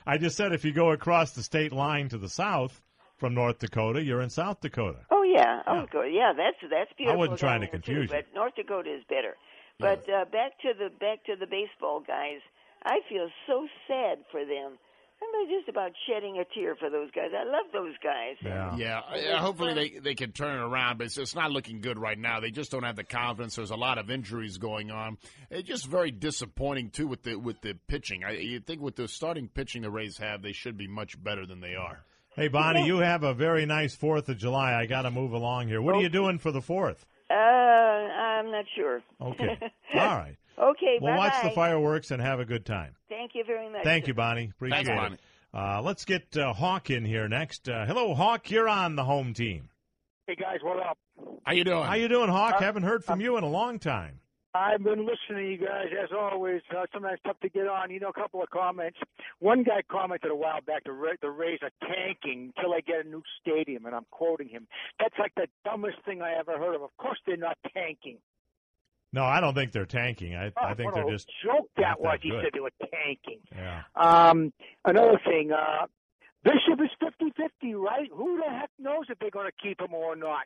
I 0.06 0.18
just 0.18 0.36
said 0.36 0.52
if 0.52 0.64
you 0.64 0.72
go 0.72 0.90
across 0.92 1.32
the 1.32 1.42
state 1.42 1.72
line 1.72 2.08
to 2.10 2.18
the 2.18 2.28
south 2.28 2.80
from 3.18 3.34
North 3.34 3.58
Dakota, 3.58 4.02
you're 4.02 4.20
in 4.20 4.30
South 4.30 4.60
Dakota. 4.60 4.98
Oh 5.10 5.22
yeah, 5.22 5.62
oh 5.66 5.86
good. 5.90 6.12
Yeah, 6.12 6.32
that's 6.36 6.56
that's 6.70 6.90
beautiful. 6.96 7.14
I 7.14 7.18
wasn't 7.18 7.40
trying 7.40 7.60
to 7.62 7.68
confuse 7.68 8.08
too, 8.08 8.16
you. 8.16 8.22
but 8.22 8.34
North 8.34 8.54
Dakota 8.54 8.94
is 8.94 9.04
better. 9.08 9.36
But 9.78 10.08
uh, 10.08 10.24
back 10.24 10.58
to 10.62 10.72
the 10.78 10.88
back 11.00 11.24
to 11.24 11.36
the 11.38 11.46
baseball 11.46 12.02
guys. 12.06 12.40
I 12.84 13.00
feel 13.08 13.28
so 13.46 13.66
sad 13.88 14.18
for 14.30 14.44
them. 14.44 14.78
I'm 15.22 15.48
just 15.48 15.68
about 15.68 15.92
shedding 16.06 16.38
a 16.38 16.44
tear 16.54 16.76
for 16.76 16.90
those 16.90 17.10
guys. 17.10 17.30
I 17.34 17.44
love 17.44 17.66
those 17.72 17.94
guys. 18.02 18.36
Yeah. 18.42 19.00
uh, 19.00 19.38
hopefully 19.38 19.74
they 19.74 19.98
they 19.98 20.14
can 20.14 20.32
turn 20.32 20.58
it 20.58 20.62
around, 20.62 20.98
but 20.98 21.06
it's, 21.06 21.16
it's 21.16 21.34
not 21.34 21.50
looking 21.50 21.80
good 21.80 21.98
right 21.98 22.18
now. 22.18 22.40
They 22.40 22.50
just 22.50 22.70
don't 22.70 22.82
have 22.82 22.96
the 22.96 23.04
confidence. 23.04 23.56
There's 23.56 23.70
a 23.70 23.76
lot 23.76 23.98
of 23.98 24.10
injuries 24.10 24.58
going 24.58 24.90
on. 24.90 25.16
It's 25.50 25.66
just 25.66 25.86
very 25.86 26.10
disappointing 26.10 26.90
too 26.90 27.06
with 27.06 27.22
the 27.22 27.36
with 27.36 27.60
the 27.62 27.74
pitching. 27.88 28.24
I 28.24 28.32
you 28.32 28.60
think 28.60 28.82
with 28.82 28.96
the 28.96 29.08
starting 29.08 29.48
pitching 29.48 29.82
the 29.82 29.90
Rays 29.90 30.18
have, 30.18 30.42
they 30.42 30.52
should 30.52 30.76
be 30.76 30.86
much 30.86 31.22
better 31.22 31.46
than 31.46 31.60
they 31.60 31.74
are. 31.74 32.04
Hey, 32.36 32.48
Bonnie, 32.48 32.84
you 32.84 32.98
have 32.98 33.22
a 33.22 33.32
very 33.32 33.64
nice 33.64 33.94
Fourth 33.94 34.28
of 34.28 34.36
July. 34.36 34.74
I 34.74 34.84
got 34.84 35.02
to 35.02 35.10
move 35.10 35.32
along 35.32 35.68
here. 35.68 35.80
What 35.80 35.94
are 35.94 36.02
you 36.02 36.10
doing 36.10 36.38
for 36.38 36.52
the 36.52 36.60
Fourth? 36.60 37.06
Uh, 37.30 37.32
I'm 37.32 38.50
not 38.50 38.66
sure. 38.76 39.00
Okay. 39.22 39.58
All 39.94 40.16
right. 40.18 40.36
Okay. 40.58 40.98
Well, 41.00 41.16
watch 41.16 41.42
the 41.42 41.50
fireworks 41.50 42.10
and 42.10 42.20
have 42.20 42.38
a 42.38 42.44
good 42.44 42.66
time. 42.66 42.94
Thank 43.08 43.30
you 43.34 43.42
very 43.46 43.70
much. 43.70 43.84
Thank 43.84 44.06
you, 44.06 44.12
Bonnie. 44.12 44.50
Appreciate 44.54 44.84
Thanks, 44.84 45.14
it. 45.14 45.20
Uh, 45.58 45.80
let's 45.80 46.04
get 46.04 46.36
uh, 46.36 46.52
Hawk 46.52 46.90
in 46.90 47.06
here 47.06 47.26
next. 47.26 47.70
Uh, 47.70 47.86
hello, 47.86 48.14
Hawk. 48.14 48.50
You're 48.50 48.68
on 48.68 48.96
the 48.96 49.04
home 49.04 49.32
team. 49.32 49.70
Hey 50.26 50.34
guys, 50.34 50.58
what 50.60 50.78
up? 50.78 50.98
How 51.44 51.52
you 51.52 51.64
doing? 51.64 51.84
How 51.84 51.94
you 51.94 52.08
doing, 52.08 52.28
Hawk? 52.28 52.56
Uh, 52.56 52.64
Haven't 52.64 52.82
heard 52.82 53.02
from 53.02 53.22
you 53.22 53.38
in 53.38 53.44
a 53.44 53.48
long 53.48 53.78
time. 53.78 54.20
I've 54.56 54.82
been 54.82 55.00
listening 55.06 55.44
to 55.44 55.50
you 55.50 55.58
guys 55.58 55.86
as 56.02 56.10
always. 56.16 56.62
Uh, 56.70 56.84
sometimes 56.92 57.18
tough 57.24 57.38
to 57.40 57.48
get 57.48 57.66
on. 57.66 57.90
You 57.90 58.00
know, 58.00 58.08
a 58.08 58.12
couple 58.12 58.42
of 58.42 58.50
comments. 58.50 58.98
One 59.38 59.62
guy 59.62 59.82
commented 59.90 60.30
a 60.30 60.34
while 60.36 60.60
back: 60.66 60.84
the 60.84 60.92
Ra- 60.92 61.12
the 61.20 61.30
Rays 61.30 61.58
are 61.62 61.70
tanking 61.86 62.52
until 62.56 62.72
they 62.72 62.82
get 62.82 63.04
a 63.04 63.08
new 63.08 63.22
stadium, 63.40 63.86
and 63.86 63.94
I'm 63.94 64.06
quoting 64.10 64.48
him. 64.48 64.66
That's 64.98 65.14
like 65.18 65.32
the 65.36 65.46
dumbest 65.64 65.98
thing 66.04 66.22
I 66.22 66.34
ever 66.38 66.58
heard 66.58 66.74
of. 66.74 66.82
Of 66.82 66.96
course, 66.96 67.18
they're 67.26 67.36
not 67.36 67.56
tanking. 67.74 68.18
No, 69.12 69.22
I 69.24 69.40
don't 69.40 69.54
think 69.54 69.72
they're 69.72 69.86
tanking. 69.86 70.34
I, 70.34 70.46
I 70.46 70.72
Oh, 70.72 70.74
think 70.74 70.86
what 70.86 70.94
they're 70.96 71.08
a 71.08 71.10
just 71.12 71.30
joke 71.44 71.70
that 71.76 72.00
was. 72.00 72.18
that 72.18 72.20
He 72.22 72.30
said 72.30 72.50
they 72.52 72.60
were 72.60 72.72
tanking. 72.92 73.40
yeah. 73.54 73.82
Um, 73.94 74.52
another 74.84 75.18
thing, 75.24 75.52
uh, 75.52 75.86
Bishop 76.44 76.80
is 76.84 76.90
50-50, 77.62 77.74
right? 77.80 78.08
Who 78.12 78.36
the 78.44 78.50
heck 78.50 78.68
knows 78.78 79.04
if 79.08 79.18
they're 79.20 79.30
going 79.30 79.46
to 79.48 79.52
keep 79.62 79.80
him 79.80 79.94
or 79.94 80.16
not? 80.16 80.44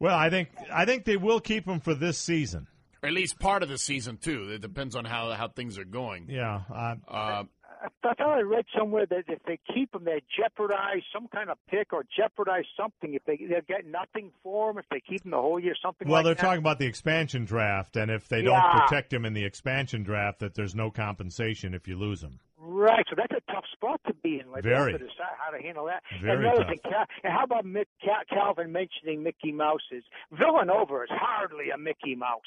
Well, 0.00 0.16
I 0.16 0.30
think 0.30 0.50
I 0.72 0.84
think 0.84 1.04
they 1.04 1.16
will 1.16 1.40
keep 1.40 1.66
him 1.66 1.80
for 1.80 1.94
this 1.94 2.18
season. 2.18 2.66
Or 3.02 3.08
at 3.08 3.14
least 3.14 3.38
part 3.38 3.62
of 3.62 3.68
the 3.68 3.78
season 3.78 4.16
too. 4.16 4.48
It 4.50 4.60
depends 4.60 4.96
on 4.96 5.04
how 5.04 5.30
how 5.32 5.48
things 5.48 5.78
are 5.78 5.84
going. 5.84 6.26
Yeah. 6.28 6.62
Uh, 6.72 6.94
Uh, 7.08 7.44
I 7.80 7.86
thought 8.02 8.20
I 8.20 8.40
read 8.40 8.64
somewhere 8.76 9.06
that 9.06 9.24
if 9.28 9.38
they 9.46 9.56
keep 9.72 9.94
him, 9.94 10.02
they 10.04 10.20
jeopardize 10.36 11.02
some 11.12 11.28
kind 11.28 11.48
of 11.48 11.58
pick 11.68 11.92
or 11.92 12.04
jeopardize 12.16 12.64
something. 12.76 13.14
If 13.14 13.24
they 13.24 13.36
they 13.36 13.60
get 13.68 13.86
nothing 13.86 14.32
for 14.42 14.70
him, 14.72 14.78
if 14.78 14.84
they 14.90 14.98
keep 15.00 15.24
him 15.24 15.30
the 15.30 15.36
whole 15.36 15.60
year, 15.60 15.76
something. 15.80 16.08
well, 16.08 16.16
like 16.16 16.24
they're 16.24 16.34
that. 16.34 16.42
talking 16.42 16.58
about 16.58 16.80
the 16.80 16.86
expansion 16.86 17.44
draft, 17.44 17.96
and 17.96 18.10
if 18.10 18.26
they 18.28 18.40
Yeah. 18.40 18.46
don't 18.72 18.80
protect 18.82 19.12
him 19.12 19.24
in 19.24 19.32
the 19.32 19.44
expansion 19.44 20.02
draft, 20.02 20.40
that 20.40 20.54
there's 20.56 20.74
no 20.74 20.90
compensation 20.90 21.72
if 21.72 21.86
you 21.86 21.96
lose 21.96 22.20
him. 22.20 22.40
Right, 22.60 23.06
so 23.08 23.14
that's 23.16 23.32
a 23.32 23.52
tough 23.52 23.64
spot 23.72 24.00
to 24.08 24.14
be 24.14 24.40
in. 24.40 24.50
Like, 24.50 24.64
they 24.64 24.70
have 24.70 24.78
Very. 24.86 24.92
to 24.94 24.98
decide 24.98 25.36
how 25.38 25.50
to 25.56 25.62
handle 25.62 25.86
that. 25.86 26.02
Very 26.20 26.32
and 26.34 26.44
another 26.46 26.64
tough. 26.64 26.70
thing, 26.70 26.80
Cal- 26.90 27.06
and 27.22 27.32
how 27.32 27.44
about 27.44 27.64
Mick, 27.64 27.86
Cal- 28.04 28.24
Calvin 28.28 28.72
mentioning 28.72 29.22
Mickey 29.22 29.52
Mouse's? 29.52 30.02
Villanova 30.32 31.02
is 31.02 31.10
hardly 31.10 31.70
a 31.70 31.78
Mickey 31.78 32.16
Mouse. 32.16 32.42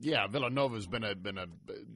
Yeah, 0.00 0.26
Villanova's 0.26 0.86
been 0.86 1.04
a 1.04 1.14
been 1.14 1.38
a, 1.38 1.46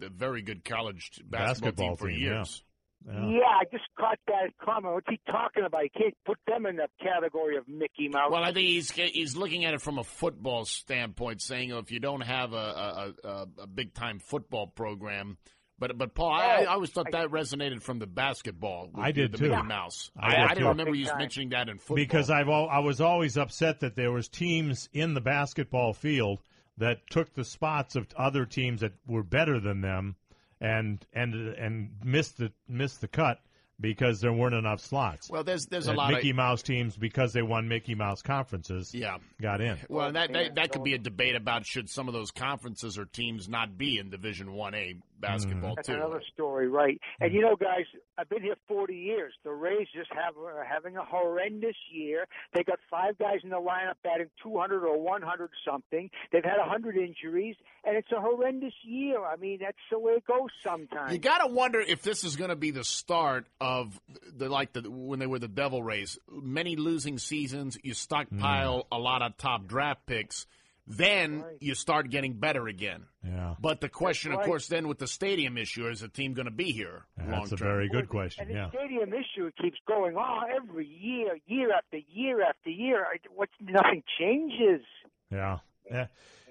a 0.02 0.08
very 0.08 0.42
good 0.42 0.64
college 0.64 1.20
basketball, 1.24 1.46
Basketball 1.46 1.88
team 1.88 1.96
for 1.96 2.08
team, 2.08 2.20
years. 2.20 2.62
Yeah. 3.06 3.14
I 3.14 3.64
just 3.72 3.84
caught 3.98 4.18
that 4.26 4.50
comment. 4.62 4.92
What's 4.92 5.06
he 5.08 5.18
talking 5.26 5.64
about? 5.64 5.84
You 5.84 5.90
can't 5.96 6.14
put 6.26 6.36
them 6.46 6.66
in 6.66 6.76
the 6.76 6.86
category 7.02 7.56
of 7.56 7.66
Mickey 7.66 8.08
Mouse. 8.08 8.30
Well, 8.30 8.44
I 8.44 8.52
think 8.52 8.68
he's 8.68 8.90
he's 8.90 9.36
looking 9.36 9.64
at 9.64 9.72
it 9.72 9.80
from 9.80 9.98
a 9.98 10.04
football 10.04 10.66
standpoint, 10.66 11.40
saying 11.40 11.70
if 11.70 11.90
you 11.90 11.98
don't 11.98 12.20
have 12.20 12.52
a 12.52 12.56
a, 12.56 13.28
a, 13.28 13.46
a 13.62 13.66
big 13.66 13.94
time 13.94 14.18
football 14.18 14.66
program. 14.66 15.38
But 15.78 15.96
but 15.96 16.14
Paul, 16.14 16.32
I, 16.34 16.58
oh. 16.58 16.62
I 16.62 16.66
always 16.66 16.90
thought 16.90 17.10
that 17.12 17.28
resonated 17.28 17.80
from 17.80 18.00
the 18.00 18.06
basketball. 18.06 18.90
with 18.92 19.02
I 19.02 19.12
did 19.12 19.32
the 19.32 19.38
too. 19.38 19.48
Mickey 19.48 19.62
Mouse. 19.62 20.10
I 20.14 20.26
I, 20.26 20.30
did 20.30 20.38
I, 20.38 20.42
too. 20.42 20.54
didn't 20.56 20.68
remember 20.68 20.94
you 20.94 21.10
mentioning 21.16 21.48
that 21.50 21.70
in 21.70 21.78
football. 21.78 21.96
Because 21.96 22.28
I've 22.28 22.48
al- 22.48 22.68
I 22.68 22.80
was 22.80 23.00
always 23.00 23.38
upset 23.38 23.80
that 23.80 23.96
there 23.96 24.12
was 24.12 24.28
teams 24.28 24.90
in 24.92 25.14
the 25.14 25.22
basketball 25.22 25.94
field 25.94 26.42
that 26.80 27.08
took 27.08 27.32
the 27.34 27.44
spots 27.44 27.94
of 27.94 28.06
other 28.16 28.44
teams 28.44 28.80
that 28.80 28.92
were 29.06 29.22
better 29.22 29.60
than 29.60 29.80
them, 29.80 30.16
and 30.60 31.04
and 31.12 31.34
and 31.34 31.90
missed 32.04 32.38
the 32.38 32.52
missed 32.68 33.00
the 33.00 33.08
cut 33.08 33.38
because 33.80 34.20
there 34.20 34.32
weren't 34.32 34.54
enough 34.54 34.80
slots. 34.80 35.30
Well, 35.30 35.44
there's 35.44 35.66
there's 35.66 35.86
a 35.86 35.92
lot 35.92 36.08
Mickey 36.08 36.18
of 36.18 36.24
Mickey 36.24 36.32
Mouse 36.32 36.62
teams 36.62 36.96
because 36.96 37.32
they 37.32 37.42
won 37.42 37.68
Mickey 37.68 37.94
Mouse 37.94 38.22
conferences. 38.22 38.94
Yeah. 38.94 39.18
got 39.40 39.60
in. 39.60 39.78
well 39.88 40.12
that, 40.12 40.32
that 40.32 40.54
that 40.56 40.72
could 40.72 40.82
be 40.82 40.94
a 40.94 40.98
debate 40.98 41.36
about 41.36 41.66
should 41.66 41.88
some 41.88 42.08
of 42.08 42.14
those 42.14 42.30
conferences 42.30 42.98
or 42.98 43.04
teams 43.04 43.48
not 43.48 43.78
be 43.78 43.98
in 43.98 44.10
Division 44.10 44.52
One 44.52 44.74
A 44.74 44.96
basketball 45.20 45.70
mm-hmm. 45.70 45.74
That's 45.76 45.88
too. 45.88 45.94
another 45.94 46.22
story, 46.32 46.68
right? 46.68 47.00
And 47.20 47.30
mm-hmm. 47.30 47.36
you 47.36 47.42
know, 47.42 47.56
guys, 47.56 47.84
I've 48.18 48.28
been 48.28 48.42
here 48.42 48.56
40 48.68 48.94
years. 48.94 49.32
The 49.44 49.50
Rays 49.50 49.88
just 49.94 50.10
have 50.12 50.36
are 50.36 50.64
having 50.64 50.96
a 50.96 51.04
horrendous 51.04 51.76
year. 51.92 52.26
They 52.54 52.62
got 52.62 52.78
five 52.90 53.18
guys 53.18 53.38
in 53.42 53.50
the 53.50 53.56
lineup 53.56 53.94
batting 54.02 54.30
200 54.42 54.84
or 54.84 54.98
100 55.00 55.50
something. 55.68 56.10
They've 56.32 56.44
had 56.44 56.58
100 56.58 56.96
injuries, 56.96 57.56
and 57.84 57.96
it's 57.96 58.10
a 58.12 58.20
horrendous 58.20 58.74
year. 58.82 59.24
I 59.24 59.36
mean, 59.36 59.58
that's 59.60 59.76
the 59.90 59.98
way 59.98 60.12
it 60.12 60.26
goes 60.26 60.50
sometimes. 60.62 61.12
You 61.12 61.18
got 61.18 61.38
to 61.38 61.52
wonder 61.52 61.80
if 61.80 62.02
this 62.02 62.24
is 62.24 62.36
going 62.36 62.50
to 62.50 62.56
be 62.56 62.70
the 62.70 62.84
start 62.84 63.46
of 63.60 64.00
the 64.36 64.48
like 64.48 64.72
the 64.72 64.90
when 64.90 65.18
they 65.18 65.26
were 65.26 65.38
the 65.38 65.48
Devil 65.48 65.82
Rays. 65.82 66.18
Many 66.30 66.76
losing 66.76 67.18
seasons, 67.18 67.78
you 67.82 67.94
stockpile 67.94 68.80
mm-hmm. 68.80 68.94
a 68.94 68.98
lot 68.98 69.22
of 69.22 69.36
top 69.36 69.66
draft 69.66 70.06
picks. 70.06 70.46
Then 70.96 71.44
you 71.60 71.74
start 71.74 72.10
getting 72.10 72.34
better 72.34 72.66
again. 72.68 73.04
Yeah. 73.24 73.54
But 73.60 73.80
the 73.80 73.88
question, 73.88 74.32
That's 74.32 74.40
of 74.42 74.46
course, 74.46 74.66
then 74.68 74.88
with 74.88 74.98
the 74.98 75.06
stadium 75.06 75.56
issue, 75.56 75.86
is 75.88 76.00
the 76.00 76.08
team 76.08 76.34
going 76.34 76.46
to 76.46 76.50
be 76.50 76.72
here 76.72 77.06
long 77.18 77.30
That's 77.40 77.52
a 77.52 77.56
very 77.56 77.88
good 77.88 78.08
question. 78.08 78.46
And 78.46 78.50
the 78.50 78.58
Yeah. 78.58 78.68
stadium 78.70 79.12
issue 79.12 79.50
keeps 79.60 79.78
going 79.86 80.16
on 80.16 80.50
every 80.50 80.86
year, 80.86 81.38
year 81.46 81.72
after 81.72 81.98
year 81.98 82.42
after 82.42 82.70
year. 82.70 83.04
I- 83.04 83.18
What's 83.34 83.52
nothing 83.60 84.02
changes. 84.18 84.84
Yeah. 85.30 85.58
Yeah. 85.90 86.06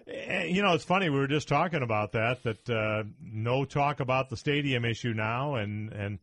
Eh, 0.08 0.46
You 0.46 0.62
know, 0.64 0.74
it's 0.74 0.86
funny. 0.86 1.10
We 1.10 1.20
were 1.20 1.28
just 1.28 1.48
talking 1.48 1.84
about 1.84 2.14
that. 2.14 2.44
That 2.44 2.70
uh, 2.70 3.04
no 3.22 3.66
talk 3.66 4.00
about 4.00 4.30
the 4.30 4.38
stadium 4.38 4.86
issue 4.86 5.14
now, 5.14 5.56
and 5.56 5.92
and 5.92 6.20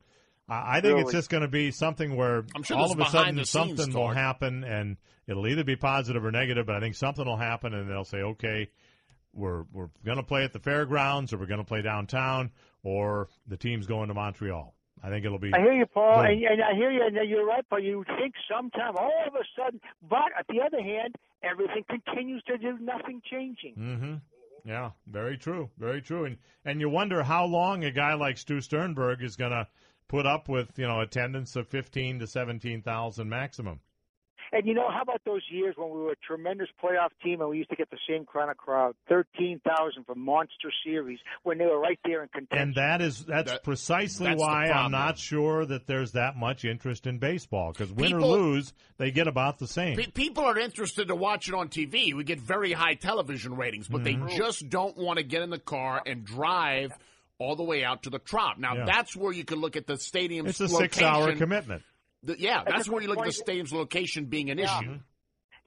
I 0.49 0.79
I 0.79 0.81
think 0.81 1.01
it's 1.01 1.13
just 1.13 1.31
going 1.31 1.43
to 1.43 1.49
be 1.49 1.71
something 1.71 2.17
where 2.17 2.45
I'm 2.55 2.63
sure 2.63 2.77
all 2.77 2.93
of 2.93 2.99
a 2.99 3.05
sudden 3.05 3.37
behind-the-scenes 3.37 3.79
something 3.79 3.95
will 3.95 4.09
happen, 4.09 4.65
and 4.65 4.97
it'll 5.27 5.47
either 5.47 5.65
be 5.65 5.77
positive 5.77 6.25
or 6.25 6.31
negative. 6.31 6.67
But 6.67 6.77
I 6.77 6.81
think 6.81 6.95
something 6.95 7.25
will 7.25 7.37
happen, 7.37 7.75
and 7.75 7.91
they'll 7.91 8.05
say, 8.05 8.19
okay, 8.19 8.69
we're 9.33 9.65
we're 9.73 9.91
going 10.05 10.19
to 10.19 10.23
play 10.23 10.45
at 10.45 10.53
the 10.53 10.61
fairgrounds, 10.61 11.33
or 11.33 11.39
we're 11.39 11.47
going 11.47 11.61
to 11.61 11.65
play 11.65 11.83
downtown, 11.83 12.53
or 12.83 13.29
the 13.47 13.57
team's 13.57 13.87
going 13.87 14.09
to 14.09 14.15
Montreal. 14.15 14.75
I 15.03 15.11
think 15.11 15.25
it'll 15.27 15.39
be. 15.39 15.53
I 15.53 15.61
hear 15.61 15.75
you, 15.75 15.87
Paul, 15.87 16.21
and, 16.21 16.43
and 16.43 16.63
I 16.63 16.75
hear 16.75 16.91
you, 16.91 17.03
and 17.05 17.29
you're 17.29 17.47
right, 17.47 17.65
but 17.69 17.83
you 17.83 18.05
think 18.19 18.35
sometime 18.51 18.97
all 18.97 19.25
of 19.27 19.35
a 19.35 19.45
sudden, 19.57 19.81
but 20.09 20.31
at 20.39 20.47
the 20.49 20.61
other 20.63 20.83
hand, 20.83 21.15
everything 21.43 21.85
continues 21.89 22.43
to 22.45 22.57
do 22.57 22.79
nothing 22.81 23.21
changing. 23.31 23.75
Mm-hmm. 23.77 24.15
Yeah, 24.65 24.91
very 25.07 25.37
true, 25.39 25.71
very 25.79 26.03
true. 26.03 26.25
And 26.25 26.39
and 26.65 26.81
you 26.81 26.89
wonder 26.89 27.23
how 27.23 27.45
long 27.45 27.85
a 27.85 27.91
guy 27.91 28.15
like 28.15 28.39
Stu 28.39 28.61
Sternberg 28.61 29.23
is 29.23 29.37
going 29.37 29.53
to 29.53 29.69
put 30.09 30.27
up 30.27 30.49
with 30.49 30.79
you 30.79 30.87
know 30.87 31.01
attendance 31.01 31.57
of 31.57 31.69
fifteen 31.69 32.19
to 32.21 32.27
seventeen 32.27 32.83
thousand 32.83 33.29
maximum. 33.29 33.81
And 34.53 34.65
you 34.65 34.75
know, 34.75 34.89
how 34.89 35.03
about 35.03 35.21
those 35.27 35.43
years 35.51 35.75
when 35.77 35.91
we 35.91 35.99
were 35.99 36.13
a 36.13 36.17
tremendous 36.25 36.69
playoff 36.83 37.09
team 37.23 37.41
and 37.41 37.51
we 37.51 37.59
used 37.59 37.69
to 37.71 37.75
get 37.77 37.91
the 37.91 37.99
same 38.09 38.25
kind 38.33 38.49
of 38.49 38.57
crowd, 38.57 38.95
thirteen 39.09 39.61
thousand 39.67 40.05
for 40.07 40.15
Monster 40.15 40.71
Series 40.85 41.19
when 41.43 41.59
they 41.59 41.67
were 41.67 41.81
right 41.81 41.99
there 42.05 42.23
in 42.23 42.29
contention. 42.29 42.69
And 42.69 42.75
that 42.77 43.03
is 43.03 43.25
that's 43.25 43.51
That- 43.51 43.65
precisely 43.65 44.29
that's 44.29 44.41
why 44.41 44.67
I'm 44.67 44.93
not 44.93 45.19
sure 45.19 45.67
that 45.67 45.89
there's 45.89 46.13
that 46.13 46.37
much 46.37 46.65
interest 46.65 47.09
in 47.09 47.19
baseball 47.19 47.73
because 47.73 47.93
win 47.93 48.13
or 48.13 48.23
lose, 48.23 48.73
they 48.99 49.11
get 49.11 49.27
about 49.27 49.59
the 49.59 49.67
same. 49.67 49.97
Pe- 49.97 50.13
People 50.13 50.45
are 50.45 50.59
interested 50.59 51.09
to 51.09 51.17
watch 51.17 51.49
it 51.49 51.55
on 51.55 51.69
TV. 51.69 52.15
We 52.15 52.23
get 52.23 52.39
very 52.41 52.73
high 52.73 52.95
television 52.95 53.57
ratings, 53.57 53.89
but 53.89 54.03
Mhm. 54.03 54.29
they 54.31 54.37
just 54.37 54.69
don't 54.71 54.97
want 54.97 55.19
to 55.19 55.25
get 55.25 55.43
in 55.43 55.51
the 55.51 55.59
car 55.59 56.01
and 56.07 56.25
drive 56.25 56.93
all 57.39 57.57
the 57.57 57.63
way 57.65 57.85
out 57.85 58.03
to 58.05 58.11
the 58.11 58.19
Trop. 58.19 58.59
Now, 58.59 58.75
Yeah. 58.77 58.85
that's 58.87 59.15
where 59.17 59.33
you 59.33 59.45
can 59.45 59.61
look 59.61 59.77
at 59.77 59.87
the 59.87 59.99
stadium's 59.99 60.51
It's 60.51 60.61
a 60.61 60.65
location. 60.75 60.93
six-hour 60.93 61.37
commitment. 61.37 61.83
The- 62.23 62.41
yeah, 62.41 62.63
That's 62.65 62.77
that's 62.77 62.89
where 62.89 63.03
you 63.03 63.09
look 63.09 63.19
at 63.19 63.25
the 63.27 63.33
stadium's 63.33 63.73
location 63.73 64.27
being 64.27 64.51
an 64.51 64.59
Yeah. 64.59 64.81
issue. 64.81 64.99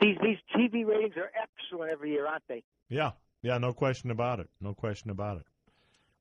These 0.01 0.17
these 0.21 0.37
TV 0.55 0.83
ratings 0.85 1.15
are 1.17 1.31
excellent 1.39 1.91
every 1.91 2.11
year, 2.11 2.25
aren't 2.27 2.47
they? 2.47 2.63
Yeah, 2.89 3.11
yeah, 3.41 3.57
no 3.57 3.73
question 3.73 4.11
about 4.11 4.39
it. 4.39 4.49
No 4.61 4.73
question 4.73 5.09
about 5.11 5.37
it. 5.37 5.43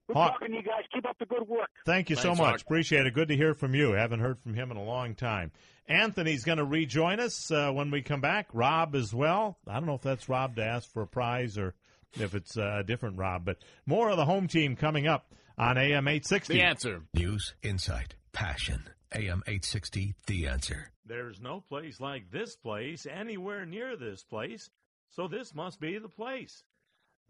Good 0.08 0.16
Hawk- 0.16 0.32
talking 0.32 0.48
to 0.48 0.54
you 0.56 0.62
guys. 0.62 0.84
Keep 0.92 1.06
up 1.08 1.18
the 1.18 1.26
good 1.26 1.46
work. 1.46 1.68
Thank 1.84 2.08
you 2.10 2.16
so 2.16 2.30
much. 2.30 2.38
Hawk. 2.38 2.60
Appreciate 2.62 3.06
it. 3.06 3.14
Good 3.14 3.28
to 3.28 3.36
hear 3.36 3.54
from 3.54 3.74
you. 3.74 3.92
Haven't 3.92 4.20
heard 4.20 4.38
from 4.40 4.54
him 4.54 4.70
in 4.70 4.76
a 4.76 4.82
long 4.82 5.14
time. 5.14 5.52
Anthony's 5.86 6.44
going 6.44 6.58
to 6.58 6.64
rejoin 6.64 7.20
us 7.20 7.50
uh, 7.50 7.70
when 7.72 7.90
we 7.90 8.02
come 8.02 8.20
back. 8.20 8.48
Rob 8.52 8.94
as 8.94 9.14
well. 9.14 9.58
I 9.66 9.74
don't 9.74 9.86
know 9.86 9.94
if 9.94 10.02
that's 10.02 10.28
Rob 10.28 10.56
to 10.56 10.64
ask 10.64 10.90
for 10.92 11.02
a 11.02 11.06
prize 11.06 11.56
or 11.58 11.74
if 12.14 12.34
it's 12.34 12.56
uh, 12.56 12.78
a 12.80 12.84
different 12.84 13.18
Rob, 13.18 13.44
but 13.44 13.58
more 13.86 14.10
of 14.10 14.16
the 14.16 14.24
home 14.24 14.48
team 14.48 14.76
coming 14.76 15.06
up 15.06 15.32
on 15.56 15.76
AM 15.76 16.08
860. 16.08 16.54
The 16.54 16.62
answer. 16.62 17.02
News, 17.14 17.54
insight, 17.62 18.14
passion. 18.32 18.84
AM 19.14 19.42
860, 19.46 20.14
The 20.26 20.46
Answer. 20.48 20.90
There's 21.06 21.40
no 21.40 21.62
place 21.62 21.98
like 21.98 22.30
this 22.30 22.56
place 22.56 23.06
anywhere 23.06 23.64
near 23.64 23.96
this 23.96 24.22
place, 24.22 24.68
so 25.08 25.26
this 25.26 25.54
must 25.54 25.80
be 25.80 25.98
the 25.98 26.10
place. 26.10 26.62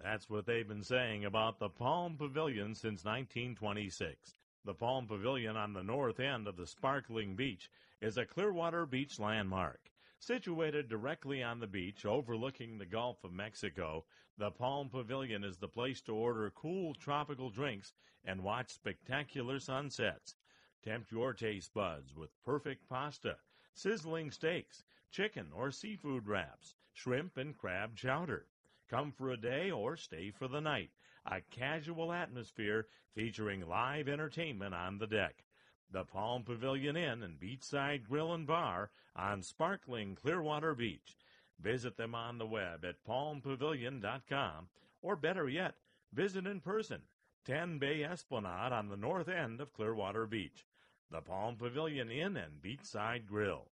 That's 0.02 0.28
what 0.28 0.44
they've 0.44 0.66
been 0.66 0.82
saying 0.82 1.24
about 1.24 1.60
the 1.60 1.68
Palm 1.68 2.16
Pavilion 2.16 2.74
since 2.74 3.04
1926. 3.04 4.32
The 4.64 4.74
Palm 4.74 5.06
Pavilion 5.06 5.56
on 5.56 5.72
the 5.72 5.84
north 5.84 6.18
end 6.18 6.48
of 6.48 6.56
the 6.56 6.66
sparkling 6.66 7.36
beach 7.36 7.70
is 8.00 8.18
a 8.18 8.26
Clearwater 8.26 8.84
Beach 8.84 9.20
landmark. 9.20 9.80
Situated 10.18 10.88
directly 10.88 11.44
on 11.44 11.60
the 11.60 11.68
beach 11.68 12.04
overlooking 12.04 12.78
the 12.78 12.86
Gulf 12.86 13.22
of 13.22 13.32
Mexico, 13.32 14.04
the 14.38 14.50
Palm 14.52 14.88
Pavilion 14.88 15.42
is 15.42 15.56
the 15.56 15.66
place 15.66 16.00
to 16.02 16.14
order 16.14 16.50
cool 16.50 16.94
tropical 16.94 17.50
drinks 17.50 17.92
and 18.24 18.44
watch 18.44 18.70
spectacular 18.70 19.58
sunsets. 19.58 20.36
Tempt 20.84 21.10
your 21.10 21.32
taste 21.32 21.74
buds 21.74 22.14
with 22.14 22.30
perfect 22.44 22.88
pasta, 22.88 23.36
sizzling 23.74 24.30
steaks, 24.30 24.84
chicken 25.10 25.48
or 25.52 25.72
seafood 25.72 26.28
wraps, 26.28 26.76
shrimp 26.92 27.36
and 27.36 27.58
crab 27.58 27.96
chowder. 27.96 28.46
Come 28.88 29.10
for 29.10 29.30
a 29.30 29.36
day 29.36 29.72
or 29.72 29.96
stay 29.96 30.30
for 30.30 30.46
the 30.46 30.60
night. 30.60 30.90
A 31.26 31.40
casual 31.50 32.12
atmosphere 32.12 32.86
featuring 33.14 33.68
live 33.68 34.08
entertainment 34.08 34.72
on 34.72 34.98
the 34.98 35.08
deck. 35.08 35.44
The 35.90 36.04
Palm 36.04 36.44
Pavilion 36.44 36.96
Inn 36.96 37.24
and 37.24 37.40
Beachside 37.40 38.04
Grill 38.04 38.32
and 38.32 38.46
Bar 38.46 38.90
on 39.16 39.42
sparkling 39.42 40.14
Clearwater 40.14 40.74
Beach. 40.74 41.16
Visit 41.60 41.96
them 41.96 42.14
on 42.14 42.38
the 42.38 42.46
web 42.46 42.84
at 42.84 43.04
palmpavilion.com 43.04 44.68
or 45.02 45.16
better 45.16 45.48
yet, 45.48 45.74
visit 46.12 46.46
in 46.46 46.60
person. 46.60 47.02
10 47.44 47.78
Bay 47.78 48.04
Esplanade 48.04 48.72
on 48.72 48.88
the 48.88 48.96
north 48.96 49.28
end 49.28 49.60
of 49.60 49.72
Clearwater 49.72 50.26
Beach. 50.26 50.66
The 51.10 51.20
Palm 51.20 51.56
Pavilion 51.56 52.10
Inn 52.10 52.36
and 52.36 52.60
Beachside 52.62 53.26
Grill. 53.26 53.68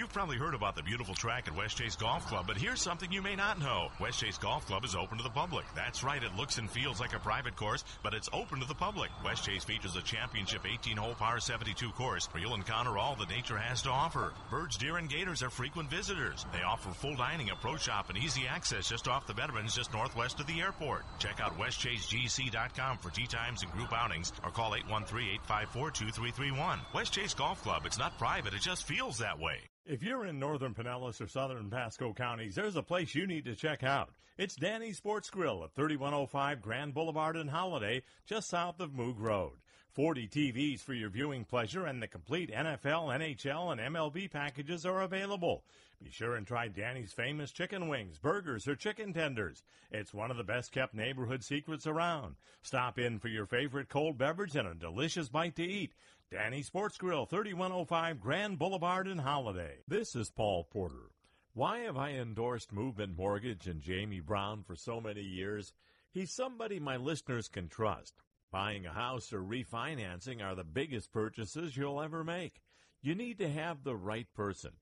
You've 0.00 0.14
probably 0.14 0.38
heard 0.38 0.54
about 0.54 0.76
the 0.76 0.82
beautiful 0.82 1.14
track 1.14 1.46
at 1.46 1.54
Westchase 1.54 1.98
Golf 1.98 2.26
Club, 2.26 2.46
but 2.46 2.56
here's 2.56 2.80
something 2.80 3.12
you 3.12 3.20
may 3.20 3.36
not 3.36 3.60
know. 3.60 3.90
Westchase 3.98 4.40
Golf 4.40 4.66
Club 4.66 4.82
is 4.82 4.96
open 4.96 5.18
to 5.18 5.22
the 5.22 5.28
public. 5.28 5.66
That's 5.76 6.02
right, 6.02 6.24
it 6.24 6.34
looks 6.34 6.56
and 6.56 6.70
feels 6.70 7.00
like 7.00 7.14
a 7.14 7.18
private 7.18 7.54
course, 7.54 7.84
but 8.02 8.14
it's 8.14 8.30
open 8.32 8.60
to 8.60 8.66
the 8.66 8.74
public. 8.74 9.10
Westchase 9.22 9.62
features 9.62 9.96
a 9.96 10.02
championship 10.02 10.64
18-hole 10.64 11.16
par 11.16 11.38
72 11.38 11.90
course 11.90 12.32
where 12.32 12.42
you'll 12.42 12.54
encounter 12.54 12.96
all 12.96 13.14
that 13.16 13.28
nature 13.28 13.58
has 13.58 13.82
to 13.82 13.90
offer. 13.90 14.32
Birds, 14.50 14.78
deer, 14.78 14.96
and 14.96 15.10
gators 15.10 15.42
are 15.42 15.50
frequent 15.50 15.90
visitors. 15.90 16.46
They 16.50 16.62
offer 16.62 16.94
full 16.94 17.16
dining, 17.16 17.50
a 17.50 17.56
pro 17.56 17.76
shop, 17.76 18.08
and 18.08 18.16
easy 18.16 18.46
access 18.48 18.88
just 18.88 19.06
off 19.06 19.26
the 19.26 19.34
Veterans, 19.34 19.76
just 19.76 19.92
northwest 19.92 20.40
of 20.40 20.46
the 20.46 20.62
airport. 20.62 21.04
Check 21.18 21.42
out 21.42 21.58
westchasegc.com 21.58 22.96
for 22.96 23.10
tee 23.10 23.26
times 23.26 23.62
and 23.62 23.70
group 23.72 23.92
outings, 23.92 24.32
or 24.44 24.50
call 24.50 24.72
813-854-2331. 24.72 26.78
Westchase 26.94 27.36
Golf 27.36 27.62
Club, 27.62 27.84
it's 27.84 27.98
not 27.98 28.16
private, 28.16 28.54
it 28.54 28.62
just 28.62 28.88
feels 28.88 29.18
that 29.18 29.38
way. 29.38 29.59
If 29.86 30.02
you're 30.02 30.26
in 30.26 30.38
northern 30.38 30.74
Pinellas 30.74 31.22
or 31.22 31.26
southern 31.26 31.70
Pasco 31.70 32.12
counties, 32.12 32.54
there's 32.54 32.76
a 32.76 32.82
place 32.82 33.14
you 33.14 33.26
need 33.26 33.46
to 33.46 33.56
check 33.56 33.82
out. 33.82 34.10
It's 34.36 34.54
Danny's 34.54 34.98
Sports 34.98 35.30
Grill 35.30 35.64
at 35.64 35.74
3105 35.74 36.60
Grand 36.60 36.92
Boulevard 36.92 37.34
in 37.36 37.48
Holiday, 37.48 38.02
just 38.26 38.50
south 38.50 38.78
of 38.80 38.90
Moog 38.90 39.18
Road. 39.18 39.54
40 39.92 40.28
TVs 40.28 40.80
for 40.80 40.92
your 40.92 41.08
viewing 41.08 41.44
pleasure 41.44 41.86
and 41.86 42.00
the 42.00 42.06
complete 42.06 42.52
NFL, 42.52 43.08
NHL, 43.08 43.72
and 43.72 43.94
MLB 43.94 44.30
packages 44.30 44.84
are 44.84 45.00
available. 45.00 45.64
Be 46.02 46.10
sure 46.10 46.36
and 46.36 46.46
try 46.46 46.68
Danny's 46.68 47.12
famous 47.12 47.50
chicken 47.50 47.88
wings, 47.88 48.18
burgers, 48.18 48.68
or 48.68 48.76
chicken 48.76 49.12
tenders. 49.12 49.62
It's 49.90 50.14
one 50.14 50.30
of 50.30 50.36
the 50.36 50.44
best 50.44 50.72
kept 50.72 50.94
neighborhood 50.94 51.42
secrets 51.42 51.86
around. 51.86 52.36
Stop 52.62 52.98
in 52.98 53.18
for 53.18 53.28
your 53.28 53.46
favorite 53.46 53.88
cold 53.88 54.16
beverage 54.16 54.56
and 54.56 54.68
a 54.68 54.74
delicious 54.74 55.28
bite 55.28 55.56
to 55.56 55.64
eat. 55.64 55.92
Danny 56.32 56.62
Sports 56.62 56.96
Grill, 56.96 57.26
3105 57.26 58.20
Grand 58.20 58.56
Boulevard 58.56 59.08
in 59.08 59.18
Holiday. 59.18 59.78
This 59.88 60.14
is 60.14 60.30
Paul 60.30 60.62
Porter. 60.62 61.10
Why 61.54 61.80
have 61.80 61.96
I 61.96 62.10
endorsed 62.10 62.72
Movement 62.72 63.16
Mortgage 63.16 63.66
and 63.66 63.80
Jamie 63.80 64.20
Brown 64.20 64.62
for 64.62 64.76
so 64.76 65.00
many 65.00 65.22
years? 65.22 65.72
He's 66.12 66.30
somebody 66.30 66.78
my 66.78 66.96
listeners 66.96 67.48
can 67.48 67.66
trust. 67.66 68.22
Buying 68.52 68.86
a 68.86 68.92
house 68.92 69.32
or 69.32 69.42
refinancing 69.42 70.40
are 70.40 70.54
the 70.54 70.62
biggest 70.62 71.10
purchases 71.10 71.76
you'll 71.76 72.00
ever 72.00 72.22
make. 72.22 72.60
You 73.02 73.16
need 73.16 73.38
to 73.38 73.50
have 73.50 73.82
the 73.82 73.96
right 73.96 74.32
person. 74.32 74.74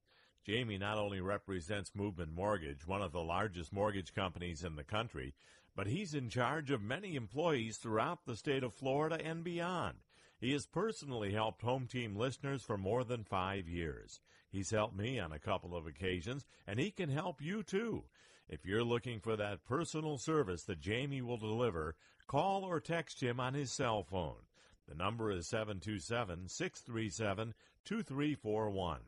Jamie 0.44 0.76
not 0.76 0.98
only 0.98 1.22
represents 1.22 1.94
Movement 1.94 2.34
Mortgage, 2.34 2.86
one 2.86 3.00
of 3.00 3.12
the 3.12 3.24
largest 3.24 3.72
mortgage 3.72 4.12
companies 4.12 4.64
in 4.64 4.76
the 4.76 4.84
country, 4.84 5.34
but 5.74 5.86
he's 5.86 6.12
in 6.12 6.28
charge 6.28 6.70
of 6.70 6.82
many 6.82 7.16
employees 7.16 7.78
throughout 7.78 8.26
the 8.26 8.36
state 8.36 8.62
of 8.62 8.74
Florida 8.74 9.18
and 9.24 9.42
beyond. 9.42 9.96
He 10.40 10.52
has 10.52 10.66
personally 10.66 11.32
helped 11.32 11.62
home 11.62 11.86
team 11.88 12.14
listeners 12.14 12.62
for 12.62 12.78
more 12.78 13.02
than 13.02 13.24
five 13.24 13.68
years. 13.68 14.20
He's 14.50 14.70
helped 14.70 14.96
me 14.96 15.18
on 15.18 15.32
a 15.32 15.38
couple 15.38 15.76
of 15.76 15.86
occasions, 15.86 16.46
and 16.66 16.78
he 16.78 16.92
can 16.92 17.10
help 17.10 17.42
you 17.42 17.62
too. 17.62 18.04
If 18.48 18.64
you're 18.64 18.84
looking 18.84 19.20
for 19.20 19.36
that 19.36 19.64
personal 19.64 20.16
service 20.16 20.62
that 20.64 20.80
Jamie 20.80 21.22
will 21.22 21.36
deliver, 21.36 21.96
call 22.26 22.64
or 22.64 22.80
text 22.80 23.20
him 23.22 23.40
on 23.40 23.54
his 23.54 23.72
cell 23.72 24.04
phone. 24.04 24.46
The 24.88 24.94
number 24.94 25.30
is 25.30 25.48
727 25.48 26.48
637 26.48 27.54
2341. 27.84 29.00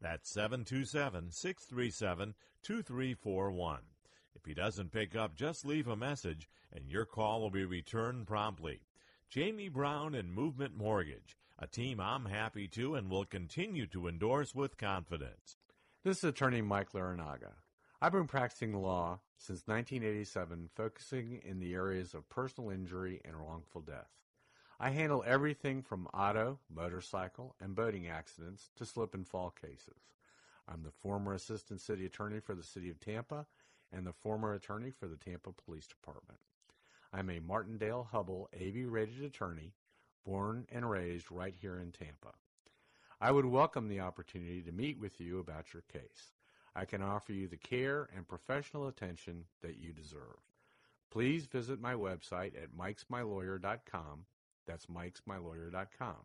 That's 0.00 0.30
727 0.30 1.30
637 1.30 2.34
2341. 2.62 3.80
If 4.34 4.44
he 4.46 4.54
doesn't 4.54 4.90
pick 4.90 5.14
up, 5.14 5.36
just 5.36 5.66
leave 5.66 5.86
a 5.86 5.96
message 5.96 6.48
and 6.72 6.90
your 6.90 7.04
call 7.04 7.40
will 7.40 7.50
be 7.50 7.64
returned 7.64 8.26
promptly. 8.26 8.80
Jamie 9.30 9.68
Brown 9.68 10.14
and 10.14 10.32
Movement 10.32 10.74
Mortgage, 10.74 11.36
a 11.58 11.66
team 11.66 12.00
I'm 12.00 12.24
happy 12.24 12.66
to 12.68 12.94
and 12.94 13.10
will 13.10 13.26
continue 13.26 13.86
to 13.88 14.08
endorse 14.08 14.54
with 14.54 14.78
confidence. 14.78 15.58
This 16.02 16.18
is 16.18 16.24
attorney 16.24 16.62
Mike 16.62 16.92
Larinaga. 16.92 17.52
I've 18.00 18.12
been 18.12 18.26
practicing 18.26 18.72
law 18.72 19.20
since 19.36 19.64
1987, 19.66 20.70
focusing 20.74 21.42
in 21.44 21.60
the 21.60 21.74
areas 21.74 22.14
of 22.14 22.30
personal 22.30 22.70
injury 22.70 23.20
and 23.22 23.36
wrongful 23.36 23.82
death. 23.82 24.08
I 24.80 24.90
handle 24.90 25.22
everything 25.26 25.82
from 25.82 26.08
auto, 26.14 26.58
motorcycle, 26.74 27.54
and 27.60 27.74
boating 27.74 28.08
accidents 28.08 28.70
to 28.76 28.86
slip 28.86 29.12
and 29.12 29.28
fall 29.28 29.50
cases. 29.50 30.08
I'm 30.66 30.84
the 30.84 30.90
former 30.90 31.34
assistant 31.34 31.82
city 31.82 32.06
attorney 32.06 32.40
for 32.40 32.54
the 32.54 32.62
city 32.62 32.88
of 32.88 32.98
Tampa 32.98 33.44
and 33.92 34.06
the 34.06 34.14
former 34.14 34.54
attorney 34.54 34.90
for 34.90 35.06
the 35.06 35.16
Tampa 35.16 35.52
Police 35.52 35.86
Department. 35.86 36.38
I'm 37.12 37.30
a 37.30 37.40
Martindale 37.40 38.06
Hubbell 38.12 38.48
AV 38.54 38.90
rated 38.90 39.22
attorney, 39.24 39.72
born 40.26 40.66
and 40.70 40.88
raised 40.88 41.30
right 41.30 41.54
here 41.58 41.78
in 41.78 41.90
Tampa. 41.90 42.34
I 43.18 43.30
would 43.30 43.46
welcome 43.46 43.88
the 43.88 44.00
opportunity 44.00 44.60
to 44.60 44.72
meet 44.72 45.00
with 45.00 45.18
you 45.18 45.38
about 45.38 45.72
your 45.72 45.82
case. 45.90 46.34
I 46.76 46.84
can 46.84 47.02
offer 47.02 47.32
you 47.32 47.48
the 47.48 47.56
care 47.56 48.08
and 48.14 48.28
professional 48.28 48.88
attention 48.88 49.44
that 49.62 49.78
you 49.78 49.92
deserve. 49.92 50.36
Please 51.10 51.46
visit 51.46 51.80
my 51.80 51.94
website 51.94 52.52
at 52.62 52.76
mikesmylawyer.com. 52.78 54.26
That's 54.66 54.86
mikesmylawyer.com. 54.86 56.16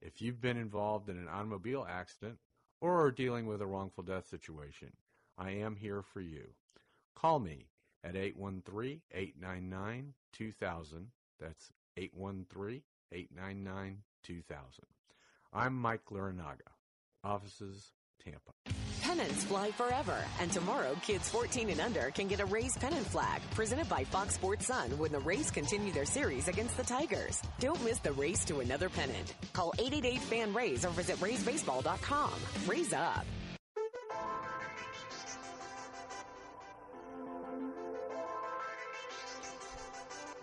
If 0.00 0.22
you've 0.22 0.40
been 0.40 0.56
involved 0.56 1.10
in 1.10 1.18
an 1.18 1.28
automobile 1.28 1.86
accident 1.88 2.38
or 2.80 3.04
are 3.04 3.10
dealing 3.10 3.46
with 3.46 3.60
a 3.60 3.66
wrongful 3.66 4.04
death 4.04 4.26
situation, 4.26 4.92
I 5.36 5.50
am 5.50 5.76
here 5.76 6.02
for 6.02 6.22
you. 6.22 6.48
Call 7.14 7.40
me 7.40 7.66
at 8.04 8.16
813 8.16 9.00
899 9.12 10.14
2000. 10.32 11.06
That's 11.40 11.70
813 11.96 12.82
899 13.12 13.98
2000. 14.24 14.64
I'm 15.52 15.74
Mike 15.74 16.04
Larinaga, 16.10 16.68
Offices, 17.24 17.92
Tampa. 18.22 18.52
Pennants 19.00 19.44
fly 19.44 19.70
forever, 19.70 20.16
and 20.40 20.52
tomorrow 20.52 20.94
kids 21.02 21.30
14 21.30 21.70
and 21.70 21.80
under 21.80 22.10
can 22.10 22.28
get 22.28 22.40
a 22.40 22.44
Rays 22.44 22.76
pennant 22.76 23.06
flag 23.06 23.40
presented 23.54 23.88
by 23.88 24.04
Fox 24.04 24.34
Sports 24.34 24.66
Sun 24.66 24.98
when 24.98 25.12
the 25.12 25.18
Rays 25.20 25.50
continue 25.50 25.92
their 25.92 26.04
series 26.04 26.46
against 26.46 26.76
the 26.76 26.82
Tigers. 26.82 27.42
Don't 27.58 27.82
miss 27.84 27.98
the 28.00 28.12
race 28.12 28.44
to 28.44 28.60
another 28.60 28.90
pennant. 28.90 29.34
Call 29.54 29.72
888 29.78 30.20
FAN 30.20 30.54
RAYS 30.54 30.84
or 30.84 30.90
visit 30.90 31.16
RaysBaseball.com. 31.16 32.32
Raise 32.66 32.92
up. 32.92 33.24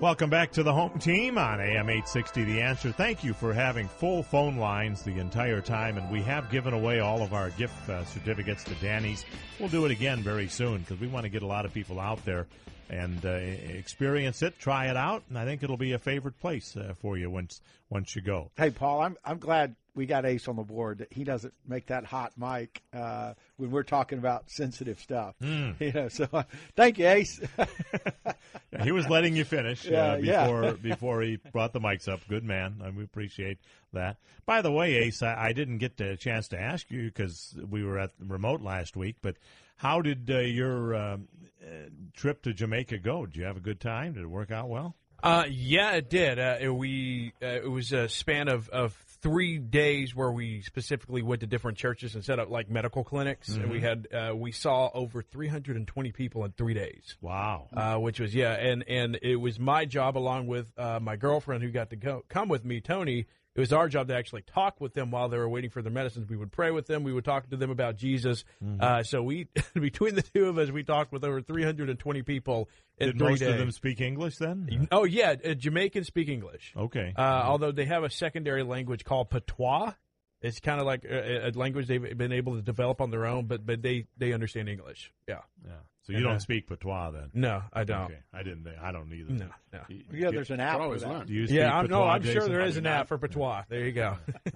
Welcome 0.02 0.30
back 0.30 0.52
to 0.52 0.64
the 0.64 0.74
home 0.74 1.00
team 1.00 1.38
on 1.38 1.62
AM 1.62 1.90
860 1.90 2.44
The 2.44 2.62
Answer. 2.62 2.92
Thank 2.92 3.24
you 3.24 3.34
for 3.34 3.54
having 3.54 3.88
full 3.88 4.24
phone 4.24 4.58
lines 4.58 5.04
the 5.04 5.20
entire 5.20 5.62
time, 5.62 5.98
and 5.98 6.12
we 6.12 6.22
have 6.24 6.52
given 6.52 6.74
away 6.74 7.00
all 7.00 7.22
of 7.22 7.34
our 7.34 7.50
gift 7.52 7.90
uh, 7.90 8.04
certificates 8.04 8.66
to 8.66 8.76
Danny's. 8.76 9.24
We'll 9.58 9.70
do 9.70 9.86
it 9.86 9.92
again 9.92 10.22
very 10.22 10.50
soon 10.50 10.80
because 10.80 11.00
we 11.00 11.08
want 11.08 11.24
to 11.24 11.30
get 11.30 11.44
a 11.44 11.48
lot 11.48 11.64
of 11.64 11.74
people 11.74 12.02
out 12.02 12.26
there 12.26 12.46
and 12.90 13.26
uh, 13.26 13.30
experience 13.30 14.42
it, 14.42 14.60
try 14.60 14.88
it 14.90 14.98
out, 14.98 15.24
and 15.30 15.38
I 15.40 15.46
think 15.46 15.64
it'll 15.64 15.78
be 15.78 15.94
a 15.94 16.00
favorite 16.00 16.38
place 16.42 16.76
uh, 16.76 16.94
for 17.00 17.18
you 17.18 17.30
once 17.30 17.62
once 17.90 18.18
you 18.18 18.22
go. 18.22 18.52
Hey, 18.58 18.72
Paul, 18.72 19.00
I'm 19.00 19.16
I'm 19.24 19.40
glad 19.40 19.78
we 19.96 20.06
got 20.06 20.26
Ace 20.26 20.50
on 20.50 20.58
the 20.58 20.64
board. 20.64 21.08
He 21.10 21.24
doesn't 21.24 21.54
make 21.66 21.88
that 21.88 22.04
hot 22.04 22.34
mic 22.38 22.82
uh, 22.94 23.34
when 23.58 23.72
we're 23.72 23.84
talking 23.84 24.18
about 24.18 24.50
sensitive 24.50 25.00
stuff. 25.00 25.36
Mm. 25.42 25.76
You 25.86 25.92
know, 25.92 26.08
so 26.08 26.28
thank 26.76 26.98
you, 26.98 27.08
Ace. 27.08 27.40
yeah, 27.58 28.84
he 28.84 28.92
was 28.92 29.08
letting 29.08 29.36
you 29.36 29.46
finish 29.46 29.86
yeah, 29.86 30.18
before 30.18 30.64
yeah. 30.64 30.72
before 30.72 31.22
he 31.22 31.38
brought 31.52 31.74
the 31.74 31.80
mics 31.80 32.08
up. 32.08 32.22
Good 32.28 32.44
man, 32.44 32.82
and 32.84 32.98
we 32.98 33.04
appreciate 33.04 33.60
that. 33.94 34.18
By 34.46 34.62
the 34.62 34.72
way, 34.72 34.96
Ace, 34.96 35.22
I, 35.22 35.48
I 35.48 35.54
didn't 35.54 35.78
get 35.78 36.00
a 36.02 36.18
chance 36.18 36.48
to 36.50 36.60
ask 36.60 36.90
you 36.90 37.06
because 37.06 37.56
we 37.70 37.84
were 37.84 38.00
at 38.00 38.12
remote 38.20 38.62
last 38.62 38.96
week, 38.96 39.18
but. 39.22 39.36
How 39.78 40.02
did 40.02 40.32
uh, 40.32 40.38
your 40.38 40.96
um, 40.96 41.28
uh, 41.62 41.90
trip 42.14 42.42
to 42.44 42.54
Jamaica 42.54 43.00
go? 43.00 43.26
Did 43.26 43.36
you 43.36 43.44
have 43.44 43.58
a 43.58 43.60
good 43.60 43.82
time? 43.82 44.14
Did 44.14 44.24
it 44.24 44.30
work 44.30 44.50
out 44.50 44.70
well? 44.70 44.96
Uh, 45.22 45.46
yeah, 45.50 45.94
it 45.94 46.10
did. 46.10 46.38
Uh, 46.38 46.58
it, 46.60 46.70
we 46.70 47.34
uh, 47.42 47.48
it 47.48 47.72
was 47.72 47.92
a 47.92 48.08
span 48.08 48.48
of, 48.48 48.70
of 48.70 48.94
three 49.26 49.58
days 49.58 50.16
where 50.16 50.32
we 50.32 50.62
specifically 50.62 51.24
went 51.24 51.42
to 51.42 51.48
different 51.48 51.80
churches 51.80 52.14
and 52.14 52.24
set 52.24 52.38
up 52.38 52.48
like 52.52 52.70
medical 52.70 53.04
clinics, 53.04 53.50
mm-hmm. 53.50 53.64
and 53.64 53.72
we 53.72 53.82
had 53.82 54.08
uh, 54.14 54.36
we 54.36 54.52
saw 54.52 54.92
over 54.94 55.24
320 55.24 56.12
people 56.12 56.46
in 56.46 56.52
three 56.52 56.76
days. 56.76 57.18
Wow, 57.22 57.68
uh, 57.76 57.96
which 57.96 58.20
was 58.20 58.36
yeah, 58.36 58.52
and 58.52 58.88
and 58.88 59.18
it 59.24 59.38
was 59.38 59.60
my 59.60 59.86
job 59.86 60.16
along 60.16 60.46
with 60.46 60.68
uh, 60.78 61.00
my 61.02 61.16
girlfriend 61.16 61.64
who 61.64 61.72
got 61.72 61.90
to 61.90 61.96
go, 61.96 62.24
come 62.30 62.50
with 62.50 62.64
me, 62.64 62.82
Tony. 62.82 63.26
It 63.56 63.62
was 63.62 63.72
our 63.72 63.88
job 63.88 64.10
to 64.10 64.16
actually 64.16 64.42
talk 64.42 64.82
with 64.82 64.94
them 64.94 65.12
while 65.12 65.30
they 65.30 65.38
were 65.38 65.48
waiting 65.48 65.70
for 65.70 65.82
their 65.82 65.92
medicines. 65.92 66.30
We 66.30 66.36
would 66.36 66.52
pray 66.52 66.72
with 66.72 66.88
them. 66.88 67.04
We 67.04 67.14
would 67.14 67.24
talk 67.24 67.50
to 67.52 67.56
them 67.56 67.72
about 67.72 67.96
Jesus. 67.96 68.44
Mm-hmm. 68.62 68.84
Uh, 68.84 69.04
so 69.04 69.24
we, 69.24 69.48
between 69.74 70.16
the 70.16 70.22
two 70.22 70.50
of 70.50 70.58
us, 70.58 70.72
we 70.72 70.84
talked 70.84 71.14
with 71.14 71.24
over 71.24 71.42
320 71.42 72.22
people 72.24 72.70
in 72.98 73.08
Did 73.08 73.18
three 73.18 73.30
most 73.30 73.40
days. 73.40 73.50
of 73.50 73.58
them 73.58 73.72
speak 73.72 74.02
English 74.02 74.38
then? 74.38 74.88
Oh 74.92 75.06
yeah, 75.06 75.36
uh, 75.44 75.54
Jamaicans 75.54 76.08
speak 76.08 76.28
English. 76.28 76.74
Okay. 76.76 77.14
Uh, 77.18 77.22
although 77.22 77.72
they 77.72 77.86
have 77.86 78.04
a 78.04 78.10
secondary 78.10 78.64
language 78.64 79.06
called 79.06 79.30
patois. 79.30 79.94
It's 80.42 80.60
kind 80.60 80.80
of 80.80 80.86
like 80.86 81.06
a, 81.06 81.48
a, 81.48 81.52
language 81.52 81.88
they've 81.88 82.18
been 82.18 82.34
able 82.34 82.56
to 82.56 82.62
develop 82.62 83.02
on 83.02 83.10
their 83.10 83.26
own, 83.26 83.46
but 83.46 83.66
but 83.66 83.82
they 83.82 84.06
they 84.18 84.34
understand 84.34 84.70
English. 84.70 85.12
Yeah. 85.28 85.40
Yeah. 85.66 85.72
So 86.06 86.12
you 86.12 86.18
and, 86.18 86.26
don't 86.26 86.36
uh, 86.36 86.40
speak 86.40 86.68
patois 86.68 87.10
then? 87.12 87.32
No, 87.34 87.64
I 87.74 87.84
don't. 87.84 88.04
Okay. 88.04 88.20
I 88.32 88.44
didn't. 88.44 88.68
I 88.80 88.92
don't 88.92 89.12
either. 89.12 89.34
No. 89.34 89.48
no. 89.74 89.80
You, 89.88 90.04
yeah, 90.14 90.30
there's 90.30 90.52
an 90.52 90.60
app 90.60 90.78
for 90.78 91.00
that. 91.00 91.26
Do 91.26 91.34
you 91.34 91.46
yeah, 91.50 91.76
I'm, 91.76 91.86
patois, 91.86 91.98
no, 91.98 92.04
I'm 92.04 92.22
Jason? 92.22 92.42
sure 92.42 92.48
there 92.48 92.62
is 92.62 92.78
an 92.78 92.86
app 92.86 93.08
for 93.08 93.18
patois. 93.18 93.64
There 93.70 93.84
you 93.86 93.92
go. 93.92 94.16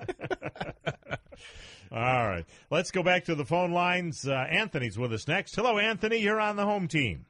All 1.91 2.29
right. 2.29 2.45
Let's 2.69 2.91
go 2.91 3.01
back 3.01 3.25
to 3.25 3.33
the 3.33 3.45
phone 3.45 3.71
lines. 3.71 4.27
Uh, 4.27 4.33
Anthony's 4.33 4.99
with 4.99 5.11
us 5.11 5.27
next. 5.27 5.55
Hello, 5.55 5.79
Anthony. 5.79 6.17
You're 6.17 6.39
on 6.39 6.55
the 6.55 6.65
home 6.65 6.87
team. 6.87 7.25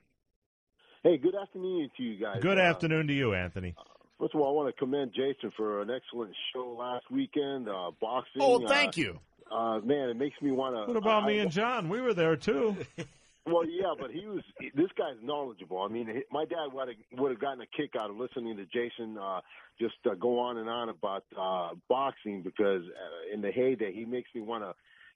Hey, 1.01 1.17
good 1.17 1.35
afternoon 1.41 1.89
to 1.95 2.03
you 2.03 2.19
guys. 2.19 2.41
Good 2.41 2.57
uh, 2.57 2.61
afternoon 2.61 3.07
to 3.07 3.13
you, 3.13 3.33
Anthony. 3.33 3.73
First 4.19 4.35
of 4.35 4.41
all, 4.41 4.49
I 4.49 4.51
want 4.51 4.75
to 4.75 4.77
commend 4.77 5.13
Jason 5.15 5.53
for 5.55 5.81
an 5.81 5.89
excellent 5.89 6.35
show 6.53 6.75
last 6.77 7.09
weekend. 7.09 7.69
Uh, 7.69 7.91
boxing. 8.01 8.41
Oh, 8.41 8.67
thank 8.67 8.97
uh, 8.97 9.01
you. 9.01 9.19
Uh, 9.49 9.79
man, 9.79 10.09
it 10.09 10.17
makes 10.17 10.35
me 10.41 10.51
want 10.51 10.75
to. 10.75 10.91
What 10.91 10.97
about 10.97 11.23
I, 11.23 11.27
me 11.27 11.39
and 11.39 11.49
John? 11.49 11.87
We 11.87 12.01
were 12.01 12.13
there 12.13 12.35
too. 12.35 12.75
well, 13.45 13.65
yeah, 13.65 13.93
but 13.99 14.11
he 14.11 14.25
was. 14.25 14.43
This 14.75 14.89
guy's 14.97 15.17
knowledgeable. 15.23 15.81
I 15.81 15.87
mean, 15.87 16.23
my 16.31 16.45
dad 16.45 16.73
would 16.73 16.89
have, 16.89 17.19
would 17.19 17.31
have 17.31 17.39
gotten 17.39 17.61
a 17.61 17.65
kick 17.65 17.95
out 17.99 18.09
of 18.09 18.17
listening 18.17 18.57
to 18.57 18.65
Jason 18.65 19.17
uh, 19.17 19.41
just 19.79 19.95
uh, 20.09 20.15
go 20.15 20.39
on 20.39 20.57
and 20.57 20.69
on 20.69 20.89
about 20.89 21.23
uh, 21.39 21.69
boxing 21.87 22.41
because 22.41 22.83
uh, 22.83 23.33
in 23.33 23.41
the 23.41 23.51
heyday, 23.51 23.93
he 23.93 24.05
makes 24.05 24.29
me 24.35 24.41
want 24.41 24.63
to 24.63 24.73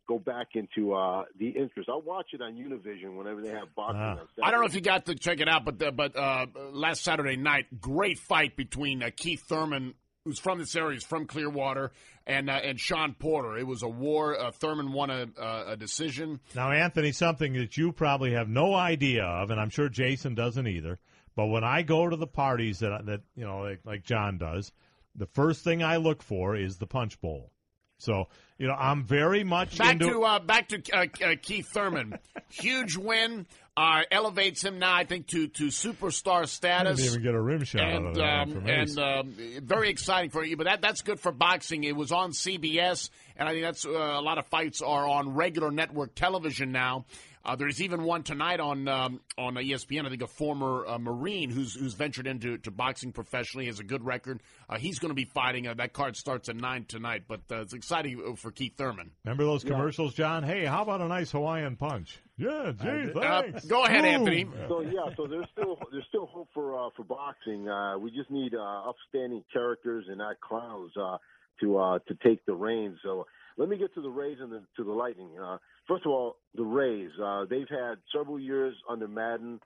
go 0.07 0.19
back 0.19 0.49
into 0.55 0.93
uh, 0.93 1.23
the 1.39 1.49
interest. 1.49 1.89
I'll 1.89 2.01
watch 2.01 2.27
it 2.33 2.41
on 2.41 2.53
Univision 2.53 3.15
whenever 3.15 3.41
they 3.41 3.51
have 3.51 3.73
boxing. 3.75 4.01
On 4.01 4.27
I 4.41 4.51
don't 4.51 4.61
know 4.61 4.65
if 4.65 4.75
you 4.75 4.81
got 4.81 5.05
to 5.05 5.15
check 5.15 5.39
it 5.39 5.47
out, 5.47 5.65
but 5.65 5.81
uh, 5.81 5.91
but 5.91 6.15
uh, 6.15 6.47
last 6.71 7.03
Saturday 7.03 7.37
night, 7.37 7.81
great 7.81 8.19
fight 8.19 8.55
between 8.55 9.03
uh, 9.03 9.09
Keith 9.15 9.43
Thurman, 9.47 9.93
who's 10.25 10.39
from 10.39 10.59
this 10.59 10.75
area, 10.75 10.93
he's 10.93 11.03
from 11.03 11.25
Clearwater, 11.25 11.91
and 12.25 12.49
uh, 12.49 12.53
and 12.53 12.79
Shawn 12.79 13.15
Porter. 13.17 13.57
It 13.57 13.67
was 13.67 13.83
a 13.83 13.87
war. 13.87 14.39
Uh, 14.39 14.51
Thurman 14.51 14.91
won 14.93 15.09
a, 15.09 15.27
a 15.67 15.77
decision. 15.77 16.39
Now, 16.55 16.71
Anthony, 16.71 17.11
something 17.11 17.53
that 17.53 17.77
you 17.77 17.91
probably 17.91 18.33
have 18.33 18.47
no 18.47 18.73
idea 18.73 19.23
of, 19.23 19.49
and 19.49 19.59
I'm 19.59 19.69
sure 19.69 19.89
Jason 19.89 20.35
doesn't 20.35 20.67
either. 20.67 20.99
But 21.35 21.47
when 21.47 21.63
I 21.63 21.81
go 21.81 22.07
to 22.09 22.15
the 22.15 22.27
parties 22.27 22.79
that 22.79 23.05
that 23.05 23.21
you 23.35 23.45
know, 23.45 23.59
like, 23.59 23.81
like 23.85 24.03
John 24.03 24.37
does, 24.37 24.71
the 25.15 25.27
first 25.27 25.63
thing 25.63 25.83
I 25.83 25.97
look 25.97 26.23
for 26.23 26.55
is 26.55 26.77
the 26.77 26.87
punch 26.87 27.19
bowl. 27.19 27.51
So 27.97 28.27
you 28.57 28.67
know, 28.67 28.75
I'm 28.75 29.03
very 29.05 29.43
much 29.43 29.77
back 29.77 29.93
into 29.93 30.09
to 30.09 30.23
uh, 30.23 30.39
back 30.39 30.69
to 30.69 30.81
uh, 30.93 31.05
uh, 31.23 31.35
Keith 31.41 31.67
Thurman. 31.67 32.17
Huge 32.49 32.97
win. 32.97 33.45
Uh, 33.75 34.03
elevates 34.11 34.63
him 34.63 34.77
now, 34.77 34.93
I 34.93 35.03
think, 35.03 35.25
to, 35.29 35.47
to 35.47 35.69
superstar 35.69 36.47
status. 36.47 36.97
didn't 36.97 37.11
even 37.11 37.23
get 37.23 37.33
a 37.33 37.41
rim 37.41 37.63
shot 37.63 37.81
and, 37.81 38.05
out 38.05 38.09
of 38.11 38.15
that 38.17 38.55
um, 38.55 38.67
and 38.67 38.99
um, 38.99 39.35
very 39.63 39.89
exciting 39.89 40.29
for 40.29 40.43
you. 40.43 40.55
But 40.57 40.65
that 40.65 40.81
that's 40.81 41.01
good 41.01 41.19
for 41.19 41.31
boxing. 41.31 41.83
It 41.83 41.95
was 41.95 42.11
on 42.11 42.33
CBS, 42.33 43.09
and 43.35 43.49
I 43.49 43.51
think 43.51 43.63
that's 43.63 43.83
uh, 43.83 43.89
a 43.89 44.21
lot 44.21 44.37
of 44.37 44.45
fights 44.45 44.83
are 44.83 45.07
on 45.07 45.33
regular 45.33 45.71
network 45.71 46.13
television 46.13 46.71
now. 46.71 47.05
Uh, 47.45 47.57
there's 47.57 47.81
even 47.81 48.03
one 48.03 48.23
tonight 48.23 48.61
on 48.61 48.87
um, 48.87 49.19
on 49.37 49.55
ESPN. 49.55 50.05
I 50.05 50.09
think 50.09 50.21
a 50.21 50.27
former 50.27 50.85
uh, 50.87 50.97
Marine 50.97 51.49
who's 51.49 51.73
who's 51.73 51.93
ventured 51.93 52.25
into 52.25 52.57
to 52.59 52.71
boxing 52.71 53.11
professionally 53.11 53.65
has 53.65 53.79
a 53.79 53.83
good 53.83 54.05
record. 54.05 54.41
Uh, 54.69 54.77
he's 54.77 54.99
going 54.99 55.09
to 55.09 55.15
be 55.15 55.25
fighting. 55.25 55.67
Uh, 55.67 55.73
that 55.73 55.91
card 55.91 56.15
starts 56.15 56.47
at 56.47 56.55
nine 56.55 56.85
tonight, 56.85 57.23
but 57.27 57.41
uh, 57.51 57.61
it's 57.61 57.73
exciting 57.73 58.35
for 58.37 58.51
Keith 58.51 58.77
Thurman. 58.77 59.11
Remember 59.25 59.43
those 59.43 59.65
commercials, 59.65 60.13
John? 60.13 60.43
Hey, 60.43 60.65
how 60.65 60.83
about 60.83 61.01
a 61.01 61.07
nice 61.07 61.31
Hawaiian 61.31 61.75
punch? 61.75 62.17
Yeah, 62.37 62.71
gee, 62.81 63.11
thanks. 63.13 63.65
go 63.65 63.83
ahead, 63.83 64.03
Boom. 64.03 64.13
Anthony. 64.13 64.47
So 64.69 64.81
yeah, 64.81 65.13
so 65.17 65.27
there's 65.27 65.47
still 65.51 65.77
there's 65.91 66.05
still 66.07 66.27
hope 66.27 66.47
for 66.53 66.79
uh, 66.79 66.89
for 66.95 67.03
boxing. 67.03 67.67
Uh, 67.67 67.97
we 67.97 68.09
just 68.09 68.31
need 68.31 68.55
uh, 68.55 68.89
upstanding 68.89 69.43
characters 69.51 70.05
and 70.07 70.19
not 70.19 70.39
clowns 70.39 70.93
uh, 70.95 71.17
to 71.59 71.77
uh, 71.77 71.99
to 72.07 72.15
take 72.25 72.45
the 72.45 72.53
reins. 72.53 72.99
So 73.03 73.25
let 73.57 73.69
me 73.69 73.77
get 73.77 73.93
to 73.95 74.01
the 74.01 74.09
Rays 74.09 74.37
and 74.41 74.51
the, 74.51 74.63
to 74.77 74.83
the 74.83 74.91
Lightning. 74.91 75.29
Uh, 75.41 75.57
first 75.87 76.05
of 76.05 76.11
all, 76.11 76.37
the 76.55 76.63
Rays. 76.63 77.11
Uh, 77.23 77.45
they've 77.49 77.69
had 77.69 77.95
several 78.15 78.39
years 78.39 78.75
under 78.89 79.07
Maddon 79.07 79.59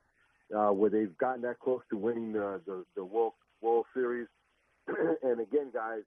uh, 0.56 0.70
where 0.70 0.90
they've 0.90 1.18
gotten 1.18 1.42
that 1.44 1.60
close 1.60 1.82
to 1.90 1.98
winning 1.98 2.34
the 2.34 2.62
the, 2.66 2.86
the 2.96 3.06
World 3.06 3.34
World 3.62 3.86
Series. 3.94 4.28
and 5.24 5.40
again, 5.40 5.72
guys, 5.74 6.02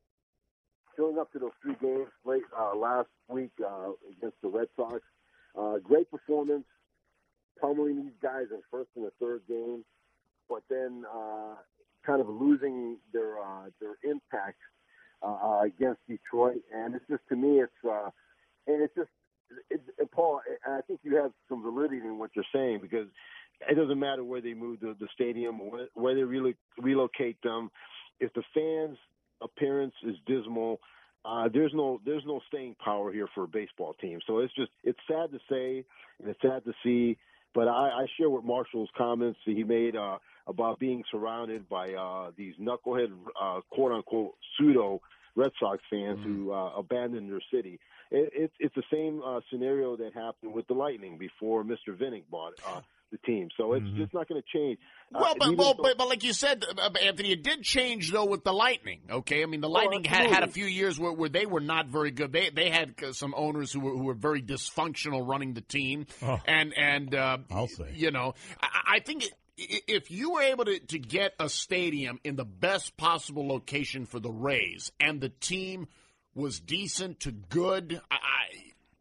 showing 0.96 1.18
up 1.18 1.32
to 1.32 1.38
those 1.38 1.52
three 1.62 1.76
games 1.80 2.08
late 2.24 2.42
uh, 2.58 2.76
last 2.76 3.08
week 3.28 3.52
uh, 3.64 3.90
against 4.18 4.36
the 4.42 4.48
Red 4.48 4.68
Sox, 4.76 5.00
uh, 5.58 5.78
great 5.78 6.10
performance. 6.10 6.64
pummeling 7.60 8.02
these 8.02 8.16
guys 8.22 8.46
in 8.50 8.60
first 8.70 8.88
and 8.96 9.04
the 9.04 9.12
third 9.20 9.42
game, 9.48 9.84
but 10.48 10.62
then 10.70 11.04
uh, 11.14 11.54
kind 12.06 12.20
of 12.20 12.28
losing 12.28 12.96
their 13.12 13.38
uh, 13.38 13.66
their 13.80 13.96
impact 14.04 14.58
uh, 15.22 15.60
against 15.64 16.00
Detroit. 16.08 16.62
And 16.74 16.94
it's 16.94 17.04
just 17.08 17.22
to 17.28 17.36
me, 17.36 17.60
it's 17.60 17.72
uh, 17.84 18.10
and 18.66 18.82
it's 18.82 18.94
just 18.94 19.10
it, 19.70 19.80
it, 19.98 20.10
Paul. 20.12 20.40
I 20.66 20.80
think 20.86 21.00
you 21.02 21.16
have 21.16 21.32
some 21.48 21.62
validity 21.62 21.98
in 21.98 22.18
what 22.18 22.30
you're 22.34 22.44
saying 22.52 22.80
because 22.82 23.06
it 23.68 23.74
doesn't 23.74 23.98
matter 23.98 24.24
where 24.24 24.40
they 24.40 24.54
move 24.54 24.80
the, 24.80 24.96
the 24.98 25.08
stadium 25.14 25.60
or 25.60 25.70
where, 25.70 25.86
where 25.94 26.14
they 26.14 26.22
really 26.22 26.56
relocate 26.78 27.40
them. 27.42 27.70
If 28.20 28.32
the 28.34 28.42
fans' 28.54 28.98
appearance 29.42 29.94
is 30.06 30.16
dismal, 30.26 30.80
uh, 31.24 31.48
there's 31.52 31.72
no 31.74 32.00
there's 32.04 32.22
no 32.26 32.40
staying 32.48 32.76
power 32.82 33.12
here 33.12 33.28
for 33.34 33.44
a 33.44 33.48
baseball 33.48 33.94
team. 34.00 34.20
So 34.26 34.38
it's 34.38 34.54
just 34.54 34.70
it's 34.84 34.98
sad 35.06 35.30
to 35.32 35.38
say 35.50 35.84
and 36.20 36.28
it's 36.30 36.40
sad 36.42 36.64
to 36.64 36.72
see. 36.82 37.18
But 37.52 37.66
I, 37.66 37.88
I 37.88 38.06
share 38.16 38.30
with 38.30 38.44
Marshall's 38.44 38.90
comments 38.96 39.38
that 39.44 39.56
he 39.56 39.64
made 39.64 39.96
uh, 39.96 40.18
about 40.50 40.78
being 40.78 41.02
surrounded 41.10 41.68
by 41.68 41.94
uh, 41.94 42.32
these 42.36 42.54
knucklehead, 42.60 43.12
uh, 43.40 43.60
quote 43.70 43.92
unquote, 43.92 44.34
pseudo 44.58 45.00
Red 45.36 45.52
Sox 45.60 45.82
fans 45.88 46.18
mm-hmm. 46.18 46.44
who 46.44 46.52
uh, 46.52 46.76
abandoned 46.76 47.30
their 47.30 47.40
city. 47.52 47.78
It, 48.10 48.32
it, 48.34 48.50
it's 48.58 48.74
the 48.74 48.82
same 48.92 49.22
uh, 49.24 49.40
scenario 49.50 49.96
that 49.96 50.12
happened 50.14 50.52
with 50.52 50.66
the 50.66 50.74
Lightning 50.74 51.16
before 51.16 51.62
Mr. 51.62 51.96
Vinik 51.96 52.24
bought 52.28 52.54
uh, 52.66 52.80
the 53.12 53.18
team. 53.18 53.48
So 53.56 53.74
it's 53.74 53.84
mm-hmm. 53.84 53.98
just 53.98 54.14
not 54.14 54.28
going 54.28 54.42
to 54.42 54.58
change. 54.58 54.78
Uh, 55.14 55.18
well, 55.22 55.34
but, 55.38 55.56
well 55.56 55.74
but, 55.74 55.98
but 55.98 56.08
like 56.08 56.24
you 56.24 56.32
said, 56.32 56.64
uh, 56.76 56.90
Anthony, 57.02 57.32
it 57.32 57.42
did 57.42 57.62
change 57.62 58.10
though 58.10 58.24
with 58.24 58.44
the 58.44 58.52
Lightning. 58.52 59.00
Okay, 59.10 59.42
I 59.42 59.46
mean 59.46 59.60
the 59.60 59.68
oh, 59.68 59.72
Lightning 59.72 60.04
oh, 60.06 60.08
had, 60.08 60.30
had 60.30 60.42
a 60.42 60.48
few 60.48 60.66
years 60.66 60.98
where, 60.98 61.12
where 61.12 61.28
they 61.28 61.46
were 61.46 61.60
not 61.60 61.86
very 61.86 62.10
good. 62.10 62.32
They 62.32 62.50
they 62.50 62.70
had 62.70 62.94
some 63.12 63.34
owners 63.36 63.72
who 63.72 63.80
were 63.80 63.92
who 63.92 64.04
were 64.04 64.14
very 64.14 64.42
dysfunctional 64.42 65.26
running 65.26 65.54
the 65.54 65.60
team, 65.60 66.06
oh, 66.22 66.40
and 66.46 66.72
and 66.76 67.14
uh, 67.14 67.38
I'll 67.50 67.68
say 67.68 67.92
you 67.94 68.10
know 68.10 68.34
I, 68.60 68.96
I 68.96 69.00
think. 69.00 69.24
It, 69.24 69.32
if 69.56 70.10
you 70.10 70.32
were 70.32 70.42
able 70.42 70.64
to, 70.64 70.78
to 70.78 70.98
get 70.98 71.34
a 71.38 71.48
stadium 71.48 72.20
in 72.24 72.36
the 72.36 72.44
best 72.44 72.96
possible 72.96 73.46
location 73.46 74.06
for 74.06 74.20
the 74.20 74.30
Rays 74.30 74.92
and 75.00 75.20
the 75.20 75.28
team 75.28 75.88
was 76.34 76.60
decent 76.60 77.20
to 77.20 77.32
good, 77.32 78.00
I, 78.10 78.16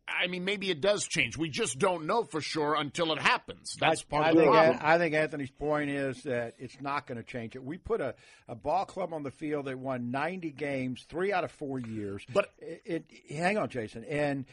I 0.07 0.27
mean, 0.27 0.43
maybe 0.43 0.69
it 0.69 0.81
does 0.81 1.07
change. 1.07 1.37
We 1.37 1.49
just 1.49 1.79
don't 1.79 2.05
know 2.05 2.23
for 2.23 2.41
sure 2.41 2.75
until 2.75 3.13
it 3.13 3.19
happens. 3.19 3.77
That's 3.79 4.03
part 4.03 4.25
I 4.25 4.29
of 4.29 4.35
the 4.35 4.41
think, 4.41 4.53
problem. 4.53 4.79
I 4.81 4.97
think 4.97 5.15
Anthony's 5.15 5.51
point 5.51 5.89
is 5.89 6.23
that 6.23 6.55
it's 6.57 6.81
not 6.81 7.07
going 7.07 7.17
to 7.17 7.23
change 7.23 7.55
it. 7.55 7.63
We 7.63 7.77
put 7.77 8.01
a, 8.01 8.15
a 8.47 8.55
ball 8.55 8.85
club 8.85 9.13
on 9.13 9.23
the 9.23 9.31
field 9.31 9.65
that 9.65 9.77
won 9.77 10.11
90 10.11 10.51
games, 10.51 11.05
three 11.07 11.31
out 11.31 11.43
of 11.43 11.51
four 11.51 11.79
years. 11.79 12.25
But 12.33 12.51
it, 12.59 13.05
it 13.29 13.35
hang 13.35 13.57
on, 13.57 13.69
Jason, 13.69 14.03
and 14.05 14.45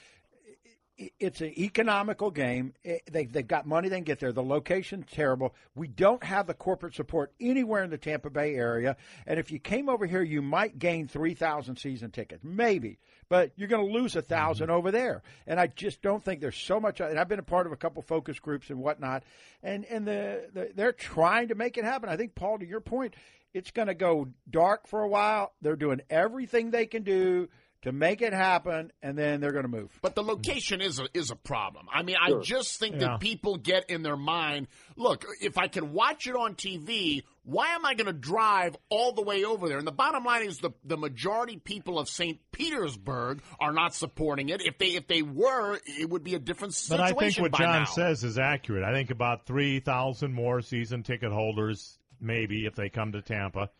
it's 0.97 1.41
an 1.41 1.53
economical 1.59 2.31
game. 2.31 2.73
They, 2.85 3.27
they've 3.27 3.47
got 3.47 3.67
money 3.67 3.89
they 3.89 3.97
can 3.97 4.05
get 4.05 4.21
there. 4.21 4.33
The 4.33 4.43
location's 4.43 5.07
terrible. 5.11 5.55
We 5.75 5.89
don't 5.89 6.23
have 6.25 6.47
the 6.47 6.55
corporate 6.55 6.95
support 6.95 7.33
anywhere 7.41 7.85
in 7.85 7.91
the 7.91 7.99
Tampa 7.99 8.31
Bay 8.31 8.55
area. 8.55 8.97
And 9.27 9.39
if 9.39 9.51
you 9.51 9.59
came 9.59 9.89
over 9.89 10.07
here, 10.07 10.23
you 10.23 10.43
might 10.43 10.79
gain 10.79 11.09
3,000 11.09 11.77
season 11.77 12.11
tickets. 12.11 12.43
Maybe 12.43 12.99
but 13.29 13.53
you're 13.57 13.69
going 13.69 13.87
to 13.87 13.93
lose 13.93 14.15
a 14.15 14.21
1000 14.21 14.67
mm-hmm. 14.67 14.77
over 14.77 14.91
there. 14.91 15.23
And 15.47 15.59
I 15.59 15.67
just 15.67 16.03
don't 16.03 16.23
think 16.23 16.41
there's 16.41 16.57
so 16.57 16.81
much. 16.81 17.01
And 17.01 17.19
I've 17.19 17.29
been 17.29 17.39
a 17.39 17.45
part 17.45 17.67
of 17.67 17.73
a 17.73 17.77
couple 17.77 18.03
focus 18.03 18.39
groups 18.39 18.71
and 18.71 18.79
whatnot, 18.79 19.25
and 19.63 19.85
and 19.87 20.07
the, 20.07 20.49
the 20.53 20.71
they're 20.75 20.93
trying 20.93 21.49
to 21.49 21.55
make 21.55 21.79
it 21.79 21.85
happen. 21.85 22.09
I 22.09 22.17
think 22.17 22.35
Paul, 22.35 22.59
to 22.59 22.67
your 22.67 22.81
point, 22.81 23.15
it's 23.53 23.71
going 23.71 23.89
to 23.89 23.95
go 23.95 24.29
dark 24.49 24.87
for 24.87 25.03
a 25.03 25.09
while. 25.09 25.53
They're 25.63 25.77
doing 25.77 26.01
everything 26.11 26.71
they 26.71 26.87
can 26.87 27.03
do 27.03 27.49
to 27.87 27.93
make 27.93 28.21
it 28.21 28.33
happen, 28.33 28.91
and 29.01 29.17
then 29.17 29.41
they're 29.41 29.53
going 29.53 29.63
to 29.63 29.69
move. 29.69 29.97
But 30.03 30.17
the 30.17 30.23
location 30.25 30.81
is 30.81 30.99
a, 30.99 31.07
is 31.15 31.31
a 31.31 31.37
problem. 31.37 31.87
I 31.93 32.03
mean, 32.03 32.17
sure. 32.27 32.41
I 32.41 32.43
just 32.43 32.81
think 32.81 32.97
yeah. 32.97 33.01
that 33.03 33.21
people 33.21 33.59
get 33.59 33.89
in 33.89 34.03
their 34.03 34.17
mind, 34.17 34.67
look, 34.97 35.25
if 35.41 35.57
I 35.57 35.69
can 35.69 35.93
watch 35.93 36.27
it 36.27 36.35
on 36.35 36.57
TV, 36.57 37.23
why 37.45 37.69
am 37.69 37.87
I 37.87 37.95
going 37.95 38.07
to 38.07 38.13
drive 38.13 38.77
all 38.89 39.13
the 39.13 39.23
way 39.23 39.45
over 39.45 39.69
there? 39.69 39.79
And 39.79 39.87
the 39.87 39.93
bottom 39.93 40.25
line 40.25 40.45
is 40.45 40.59
the 40.59 40.71
the 40.85 40.97
majority 40.97 41.59
people 41.59 42.01
of 42.01 42.09
St. 42.09 42.41
Petersburg 42.51 43.41
are 43.61 43.73
not 43.73 43.95
supporting 43.95 44.49
it. 44.49 44.63
If 44.63 44.79
they 44.79 44.97
if 44.97 45.07
they 45.07 45.23
were, 45.23 45.79
it 45.87 46.11
would 46.11 46.25
be 46.25 46.35
a 46.35 46.41
different 46.41 46.75
situation. 46.75 47.15
But 47.15 47.23
I 47.23 47.29
think 47.29 47.39
what 47.39 47.57
John 47.57 47.83
now. 47.83 47.85
says 47.85 48.25
is 48.25 48.37
accurate. 48.37 48.83
I 48.83 48.93
think 48.93 49.13
about 49.13 49.47
three 49.47 49.79
thousand 49.79 50.33
more 50.33 50.61
season 50.61 51.05
ticket 51.05 51.31
holders, 51.31 52.01
maybe 52.21 52.67
if 52.67 52.75
they 52.75 52.89
come 52.89 53.13
to 53.13 53.23
Tampa. 53.23 53.71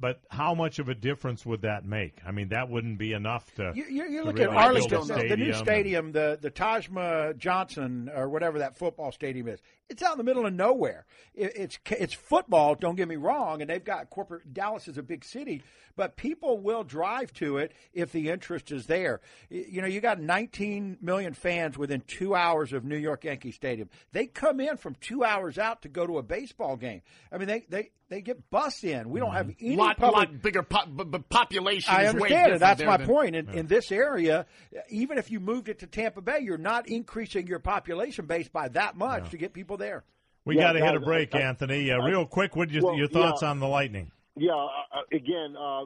But 0.00 0.22
how 0.30 0.54
much 0.54 0.78
of 0.78 0.88
a 0.88 0.94
difference 0.94 1.44
would 1.44 1.62
that 1.62 1.84
make? 1.84 2.20
I 2.26 2.30
mean, 2.30 2.48
that 2.48 2.70
wouldn't 2.70 2.98
be 2.98 3.12
enough 3.12 3.54
to. 3.56 3.72
You, 3.74 3.84
you, 3.84 4.04
you 4.08 4.20
to 4.20 4.24
look 4.24 4.38
really 4.38 4.50
at 4.50 4.56
Arlington, 4.56 5.06
the, 5.06 5.26
the 5.28 5.36
new 5.36 5.52
stadium, 5.52 6.12
the 6.12 6.38
the 6.40 6.50
Tajma 6.50 7.36
Johnson 7.36 8.10
or 8.14 8.30
whatever 8.30 8.60
that 8.60 8.76
football 8.76 9.12
stadium 9.12 9.46
is. 9.48 9.60
It's 9.90 10.02
out 10.02 10.12
in 10.12 10.18
the 10.18 10.24
middle 10.24 10.46
of 10.46 10.54
nowhere. 10.54 11.04
It, 11.34 11.52
it's 11.56 11.78
it's 11.90 12.14
football. 12.14 12.74
Don't 12.74 12.96
get 12.96 13.08
me 13.08 13.16
wrong, 13.16 13.60
and 13.60 13.68
they've 13.68 13.84
got 13.84 14.08
corporate. 14.08 14.54
Dallas 14.54 14.88
is 14.88 14.96
a 14.98 15.02
big 15.02 15.24
city, 15.24 15.62
but 15.96 16.16
people 16.16 16.58
will 16.58 16.84
drive 16.84 17.32
to 17.34 17.58
it 17.58 17.72
if 17.92 18.12
the 18.12 18.30
interest 18.30 18.72
is 18.72 18.86
there. 18.86 19.20
You 19.50 19.82
know, 19.82 19.88
you 19.88 20.00
got 20.00 20.20
19 20.20 20.98
million 21.00 21.34
fans 21.34 21.76
within 21.76 22.02
two 22.06 22.34
hours 22.34 22.72
of 22.72 22.84
New 22.84 22.96
York 22.96 23.24
Yankee 23.24 23.52
Stadium. 23.52 23.90
They 24.12 24.26
come 24.26 24.60
in 24.60 24.76
from 24.76 24.94
two 25.00 25.24
hours 25.24 25.58
out 25.58 25.82
to 25.82 25.88
go 25.88 26.06
to 26.06 26.18
a 26.18 26.22
baseball 26.22 26.76
game. 26.76 27.02
I 27.32 27.38
mean, 27.38 27.48
they 27.48 27.66
they 27.68 27.90
they 28.10 28.20
get 28.20 28.50
bus 28.50 28.82
in. 28.82 29.08
We 29.10 29.20
don't 29.20 29.32
have 29.32 29.46
mm-hmm. 29.46 29.66
any 29.66 29.76
lot, 29.76 29.96
public 29.96 30.30
lot 30.30 30.42
bigger 30.42 30.62
po- 30.64 30.86
b- 30.86 31.18
population. 31.28 31.94
I 31.94 32.06
understand 32.06 32.52
it. 32.54 32.58
That's 32.58 32.82
my 32.82 32.96
than, 32.96 33.06
point. 33.06 33.36
In, 33.36 33.46
yeah. 33.46 33.60
in 33.60 33.66
this 33.68 33.92
area, 33.92 34.46
even 34.90 35.16
if 35.16 35.30
you 35.30 35.38
moved 35.38 35.68
it 35.68 35.78
to 35.78 35.86
Tampa 35.86 36.20
Bay, 36.20 36.40
you're 36.42 36.58
not 36.58 36.88
increasing 36.88 37.46
your 37.46 37.60
population 37.60 38.26
base 38.26 38.48
by 38.48 38.68
that 38.70 38.96
much 38.96 39.24
yeah. 39.24 39.30
to 39.30 39.36
get 39.36 39.52
people 39.52 39.76
there. 39.80 40.04
We 40.44 40.56
yeah, 40.56 40.62
got 40.62 40.72
to 40.74 40.84
hit 40.84 40.94
a 40.94 41.00
break, 41.00 41.34
I, 41.34 41.40
Anthony. 41.40 41.90
Uh, 41.90 42.02
real 42.02 42.24
quick, 42.24 42.56
what 42.56 42.70
well, 42.80 42.96
your 42.96 43.08
thoughts 43.08 43.42
on 43.42 43.58
the 43.58 43.66
Lightning? 43.66 44.10
Yeah, 44.36 44.52
uh, 44.52 44.66
uh, 44.94 45.02
again, 45.12 45.54
uh, 45.58 45.84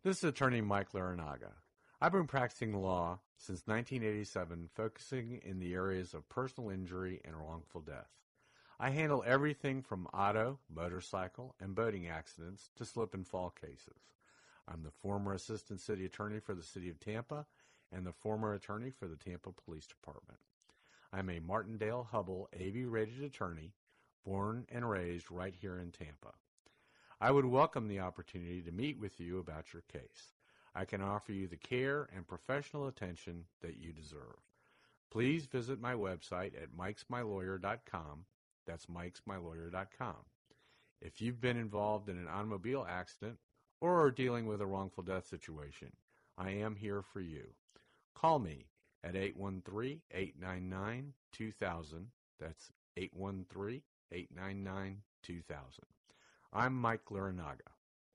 This 0.03 0.17
is 0.17 0.23
attorney 0.25 0.59
Mike 0.59 0.91
Larinaga. 0.91 1.53
I've 2.01 2.11
been 2.11 2.27
practicing 2.27 2.73
law 2.73 3.19
since 3.37 3.61
1987, 3.65 4.69
focusing 4.75 5.39
in 5.45 5.59
the 5.59 5.73
areas 5.73 6.13
of 6.13 6.27
personal 6.27 6.69
injury 6.69 7.21
and 7.23 7.37
wrongful 7.37 7.79
death. 7.79 8.09
I 8.77 8.89
handle 8.89 9.23
everything 9.25 9.83
from 9.83 10.07
auto, 10.07 10.59
motorcycle, 10.69 11.55
and 11.61 11.73
boating 11.73 12.09
accidents 12.09 12.71
to 12.75 12.83
slip 12.83 13.13
and 13.13 13.25
fall 13.25 13.51
cases. 13.51 14.01
I'm 14.67 14.83
the 14.83 14.91
former 14.91 15.33
Assistant 15.33 15.79
City 15.79 16.05
Attorney 16.05 16.39
for 16.39 16.53
the 16.53 16.63
City 16.63 16.89
of 16.89 16.99
Tampa 16.99 17.45
and 17.91 18.05
the 18.05 18.11
former 18.11 18.53
attorney 18.53 18.91
for 18.91 19.07
the 19.07 19.15
Tampa 19.15 19.51
Police 19.51 19.87
Department. 19.87 20.39
I'm 21.13 21.29
a 21.29 21.39
Martindale 21.39 22.07
Hubbell 22.11 22.47
AV 22.53 22.91
rated 22.91 23.23
attorney, 23.23 23.73
born 24.25 24.65
and 24.69 24.89
raised 24.89 25.31
right 25.31 25.55
here 25.55 25.79
in 25.79 25.91
Tampa. 25.91 26.33
I 27.21 27.31
would 27.31 27.45
welcome 27.45 27.87
the 27.87 28.01
opportunity 28.01 28.61
to 28.61 28.71
meet 28.71 28.99
with 28.99 29.19
you 29.19 29.39
about 29.39 29.73
your 29.73 29.83
case. 29.83 30.33
I 30.75 30.85
can 30.85 31.01
offer 31.01 31.31
you 31.31 31.47
the 31.47 31.55
care 31.55 32.07
and 32.15 32.27
professional 32.27 32.87
attention 32.87 33.45
that 33.61 33.77
you 33.77 33.93
deserve. 33.93 34.35
Please 35.09 35.45
visit 35.45 35.79
my 35.79 35.93
website 35.93 36.51
at 36.61 36.75
mikesmylawyer.com. 36.77 38.25
That's 38.67 38.85
mikesmylawyer.com. 38.87 40.15
If 41.01 41.21
you've 41.21 41.41
been 41.41 41.57
involved 41.57 42.09
in 42.09 42.17
an 42.17 42.27
automobile 42.27 42.85
accident 42.87 43.37
or 43.81 44.01
are 44.01 44.11
dealing 44.11 44.47
with 44.47 44.61
a 44.61 44.65
wrongful 44.65 45.03
death 45.03 45.27
situation, 45.27 45.91
I 46.37 46.51
am 46.51 46.75
here 46.75 47.01
for 47.01 47.19
you. 47.21 47.43
Call 48.15 48.39
me 48.39 48.65
at 49.03 49.15
813 49.15 50.01
899 50.11 51.13
2000. 51.31 52.07
That's 52.39 52.71
813 52.97 53.81
899 54.11 54.97
2000. 55.23 55.65
I'm 56.53 56.73
Mike 56.73 57.05
Larinaga. 57.11 57.67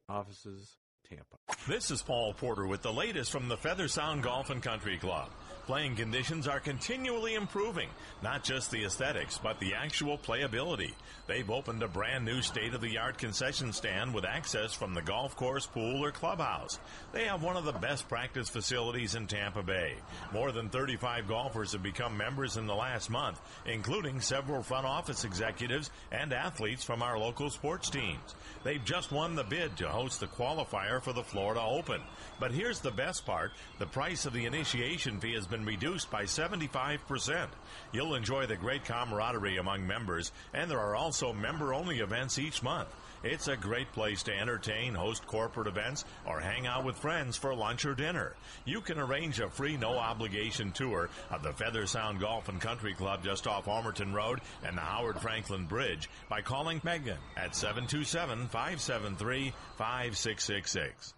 Offices, 0.08 0.76
Tampa. 1.08 1.36
This 1.68 1.90
is 1.90 2.02
Paul 2.02 2.34
Porter 2.34 2.66
with 2.66 2.82
the 2.82 2.92
latest 2.92 3.30
from 3.30 3.48
the 3.48 3.56
Feather 3.56 3.88
Sound 3.88 4.22
Golf 4.22 4.50
and 4.50 4.62
Country 4.62 4.98
Club. 4.98 5.30
Playing 5.66 5.94
conditions 5.94 6.48
are 6.48 6.58
continually 6.58 7.34
improving, 7.34 7.88
not 8.20 8.42
just 8.42 8.72
the 8.72 8.84
aesthetics, 8.84 9.38
but 9.38 9.60
the 9.60 9.74
actual 9.74 10.18
playability. 10.18 10.92
They've 11.28 11.48
opened 11.48 11.84
a 11.84 11.88
brand 11.88 12.24
new 12.24 12.42
state 12.42 12.74
of 12.74 12.80
the 12.80 12.98
art 12.98 13.16
concession 13.16 13.72
stand 13.72 14.12
with 14.12 14.24
access 14.24 14.74
from 14.74 14.92
the 14.92 15.02
golf 15.02 15.36
course, 15.36 15.64
pool, 15.66 16.04
or 16.04 16.10
clubhouse. 16.10 16.80
They 17.12 17.26
have 17.26 17.44
one 17.44 17.56
of 17.56 17.64
the 17.64 17.72
best 17.72 18.08
practice 18.08 18.48
facilities 18.48 19.14
in 19.14 19.28
Tampa 19.28 19.62
Bay. 19.62 19.94
More 20.32 20.50
than 20.50 20.68
35 20.68 21.28
golfers 21.28 21.72
have 21.72 21.82
become 21.82 22.16
members 22.16 22.56
in 22.56 22.66
the 22.66 22.74
last 22.74 23.08
month, 23.08 23.40
including 23.64 24.20
several 24.20 24.64
front 24.64 24.84
office 24.84 25.24
executives 25.24 25.90
and 26.10 26.32
athletes 26.32 26.82
from 26.82 27.02
our 27.02 27.16
local 27.16 27.50
sports 27.50 27.88
teams. 27.88 28.34
They've 28.64 28.84
just 28.84 29.12
won 29.12 29.36
the 29.36 29.44
bid 29.44 29.76
to 29.76 29.88
host 29.88 30.18
the 30.18 30.26
qualifier 30.26 31.00
for 31.00 31.12
the 31.12 31.22
Florida 31.22 31.62
Open. 31.62 32.00
But 32.40 32.50
here's 32.50 32.80
the 32.80 32.90
best 32.90 33.24
part 33.24 33.52
the 33.78 33.86
price 33.86 34.26
of 34.26 34.32
the 34.32 34.46
initiation 34.46 35.20
fee 35.20 35.34
has 35.34 35.46
been 35.52 35.64
reduced 35.64 36.10
by 36.10 36.24
75%. 36.24 37.48
You'll 37.92 38.14
enjoy 38.14 38.46
the 38.46 38.56
great 38.56 38.84
camaraderie 38.84 39.58
among 39.58 39.86
members, 39.86 40.32
and 40.52 40.70
there 40.70 40.80
are 40.80 40.96
also 40.96 41.32
member 41.32 41.72
only 41.74 42.00
events 42.00 42.38
each 42.38 42.62
month. 42.62 42.88
It's 43.22 43.46
a 43.46 43.56
great 43.56 43.92
place 43.92 44.24
to 44.24 44.36
entertain, 44.36 44.94
host 44.94 45.26
corporate 45.26 45.68
events, 45.68 46.04
or 46.26 46.40
hang 46.40 46.66
out 46.66 46.84
with 46.84 46.96
friends 46.96 47.36
for 47.36 47.54
lunch 47.54 47.84
or 47.84 47.94
dinner. 47.94 48.34
You 48.64 48.80
can 48.80 48.98
arrange 48.98 49.38
a 49.38 49.48
free, 49.48 49.76
no 49.76 49.96
obligation 49.96 50.72
tour 50.72 51.08
of 51.30 51.42
the 51.42 51.52
Feather 51.52 51.86
Sound 51.86 52.18
Golf 52.18 52.48
and 52.48 52.60
Country 52.60 52.94
Club 52.94 53.22
just 53.22 53.46
off 53.46 53.66
Ulmerton 53.66 54.12
Road 54.12 54.40
and 54.64 54.76
the 54.76 54.82
Howard 54.82 55.20
Franklin 55.20 55.66
Bridge 55.66 56.08
by 56.28 56.40
calling 56.40 56.80
Megan 56.82 57.18
at 57.36 57.54
727 57.54 58.48
573 58.48 59.52
5666. 59.76 61.14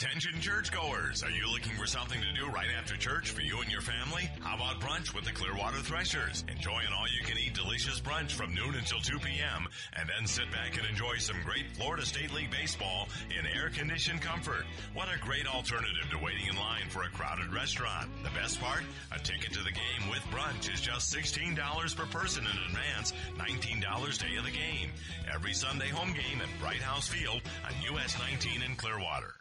Attention 0.00 0.40
churchgoers! 0.40 1.22
Are 1.22 1.30
you 1.30 1.46
looking 1.52 1.76
for 1.76 1.86
something 1.86 2.22
to 2.22 2.32
do 2.32 2.46
right 2.48 2.70
after 2.78 2.96
church 2.96 3.32
for 3.32 3.42
you 3.42 3.60
and 3.60 3.70
your 3.70 3.82
family? 3.82 4.30
How 4.40 4.54
about 4.54 4.80
brunch 4.80 5.12
with 5.14 5.24
the 5.24 5.32
Clearwater 5.32 5.76
Threshers? 5.76 6.42
Enjoy 6.48 6.78
an 6.78 6.94
all-you-can-eat 6.96 7.52
delicious 7.52 8.00
brunch 8.00 8.30
from 8.30 8.54
noon 8.54 8.76
until 8.76 9.00
2 9.00 9.18
p.m. 9.18 9.68
and 9.92 10.08
then 10.08 10.26
sit 10.26 10.50
back 10.52 10.78
and 10.78 10.86
enjoy 10.86 11.18
some 11.18 11.36
great 11.44 11.66
Florida 11.76 12.06
State 12.06 12.32
League 12.32 12.50
baseball 12.50 13.08
in 13.28 13.44
air-conditioned 13.44 14.22
comfort. 14.22 14.64
What 14.94 15.08
a 15.14 15.18
great 15.18 15.46
alternative 15.46 16.08
to 16.12 16.24
waiting 16.24 16.46
in 16.48 16.56
line 16.56 16.88
for 16.88 17.02
a 17.02 17.10
crowded 17.10 17.52
restaurant. 17.52 18.08
The 18.22 18.30
best 18.30 18.58
part? 18.58 18.84
A 19.12 19.18
ticket 19.18 19.52
to 19.52 19.62
the 19.62 19.76
game 19.76 20.08
with 20.08 20.22
brunch 20.32 20.72
is 20.72 20.80
just 20.80 21.14
$16 21.14 21.94
per 21.94 22.06
person 22.06 22.44
in 22.44 22.72
advance, 22.72 23.12
$19 23.36 24.18
day 24.18 24.36
of 24.36 24.44
the 24.46 24.50
game. 24.50 24.92
Every 25.30 25.52
Sunday 25.52 25.88
home 25.88 26.14
game 26.14 26.40
at 26.40 26.48
Bright 26.58 26.80
House 26.80 27.08
Field 27.08 27.42
on 27.66 27.96
US 27.96 28.16
19 28.18 28.62
in 28.62 28.76
Clearwater. 28.76 29.34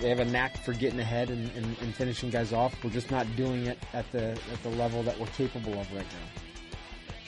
They 0.00 0.08
have 0.08 0.20
a 0.20 0.24
knack 0.24 0.56
for 0.56 0.72
getting 0.72 0.98
ahead 0.98 1.28
and, 1.28 1.50
and, 1.56 1.76
and, 1.82 1.94
finishing 1.94 2.30
guys 2.30 2.54
off. 2.54 2.74
We're 2.82 2.88
just 2.90 3.10
not 3.10 3.26
doing 3.36 3.66
it 3.66 3.78
at 3.92 4.10
the 4.12 4.30
at 4.30 4.62
the 4.62 4.70
level 4.70 5.02
that 5.02 5.18
we're 5.20 5.26
capable 5.26 5.78
of 5.78 5.92
right 5.94 6.06
now. 6.06 6.49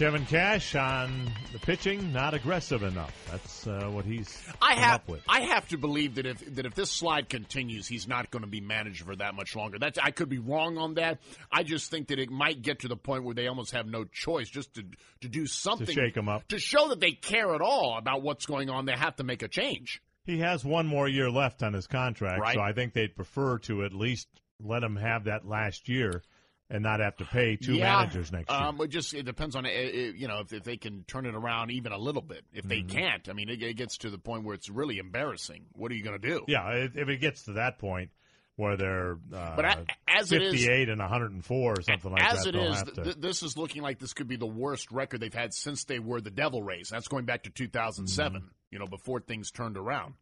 Kevin 0.03 0.27
Cash 0.27 0.74
on 0.74 1.31
the 1.53 1.61
pitching, 1.61 2.12
not 2.12 2.35
aggressive 2.35 2.83
enough. 2.83 3.15
That's 3.31 3.69
uh, 3.69 3.89
what 3.89 4.05
he's 4.05 4.37
I 4.61 4.74
have, 4.74 4.95
up 4.97 5.09
with. 5.09 5.23
I 5.29 5.43
have 5.43 5.69
to 5.69 5.79
believe 5.79 6.16
that 6.16 6.27
if 6.27 6.57
that 6.57 6.66
if 6.66 6.74
this 6.74 6.91
slide 6.91 7.29
continues, 7.29 7.87
he's 7.87 8.09
not 8.09 8.29
going 8.33 8.43
to 8.43 8.49
be 8.49 8.61
managed 8.61 9.05
for 9.05 9.15
that 9.15 9.37
much 9.37 9.55
longer. 9.55 9.79
That's 9.79 10.01
I 10.01 10.11
could 10.11 10.29
be 10.29 10.41
wrong 10.41 10.77
on 10.77 10.95
that. 10.95 11.20
I 11.53 11.62
just 11.62 11.89
think 11.89 12.09
that 12.09 12.19
it 12.19 12.31
might 12.31 12.62
get 12.62 12.81
to 12.81 12.89
the 12.89 12.97
point 12.97 13.23
where 13.23 13.37
they 13.37 13.47
almost 13.47 13.70
have 13.74 13.87
no 13.87 14.03
choice 14.03 14.49
just 14.49 14.74
to 14.74 14.83
to 15.20 15.29
do 15.29 15.47
something 15.47 15.87
to 15.87 15.93
shake 15.93 16.16
him 16.16 16.29
up 16.29 16.49
to 16.49 16.59
show 16.59 16.89
that 16.89 16.99
they 16.99 17.12
care 17.12 17.55
at 17.55 17.61
all 17.61 17.97
about 17.97 18.23
what's 18.23 18.45
going 18.45 18.70
on. 18.70 18.87
They 18.87 18.97
have 18.97 19.15
to 19.16 19.23
make 19.23 19.45
a 19.45 19.49
change. 19.49 20.03
He 20.24 20.41
has 20.41 20.65
one 20.65 20.89
more 20.89 21.07
year 21.09 21.31
left 21.31 21.62
on 21.62 21.74
his 21.74 21.87
contract, 21.87 22.41
right. 22.41 22.55
so 22.55 22.61
I 22.61 22.73
think 22.73 22.93
they'd 22.93 23.15
prefer 23.15 23.59
to 23.59 23.85
at 23.85 23.93
least 23.93 24.27
let 24.61 24.83
him 24.83 24.97
have 24.97 25.24
that 25.24 25.47
last 25.47 25.89
year 25.89 26.24
and 26.73 26.82
not 26.82 27.01
have 27.01 27.16
to 27.19 27.24
pay 27.27 27.57
two 27.57 27.74
yeah, 27.74 27.99
managers 27.99 28.32
next 28.32 28.51
year. 28.51 28.59
Um, 28.59 28.81
it 28.81 28.89
just 28.89 29.12
it 29.12 29.24
depends 29.24 29.55
on 29.55 29.66
it, 29.66 30.16
you 30.16 30.27
know 30.27 30.40
if, 30.40 30.53
if, 30.55 30.65
they 30.65 30.78
can 30.78 31.05
turn 31.05 31.27
it 31.27 31.35
around 31.35 31.70
even 31.70 31.93
a 31.93 31.99
little 31.99 32.23
bit. 32.23 32.44
If 32.53 32.65
they 32.65 32.78
mm-hmm. 32.78 32.97
can't, 32.97 33.28
I 33.28 33.35
mean, 33.35 33.51
it, 33.51 33.62
it, 33.62 33.74
gets 33.74 33.99
to 33.99 34.11
the 34.11 34.19
point 34.19 34.44
where 34.44 34.55
it's 34.55 34.70
really 34.70 34.99
embarrassing. 34.99 35.66
What 35.74 35.93
are 35.93 35.94
you 35.94 36.03
going 36.03 36.19
to 36.19 36.28
do? 36.28 36.44
Yeah, 36.49 36.89
if 36.94 37.09
it 37.09 37.20
gets 37.20 37.44
to 37.44 37.53
that 37.55 37.78
point 37.78 38.11
where 38.57 38.78
they're 38.78 39.19
uh, 39.35 39.55
but 39.55 39.86
as 40.09 40.31
58 40.31 40.49
it 40.49 40.89
is, 40.89 40.89
and 40.89 40.99
104 40.99 41.73
or 41.73 41.82
something 41.82 42.11
like 42.11 42.23
as 42.23 42.44
that. 42.44 42.55
As 42.57 42.82
it 42.82 42.99
is, 42.99 43.05
th- 43.05 43.16
this 43.16 43.43
is 43.43 43.59
looking 43.59 43.82
like 43.82 43.99
this 43.99 44.15
could 44.15 44.28
be 44.28 44.36
the 44.36 44.47
worst 44.47 44.90
record 44.90 45.20
they've 45.20 45.32
had 45.32 45.53
since 45.53 45.85
they 45.85 45.99
were 45.99 46.23
the 46.23 46.31
Devil 46.31 46.62
Rays. 46.62 46.89
That's 46.89 47.09
going 47.09 47.27
back 47.27 47.43
to 47.43 47.51
2007. 47.51 48.40
Mm-hmm. 48.40 48.49
You 48.70 48.78
know, 48.78 48.86
before 48.86 49.20
things 49.20 49.51
turned 49.51 49.77
around. 49.77 50.15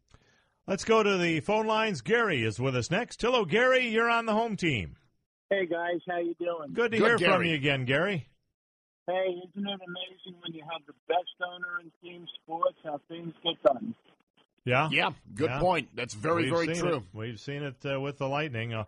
Let's 0.67 0.83
go 0.83 1.01
to 1.01 1.17
the 1.17 1.39
phone 1.39 1.65
lines. 1.65 2.01
Gary 2.01 2.43
is 2.43 2.59
with 2.59 2.75
us 2.75 2.91
next. 2.91 3.21
Hello, 3.21 3.45
Gary. 3.45 3.87
You're 3.87 4.09
on 4.09 4.25
the 4.25 4.33
home 4.33 4.57
team. 4.57 4.97
Hey 5.51 5.65
guys, 5.65 5.99
how 6.07 6.17
you 6.17 6.33
doing? 6.39 6.71
Good 6.73 6.93
to 6.93 6.97
Good, 6.97 7.05
hear 7.05 7.17
Gary. 7.17 7.33
from 7.33 7.45
you 7.45 7.55
again, 7.55 7.83
Gary. 7.83 8.25
Hey, 9.05 9.35
isn't 9.49 9.67
it 9.67 9.79
amazing 9.85 10.39
when 10.41 10.53
you 10.53 10.63
have 10.71 10.81
the 10.87 10.93
best 11.09 11.27
owner 11.45 11.81
in 11.81 11.91
team 12.01 12.25
sports 12.41 12.77
how 12.85 13.01
things 13.09 13.33
get 13.43 13.61
done? 13.61 13.93
Yeah, 14.63 14.87
yeah. 14.89 15.09
Good 15.35 15.49
yeah. 15.49 15.59
point. 15.59 15.89
That's 15.93 16.13
very, 16.13 16.43
We've 16.43 16.53
very 16.53 16.67
true. 16.73 16.95
It. 16.97 17.03
We've 17.11 17.39
seen 17.39 17.63
it 17.63 17.75
uh, 17.85 17.99
with 17.99 18.17
the 18.17 18.29
Lightning. 18.29 18.73
Uh, 18.73 18.85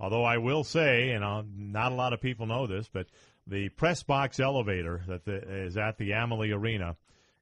although 0.00 0.24
I 0.24 0.38
will 0.38 0.64
say, 0.64 1.08
you 1.08 1.18
know, 1.18 1.44
not 1.54 1.92
a 1.92 1.94
lot 1.94 2.14
of 2.14 2.22
people 2.22 2.46
know 2.46 2.66
this, 2.66 2.88
but 2.90 3.08
the 3.46 3.68
press 3.68 4.02
box 4.02 4.40
elevator 4.40 5.02
that 5.08 5.26
the, 5.26 5.34
is 5.34 5.76
at 5.76 5.98
the 5.98 6.12
Amalie 6.12 6.52
Arena 6.52 6.96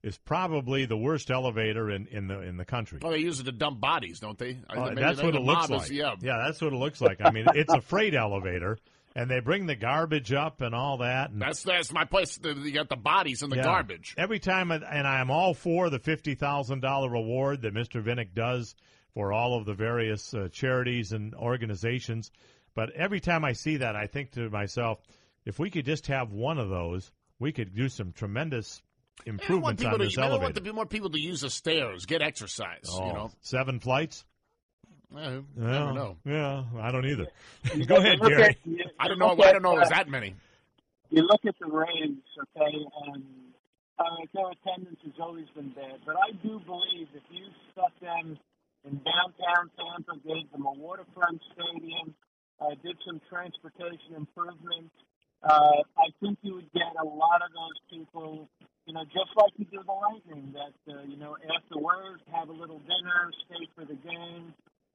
is 0.05 0.19
probably 0.19 0.85
the 0.85 0.97
worst 0.97 1.31
elevator 1.31 1.91
in, 1.91 2.07
in 2.09 2.29
the 2.29 2.41
in 2.41 2.59
the 2.59 2.65
country. 2.65 2.99
Well, 3.03 3.13
they 3.13 3.19
use 3.19 3.41
it 3.41 3.45
to 3.45 3.53
dump 3.53 3.81
bodies, 3.81 4.21
don't 4.21 4.39
they? 4.39 4.59
Uh, 4.69 4.95
that's 4.95 5.23
what 5.23 5.35
it 5.35 5.41
looks 5.41 5.71
like. 5.71 5.83
Is, 5.85 5.93
yeah. 5.93 6.15
yeah, 6.21 6.43
that's 6.45 6.61
what 6.61 6.75
it 6.75 6.77
looks 6.77 7.01
like. 7.01 7.21
I 7.25 7.31
mean, 7.31 7.47
it's 7.55 7.73
a 7.73 7.81
freight 7.81 8.15
elevator, 8.15 8.79
and 9.17 9.31
they 9.31 9.41
bring 9.41 9.65
the 9.65 9.75
garbage 9.75 10.31
up 10.31 10.61
and 10.61 10.75
all 10.75 10.99
that. 10.99 11.31
And 11.31 11.41
that's 11.41 11.63
that's 11.63 11.91
my 11.91 12.05
place. 12.05 12.39
You 12.45 12.71
got 12.73 12.91
the 12.91 12.97
bodies 12.97 13.43
and 13.43 13.51
the 13.51 13.57
yeah, 13.57 13.63
garbage 13.63 14.15
every 14.19 14.39
time, 14.39 14.71
and 14.71 14.85
I'm 14.85 15.31
all 15.31 15.55
for 15.55 15.89
the 15.89 15.99
fifty 15.99 16.35
thousand 16.35 16.81
dollar 16.81 17.09
reward 17.09 17.63
that 17.63 17.73
Mr. 17.73 18.05
Vinik 18.05 18.35
does 18.35 18.75
for 19.15 19.33
all 19.33 19.57
of 19.57 19.65
the 19.65 19.75
various 19.75 20.35
uh, 20.35 20.49
charities 20.53 21.13
and 21.13 21.35
organizations. 21.35 22.31
But 22.75 22.91
every 22.91 23.21
time 23.21 23.45
I 23.45 23.55
see 23.55 23.79
that, 23.79 23.97
I 23.97 24.07
think 24.07 24.33
to 24.33 24.51
myself, 24.51 24.99
if 25.47 25.59
we 25.59 25.71
could 25.71 25.87
just 25.87 26.09
have 26.09 26.31
one 26.31 26.59
of 26.59 26.69
those, 26.69 27.11
we 27.39 27.53
could 27.53 27.75
do 27.75 27.89
some 27.89 28.13
tremendous 28.13 28.83
improvements 29.27 29.85
on 29.85 29.99
this 29.99 30.15
to, 30.15 30.21
elevator. 30.21 30.41
I 30.41 30.45
want 30.45 30.65
the, 30.65 30.73
more 30.73 30.87
people 30.87 31.11
to 31.11 31.21
use 31.21 31.41
the 31.41 31.51
stairs, 31.51 32.07
get 32.07 32.23
exercise. 32.23 32.87
Oh, 32.91 33.07
you 33.07 33.13
know, 33.13 33.31
seven 33.41 33.81
flights. 33.81 34.25
I 35.15 35.23
yeah, 35.23 35.41
never 35.57 35.93
know. 35.93 36.17
Yeah, 36.25 36.65
I 36.81 36.91
don't 36.91 37.07
either. 37.07 37.27
Go 37.87 37.97
ahead, 37.97 38.21
Gary. 38.21 38.45
At, 38.45 38.57
you, 38.65 38.79
I 38.99 39.09
don't 39.09 39.19
know. 39.19 39.33
At, 39.33 39.41
I 39.41 39.53
don't 39.53 39.63
know. 39.63 39.77
It 39.77 39.81
was 39.81 39.91
that 39.91 40.09
many. 40.09 40.35
You 41.11 41.23
look 41.23 41.45
at 41.47 41.55
the 41.61 41.67
Rays, 41.67 42.19
okay, 42.57 42.77
and 43.07 43.23
uh, 43.99 44.05
their 44.33 44.51
attendance 44.51 44.99
has 45.05 45.15
always 45.21 45.47
been 45.55 45.71
bad. 45.71 46.01
But 46.05 46.17
I 46.17 46.33
do 46.43 46.61
believe 46.67 47.09
if 47.15 47.23
you 47.31 47.47
stuck 47.71 47.93
them 48.01 48.39
in 48.85 49.01
downtown 49.05 49.71
Tampa, 49.79 50.19
gave 50.27 50.51
them 50.51 50.67
a 50.67 50.73
waterfront 50.73 51.41
stadium, 51.53 52.15
uh, 52.61 52.71
did 52.83 52.97
some 53.07 53.21
transportation 53.31 54.17
improvements, 54.17 54.95
uh, 55.45 55.85
I 55.99 56.09
think 56.21 56.39
you 56.43 56.55
would 56.55 56.73
get 56.73 56.89
a 57.01 57.05
lot 57.05 57.43
of 57.45 57.53
those 57.53 57.79
people 57.91 58.49
you 58.87 58.93
know, 58.93 59.05
just 59.05 59.33
like 59.37 59.53
you 59.57 59.65
do 59.65 59.81
the 59.81 59.93
Lightning, 59.93 60.53
that 60.53 60.77
uh, 60.93 61.03
you 61.09 61.17
know, 61.17 61.37
afterwards 61.57 62.23
have 62.33 62.49
a 62.49 62.53
little 62.53 62.81
dinner, 62.81 63.33
stay 63.47 63.65
for 63.75 63.85
the 63.85 63.97
game, 63.97 64.53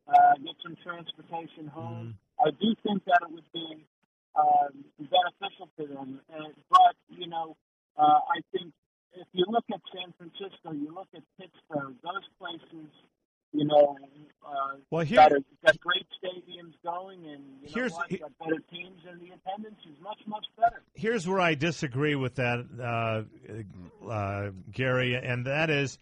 uh, 0.08 0.34
get 0.44 0.56
some 0.62 0.78
transportation 0.84 1.68
home. 1.68 2.18
I 2.40 2.52
do 2.52 2.76
think 2.86 3.04
that 3.06 3.20
it 3.26 3.34
would 3.34 3.52
be 3.54 3.86
um, 4.36 4.86
beneficial 5.00 5.70
to 5.80 5.88
them. 5.88 6.22
And, 6.30 6.54
but 6.70 6.96
you 7.10 7.28
know, 7.28 7.58
uh, 7.98 8.22
I 8.30 8.42
think 8.54 8.74
if 9.14 9.28
you 9.34 9.46
look 9.50 9.66
at 9.74 9.82
San 9.90 10.14
Francisco, 10.18 10.72
you 10.72 10.94
look 10.94 11.10
at 11.16 11.24
Pittsburgh, 11.40 11.96
those 12.04 12.26
places, 12.38 12.94
you 13.54 13.66
know, 13.66 13.98
uh, 14.46 14.76
Well, 14.92 15.06
here- 15.06 15.18
got, 15.18 15.32
a, 15.32 15.44
got 15.66 15.80
great 15.80 16.06
stadiums 16.24 16.74
going, 16.84 17.20
and 17.26 17.44
you 17.62 17.68
know 17.68 17.74
Here's- 17.74 17.92
what, 17.94 18.10
got 18.10 18.38
better 18.40 18.62
teams, 18.72 19.02
and 19.10 19.20
the 19.22 19.34
attendance 19.34 19.80
is 19.86 20.00
much 20.02 20.20
much 20.28 20.46
better. 20.58 20.82
Here's 20.94 21.28
where 21.28 21.40
I 21.40 21.56
disagree 21.56 22.16
with 22.16 22.36
that, 22.36 22.60
uh, 24.04 24.10
uh, 24.10 24.52
Gary, 24.72 25.16
and 25.16 25.46
that 25.46 25.70
is 25.70 25.98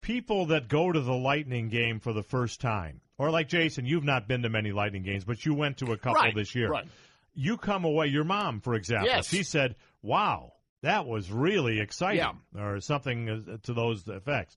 people 0.00 0.46
that 0.46 0.68
go 0.68 0.92
to 0.92 1.00
the 1.00 1.14
Lightning 1.14 1.68
game 1.68 2.00
for 2.00 2.12
the 2.12 2.22
first 2.22 2.60
time, 2.60 3.00
or 3.18 3.30
like 3.30 3.48
Jason, 3.48 3.84
you've 3.86 4.04
not 4.04 4.28
been 4.28 4.42
to 4.42 4.48
many 4.48 4.70
Lightning 4.72 5.02
games, 5.02 5.24
but 5.24 5.44
you 5.44 5.54
went 5.54 5.78
to 5.78 5.92
a 5.92 5.96
couple 5.98 6.22
Right, 6.22 6.34
this 6.34 6.54
year. 6.54 6.68
right. 6.68 6.86
You 7.34 7.56
come 7.56 7.84
away. 7.84 8.06
Your 8.08 8.24
mom, 8.24 8.60
for 8.60 8.74
example, 8.74 9.06
Yes. 9.08 9.28
she 9.28 9.42
said, 9.44 9.76
"Wow, 10.02 10.54
that 10.82 11.06
was 11.06 11.30
really 11.30 11.78
exciting," 11.80 12.40
or 12.56 12.80
something 12.80 13.28
uh, 13.28 13.56
to 13.62 13.72
those 13.74 14.06
effects. 14.08 14.56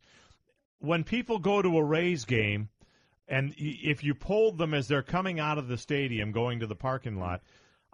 When 0.82 1.04
people 1.04 1.40
go 1.40 1.62
to 1.62 1.78
a 1.78 1.84
Rays 1.84 2.26
game, 2.26 2.70
and 3.28 3.54
if 3.58 4.04
you 4.04 4.14
polled 4.14 4.58
them 4.58 4.74
as 4.74 4.88
they're 4.88 5.04
coming 5.04 5.40
out 5.40 5.58
of 5.58 5.68
the 5.68 5.78
stadium, 5.78 6.32
going 6.32 6.60
to 6.60 6.68
the 6.68 6.76
parking 6.76 7.18
lot, 7.18 7.42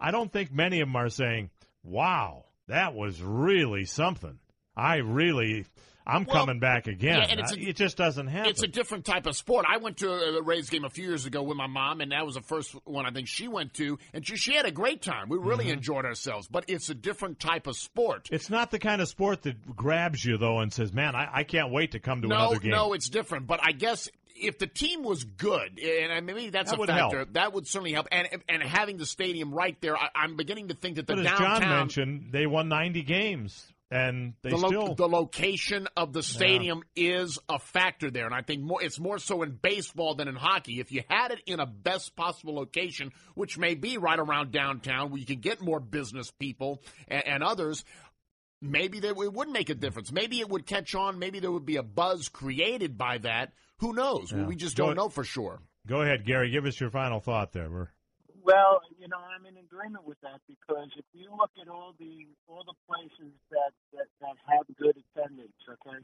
I 0.00 0.10
don't 0.10 0.32
think 0.32 0.50
many 0.50 0.80
of 0.80 0.88
them 0.88 0.96
are 0.96 1.10
saying, 1.10 1.50
"Wow, 1.82 2.46
that 2.66 2.94
was 2.94 3.22
really 3.22 3.84
something." 3.84 4.38
I 4.74 4.96
really, 4.96 5.66
I'm 6.08 6.24
Well, 6.24 6.36
coming 6.46 6.58
back 6.58 6.86
again. 6.86 7.18
yeah, 7.20 7.26
and 7.28 7.38
it's 7.40 7.52
a- 7.52 7.60
it 7.60 7.76
just 7.76 7.96
doesn't 7.98 8.28
happen. 8.28 8.48
It's 8.50 8.62
a 8.62 8.66
different 8.66 9.04
type 9.04 9.26
of 9.26 9.36
sport. 9.36 9.66
I 9.68 9.76
went 9.76 9.98
to 9.98 10.10
a 10.10 10.42
Rays 10.42 10.70
game 10.70 10.84
a 10.84 10.90
few 10.90 11.06
years 11.06 11.26
ago 11.26 11.42
with 11.42 11.56
my 11.58 11.66
mom, 11.66 12.00
and 12.00 12.12
that 12.12 12.24
was 12.24 12.34
the 12.36 12.40
first 12.40 12.72
one 12.86 13.04
I 13.04 13.10
think 13.10 13.28
she 13.28 13.46
went 13.48 13.74
to, 13.74 13.98
and 14.14 14.26
she, 14.26 14.36
she 14.36 14.54
had 14.54 14.64
a 14.64 14.70
great 14.72 15.02
time. 15.02 15.28
We 15.28 15.36
really 15.38 15.66
Mhm. 15.66 15.74
enjoyed 15.74 16.04
ourselves, 16.06 16.48
but 16.48 16.64
it's 16.68 16.88
a 16.88 16.94
different 16.94 17.38
type 17.40 17.66
of 17.66 17.76
sport. 17.76 18.28
It's 18.32 18.48
not 18.48 18.70
the 18.70 18.78
kind 18.78 19.02
of 19.02 19.08
sport 19.08 19.42
that 19.42 19.76
grabs 19.76 20.24
you 20.24 20.38
though 20.38 20.60
and 20.60 20.72
says, 20.72 20.92
"Man, 20.92 21.14
I, 21.14 21.28
I 21.30 21.44
can't 21.44 21.70
wait 21.70 21.92
to 21.92 22.00
come 22.00 22.22
to 22.22 22.28
no, 22.28 22.36
another 22.36 22.58
game." 22.60 22.70
no, 22.70 22.94
it's 22.94 23.08
different. 23.10 23.46
But 23.46 23.60
I 23.62 23.72
guess 23.72 24.08
if 24.40 24.58
the 24.58 24.66
team 24.68 25.02
was 25.02 25.24
good, 25.24 25.78
and 25.78 26.24
maybe 26.24 26.48
that's 26.50 26.70
That 26.70 26.76
a 26.76 26.80
would 26.80 26.88
factor, 26.88 27.16
help. 27.18 27.32
that 27.34 27.52
would 27.52 27.66
certainly 27.66 27.92
help. 27.92 28.06
And 28.12 28.28
and 28.48 28.62
having 28.62 28.96
the 28.96 29.04
stadium 29.06 29.52
right 29.52 29.78
there, 29.82 29.96
I, 29.96 30.08
I'm 30.14 30.36
beginning 30.36 30.68
to 30.68 30.74
think 30.74 30.96
that 30.96 31.06
the 31.06 31.16
but 31.16 31.26
as 31.26 31.26
downtown. 31.38 31.60
John 31.60 31.70
mentioned, 31.70 32.28
they 32.32 32.46
won 32.46 32.68
90 32.68 33.02
games 33.02 33.72
and 33.90 34.34
they 34.42 34.50
the, 34.50 34.56
lo- 34.56 34.68
still 34.68 34.94
the 34.94 35.08
location 35.08 35.88
of 35.96 36.12
the 36.12 36.22
stadium 36.22 36.82
is 36.94 37.38
a 37.48 37.58
factor 37.58 38.10
there, 38.10 38.26
and 38.26 38.34
I 38.34 38.42
think 38.42 38.62
more, 38.62 38.82
it's 38.82 38.98
more 38.98 39.18
so 39.18 39.42
in 39.42 39.52
baseball 39.60 40.14
than 40.14 40.28
in 40.28 40.34
hockey. 40.34 40.80
If 40.80 40.92
you 40.92 41.02
had 41.08 41.30
it 41.30 41.40
in 41.46 41.60
a 41.60 41.66
best 41.66 42.14
possible 42.14 42.54
location, 42.54 43.12
which 43.34 43.56
may 43.56 43.74
be 43.74 43.96
right 43.96 44.18
around 44.18 44.52
downtown, 44.52 45.10
where 45.10 45.18
you 45.18 45.26
can 45.26 45.40
get 45.40 45.62
more 45.62 45.80
business 45.80 46.30
people 46.30 46.82
and, 47.08 47.26
and 47.26 47.42
others, 47.42 47.84
maybe 48.60 49.00
they, 49.00 49.08
it 49.08 49.32
would 49.32 49.48
make 49.48 49.70
a 49.70 49.74
difference. 49.74 50.12
Maybe 50.12 50.40
it 50.40 50.48
would 50.48 50.66
catch 50.66 50.94
on. 50.94 51.18
Maybe 51.18 51.40
there 51.40 51.52
would 51.52 51.66
be 51.66 51.76
a 51.76 51.82
buzz 51.82 52.28
created 52.28 52.98
by 52.98 53.18
that. 53.18 53.52
Who 53.78 53.92
knows? 53.94 54.32
Yeah. 54.32 54.44
We 54.44 54.56
just 54.56 54.76
don't 54.76 54.96
know 54.96 55.08
for 55.08 55.24
sure. 55.24 55.60
Go 55.86 56.02
ahead, 56.02 56.26
Gary. 56.26 56.50
Give 56.50 56.66
us 56.66 56.78
your 56.78 56.90
final 56.90 57.20
thought 57.20 57.52
there. 57.52 57.70
We're, 57.70 57.88
Well, 58.48 58.80
you 58.98 59.08
know, 59.08 59.18
I'm 59.18 59.44
in 59.44 59.58
agreement 59.58 60.06
with 60.06 60.18
that 60.22 60.40
because 60.48 60.88
if 60.96 61.04
you 61.12 61.28
look 61.36 61.50
at 61.60 61.68
all 61.68 61.94
the 62.00 62.26
all 62.48 62.64
the 62.64 62.72
places 62.88 63.34
that 63.50 63.72
that, 63.92 64.06
that 64.22 64.36
have 64.46 64.64
good 64.78 64.96
attendance, 64.96 65.52
okay, 65.68 65.98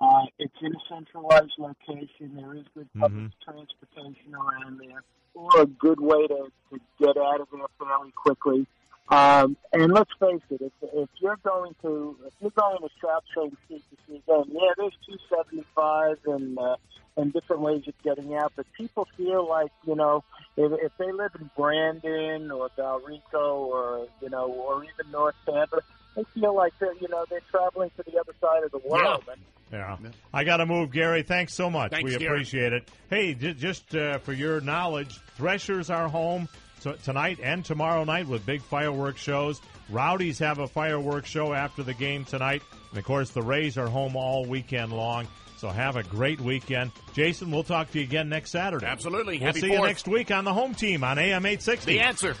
uh, 0.00 0.26
it's 0.40 0.56
in 0.60 0.74
a 0.74 0.80
centralized 0.88 1.54
location. 1.56 2.34
There 2.34 2.56
is 2.56 2.64
good 2.74 2.88
public 2.98 3.30
transportation 3.44 4.34
around 4.34 4.80
there, 4.80 5.04
or 5.34 5.60
a 5.60 5.66
good 5.66 6.00
way 6.00 6.26
to, 6.26 6.50
to 6.72 6.80
get 6.98 7.16
out 7.16 7.40
of 7.40 7.46
there 7.52 7.62
fairly 7.78 8.10
quickly. 8.10 8.66
Um, 9.08 9.56
and 9.72 9.92
let's 9.92 10.10
face 10.18 10.42
it, 10.50 10.62
if, 10.62 10.72
if 10.82 11.08
you're 11.20 11.38
going 11.44 11.76
to 11.82 12.16
if 12.26 12.32
you're 12.40 12.50
going 12.58 12.78
to 12.78 12.88
South 13.00 13.22
Train 13.32 13.56
Street 13.66 13.84
to 13.90 13.96
see 14.08 14.16
a 14.16 14.42
game, 14.42 14.50
yeah, 14.50 14.70
there's 14.76 14.98
two 15.06 15.16
seventy 15.30 15.64
five 15.76 16.18
and 16.26 16.58
uh, 16.58 16.74
and 17.16 17.32
different 17.32 17.62
ways 17.62 17.82
of 17.86 17.94
getting 18.02 18.34
out. 18.34 18.52
But 18.56 18.66
people 18.76 19.06
feel 19.16 19.48
like 19.48 19.72
you 19.86 19.94
know 19.94 20.24
if, 20.56 20.72
if 20.80 20.92
they 20.98 21.12
live 21.12 21.32
in 21.38 21.50
Brandon 21.56 22.50
or 22.50 22.70
Valrico 22.76 23.56
or 23.56 24.06
you 24.20 24.30
know 24.30 24.46
or 24.46 24.84
even 24.84 25.10
North 25.12 25.34
Tampa, 25.46 25.80
they 26.16 26.24
feel 26.34 26.54
like 26.54 26.72
they're 26.80 26.94
you 27.00 27.08
know 27.08 27.24
they're 27.28 27.40
traveling 27.50 27.90
to 27.96 28.02
the 28.02 28.18
other 28.18 28.34
side 28.40 28.64
of 28.64 28.70
the 28.70 28.80
world. 28.88 29.24
And 29.30 29.40
yeah. 29.72 29.96
I 30.32 30.44
got 30.44 30.58
to 30.58 30.66
move, 30.66 30.92
Gary. 30.92 31.22
Thanks 31.22 31.52
so 31.54 31.68
much. 31.70 31.90
Thanks, 31.90 32.12
we 32.12 32.18
Gary. 32.18 32.26
appreciate 32.26 32.72
it. 32.72 32.88
Hey, 33.10 33.34
j- 33.34 33.54
just 33.54 33.94
uh, 33.94 34.18
for 34.18 34.32
your 34.32 34.60
knowledge, 34.60 35.18
Threshers 35.36 35.90
are 35.90 36.08
home 36.08 36.48
t- 36.80 36.94
tonight 37.02 37.38
and 37.42 37.64
tomorrow 37.64 38.04
night 38.04 38.28
with 38.28 38.46
big 38.46 38.62
fireworks 38.62 39.20
shows. 39.20 39.60
Rowdies 39.90 40.38
have 40.38 40.58
a 40.60 40.66
fireworks 40.68 41.28
show 41.28 41.52
after 41.52 41.82
the 41.82 41.94
game 41.94 42.24
tonight. 42.24 42.62
And 42.90 42.98
of 42.98 43.04
course, 43.04 43.30
the 43.30 43.42
Rays 43.42 43.76
are 43.76 43.88
home 43.88 44.16
all 44.16 44.44
weekend 44.44 44.92
long. 44.92 45.26
So 45.64 45.70
have 45.70 45.96
a 45.96 46.02
great 46.02 46.42
weekend. 46.42 46.90
Jason, 47.14 47.50
we'll 47.50 47.62
talk 47.62 47.90
to 47.92 47.98
you 47.98 48.04
again 48.04 48.28
next 48.28 48.50
Saturday. 48.50 48.84
Absolutely. 48.84 49.38
We'll 49.38 49.46
Happy 49.46 49.60
see 49.60 49.72
you 49.72 49.80
next 49.80 50.06
week 50.06 50.30
on 50.30 50.44
the 50.44 50.52
home 50.52 50.74
team 50.74 51.02
on 51.02 51.18
AM 51.18 51.46
860. 51.46 51.90
The 51.90 52.00
answer. 52.00 52.36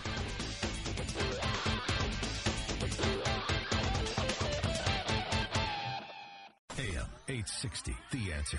AM 6.76 7.06
860, 7.26 7.96
The 8.12 8.32
Answer. 8.34 8.58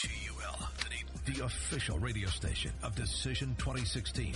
WGUL, 0.00 1.34
the 1.34 1.44
official 1.44 1.98
radio 1.98 2.28
station 2.30 2.72
of 2.82 2.94
Decision 2.94 3.54
2016. 3.58 4.32